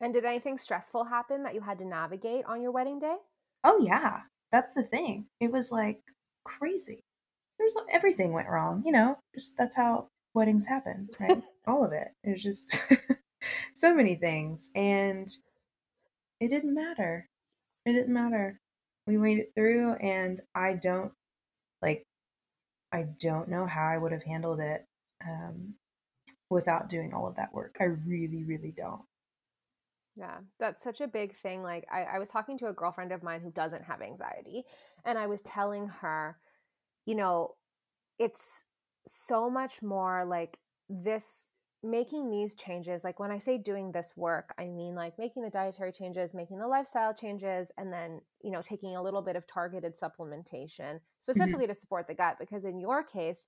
And 0.00 0.14
did 0.14 0.24
anything 0.24 0.56
stressful 0.56 1.04
happen 1.04 1.42
that 1.42 1.54
you 1.54 1.60
had 1.60 1.78
to 1.80 1.84
navigate 1.84 2.46
on 2.46 2.62
your 2.62 2.72
wedding 2.72 2.98
day? 2.98 3.16
Oh 3.64 3.82
yeah, 3.82 4.20
that's 4.50 4.72
the 4.72 4.82
thing. 4.82 5.26
It 5.40 5.52
was 5.52 5.70
like 5.70 6.00
crazy. 6.44 7.02
There's 7.58 7.76
everything 7.92 8.32
went 8.32 8.48
wrong, 8.48 8.82
you 8.86 8.92
know. 8.92 9.18
Just 9.34 9.58
that's 9.58 9.76
how 9.76 10.08
weddings 10.34 10.66
happen, 10.66 11.08
right? 11.20 11.42
All 11.66 11.84
of 11.84 11.92
it. 11.92 12.08
It 12.24 12.32
was 12.32 12.42
just 12.42 12.78
so 13.74 13.94
many 13.94 14.14
things, 14.16 14.70
and 14.74 15.28
it 16.40 16.48
didn't 16.48 16.74
matter. 16.74 17.28
It 17.86 17.92
didn't 17.92 18.12
matter. 18.12 18.60
We 19.06 19.16
made 19.16 19.38
it 19.38 19.52
through, 19.54 19.94
and 19.94 20.40
I 20.54 20.74
don't 20.74 21.12
like. 21.82 22.04
I 22.92 23.06
don't 23.20 23.48
know 23.48 23.66
how 23.66 23.86
I 23.86 23.98
would 23.98 24.12
have 24.12 24.24
handled 24.24 24.60
it 24.60 24.84
um, 25.24 25.74
without 26.48 26.88
doing 26.88 27.14
all 27.14 27.28
of 27.28 27.36
that 27.36 27.54
work. 27.54 27.76
I 27.80 27.84
really, 27.84 28.44
really 28.44 28.72
don't. 28.76 29.02
Yeah, 30.16 30.38
that's 30.58 30.82
such 30.82 31.00
a 31.00 31.06
big 31.06 31.34
thing. 31.34 31.62
Like, 31.62 31.86
I, 31.90 32.02
I, 32.02 32.18
was 32.18 32.30
talking 32.30 32.58
to 32.58 32.66
a 32.66 32.72
girlfriend 32.72 33.12
of 33.12 33.22
mine 33.22 33.40
who 33.40 33.50
doesn't 33.50 33.84
have 33.84 34.02
anxiety, 34.02 34.64
and 35.04 35.16
I 35.16 35.28
was 35.28 35.40
telling 35.40 35.86
her, 35.88 36.36
you 37.06 37.14
know, 37.14 37.54
it's 38.18 38.64
so 39.10 39.50
much 39.50 39.82
more 39.82 40.24
like 40.24 40.58
this 40.88 41.50
making 41.82 42.30
these 42.30 42.54
changes. 42.54 43.02
Like, 43.02 43.18
when 43.18 43.30
I 43.30 43.38
say 43.38 43.56
doing 43.58 43.90
this 43.90 44.12
work, 44.16 44.54
I 44.58 44.66
mean 44.66 44.94
like 44.94 45.18
making 45.18 45.42
the 45.42 45.50
dietary 45.50 45.92
changes, 45.92 46.34
making 46.34 46.58
the 46.58 46.68
lifestyle 46.68 47.14
changes, 47.14 47.72
and 47.78 47.92
then, 47.92 48.20
you 48.42 48.50
know, 48.50 48.62
taking 48.62 48.96
a 48.96 49.02
little 49.02 49.22
bit 49.22 49.36
of 49.36 49.46
targeted 49.46 49.94
supplementation 49.96 50.94
mm-hmm. 50.94 51.20
specifically 51.20 51.64
mm-hmm. 51.64 51.72
to 51.72 51.80
support 51.80 52.06
the 52.06 52.14
gut. 52.14 52.36
Because 52.38 52.64
in 52.64 52.78
your 52.78 53.02
case, 53.02 53.46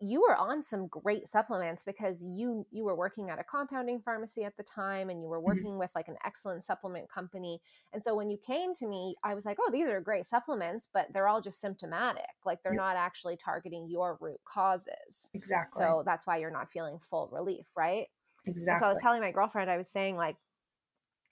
you 0.00 0.20
were 0.20 0.36
on 0.36 0.62
some 0.62 0.88
great 0.88 1.28
supplements 1.28 1.82
because 1.82 2.22
you 2.22 2.66
you 2.70 2.84
were 2.84 2.94
working 2.94 3.30
at 3.30 3.38
a 3.38 3.44
compounding 3.44 4.00
pharmacy 4.00 4.44
at 4.44 4.56
the 4.56 4.62
time 4.62 5.08
and 5.08 5.22
you 5.22 5.28
were 5.28 5.38
mm-hmm. 5.38 5.46
working 5.46 5.70
mm-hmm. 5.70 5.78
with 5.78 5.90
like 5.94 6.08
an 6.08 6.16
excellent 6.24 6.62
supplement 6.62 7.08
company. 7.08 7.60
And 7.92 8.02
so 8.02 8.14
when 8.14 8.28
you 8.28 8.36
came 8.36 8.74
to 8.74 8.86
me 8.86 9.16
i 9.24 9.34
was 9.34 9.46
like 9.46 9.56
oh 9.60 9.70
these 9.70 9.86
are 9.86 10.00
great 10.00 10.26
supplements 10.26 10.88
but 10.92 11.06
they're 11.12 11.28
all 11.28 11.40
just 11.40 11.60
symptomatic 11.60 12.26
like 12.44 12.62
they're 12.62 12.74
not 12.74 12.96
actually 12.96 13.36
targeting 13.36 13.88
your 13.88 14.18
root 14.20 14.40
causes. 14.44 15.30
Exactly. 15.32 15.82
So 15.82 16.02
that's 16.04 16.26
why 16.26 16.36
you're 16.38 16.50
not 16.50 16.70
feeling 16.70 16.98
full 16.98 17.28
relief 17.32 17.66
right? 17.76 18.06
Exactly 18.44 18.72
and 18.72 18.78
so 18.78 18.86
i 18.86 18.88
was 18.88 18.98
telling 19.00 19.20
my 19.20 19.32
girlfriend 19.32 19.70
i 19.70 19.76
was 19.76 19.88
saying 19.88 20.16
like 20.16 20.36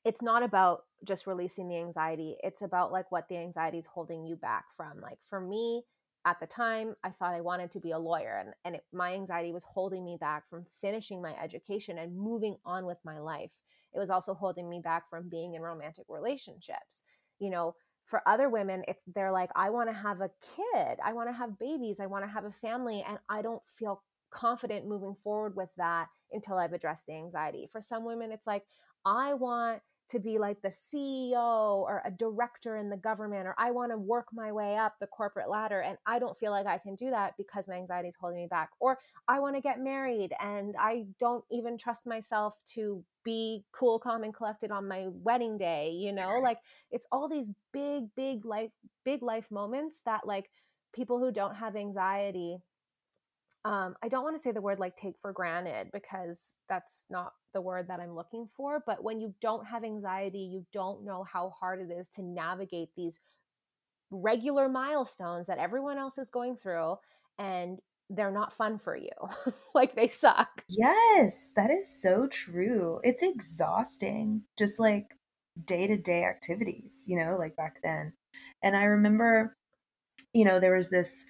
it's 0.05 0.21
not 0.21 0.43
about 0.43 0.83
just 1.05 1.27
releasing 1.27 1.69
the 1.69 1.77
anxiety 1.77 2.37
it's 2.43 2.63
about 2.63 2.91
like 2.93 3.13
what 3.13 3.29
the 3.29 3.37
anxiety 3.37 3.79
is 3.79 3.87
holding 3.87 4.25
you 4.25 4.37
back 4.37 4.65
from. 4.77 5.01
Like 5.01 5.19
for 5.29 5.41
me 5.41 5.83
at 6.27 6.41
the 6.41 6.47
time 6.47 6.95
i 7.05 7.11
thought 7.11 7.35
i 7.35 7.41
wanted 7.41 7.71
to 7.71 7.81
be 7.81 7.91
a 7.91 7.99
lawyer 7.99 8.39
and, 8.41 8.55
and 8.65 8.77
it, 8.77 8.85
my 8.93 9.13
anxiety 9.13 9.53
was 9.53 9.65
holding 9.65 10.05
me 10.05 10.17
back 10.21 10.49
from 10.49 10.65
finishing 10.81 11.21
my 11.21 11.35
education 11.43 11.99
and 11.99 12.17
moving 12.17 12.57
on 12.65 12.87
with 12.87 12.99
my 13.05 13.19
life. 13.19 13.53
It 13.93 13.99
was 13.99 14.11
also 14.11 14.35
holding 14.35 14.69
me 14.69 14.81
back 14.81 15.09
from 15.09 15.29
being 15.29 15.55
in 15.55 15.63
romantic 15.63 16.07
relationships. 16.09 17.03
You 17.39 17.51
know 17.51 17.75
for 18.07 18.21
other 18.29 18.51
women 18.51 18.85
it's 18.87 19.03
they're 19.15 19.33
like 19.33 19.51
i 19.57 19.71
want 19.71 19.89
to 19.89 19.95
have 19.95 20.21
a 20.21 20.31
kid. 20.57 20.99
I 21.05 21.13
want 21.13 21.29
to 21.29 21.33
have 21.33 21.59
babies. 21.59 22.01
I 22.01 22.07
want 22.07 22.25
to 22.25 22.31
have 22.31 22.45
a 22.45 22.51
family. 22.51 23.05
And 23.07 23.19
i 23.29 23.43
don't 23.43 23.63
feel 23.79 24.03
confident 24.31 24.87
moving 24.87 25.15
forward 25.23 25.55
with 25.57 25.71
that 25.77 26.09
until 26.33 26.59
i've 26.59 26.73
addressed 26.73 27.07
the 27.07 27.15
anxiety. 27.15 27.69
For 27.71 27.81
some 27.81 28.05
women 28.05 28.33
it's 28.33 28.47
like 28.47 28.65
i 29.05 29.35
want 29.35 29.83
to 30.09 30.19
be 30.19 30.39
like 30.39 30.61
the 30.63 30.69
CEO 30.69 31.83
or 31.83 32.03
a 32.05 32.11
director 32.11 32.77
in 32.77 32.91
the 32.91 32.97
government, 32.97 33.47
or 33.47 33.55
I 33.59 33.71
want 33.71 33.93
to 33.93 33.97
work 33.99 34.27
my 34.33 34.53
way 34.53 34.77
up 34.77 34.95
the 35.01 35.07
corporate 35.07 35.49
ladder. 35.49 35.81
And 35.81 35.97
I 36.07 36.19
don't 36.19 36.39
feel 36.39 36.51
like 36.51 36.67
I 36.67 36.79
can 36.79 36.95
do 36.95 37.11
that 37.11 37.35
because 37.39 37.69
my 37.69 37.75
anxiety 37.75 38.09
is 38.09 38.17
holding 38.21 38.41
me 38.41 38.47
back. 38.47 38.71
Or 38.81 38.99
I 39.29 39.41
want 39.41 39.57
to 39.57 39.63
get 39.63 39.81
married 39.81 40.33
and 40.41 40.75
I 40.79 41.07
don't 41.19 41.45
even 41.51 41.79
trust 41.79 42.07
myself 42.07 42.57
to 42.75 43.03
be 43.25 43.65
cool, 43.73 43.99
calm, 43.99 44.25
and 44.25 44.35
collected 44.35 44.71
on 44.71 44.87
my 44.87 45.07
wedding 45.09 45.57
day. 45.57 45.91
You 45.91 46.13
know, 46.13 46.39
like 46.43 46.59
it's 46.91 47.07
all 47.11 47.29
these 47.29 47.49
big, 47.73 48.05
big 48.15 48.45
life, 48.45 48.71
big 49.05 49.23
life 49.23 49.51
moments 49.51 50.01
that 50.05 50.27
like 50.27 50.51
people 50.95 51.19
who 51.19 51.33
don't 51.33 51.57
have 51.57 51.77
anxiety 51.77 52.59
um, 53.65 53.95
I 54.03 54.09
don't 54.09 54.23
want 54.23 54.37
to 54.37 54.43
say 54.43 54.53
the 54.53 54.61
word 54.61 54.79
like 54.79 54.97
take 54.97 55.15
for 55.21 55.33
granted 55.33 55.89
because 55.93 56.57
that's 56.69 57.07
not 57.09 57.33
the 57.55 57.63
word 57.63 57.89
that 57.89 58.01
I'm 58.01 58.15
looking 58.15 58.49
for. 58.55 58.83
But 58.85 59.03
when 59.03 59.21
you 59.21 59.35
don't 59.41 59.67
have 59.67 59.85
anxiety, 59.85 60.41
you 60.41 60.67
don't 60.73 61.05
know 61.05 61.25
how 61.25 61.51
hard 61.51 61.81
it 61.81 61.91
is 61.91 62.09
to 62.11 62.23
navigate 62.23 62.91
these 62.95 63.19
regular 64.11 64.69
milestones 64.69 65.47
that 65.47 65.59
everyone 65.59 65.99
else 65.99 66.19
is 66.19 66.31
going 66.31 66.57
through 66.57 66.97
and 67.39 67.81
they're 68.11 68.31
not 68.31 68.53
fun 68.53 68.79
for 68.79 68.95
you. 68.97 69.09
like 69.75 69.97
they 69.97 70.09
suck. 70.09 70.65
Yes, 70.69 71.53
that 71.57 71.71
is 71.71 71.89
so 71.89 72.27
true. 72.27 73.01
It's 73.03 73.23
exhausting, 73.23 74.43
just 74.59 74.79
like 74.79 75.17
day 75.65 75.87
to 75.87 75.97
day 75.97 76.25
activities, 76.25 77.05
you 77.09 77.17
know, 77.17 77.37
like 77.39 77.57
back 77.57 77.77
then. 77.83 78.13
And 78.63 78.77
I 78.77 78.85
remember, 78.85 79.57
you 80.33 80.45
know, 80.45 80.61
there 80.61 80.77
was 80.77 80.91
this 80.91 81.25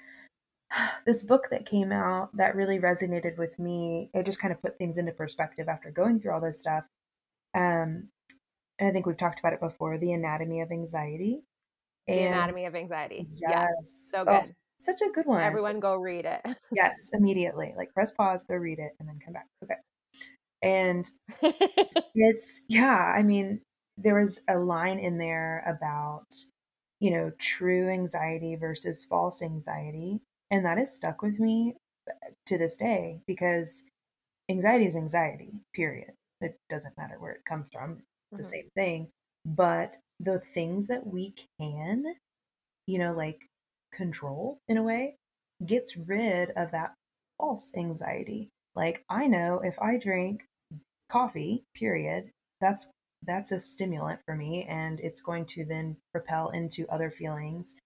this 1.07 1.23
book 1.23 1.49
that 1.51 1.67
came 1.67 1.93
out 1.93 2.37
that 2.37 2.57
really 2.57 2.79
resonated 2.79 3.37
with 3.39 3.59
me. 3.59 4.11
It 4.15 4.27
just 4.27 4.41
kind 4.41 4.53
of 4.53 4.61
put 4.61 4.79
things 4.79 4.99
into 4.99 5.13
perspective 5.13 5.69
after 5.69 5.91
going 5.91 6.21
through 6.21 6.33
all 6.33 6.41
this 6.41 6.61
stuff. 6.61 6.85
Um, 7.55 8.09
and 8.79 8.89
I 8.89 8.91
think 8.91 9.07
we've 9.07 9.17
talked 9.17 9.39
about 9.39 9.53
it 9.53 9.61
before 9.61 9.99
The 9.99 10.13
Anatomy 10.13 10.61
of 10.61 10.73
Anxiety. 10.73 11.43
And 12.09 12.19
the 12.19 12.27
Anatomy 12.27 12.67
of 12.67 12.75
Anxiety. 12.75 13.29
Yes. 13.33 13.51
Yeah, 13.51 13.67
so 13.85 14.21
oh, 14.23 14.25
good. 14.25 14.51
Oh, 14.51 14.53
such 14.79 15.01
a 15.01 15.11
good 15.11 15.27
one. 15.27 15.41
Everyone 15.41 15.81
go 15.81 15.97
read 15.97 16.25
it. 16.25 16.41
yes, 16.73 17.11
immediately. 17.13 17.75
Like 17.77 17.95
press 17.95 18.13
pause, 18.13 18.45
go 18.45 18.55
read 18.55 18.79
it, 18.79 18.93
and 18.99 19.09
then 19.09 19.19
come 19.25 19.35
back. 19.35 19.47
Okay. 19.63 19.77
And 20.63 21.09
it's, 22.15 22.65
yeah, 22.69 22.97
I 23.17 23.23
mean, 23.23 23.61
there 23.97 24.21
was 24.21 24.43
a 24.49 24.59
line 24.59 24.99
in 24.99 25.19
there 25.19 25.63
about, 25.67 26.27
you 27.01 27.13
know, 27.13 27.31
true 27.39 27.89
anxiety 27.89 28.57
versus 28.57 29.05
false 29.05 29.41
anxiety 29.43 30.21
and 30.55 30.65
that 30.65 30.79
has 30.79 30.97
stuck 30.97 31.21
with 31.21 31.41
me 31.41 31.75
uh, 32.09 32.13
to 32.47 32.57
this 32.57 32.77
day 32.77 33.21
because 33.27 33.91
anxiety 34.49 34.87
is 34.87 34.95
anxiety, 34.95 35.53
period. 35.75 36.13
It 36.41 36.57
doesn't 36.71 36.97
matter 36.97 37.17
where 37.19 37.33
it 37.33 37.45
comes 37.45 37.67
from, 37.73 37.93
it's 37.93 38.01
mm-hmm. 38.01 38.37
the 38.39 38.45
same 38.45 38.71
thing. 38.77 39.09
But 39.45 39.97
the 40.21 40.39
things 40.39 40.87
that 40.87 41.05
we 41.05 41.35
can, 41.59 42.05
you 42.87 42.99
know, 42.99 43.13
like 43.13 43.41
control 43.93 44.59
in 44.69 44.77
a 44.77 44.83
way, 44.83 45.17
gets 45.67 45.97
rid 45.97 46.51
of 46.51 46.71
that 46.71 46.95
false 47.39 47.73
anxiety. 47.77 48.49
Like 48.77 49.05
I 49.09 49.27
know 49.27 49.61
if 49.65 49.77
I 49.81 49.99
drink 49.99 50.45
coffee, 51.11 51.65
period, 51.75 52.31
that's 52.61 52.89
that's 53.27 53.51
a 53.53 53.59
stimulant 53.59 54.21
for 54.25 54.37
me 54.37 54.67
and 54.69 55.01
it's 55.01 55.23
going 55.23 55.47
to 55.47 55.65
then 55.65 55.97
propel 56.13 56.51
into 56.51 56.87
other 56.91 57.11
feelings 57.11 57.77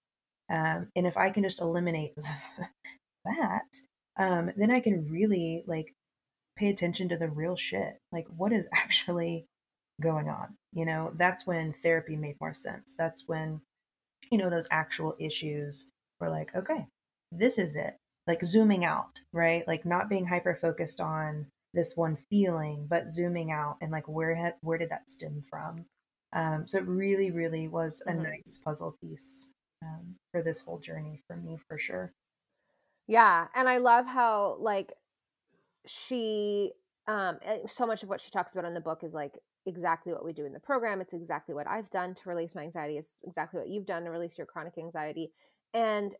um, 0.50 0.88
and 0.96 1.06
if 1.06 1.16
I 1.16 1.30
can 1.30 1.42
just 1.42 1.60
eliminate 1.60 2.14
that, 3.24 3.76
um, 4.18 4.50
then 4.56 4.70
I 4.70 4.80
can 4.80 5.10
really 5.10 5.64
like 5.66 5.94
pay 6.56 6.68
attention 6.68 7.08
to 7.10 7.16
the 7.16 7.28
real 7.28 7.56
shit. 7.56 7.98
Like 8.12 8.26
what 8.36 8.52
is 8.52 8.66
actually 8.74 9.46
going 10.00 10.28
on? 10.28 10.54
You 10.72 10.86
know, 10.86 11.12
that's 11.16 11.46
when 11.46 11.72
therapy 11.72 12.16
made 12.16 12.36
more 12.40 12.54
sense. 12.54 12.94
That's 12.98 13.24
when, 13.26 13.60
you 14.30 14.38
know, 14.38 14.50
those 14.50 14.68
actual 14.70 15.14
issues 15.18 15.90
were 16.20 16.30
like, 16.30 16.54
okay, 16.54 16.86
this 17.32 17.58
is 17.58 17.76
it. 17.76 17.96
Like 18.26 18.44
zooming 18.44 18.84
out, 18.84 19.20
right? 19.32 19.66
Like 19.66 19.86
not 19.86 20.08
being 20.08 20.26
hyper 20.26 20.54
focused 20.54 21.00
on 21.00 21.46
this 21.74 21.96
one 21.96 22.16
feeling, 22.30 22.86
but 22.88 23.08
zooming 23.08 23.50
out 23.50 23.76
and 23.80 23.90
like 23.90 24.08
where 24.08 24.34
ha- 24.34 24.56
where 24.60 24.78
did 24.78 24.90
that 24.90 25.08
stem 25.08 25.40
from? 25.48 25.84
Um, 26.34 26.68
so 26.68 26.78
it 26.78 26.86
really, 26.86 27.30
really 27.30 27.68
was 27.68 28.02
a 28.06 28.10
mm-hmm. 28.10 28.24
nice 28.24 28.60
puzzle 28.62 28.96
piece 29.02 29.50
um, 29.82 30.14
for 30.32 30.42
this 30.42 30.62
whole 30.62 30.78
journey 30.78 31.20
for 31.26 31.36
me 31.36 31.58
for 31.68 31.78
sure. 31.78 32.12
Yeah, 33.06 33.46
and 33.54 33.68
I 33.68 33.78
love 33.78 34.06
how 34.06 34.56
like 34.60 34.92
she 35.86 36.72
um 37.06 37.38
eh, 37.42 37.58
so 37.66 37.86
much 37.86 38.02
of 38.02 38.08
what 38.08 38.20
she 38.20 38.30
talks 38.30 38.52
about 38.52 38.66
in 38.66 38.74
the 38.74 38.80
book 38.80 39.02
is 39.02 39.14
like 39.14 39.38
exactly 39.66 40.12
what 40.12 40.24
we 40.24 40.32
do 40.32 40.44
in 40.44 40.52
the 40.52 40.60
program. 40.60 41.00
It's 41.00 41.14
exactly 41.14 41.54
what 41.54 41.68
I've 41.68 41.90
done 41.90 42.14
to 42.14 42.28
release 42.28 42.54
my 42.54 42.62
anxiety. 42.62 42.98
It's 42.98 43.16
exactly 43.24 43.60
what 43.60 43.68
you've 43.68 43.86
done 43.86 44.04
to 44.04 44.10
release 44.10 44.36
your 44.36 44.46
chronic 44.46 44.78
anxiety. 44.78 45.32
And 45.74 46.14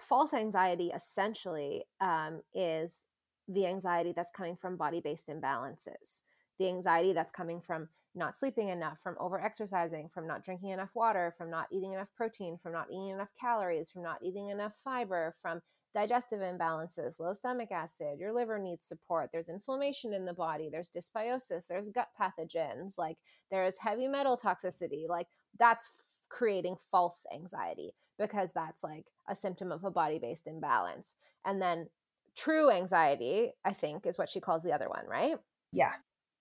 false 0.00 0.34
anxiety 0.34 0.90
essentially 0.94 1.84
um, 2.00 2.42
is 2.54 3.06
the 3.48 3.66
anxiety 3.66 4.12
that's 4.14 4.30
coming 4.30 4.56
from 4.56 4.76
body 4.76 5.00
based 5.00 5.28
imbalances 5.28 6.20
the 6.60 6.68
anxiety 6.68 7.12
that's 7.12 7.32
coming 7.32 7.60
from 7.60 7.88
not 8.14 8.36
sleeping 8.36 8.68
enough, 8.68 8.98
from 9.02 9.16
over 9.20 9.40
exercising, 9.40 10.08
from 10.12 10.26
not 10.26 10.44
drinking 10.44 10.70
enough 10.70 10.90
water, 10.94 11.34
from 11.38 11.50
not 11.50 11.66
eating 11.70 11.92
enough 11.92 12.08
protein, 12.16 12.58
from 12.62 12.72
not 12.72 12.88
eating 12.90 13.10
enough 13.10 13.30
calories, 13.40 13.90
from 13.90 14.02
not 14.02 14.18
eating 14.22 14.48
enough 14.48 14.72
fiber, 14.82 15.34
from 15.40 15.60
digestive 15.94 16.40
imbalances, 16.40 17.18
low 17.18 17.34
stomach 17.34 17.72
acid, 17.72 18.18
your 18.18 18.32
liver 18.32 18.58
needs 18.58 18.86
support, 18.86 19.30
there's 19.32 19.48
inflammation 19.48 20.12
in 20.12 20.24
the 20.24 20.32
body, 20.32 20.68
there's 20.70 20.90
dysbiosis, 20.90 21.66
there's 21.66 21.88
gut 21.90 22.08
pathogens, 22.20 22.96
like 22.96 23.16
there's 23.50 23.78
heavy 23.78 24.06
metal 24.06 24.36
toxicity. 24.36 25.08
Like 25.08 25.26
that's 25.58 25.90
creating 26.28 26.76
false 26.90 27.26
anxiety 27.34 27.92
because 28.18 28.52
that's 28.52 28.84
like 28.84 29.06
a 29.28 29.34
symptom 29.34 29.72
of 29.72 29.84
a 29.84 29.90
body 29.90 30.18
based 30.18 30.46
imbalance. 30.46 31.16
And 31.44 31.60
then 31.60 31.88
true 32.36 32.70
anxiety, 32.70 33.52
I 33.64 33.72
think, 33.72 34.06
is 34.06 34.18
what 34.18 34.28
she 34.28 34.40
calls 34.40 34.62
the 34.62 34.72
other 34.72 34.88
one, 34.88 35.06
right? 35.08 35.36
Yeah. 35.72 35.92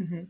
Mm-hmm. 0.01 0.25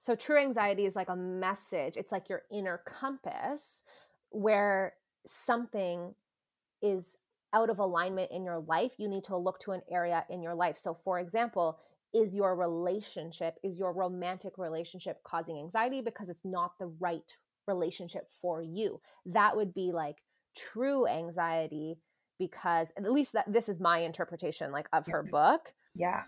So 0.00 0.14
true 0.14 0.38
anxiety 0.38 0.86
is 0.86 0.96
like 0.96 1.10
a 1.10 1.16
message, 1.16 1.98
it's 1.98 2.10
like 2.10 2.30
your 2.30 2.42
inner 2.50 2.80
compass 2.86 3.82
where 4.30 4.94
something 5.26 6.14
is 6.80 7.18
out 7.52 7.68
of 7.68 7.78
alignment 7.78 8.30
in 8.30 8.42
your 8.42 8.60
life. 8.60 8.92
You 8.96 9.10
need 9.10 9.24
to 9.24 9.36
look 9.36 9.60
to 9.60 9.72
an 9.72 9.82
area 9.90 10.24
in 10.30 10.40
your 10.40 10.54
life. 10.54 10.78
So, 10.78 10.94
for 10.94 11.18
example, 11.18 11.80
is 12.14 12.34
your 12.34 12.56
relationship, 12.56 13.58
is 13.62 13.78
your 13.78 13.92
romantic 13.92 14.56
relationship 14.56 15.22
causing 15.22 15.58
anxiety 15.58 16.00
because 16.00 16.30
it's 16.30 16.46
not 16.46 16.78
the 16.78 16.86
right 16.98 17.36
relationship 17.68 18.30
for 18.40 18.62
you? 18.62 19.02
That 19.26 19.54
would 19.54 19.74
be 19.74 19.92
like 19.92 20.22
true 20.56 21.06
anxiety 21.06 21.98
because 22.38 22.90
at 22.96 23.12
least 23.12 23.34
that 23.34 23.52
this 23.52 23.68
is 23.68 23.78
my 23.78 23.98
interpretation 23.98 24.72
like 24.72 24.88
of 24.94 25.06
her 25.08 25.22
book 25.22 25.74
yeah 25.94 26.22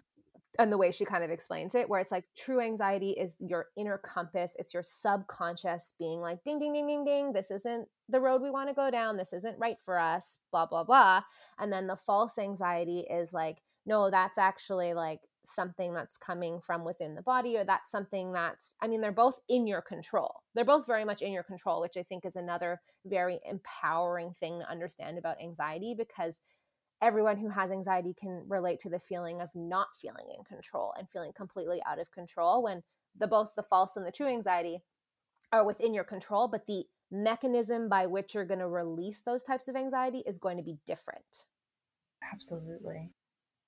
and 0.59 0.71
the 0.71 0.79
way 0.79 0.91
she 0.91 1.05
kind 1.05 1.25
of 1.25 1.31
explains 1.31 1.75
it 1.75 1.89
where 1.89 2.01
it's 2.01 2.13
like 2.13 2.25
true 2.37 2.61
anxiety 2.61 3.11
is 3.11 3.37
your 3.39 3.67
inner 3.77 3.99
compass 3.99 4.55
it's 4.59 4.75
your 4.75 4.83
subconscious 4.83 5.95
being 5.99 6.21
like 6.21 6.43
ding 6.45 6.59
ding 6.59 6.73
ding 6.73 6.87
ding 6.87 7.05
ding 7.05 7.33
this 7.33 7.51
isn't 7.51 7.89
the 8.09 8.21
road 8.21 8.43
we 8.43 8.51
want 8.51 8.69
to 8.69 8.75
go 8.75 8.91
down 8.91 9.17
this 9.17 9.33
isn't 9.33 9.59
right 9.59 9.77
for 9.85 9.99
us 9.99 10.39
blah 10.51 10.67
blah 10.67 10.85
blah 10.85 11.23
and 11.59 11.73
then 11.73 11.87
the 11.87 11.97
false 11.97 12.39
anxiety 12.39 13.01
is 13.11 13.33
like 13.33 13.63
no 13.87 14.11
that's 14.11 14.39
actually 14.39 14.95
like 14.95 15.21
something 15.45 15.93
that's 15.93 16.17
coming 16.17 16.61
from 16.61 16.85
within 16.85 17.15
the 17.15 17.23
body 17.23 17.57
or 17.57 17.65
that's 17.65 17.91
something 17.91 18.33
that's 18.33 18.75
i 18.81 18.87
mean 18.87 19.01
they're 19.01 19.11
both 19.11 19.41
in 19.49 19.67
your 19.67 19.83
control. 19.83 20.43
They're 20.55 20.65
both 20.65 20.87
very 20.87 21.05
much 21.05 21.23
in 21.23 21.33
your 21.33 21.43
control 21.43 21.81
which 21.81 21.97
i 21.97 22.03
think 22.03 22.25
is 22.25 22.37
another 22.37 22.81
very 23.07 23.41
empowering 23.49 24.35
thing 24.39 24.61
to 24.61 24.71
understand 24.71 25.19
about 25.19 25.41
anxiety 25.43 25.95
because 25.97 26.41
everyone 27.03 27.37
who 27.37 27.49
has 27.49 27.73
anxiety 27.73 28.15
can 28.15 28.45
relate 28.49 28.79
to 28.81 28.89
the 28.89 28.99
feeling 28.99 29.41
of 29.41 29.51
not 29.55 29.89
feeling 30.01 30.27
in 30.37 30.45
control 30.45 30.95
and 30.97 31.11
feeling 31.11 31.33
completely 31.33 31.83
out 31.87 31.99
of 31.99 32.11
control 32.13 32.63
when 32.63 32.83
the 33.19 33.27
both 33.27 33.53
the 33.57 33.63
false 33.63 33.97
and 33.97 34.07
the 34.07 34.13
true 34.13 34.29
anxiety 34.29 34.79
are 35.53 35.67
within 35.67 35.93
your 35.93 36.05
control 36.05 36.49
but 36.49 36.67
the 36.67 36.85
mechanism 37.11 37.89
by 37.89 38.07
which 38.07 38.35
you're 38.35 38.47
going 38.47 38.61
to 38.61 38.69
release 38.69 39.21
those 39.21 39.43
types 39.43 39.69
of 39.69 39.77
anxiety 39.77 40.23
is 40.27 40.39
going 40.39 40.57
to 40.57 40.63
be 40.63 40.79
different 40.87 41.47
absolutely 42.33 43.11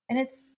and 0.09 0.17
it's 0.17 0.53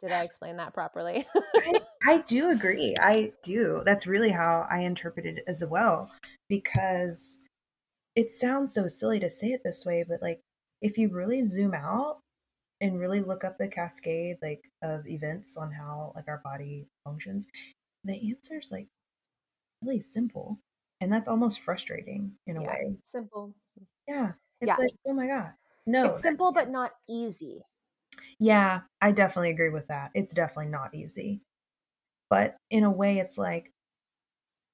did 0.00 0.12
I 0.12 0.24
explain 0.24 0.58
that 0.58 0.74
properly? 0.74 1.24
I, 1.56 1.80
I 2.06 2.18
do 2.26 2.50
agree. 2.50 2.94
I 3.00 3.32
do. 3.42 3.80
That's 3.86 4.06
really 4.06 4.30
how 4.30 4.66
I 4.70 4.80
interpret 4.80 5.24
it 5.24 5.42
as 5.46 5.64
well. 5.64 6.12
Because 6.50 7.46
it 8.14 8.32
sounds 8.32 8.74
so 8.74 8.88
silly 8.88 9.20
to 9.20 9.30
say 9.30 9.48
it 9.48 9.62
this 9.64 9.84
way, 9.86 10.04
but 10.06 10.20
like 10.20 10.40
if 10.82 10.98
you 10.98 11.08
really 11.08 11.42
zoom 11.42 11.74
out 11.74 12.18
and 12.80 13.00
really 13.00 13.20
look 13.20 13.44
up 13.44 13.56
the 13.58 13.68
cascade 13.68 14.36
like 14.42 14.62
of 14.82 15.06
events 15.06 15.56
on 15.56 15.72
how 15.72 16.12
like 16.14 16.28
our 16.28 16.40
body 16.44 16.86
functions, 17.04 17.46
the 18.04 18.30
answer 18.30 18.58
is 18.60 18.70
like 18.70 18.88
really 19.82 20.00
simple. 20.00 20.58
And 21.00 21.12
that's 21.12 21.28
almost 21.28 21.60
frustrating 21.60 22.32
in 22.46 22.56
a 22.56 22.62
yeah, 22.62 22.68
way. 22.68 22.96
Simple. 23.04 23.54
Yeah. 24.08 24.32
It's 24.60 24.70
yeah. 24.70 24.76
like, 24.84 24.94
oh 25.06 25.12
my 25.12 25.26
God. 25.26 25.50
No. 25.86 26.04
It's 26.06 26.20
simple 26.20 26.52
but 26.52 26.70
not 26.70 26.92
easy. 27.08 27.62
Yeah, 28.38 28.80
I 29.00 29.12
definitely 29.12 29.50
agree 29.50 29.70
with 29.70 29.88
that. 29.88 30.10
It's 30.14 30.34
definitely 30.34 30.70
not 30.70 30.94
easy. 30.94 31.40
But 32.28 32.56
in 32.70 32.84
a 32.84 32.90
way, 32.90 33.18
it's 33.18 33.38
like, 33.38 33.72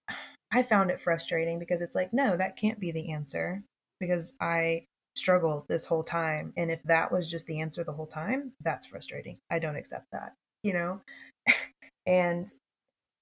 I 0.53 0.63
found 0.63 0.91
it 0.91 1.01
frustrating 1.01 1.59
because 1.59 1.83
it's 1.83 1.95
like, 1.95 2.13
no, 2.13 2.37
that 2.37 2.57
can't 2.57 2.81
be 2.81 2.93
the 2.93 3.13
answer 3.13 3.63
because 4.01 4.35
I 4.41 4.87
struggled 5.17 5.67
this 5.69 5.85
whole 5.85 6.03
time. 6.03 6.53
And 6.57 6.71
if 6.71 6.83
that 6.85 7.13
was 7.13 7.31
just 7.31 7.47
the 7.47 7.61
answer 7.61 7.85
the 7.85 7.93
whole 7.93 8.07
time, 8.07 8.53
that's 8.61 8.87
frustrating. 8.87 9.39
I 9.51 9.59
don't 9.59 9.77
accept 9.77 10.07
that, 10.13 10.35
you 10.63 10.73
know? 10.73 11.01
and, 12.07 12.49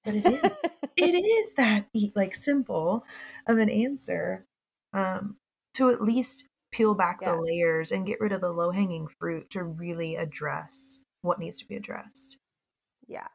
but 0.04 0.14
it 0.14 0.26
is, 0.26 0.50
it 0.96 1.14
is 1.14 1.54
that 1.54 1.86
like 2.14 2.34
simple 2.34 3.04
of 3.46 3.58
an 3.58 3.70
answer 3.70 4.44
um, 4.92 5.36
to 5.74 5.90
at 5.90 6.02
least 6.02 6.46
peel 6.72 6.94
back 6.94 7.18
yeah. 7.20 7.32
the 7.32 7.40
layers 7.40 7.92
and 7.92 8.06
get 8.06 8.20
rid 8.20 8.32
of 8.32 8.40
the 8.40 8.50
low 8.50 8.70
hanging 8.70 9.08
fruit 9.18 9.50
to 9.50 9.62
really 9.64 10.16
address 10.16 11.02
what 11.22 11.38
needs 11.38 11.58
to 11.58 11.66
be 11.66 11.76
addressed. 11.76 12.36
Yeah. 13.06 13.26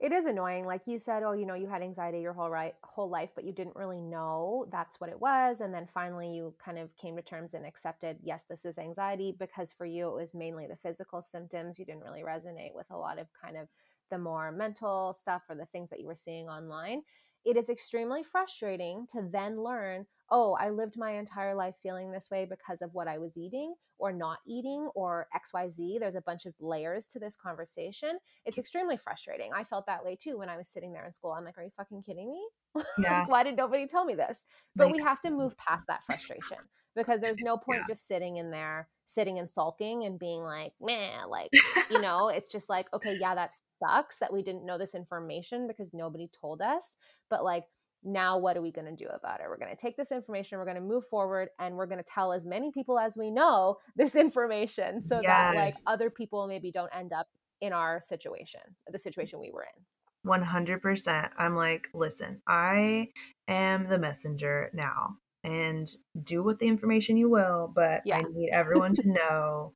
It 0.00 0.12
is 0.12 0.24
annoying. 0.24 0.64
Like 0.64 0.86
you 0.86 0.98
said, 0.98 1.22
oh, 1.22 1.32
you 1.32 1.44
know, 1.44 1.54
you 1.54 1.66
had 1.68 1.82
anxiety 1.82 2.20
your 2.20 2.32
whole 2.32 2.48
right 2.48 2.74
whole 2.82 3.10
life, 3.10 3.30
but 3.34 3.44
you 3.44 3.52
didn't 3.52 3.76
really 3.76 4.00
know 4.00 4.66
that's 4.72 4.98
what 4.98 5.10
it 5.10 5.20
was. 5.20 5.60
And 5.60 5.74
then 5.74 5.86
finally 5.86 6.30
you 6.34 6.54
kind 6.58 6.78
of 6.78 6.96
came 6.96 7.16
to 7.16 7.22
terms 7.22 7.52
and 7.52 7.66
accepted, 7.66 8.16
yes, 8.22 8.44
this 8.48 8.64
is 8.64 8.78
anxiety, 8.78 9.36
because 9.38 9.72
for 9.72 9.84
you 9.84 10.08
it 10.08 10.14
was 10.14 10.32
mainly 10.32 10.66
the 10.66 10.76
physical 10.76 11.20
symptoms. 11.20 11.78
You 11.78 11.84
didn't 11.84 12.02
really 12.02 12.22
resonate 12.22 12.74
with 12.74 12.86
a 12.90 12.96
lot 12.96 13.18
of 13.18 13.26
kind 13.44 13.58
of 13.58 13.68
the 14.10 14.16
more 14.18 14.50
mental 14.50 15.12
stuff 15.12 15.42
or 15.50 15.54
the 15.54 15.66
things 15.66 15.90
that 15.90 16.00
you 16.00 16.06
were 16.06 16.14
seeing 16.14 16.48
online. 16.48 17.02
It 17.44 17.56
is 17.56 17.68
extremely 17.68 18.22
frustrating 18.22 19.06
to 19.12 19.22
then 19.30 19.62
learn, 19.62 20.06
oh, 20.30 20.56
I 20.60 20.70
lived 20.70 20.96
my 20.96 21.12
entire 21.12 21.54
life 21.54 21.74
feeling 21.82 22.10
this 22.10 22.30
way 22.30 22.44
because 22.44 22.82
of 22.82 22.90
what 22.92 23.08
I 23.08 23.18
was 23.18 23.36
eating 23.36 23.74
or 23.98 24.12
not 24.12 24.38
eating 24.46 24.88
or 24.94 25.26
XYZ. 25.34 25.98
There's 25.98 26.14
a 26.14 26.22
bunch 26.22 26.46
of 26.46 26.54
layers 26.60 27.06
to 27.08 27.18
this 27.18 27.36
conversation. 27.36 28.18
It's 28.44 28.58
extremely 28.58 28.96
frustrating. 28.96 29.50
I 29.56 29.64
felt 29.64 29.86
that 29.86 30.04
way 30.04 30.16
too 30.20 30.38
when 30.38 30.48
I 30.48 30.56
was 30.56 30.68
sitting 30.68 30.92
there 30.92 31.06
in 31.06 31.12
school. 31.12 31.32
I'm 31.32 31.44
like, 31.44 31.58
are 31.58 31.64
you 31.64 31.72
fucking 31.76 32.02
kidding 32.02 32.30
me? 32.30 32.46
Yeah. 32.98 33.24
why 33.26 33.42
did 33.42 33.56
nobody 33.56 33.86
tell 33.86 34.04
me 34.04 34.14
this? 34.14 34.44
But 34.76 34.92
we 34.92 35.02
have 35.02 35.20
to 35.22 35.30
move 35.30 35.56
past 35.56 35.86
that 35.88 36.04
frustration 36.06 36.58
because 36.94 37.20
there's 37.20 37.38
no 37.40 37.56
point 37.56 37.80
yeah. 37.80 37.94
just 37.94 38.06
sitting 38.06 38.36
in 38.36 38.50
there, 38.50 38.88
sitting 39.06 39.38
and 39.38 39.48
sulking 39.48 40.04
and 40.04 40.18
being 40.18 40.42
like, 40.42 40.72
man, 40.80 41.28
like, 41.28 41.50
you 41.90 42.00
know, 42.00 42.28
it's 42.28 42.50
just 42.50 42.68
like, 42.68 42.86
okay, 42.92 43.16
yeah, 43.20 43.34
that 43.34 43.54
sucks 43.82 44.18
that 44.18 44.32
we 44.32 44.42
didn't 44.42 44.66
know 44.66 44.78
this 44.78 44.94
information 44.94 45.66
because 45.66 45.92
nobody 45.92 46.28
told 46.40 46.60
us. 46.62 46.96
But 47.28 47.44
like, 47.44 47.64
now 48.02 48.38
what 48.38 48.56
are 48.56 48.62
we 48.62 48.70
going 48.70 48.86
to 48.86 48.96
do 48.96 49.08
about 49.10 49.40
it 49.40 49.46
we're 49.48 49.58
going 49.58 49.74
to 49.74 49.80
take 49.80 49.96
this 49.96 50.10
information 50.10 50.58
we're 50.58 50.64
going 50.64 50.76
to 50.76 50.80
move 50.80 51.06
forward 51.06 51.48
and 51.58 51.76
we're 51.76 51.86
going 51.86 52.02
to 52.02 52.10
tell 52.10 52.32
as 52.32 52.46
many 52.46 52.70
people 52.70 52.98
as 52.98 53.16
we 53.16 53.30
know 53.30 53.76
this 53.96 54.16
information 54.16 55.00
so 55.00 55.16
yes. 55.16 55.24
that 55.26 55.54
like 55.54 55.74
other 55.86 56.10
people 56.10 56.46
maybe 56.46 56.70
don't 56.70 56.90
end 56.94 57.12
up 57.12 57.26
in 57.60 57.72
our 57.72 58.00
situation 58.00 58.60
the 58.90 58.98
situation 58.98 59.38
we 59.38 59.50
were 59.50 59.64
in 59.64 60.30
100% 60.30 61.28
i'm 61.38 61.54
like 61.54 61.88
listen 61.92 62.40
i 62.46 63.08
am 63.48 63.86
the 63.88 63.98
messenger 63.98 64.70
now 64.72 65.16
and 65.44 65.88
do 66.22 66.42
with 66.42 66.58
the 66.58 66.66
information 66.66 67.16
you 67.16 67.30
will 67.30 67.70
but 67.74 68.02
yeah. 68.04 68.18
i 68.18 68.22
need 68.22 68.50
everyone 68.50 68.94
to 68.94 69.08
know 69.08 69.72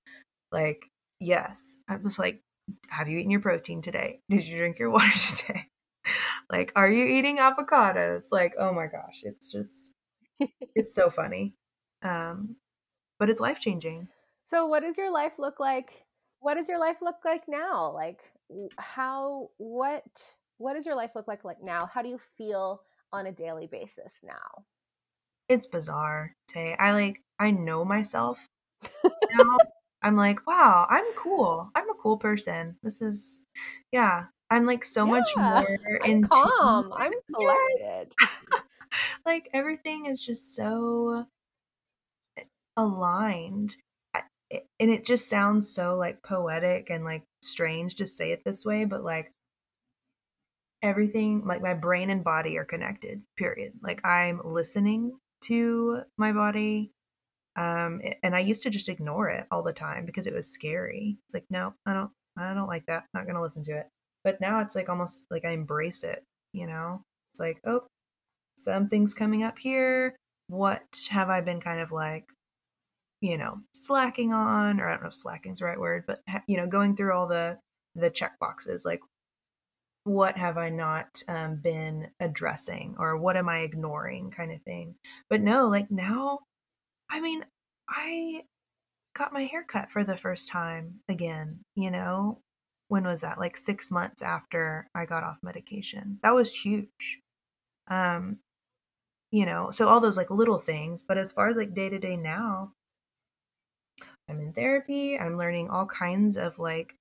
like 0.53 0.85
yes 1.20 1.81
i 1.89 1.97
was 1.97 2.19
like 2.19 2.41
have 2.89 3.09
you 3.09 3.19
eaten 3.19 3.31
your 3.31 3.41
protein 3.41 3.82
today 3.82 4.20
did 4.28 4.45
you 4.45 4.57
drink 4.57 4.78
your 4.78 4.91
water 4.99 5.19
today 5.36 5.69
like, 6.51 6.73
are 6.77 6.91
you 6.91 7.05
eating 7.05 7.39
avocados? 7.39 8.27
Like, 8.31 8.55
oh 8.59 8.73
my 8.73 8.86
gosh, 8.86 9.23
it's 9.23 9.51
just, 9.51 9.93
it's 10.74 10.95
so 10.95 11.11
funny. 11.11 11.55
Um, 12.03 12.57
but 13.19 13.31
it's 13.31 13.41
life 13.41 13.61
changing. 13.61 14.09
So, 14.45 14.66
what 14.66 14.82
does 14.82 14.99
your 14.99 15.11
life 15.11 15.35
look 15.39 15.59
like? 15.59 16.05
What 16.41 16.55
does 16.55 16.69
your 16.69 16.78
life 16.78 16.99
look 17.01 17.16
like 17.24 17.45
now? 17.49 17.93
Like, 17.93 18.20
how, 18.77 19.49
what, 19.57 20.05
what 20.59 20.74
does 20.74 20.85
your 20.85 20.97
life 20.97 21.12
look 21.15 21.27
like 21.27 21.45
like 21.45 21.62
now? 21.62 21.86
How 21.86 22.03
do 22.03 22.09
you 22.09 22.19
feel 22.36 22.82
on 23.12 23.27
a 23.27 23.32
daily 23.32 23.66
basis 23.66 24.23
now? 24.23 24.65
It's 25.49 25.66
bizarre, 25.66 26.35
Tay. 26.49 26.75
I 26.79 26.93
like, 26.93 27.21
I 27.39 27.51
know 27.51 27.85
myself 27.85 28.39
now. 29.05 29.59
I'm 30.03 30.16
like, 30.16 30.47
wow, 30.47 30.87
I'm 30.89 31.05
cool. 31.16 31.71
I'm 31.75 31.89
a 31.89 31.95
cool 31.95 32.19
person. 32.19 32.77
This 32.83 33.01
is, 33.01 33.47
yeah, 33.91 34.25
I'm 34.51 34.66
like 34.66 34.85
so 34.85 35.07
yeah, 35.07 35.11
much 35.11 35.29
more 35.37 35.66
I'm 36.05 36.23
calm. 36.23 36.93
I'm 36.95 37.12
collected. 37.35 38.12
like 39.27 39.49
everything 39.53 40.07
is 40.07 40.21
just 40.21 40.55
so 40.55 41.27
aligned. 42.77 43.77
And 44.79 44.91
it 44.91 45.05
just 45.05 45.29
sounds 45.29 45.75
so 45.75 45.97
like 45.97 46.23
poetic 46.23 46.91
and 46.91 47.05
like 47.05 47.25
strange 47.43 47.97
to 47.97 48.07
say 48.07 48.33
it 48.33 48.43
this 48.45 48.65
way, 48.65 48.85
but 48.85 49.03
like 49.03 49.33
everything, 50.83 51.47
like 51.47 51.62
my 51.62 51.75
brain 51.75 52.11
and 52.11 52.23
body 52.23 52.59
are 52.59 52.65
connected, 52.65 53.23
period. 53.37 53.73
Like 53.83 54.05
I'm 54.05 54.41
listening 54.45 55.19
to 55.49 56.03
my 56.19 56.33
body. 56.33 56.91
Um, 57.57 58.01
and 58.23 58.35
I 58.35 58.41
used 58.41 58.62
to 58.65 58.71
just 58.71 58.89
ignore 58.89 59.29
it 59.29 59.47
all 59.51 59.62
the 59.62 59.73
time 59.73 60.07
because 60.07 60.27
it 60.27 60.35
was 60.35 60.53
scary. 60.53 61.19
It's 61.27 61.35
like, 61.35 61.47
no, 61.51 61.75
I 61.87 61.93
don't, 61.95 62.11
I 62.37 62.55
don't 62.55 62.69
like 62.69 62.87
that. 62.87 63.05
Not 63.15 63.25
going 63.27 63.37
to 63.37 63.43
listen 63.43 63.62
to 63.65 63.79
it 63.79 63.89
But 64.25 64.41
now 64.41 64.61
it's 64.61 64.75
like 64.75 64.89
almost 64.89 65.27
like 65.31 65.45
I 65.45 65.51
embrace 65.51 66.03
it, 66.05 66.25
you 66.53 66.66
know? 66.66 67.03
It's 67.33 67.41
like, 67.41 67.61
oh, 67.66 67.83
something's 68.59 69.15
coming 69.15 69.43
up 69.45 69.59
here. 69.59 70.16
What 70.49 70.83
have 71.11 71.31
I 71.31 71.41
been 71.41 71.61
kind 71.61 71.81
of 71.81 71.93
like, 71.93 72.27
you 73.21 73.39
know, 73.39 73.59
slacking 73.75 74.33
on, 74.33 74.81
or 74.81 74.89
I 74.89 74.93
don't 74.93 75.03
know 75.03 75.09
if 75.09 75.15
slacking's 75.15 75.61
the 75.61 75.66
right 75.66 75.81
word, 75.81 76.05
but 76.07 76.21
you 76.47 76.57
know, 76.57 76.66
going 76.66 76.97
through 76.97 77.12
all 77.15 77.27
the 77.27 77.59
the 77.97 78.11
check 78.11 78.39
boxes, 78.41 78.85
like 78.85 79.01
what 80.05 80.36
have 80.36 80.59
I 80.59 80.68
not 80.68 81.22
um, 81.28 81.56
been 81.56 82.09
addressing, 82.20 82.94
or 82.98 83.16
what 83.16 83.36
am 83.36 83.48
I 83.48 83.59
ignoring, 83.60 84.31
kind 84.31 84.52
of 84.52 84.62
thing. 84.62 84.94
But 85.31 85.40
no, 85.40 85.68
like 85.68 85.90
now, 85.90 86.40
I 87.10 87.20
mean, 87.20 87.44
I 87.89 88.43
got 89.16 89.32
my 89.32 89.44
hair 89.44 89.64
cut 89.64 89.90
for 89.90 90.05
the 90.05 90.16
first 90.16 90.48
time 90.48 91.01
again, 91.09 91.60
you 91.74 91.90
know, 91.90 92.40
when 92.89 93.05
was 93.05 93.22
that? 93.22 93.39
Like 93.39 93.56
six 93.56 93.90
months 93.90 94.22
after 94.22 94.89
I 94.94 95.06
got 95.06 95.24
off 95.24 95.39
medication. 95.43 96.18
That 96.22 96.35
was 96.35 96.55
huge. 96.55 97.20
Um, 97.89 98.39
you 99.31 99.47
know, 99.47 99.70
so 99.70 99.89
all 99.89 100.01
those 100.01 100.16
like 100.16 100.31
little 100.31 100.59
things. 100.59 101.05
But 101.06 101.18
as 101.18 101.32
far 101.32 101.48
as 101.48 101.56
like 101.56 101.74
day 101.74 101.89
to 101.89 101.98
day 101.98 102.16
now, 102.16 102.72
I'm 104.28 104.40
in 104.40 104.52
therapy. 104.52 105.18
I'm 105.18 105.39
learning 105.39 105.70
all 105.70 105.86
kinds 105.86 106.36
of 106.36 106.59
like 106.59 106.94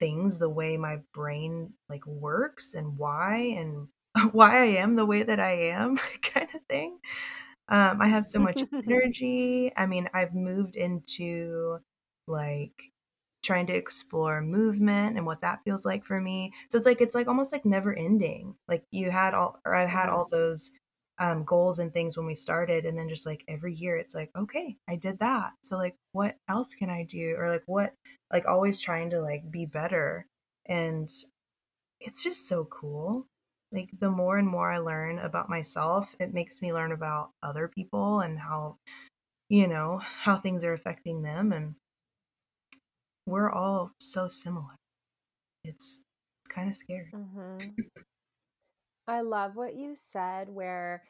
things, 0.00 0.38
the 0.38 0.48
way 0.48 0.76
my 0.76 0.98
brain 1.14 1.74
like 1.88 2.06
works 2.06 2.74
and 2.74 2.98
why 2.98 3.36
and 3.58 3.88
why 4.32 4.62
I 4.62 4.66
am 4.78 4.96
the 4.96 5.06
way 5.06 5.22
that 5.22 5.40
I 5.40 5.70
am, 5.70 5.98
kind 6.22 6.48
of 6.54 6.62
thing. 6.68 6.98
Um, 7.68 8.02
I 8.02 8.08
have 8.08 8.26
so 8.26 8.40
much 8.40 8.62
energy. 8.86 9.72
I 9.76 9.86
mean, 9.86 10.08
I've 10.14 10.34
moved 10.34 10.76
into 10.76 11.78
like 12.26 12.92
trying 13.42 13.66
to 13.66 13.74
explore 13.74 14.42
movement 14.42 15.16
and 15.16 15.24
what 15.26 15.40
that 15.42 15.60
feels 15.64 15.86
like 15.86 16.04
for 16.04 16.20
me. 16.20 16.52
So 16.68 16.76
it's 16.76 16.86
like 16.86 17.00
it's 17.00 17.14
like 17.14 17.28
almost 17.28 17.52
like 17.52 17.64
never 17.64 17.94
ending. 17.94 18.54
Like 18.68 18.84
you 18.90 19.10
had 19.10 19.34
all 19.34 19.60
or 19.64 19.74
I've 19.74 19.88
had 19.88 20.08
all 20.08 20.26
those 20.30 20.72
um, 21.20 21.44
goals 21.44 21.78
and 21.78 21.92
things 21.92 22.16
when 22.16 22.26
we 22.26 22.34
started, 22.34 22.86
and 22.86 22.98
then 22.98 23.08
just 23.08 23.26
like 23.26 23.44
every 23.48 23.74
year, 23.74 23.96
it's 23.96 24.14
like 24.14 24.30
okay, 24.36 24.76
I 24.88 24.96
did 24.96 25.18
that. 25.20 25.52
So 25.62 25.76
like, 25.76 25.94
what 26.12 26.36
else 26.48 26.74
can 26.74 26.90
I 26.90 27.04
do? 27.04 27.36
Or 27.38 27.50
like 27.50 27.62
what? 27.66 27.92
Like 28.32 28.46
always 28.46 28.80
trying 28.80 29.10
to 29.10 29.20
like 29.20 29.50
be 29.50 29.66
better, 29.66 30.26
and 30.66 31.08
it's 32.00 32.22
just 32.24 32.48
so 32.48 32.64
cool. 32.64 33.26
Like 33.72 33.90
the 34.00 34.10
more 34.10 34.38
and 34.38 34.48
more 34.48 34.70
I 34.70 34.78
learn 34.78 35.20
about 35.20 35.48
myself, 35.48 36.14
it 36.18 36.34
makes 36.34 36.60
me 36.62 36.72
learn 36.72 36.92
about 36.92 37.30
other 37.42 37.68
people 37.68 38.20
and 38.20 38.38
how 38.38 38.76
you 39.48 39.68
know 39.68 40.00
how 40.22 40.36
things 40.36 40.64
are 40.64 40.72
affecting 40.72 41.22
them 41.22 41.52
and 41.52 41.74
we're 43.26 43.50
all 43.50 43.92
so 44.00 44.28
similar. 44.28 44.74
It's 45.64 46.02
kind 46.48 46.68
of 46.68 46.76
scary. 46.76 47.12
Mm-hmm. 47.14 47.68
I 49.10 49.22
love 49.22 49.56
what 49.56 49.74
you 49.74 49.96
said, 49.96 50.48
where 50.48 51.02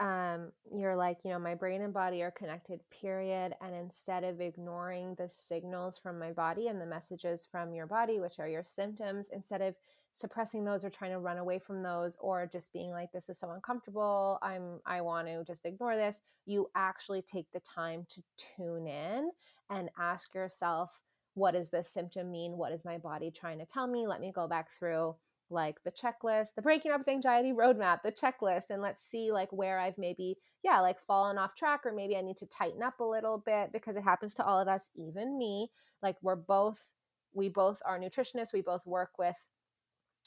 um, 0.00 0.50
you're 0.74 0.96
like, 0.96 1.18
you 1.24 1.30
know, 1.30 1.38
my 1.38 1.54
brain 1.54 1.82
and 1.82 1.94
body 1.94 2.20
are 2.22 2.32
connected, 2.32 2.80
period. 2.90 3.54
And 3.60 3.76
instead 3.76 4.24
of 4.24 4.40
ignoring 4.40 5.14
the 5.14 5.28
signals 5.28 5.96
from 5.96 6.18
my 6.18 6.32
body 6.32 6.66
and 6.66 6.80
the 6.80 6.86
messages 6.86 7.46
from 7.48 7.72
your 7.72 7.86
body, 7.86 8.18
which 8.18 8.40
are 8.40 8.48
your 8.48 8.64
symptoms, 8.64 9.30
instead 9.32 9.62
of 9.62 9.76
suppressing 10.14 10.64
those 10.64 10.84
or 10.84 10.90
trying 10.90 11.12
to 11.12 11.20
run 11.20 11.38
away 11.38 11.60
from 11.60 11.84
those 11.84 12.16
or 12.20 12.48
just 12.50 12.72
being 12.72 12.90
like 12.90 13.10
this 13.10 13.28
is 13.28 13.36
so 13.36 13.50
uncomfortable 13.50 14.38
i'm 14.42 14.78
i 14.86 15.00
want 15.00 15.26
to 15.26 15.42
just 15.42 15.66
ignore 15.66 15.96
this 15.96 16.20
you 16.46 16.68
actually 16.76 17.20
take 17.20 17.50
the 17.50 17.58
time 17.58 18.06
to 18.08 18.22
tune 18.36 18.86
in 18.86 19.32
and 19.70 19.90
ask 19.98 20.32
yourself 20.32 21.00
what 21.34 21.52
does 21.52 21.70
this 21.70 21.90
symptom 21.90 22.30
mean? 22.30 22.56
What 22.56 22.72
is 22.72 22.84
my 22.84 22.98
body 22.98 23.30
trying 23.30 23.58
to 23.58 23.66
tell 23.66 23.86
me? 23.86 24.06
Let 24.06 24.20
me 24.20 24.32
go 24.32 24.48
back 24.48 24.70
through 24.70 25.16
like 25.54 25.76
the 25.84 25.92
checklist, 25.92 26.54
the 26.54 26.62
breaking 26.62 26.92
up 26.92 27.00
with 27.00 27.08
anxiety 27.08 27.52
roadmap, 27.52 28.02
the 28.02 28.12
checklist, 28.12 28.70
and 28.70 28.82
let's 28.82 29.02
see 29.02 29.32
like 29.32 29.52
where 29.52 29.78
I've 29.78 29.96
maybe, 29.96 30.36
yeah, 30.62 30.80
like 30.80 31.00
fallen 31.00 31.38
off 31.38 31.54
track, 31.54 31.80
or 31.84 31.92
maybe 31.92 32.16
I 32.16 32.20
need 32.20 32.36
to 32.38 32.46
tighten 32.46 32.82
up 32.82 33.00
a 33.00 33.04
little 33.04 33.42
bit 33.46 33.72
because 33.72 33.96
it 33.96 34.04
happens 34.04 34.34
to 34.34 34.44
all 34.44 34.60
of 34.60 34.68
us, 34.68 34.90
even 34.94 35.38
me. 35.38 35.70
Like 36.02 36.16
we're 36.20 36.36
both, 36.36 36.90
we 37.32 37.48
both 37.48 37.80
are 37.86 37.98
nutritionists, 37.98 38.52
we 38.52 38.60
both 38.60 38.84
work 38.86 39.12
with 39.18 39.36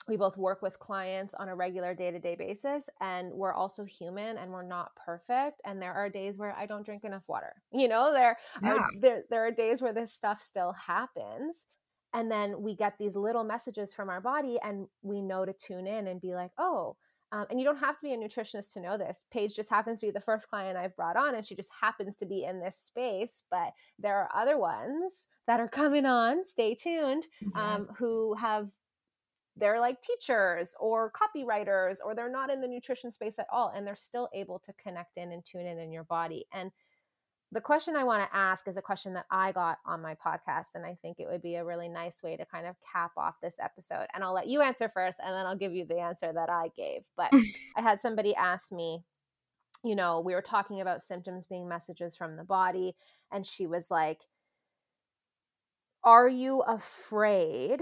we 0.08 0.16
both 0.16 0.38
work 0.38 0.62
with 0.62 0.80
clients 0.80 1.34
on 1.34 1.50
a 1.50 1.56
regular 1.56 1.94
day-to-day 1.94 2.36
basis 2.36 2.90
and 3.02 3.32
we're 3.34 3.54
also 3.54 3.84
human 3.84 4.38
and 4.38 4.52
we're 4.52 4.62
not 4.62 4.92
perfect 4.96 5.62
and 5.66 5.82
there 5.82 5.94
are 5.94 6.10
days 6.10 6.38
where 6.38 6.56
i 6.58 6.66
don't 6.66 6.86
drink 6.86 7.04
enough 7.04 7.28
water 7.28 7.54
you 7.74 7.88
know 7.88 8.14
there 8.14 8.38
yeah. 8.62 8.74
are 8.74 8.88
there, 9.00 9.24
there 9.30 9.46
are 9.46 9.52
days 9.52 9.82
where 9.82 9.94
this 9.94 10.14
stuff 10.14 10.42
still 10.42 10.74
happens 10.74 11.66
and 12.14 12.32
then 12.32 12.62
we 12.62 12.76
get 12.76 12.94
these 12.98 13.16
little 13.16 13.44
messages 13.44 13.94
from 13.94 14.10
our 14.10 14.22
body 14.22 14.58
and 14.64 14.88
we 15.02 15.22
know 15.22 15.46
to 15.46 15.54
tune 15.54 15.88
in 15.88 16.08
and 16.08 16.22
be 16.22 16.36
like 16.36 16.52
oh 16.58 16.96
um, 17.32 17.46
and 17.50 17.60
you 17.60 17.66
don't 17.66 17.80
have 17.80 17.98
to 17.98 18.04
be 18.04 18.14
a 18.14 18.18
nutritionist 18.18 18.72
to 18.74 18.80
know 18.80 18.98
this. 18.98 19.26
Paige 19.32 19.54
just 19.54 19.70
happens 19.70 20.00
to 20.00 20.08
be 20.08 20.12
the 20.12 20.22
first 20.22 20.50
client 20.50 20.78
I've 20.78 20.96
brought 20.96 21.18
on, 21.18 21.36
and 21.36 21.46
she 21.46 21.56
just 21.56 21.72
happens 21.82 22.16
to 22.18 22.26
be 22.26 22.46
in 22.46 22.62
this 22.62 22.78
space. 22.78 23.42
But 23.52 23.74
there 24.00 24.16
are 24.16 24.30
other 24.34 24.58
ones 24.58 25.28
that 25.46 25.60
are 25.60 25.68
coming 25.68 26.06
on, 26.06 26.46
stay 26.46 26.74
tuned, 26.74 27.28
um, 27.56 27.90
who 27.98 28.34
have 28.36 28.70
they're 29.60 29.80
like 29.80 30.00
teachers 30.02 30.76
or 30.80 31.12
copywriters 31.12 31.98
or 32.06 32.14
they're 32.14 32.32
not 32.32 32.52
in 32.52 32.62
the 32.62 32.68
nutrition 32.68 33.12
space 33.12 33.40
at 33.40 33.48
all 33.52 33.72
and 33.76 33.86
they're 33.86 33.96
still 33.96 34.30
able 34.34 34.60
to 34.60 34.74
connect 34.74 35.18
in 35.18 35.32
and 35.32 35.44
tune 35.44 35.66
in 35.66 35.80
in 35.80 35.92
your 35.92 36.04
body 36.04 36.46
and 36.54 36.72
the 37.52 37.62
question 37.62 37.96
i 37.96 38.04
want 38.04 38.22
to 38.22 38.36
ask 38.36 38.68
is 38.68 38.78
a 38.78 38.82
question 38.82 39.14
that 39.14 39.26
i 39.32 39.52
got 39.52 39.78
on 39.86 40.02
my 40.02 40.16
podcast 40.16 40.76
and 40.76 40.86
i 40.86 40.98
think 41.02 41.20
it 41.20 41.28
would 41.30 41.42
be 41.42 41.56
a 41.56 41.66
really 41.66 41.90
nice 41.90 42.22
way 42.22 42.36
to 42.36 42.46
kind 42.46 42.66
of 42.66 42.76
cap 42.94 43.12
off 43.18 43.36
this 43.42 43.58
episode 43.62 44.06
and 44.14 44.24
i'll 44.24 44.34
let 44.34 44.48
you 44.48 44.62
answer 44.62 44.90
first 44.90 45.20
and 45.24 45.34
then 45.34 45.46
i'll 45.46 45.56
give 45.56 45.74
you 45.74 45.86
the 45.86 46.00
answer 46.00 46.32
that 46.34 46.50
i 46.50 46.70
gave 46.76 47.04
but 47.16 47.32
i 47.78 47.82
had 47.82 48.00
somebody 48.00 48.36
ask 48.36 48.72
me 48.72 49.04
you 49.84 49.96
know 49.96 50.20
we 50.20 50.34
were 50.34 50.42
talking 50.42 50.82
about 50.82 51.02
symptoms 51.02 51.46
being 51.46 51.68
messages 51.68 52.16
from 52.16 52.36
the 52.36 52.44
body 52.44 52.96
and 53.32 53.46
she 53.46 53.66
was 53.66 53.90
like 53.90 54.28
are 56.04 56.28
you 56.28 56.62
afraid 56.62 57.82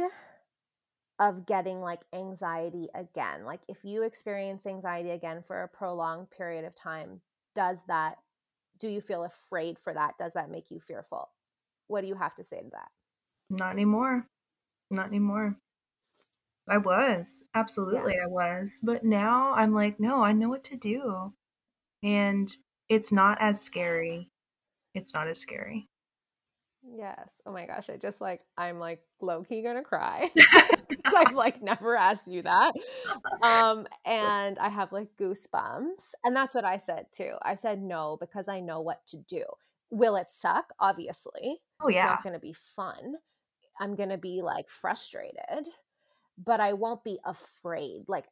of 1.19 1.45
getting 1.45 1.81
like 1.81 2.01
anxiety 2.13 2.89
again. 2.93 3.45
Like 3.45 3.61
if 3.67 3.77
you 3.83 4.03
experience 4.03 4.65
anxiety 4.65 5.11
again 5.11 5.41
for 5.41 5.63
a 5.63 5.67
prolonged 5.67 6.29
period 6.29 6.65
of 6.65 6.75
time, 6.75 7.21
does 7.53 7.79
that 7.87 8.17
do 8.79 8.87
you 8.87 9.01
feel 9.01 9.23
afraid 9.23 9.79
for 9.79 9.93
that? 9.93 10.17
Does 10.17 10.33
that 10.33 10.49
make 10.49 10.71
you 10.71 10.79
fearful? 10.79 11.29
What 11.87 12.01
do 12.01 12.07
you 12.07 12.15
have 12.15 12.35
to 12.35 12.43
say 12.43 12.61
to 12.61 12.69
that? 12.71 12.89
Not 13.49 13.73
anymore. 13.73 14.27
Not 14.91 15.07
anymore. 15.07 15.57
I 16.67 16.77
was. 16.77 17.43
Absolutely 17.53 18.15
yeah. 18.15 18.25
I 18.25 18.27
was. 18.27 18.71
But 18.81 19.03
now 19.03 19.53
I'm 19.53 19.73
like, 19.73 19.99
no, 19.99 20.23
I 20.23 20.31
know 20.31 20.49
what 20.49 20.63
to 20.65 20.75
do. 20.75 21.33
And 22.03 22.51
it's 22.89 23.11
not 23.11 23.37
as 23.39 23.61
scary. 23.61 24.29
It's 24.93 25.13
not 25.13 25.27
as 25.27 25.39
scary. 25.39 25.87
Yes. 26.97 27.41
Oh 27.45 27.51
my 27.51 27.65
gosh. 27.65 27.89
I 27.89 27.97
just 27.97 28.21
like, 28.21 28.41
I'm 28.57 28.79
like 28.79 29.01
low 29.21 29.43
key 29.43 29.61
gonna 29.61 29.83
cry. 29.83 30.31
I've 31.05 31.33
like 31.33 31.61
never 31.61 31.95
asked 31.95 32.27
you 32.27 32.41
that. 32.43 32.73
Um, 33.41 33.85
and 34.05 34.57
I 34.59 34.69
have 34.69 34.91
like 34.91 35.09
goosebumps. 35.19 36.13
And 36.23 36.35
that's 36.35 36.55
what 36.55 36.65
I 36.65 36.77
said 36.77 37.07
too. 37.11 37.33
I 37.41 37.55
said 37.55 37.81
no 37.81 38.17
because 38.19 38.47
I 38.47 38.59
know 38.59 38.81
what 38.81 39.05
to 39.07 39.17
do. 39.17 39.43
Will 39.91 40.15
it 40.15 40.29
suck? 40.29 40.73
Obviously. 40.79 41.61
Oh, 41.81 41.89
yeah. 41.89 42.05
It's 42.05 42.09
not 42.09 42.23
gonna 42.23 42.39
be 42.39 42.53
fun. 42.53 43.15
I'm 43.79 43.95
gonna 43.95 44.17
be 44.17 44.41
like 44.41 44.69
frustrated, 44.69 45.67
but 46.37 46.59
I 46.59 46.73
won't 46.73 47.03
be 47.03 47.19
afraid. 47.25 48.03
Like 48.07 48.25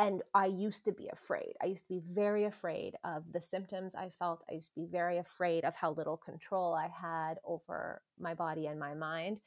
and 0.00 0.22
I 0.34 0.46
used 0.46 0.86
to 0.86 0.92
be 0.92 1.08
afraid. 1.12 1.52
I 1.62 1.66
used 1.66 1.86
to 1.88 1.94
be 1.94 2.00
very 2.10 2.44
afraid 2.44 2.94
of 3.04 3.24
the 3.32 3.40
symptoms 3.42 3.94
I 3.94 4.08
felt. 4.08 4.42
I 4.50 4.54
used 4.54 4.72
to 4.72 4.80
be 4.80 4.86
very 4.86 5.18
afraid 5.18 5.62
of 5.62 5.76
how 5.76 5.90
little 5.90 6.16
control 6.16 6.72
I 6.72 6.88
had 6.88 7.34
over 7.44 8.00
my 8.18 8.32
body 8.32 8.66
and 8.66 8.80
my 8.80 8.94
mind. 8.94 9.40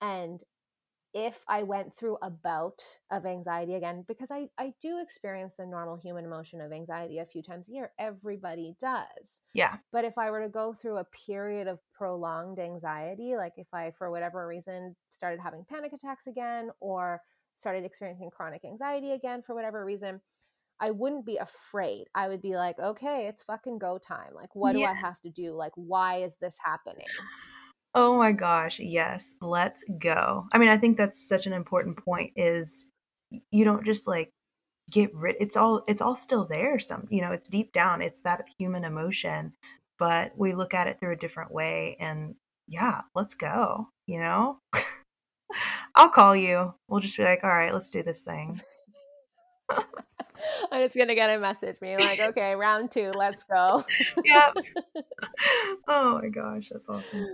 And 0.00 0.44
if 1.12 1.42
I 1.48 1.64
went 1.64 1.96
through 1.96 2.18
a 2.22 2.30
bout 2.30 2.84
of 3.10 3.26
anxiety 3.26 3.74
again, 3.74 4.04
because 4.06 4.30
I, 4.30 4.48
I 4.58 4.74
do 4.80 5.00
experience 5.00 5.54
the 5.58 5.66
normal 5.66 5.96
human 5.96 6.24
emotion 6.24 6.60
of 6.60 6.70
anxiety 6.70 7.18
a 7.18 7.26
few 7.26 7.42
times 7.42 7.68
a 7.68 7.72
year, 7.72 7.90
everybody 7.98 8.76
does. 8.78 9.40
Yeah. 9.54 9.78
But 9.90 10.04
if 10.04 10.18
I 10.18 10.30
were 10.30 10.42
to 10.42 10.48
go 10.48 10.72
through 10.72 10.98
a 10.98 11.06
period 11.26 11.66
of 11.66 11.80
prolonged 11.92 12.60
anxiety, 12.60 13.34
like 13.34 13.54
if 13.56 13.66
I, 13.72 13.90
for 13.90 14.12
whatever 14.12 14.46
reason, 14.46 14.94
started 15.10 15.40
having 15.40 15.64
panic 15.68 15.92
attacks 15.92 16.28
again 16.28 16.70
or 16.78 17.22
started 17.56 17.84
experiencing 17.84 18.30
chronic 18.30 18.64
anxiety 18.64 19.12
again 19.12 19.42
for 19.42 19.54
whatever 19.54 19.84
reason, 19.84 20.20
I 20.80 20.90
wouldn't 20.90 21.26
be 21.26 21.38
afraid. 21.38 22.04
I 22.14 22.28
would 22.28 22.42
be 22.42 22.54
like, 22.54 22.78
okay, 22.78 23.26
it's 23.28 23.42
fucking 23.42 23.78
go 23.78 23.98
time. 23.98 24.34
Like, 24.34 24.54
what 24.54 24.72
do 24.72 24.84
I 24.84 24.92
have 24.92 25.18
to 25.22 25.30
do? 25.30 25.52
Like, 25.52 25.72
why 25.74 26.18
is 26.18 26.36
this 26.40 26.56
happening? 26.62 27.06
Oh 27.94 28.18
my 28.18 28.32
gosh, 28.32 28.78
yes, 28.78 29.34
let's 29.40 29.82
go. 29.98 30.44
I 30.52 30.58
mean, 30.58 30.68
I 30.68 30.76
think 30.76 30.98
that's 30.98 31.26
such 31.26 31.46
an 31.46 31.54
important 31.54 32.04
point 32.04 32.32
is 32.36 32.92
you 33.50 33.64
don't 33.64 33.86
just 33.86 34.06
like 34.06 34.30
get 34.90 35.12
rid 35.14 35.36
it's 35.40 35.56
all 35.56 35.82
it's 35.88 36.00
all 36.00 36.14
still 36.14 36.44
there 36.44 36.78
some 36.78 37.06
you 37.10 37.20
know 37.20 37.32
it's 37.32 37.48
deep 37.48 37.72
down 37.72 38.00
it's 38.00 38.20
that 38.20 38.44
human 38.58 38.84
emotion 38.84 39.52
but 39.98 40.32
we 40.36 40.54
look 40.54 40.74
at 40.74 40.86
it 40.86 40.98
through 41.00 41.12
a 41.12 41.16
different 41.16 41.50
way 41.50 41.96
and 41.98 42.34
yeah 42.68 43.00
let's 43.14 43.34
go 43.34 43.88
you 44.06 44.18
know 44.18 44.58
I'll 45.94 46.10
call 46.10 46.36
you. 46.36 46.74
We'll 46.88 47.00
just 47.00 47.16
be 47.16 47.24
like, 47.24 47.44
all 47.44 47.50
right, 47.50 47.72
let's 47.72 47.90
do 47.90 48.02
this 48.02 48.20
thing. 48.20 48.60
I'm 50.70 50.82
just 50.82 50.96
gonna 50.96 51.14
get 51.14 51.30
a 51.30 51.38
message 51.38 51.80
being 51.80 51.98
like, 51.98 52.20
okay, 52.20 52.54
round 52.54 52.90
two, 52.90 53.12
let's 53.14 53.42
go. 53.42 53.84
yep. 54.24 54.54
Oh 55.88 56.18
my 56.20 56.28
gosh, 56.28 56.70
that's 56.70 56.88
awesome. 56.88 57.26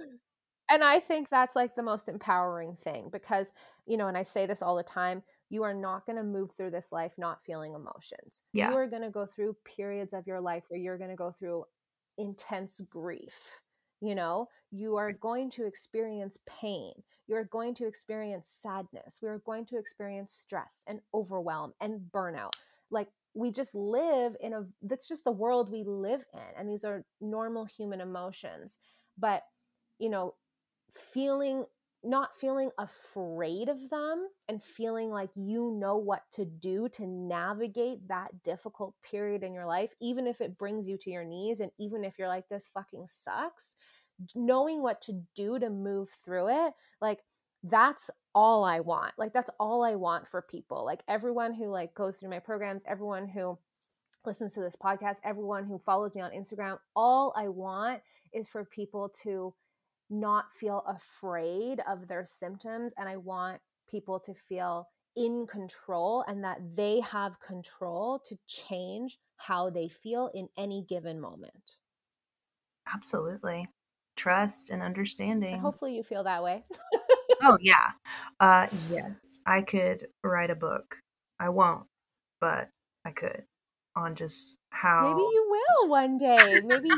And 0.68 0.82
I 0.82 1.00
think 1.00 1.28
that's 1.28 1.54
like 1.54 1.74
the 1.74 1.82
most 1.82 2.08
empowering 2.08 2.76
thing 2.76 3.08
because, 3.12 3.52
you 3.86 3.96
know, 3.96 4.08
and 4.08 4.16
I 4.16 4.22
say 4.22 4.46
this 4.46 4.62
all 4.62 4.76
the 4.76 4.82
time, 4.82 5.22
you 5.50 5.62
are 5.62 5.74
not 5.74 6.06
going 6.06 6.16
to 6.16 6.22
move 6.22 6.50
through 6.52 6.70
this 6.70 6.92
life 6.92 7.12
not 7.18 7.44
feeling 7.44 7.74
emotions. 7.74 8.42
Yeah. 8.52 8.70
You 8.70 8.76
are 8.76 8.86
going 8.86 9.02
to 9.02 9.10
go 9.10 9.26
through 9.26 9.56
periods 9.64 10.14
of 10.14 10.26
your 10.26 10.40
life 10.40 10.64
where 10.68 10.80
you're 10.80 10.98
going 10.98 11.10
to 11.10 11.16
go 11.16 11.34
through 11.38 11.64
intense 12.18 12.80
grief. 12.88 13.60
You 14.02 14.16
know, 14.16 14.48
you 14.72 14.96
are 14.96 15.12
going 15.12 15.48
to 15.52 15.64
experience 15.64 16.36
pain. 16.44 16.92
You're 17.28 17.44
going 17.44 17.72
to 17.76 17.86
experience 17.86 18.48
sadness. 18.48 19.20
We 19.22 19.28
are 19.28 19.38
going 19.38 19.64
to 19.66 19.78
experience 19.78 20.32
stress 20.42 20.82
and 20.88 21.00
overwhelm 21.14 21.72
and 21.80 22.00
burnout. 22.12 22.50
Like 22.90 23.08
we 23.32 23.52
just 23.52 23.76
live 23.76 24.36
in 24.40 24.54
a, 24.54 24.66
that's 24.82 25.06
just 25.06 25.22
the 25.22 25.30
world 25.30 25.70
we 25.70 25.84
live 25.84 26.24
in. 26.34 26.58
And 26.58 26.68
these 26.68 26.82
are 26.84 27.04
normal 27.20 27.64
human 27.64 28.00
emotions. 28.00 28.76
But, 29.16 29.44
you 30.00 30.10
know, 30.10 30.34
feeling 30.92 31.64
not 32.04 32.36
feeling 32.36 32.70
afraid 32.78 33.68
of 33.68 33.90
them 33.90 34.26
and 34.48 34.62
feeling 34.62 35.10
like 35.10 35.30
you 35.34 35.76
know 35.78 35.96
what 35.96 36.22
to 36.32 36.44
do 36.44 36.88
to 36.90 37.06
navigate 37.06 38.08
that 38.08 38.42
difficult 38.42 38.94
period 39.02 39.42
in 39.42 39.54
your 39.54 39.66
life, 39.66 39.94
even 40.00 40.26
if 40.26 40.40
it 40.40 40.56
brings 40.56 40.88
you 40.88 40.96
to 40.98 41.10
your 41.10 41.24
knees 41.24 41.60
and 41.60 41.70
even 41.78 42.04
if 42.04 42.18
you're 42.18 42.28
like, 42.28 42.48
this 42.48 42.68
fucking 42.72 43.06
sucks, 43.06 43.76
knowing 44.34 44.82
what 44.82 45.00
to 45.02 45.22
do 45.36 45.58
to 45.58 45.70
move 45.70 46.08
through 46.24 46.48
it, 46.66 46.74
like 47.00 47.20
that's 47.62 48.10
all 48.34 48.64
I 48.64 48.80
want. 48.80 49.12
Like 49.16 49.32
that's 49.32 49.50
all 49.60 49.84
I 49.84 49.94
want 49.94 50.26
for 50.26 50.42
people. 50.42 50.84
Like 50.84 51.04
everyone 51.06 51.54
who 51.54 51.66
like 51.66 51.94
goes 51.94 52.16
through 52.16 52.30
my 52.30 52.40
programs, 52.40 52.82
everyone 52.86 53.28
who 53.28 53.58
listens 54.24 54.54
to 54.54 54.60
this 54.60 54.76
podcast, 54.76 55.16
everyone 55.24 55.64
who 55.64 55.78
follows 55.78 56.14
me 56.14 56.20
on 56.20 56.30
Instagram, 56.32 56.78
all 56.96 57.32
I 57.36 57.48
want 57.48 58.00
is 58.32 58.48
for 58.48 58.64
people 58.64 59.08
to 59.22 59.54
not 60.12 60.52
feel 60.52 60.84
afraid 60.86 61.80
of 61.88 62.06
their 62.06 62.24
symptoms 62.24 62.92
and 62.98 63.08
I 63.08 63.16
want 63.16 63.60
people 63.88 64.20
to 64.20 64.34
feel 64.34 64.88
in 65.16 65.46
control 65.46 66.24
and 66.28 66.42
that 66.44 66.58
they 66.74 67.00
have 67.00 67.40
control 67.40 68.20
to 68.26 68.36
change 68.46 69.18
how 69.36 69.70
they 69.70 69.88
feel 69.88 70.30
in 70.34 70.48
any 70.56 70.84
given 70.88 71.20
moment. 71.20 71.76
Absolutely. 72.92 73.68
Trust 74.16 74.70
and 74.70 74.82
understanding. 74.82 75.54
And 75.54 75.62
hopefully 75.62 75.96
you 75.96 76.02
feel 76.02 76.24
that 76.24 76.42
way. 76.42 76.64
oh 77.42 77.58
yeah. 77.60 77.90
Uh 78.40 78.66
yes. 78.90 79.40
I 79.46 79.62
could 79.62 80.08
write 80.22 80.50
a 80.50 80.54
book. 80.54 80.96
I 81.40 81.48
won't, 81.48 81.86
but 82.40 82.68
I 83.04 83.10
could 83.10 83.42
on 83.96 84.14
just 84.14 84.56
how 84.72 85.10
maybe 85.10 85.22
you 85.22 85.46
will 85.50 85.88
one 85.88 86.18
day 86.18 86.60
maybe 86.64 86.88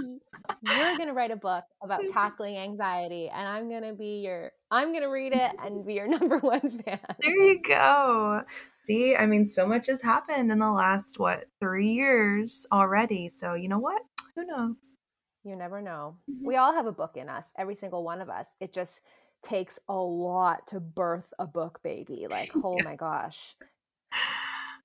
you're 0.62 0.96
going 0.96 1.08
to 1.08 1.12
write 1.12 1.30
a 1.30 1.36
book 1.36 1.64
about 1.82 2.00
tackling 2.08 2.56
anxiety 2.56 3.28
and 3.28 3.46
i'm 3.48 3.68
going 3.68 3.82
to 3.82 3.92
be 3.92 4.20
your 4.24 4.52
i'm 4.70 4.92
going 4.92 5.02
to 5.02 5.08
read 5.08 5.32
it 5.32 5.50
and 5.62 5.84
be 5.84 5.94
your 5.94 6.08
number 6.18 6.38
one 6.38 6.70
fan. 6.70 7.00
There 7.20 7.30
you 7.30 7.60
go. 7.62 8.42
See 8.84 9.16
i 9.16 9.26
mean 9.26 9.44
so 9.44 9.66
much 9.66 9.88
has 9.88 10.02
happened 10.02 10.52
in 10.52 10.58
the 10.58 10.70
last 10.70 11.18
what 11.18 11.44
three 11.60 11.92
years 11.92 12.66
already 12.72 13.28
so 13.28 13.54
you 13.54 13.68
know 13.68 13.80
what? 13.80 14.02
Who 14.36 14.46
knows? 14.46 14.96
You 15.44 15.56
never 15.56 15.82
know. 15.82 16.16
Mm-hmm. 16.30 16.46
we 16.46 16.56
all 16.56 16.72
have 16.72 16.86
a 16.86 16.92
book 16.92 17.16
in 17.16 17.28
us 17.28 17.52
every 17.58 17.74
single 17.74 18.02
one 18.04 18.20
of 18.20 18.30
us. 18.30 18.48
It 18.60 18.72
just 18.72 19.02
takes 19.42 19.78
a 19.88 19.94
lot 19.94 20.66
to 20.68 20.80
birth 20.80 21.34
a 21.38 21.46
book 21.46 21.80
baby 21.82 22.26
like 22.30 22.50
oh 22.64 22.76
yeah. 22.78 22.84
my 22.84 22.96
gosh. 22.96 23.56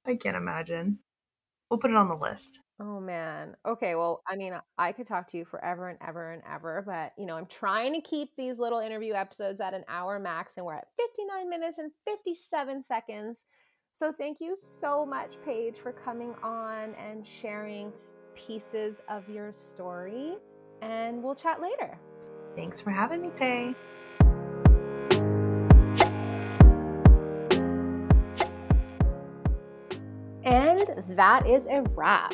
I 0.06 0.16
can't 0.16 0.36
imagine 0.36 1.00
We'll 1.70 1.80
put 1.80 1.92
it 1.92 1.98
on 1.98 2.08
the 2.08 2.16
list. 2.16 2.60
Oh 2.82 3.00
man. 3.00 3.56
Okay, 3.66 3.96
well, 3.96 4.22
I 4.28 4.36
mean, 4.36 4.54
I 4.78 4.92
could 4.92 5.06
talk 5.06 5.28
to 5.30 5.38
you 5.38 5.46
forever 5.46 5.90
and 5.90 6.00
ever 6.06 6.32
and 6.32 6.42
ever, 6.50 6.84
but 6.86 7.12
you 7.18 7.26
know, 7.26 7.36
I'm 7.36 7.46
trying 7.46 7.94
to 7.94 8.02
keep 8.02 8.30
these 8.38 8.58
little 8.58 8.80
interview 8.80 9.14
episodes 9.14 9.60
at 9.60 9.74
an 9.74 9.84
hour 9.88 10.18
max 10.18 10.58
and 10.58 10.66
we're 10.66 10.76
at 10.76 10.88
59 10.98 11.50
minutes 11.50 11.78
and 11.78 11.92
57 12.06 12.82
seconds. 12.82 13.46
So 13.94 14.14
thank 14.18 14.40
you 14.40 14.56
so 14.56 15.06
much 15.06 15.36
Paige 15.46 15.78
for 15.78 15.92
coming 15.92 16.34
on 16.42 16.96
and 16.96 17.26
sharing 17.26 17.92
pieces 18.34 19.02
of 19.10 19.28
your 19.30 19.52
story 19.52 20.38
and 20.82 21.22
we'll 21.22 21.36
chat 21.36 21.62
later. 21.62 22.00
Thanks 22.56 22.80
for 22.80 22.92
having 22.92 23.22
me, 23.22 23.30
Tay. 23.36 23.76
And 30.80 31.04
that 31.18 31.46
is 31.46 31.66
a 31.66 31.82
wrap. 31.94 32.34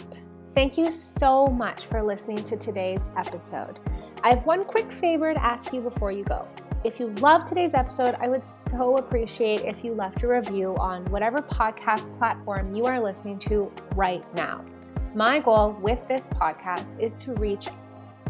Thank 0.53 0.77
you 0.77 0.91
so 0.91 1.47
much 1.47 1.88
for 1.88 2.03
listening 2.03 2.43
to 2.43 2.55
today's 2.55 3.07
episode. 3.17 3.80
I 4.23 4.30
have 4.30 4.45
one 4.45 4.65
quick 4.65 4.93
favor 4.93 5.34
to 5.34 5.43
ask 5.43 5.73
you 5.73 5.81
before 5.81 6.11
you 6.11 6.23
go. 6.23 6.47
If 6.84 6.99
you 6.99 7.07
love 7.15 7.45
today's 7.45 7.73
episode, 7.73 8.15
I 8.19 8.27
would 8.27 8.43
so 8.43 8.97
appreciate 8.97 9.61
if 9.61 9.84
you 9.84 9.93
left 9.93 10.22
a 10.22 10.27
review 10.27 10.76
on 10.77 11.05
whatever 11.05 11.39
podcast 11.39 12.15
platform 12.15 12.76
you 12.76 12.85
are 12.85 12.99
listening 12.99 13.39
to 13.39 13.72
right 13.95 14.23
now. 14.35 14.63
My 15.15 15.39
goal 15.39 15.76
with 15.81 16.07
this 16.07 16.27
podcast 16.27 16.99
is 16.99 17.15
to 17.15 17.34
reach 17.34 17.69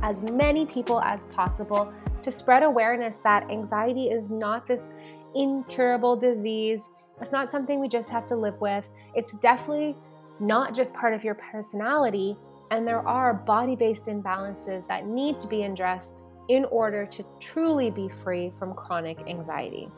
as 0.02 0.22
many 0.22 0.66
people 0.66 1.02
as 1.02 1.26
possible 1.26 1.92
to 2.22 2.32
spread 2.32 2.64
awareness 2.64 3.18
that 3.18 3.52
anxiety 3.52 4.10
is 4.10 4.30
not 4.30 4.66
this 4.66 4.94
incurable 5.36 6.16
disease 6.16 6.90
it's 7.22 7.32
not 7.32 7.50
something 7.50 7.80
we 7.80 7.88
just 7.88 8.10
have 8.10 8.26
to 8.28 8.36
live 8.36 8.60
with. 8.60 8.90
It's 9.14 9.36
definitely 9.36 9.96
not 10.40 10.74
just 10.76 10.94
part 10.94 11.14
of 11.14 11.24
your 11.24 11.36
personality, 11.36 12.38
and 12.72 12.88
there 12.88 13.06
are 13.08 13.34
body 13.34 13.76
based 13.76 14.06
imbalances 14.06 14.88
that 14.88 15.06
need 15.06 15.40
to 15.40 15.48
be 15.48 15.64
addressed 15.64 16.24
in 16.50 16.66
order 16.66 17.06
to 17.06 17.26
truly 17.40 17.90
be 17.90 18.08
free 18.08 18.52
from 18.58 18.74
chronic 18.74 19.18
anxiety. 19.28 19.90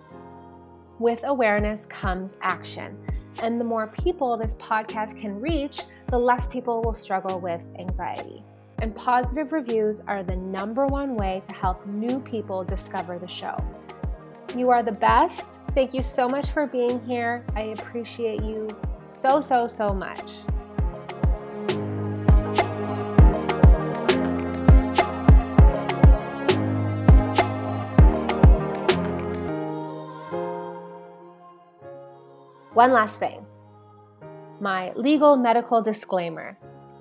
With 0.99 1.23
awareness 1.26 1.85
comes 1.85 2.38
action. 2.41 2.97
And 3.43 3.59
the 3.59 3.65
more 3.65 3.88
people 3.88 4.35
this 4.35 4.55
podcast 4.55 5.19
can 5.19 5.39
reach, 5.39 5.81
the 6.09 6.18
less 6.18 6.47
people 6.47 6.81
will 6.81 6.93
struggle 6.93 7.39
with 7.39 7.61
anxiety. 7.77 8.43
And 8.80 8.95
positive 8.95 9.51
reviews 9.51 9.99
are 10.07 10.23
the 10.23 10.35
number 10.35 10.88
one 10.88 11.15
way 11.15 11.41
to 11.45 11.53
help 11.53 11.85
new 11.85 12.19
people 12.19 12.64
discover 12.64 13.19
the 13.19 13.27
show. 13.27 13.64
You 14.55 14.69
are 14.69 14.81
the 14.81 14.91
best 14.91 15.51
Thank 15.73 15.94
you 15.94 16.02
so 16.02 16.27
much 16.27 16.49
for 16.49 16.65
being 16.65 17.03
here. 17.06 17.45
I 17.56 17.64
appreciate 17.64 18.44
you 18.44 18.68
so, 18.99 19.41
so, 19.41 19.68
so 19.68 19.94
much. 19.94 20.31
One 32.73 32.91
last 32.91 33.18
thing 33.18 33.44
my 34.60 34.91
legal 34.94 35.35
medical 35.35 35.81
disclaimer. 35.81 36.57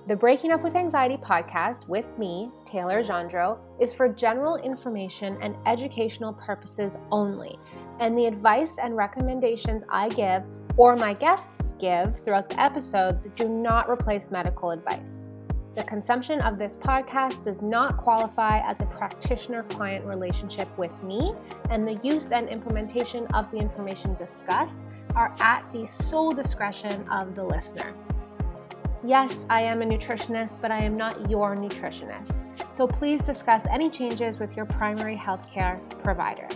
The 0.07 0.17
Breaking 0.17 0.53
Up 0.53 0.63
with 0.63 0.77
Anxiety 0.77 1.17
podcast 1.17 1.89
with 1.89 2.17
me, 2.19 2.51
Taylor 2.65 3.03
Gendron, 3.03 3.59
is 3.81 3.93
for 3.93 4.09
general 4.09 4.57
information 4.57 5.37
and 5.43 5.57
educational 5.67 6.33
purposes 6.33 6.97
only 7.11 7.59
and 8.01 8.17
the 8.17 8.27
advice 8.27 8.79
and 8.79 8.97
recommendations 8.97 9.85
I 9.89 10.09
give 10.11 10.43
or 10.77 10.97
my 10.97 11.15
guests 11.15 11.75
give 11.79 12.19
throughout 12.19 12.49
the 12.49 12.61
episodes 12.61 13.27
do 13.35 13.49
not 13.49 13.89
replace 13.89 14.31
medical 14.31 14.71
advice. 14.71 15.29
The 15.75 15.85
consumption 15.85 16.41
of 16.41 16.59
this 16.59 16.77
podcast 16.77 17.45
does 17.45 17.61
not 17.61 17.99
qualify 17.99 18.61
as 18.61 18.81
a 18.81 18.87
practitioner 18.87 19.63
client 19.65 20.07
relationship 20.07 20.69
with 20.79 21.03
me, 21.03 21.35
and 21.71 21.87
the 21.87 21.95
use 22.03 22.33
and 22.33 22.49
implementation 22.49 23.27
of 23.35 23.51
the 23.51 23.59
information 23.59 24.15
discussed 24.15 24.81
are 25.15 25.37
at 25.41 25.71
the 25.73 25.87
sole 25.87 26.33
discretion 26.33 27.07
of 27.11 27.35
the 27.35 27.45
listener. 27.45 27.95
Yes, 29.05 29.45
I 29.51 29.63
am 29.63 29.83
a 29.83 29.85
nutritionist, 29.85 30.61
but 30.63 30.71
I 30.71 30.79
am 30.79 30.97
not 30.97 31.31
your 31.31 31.55
nutritionist. 31.55 32.41
So 32.73 32.87
please 32.87 33.21
discuss 33.21 33.67
any 33.71 33.91
changes 33.91 34.39
with 34.39 34.57
your 34.57 34.65
primary 34.67 35.17
healthcare 35.17 35.79
provider. 36.01 36.49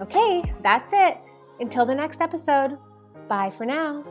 Okay, 0.00 0.42
that's 0.62 0.92
it. 0.92 1.18
Until 1.60 1.84
the 1.84 1.94
next 1.94 2.20
episode, 2.20 2.78
bye 3.28 3.50
for 3.50 3.66
now. 3.66 4.04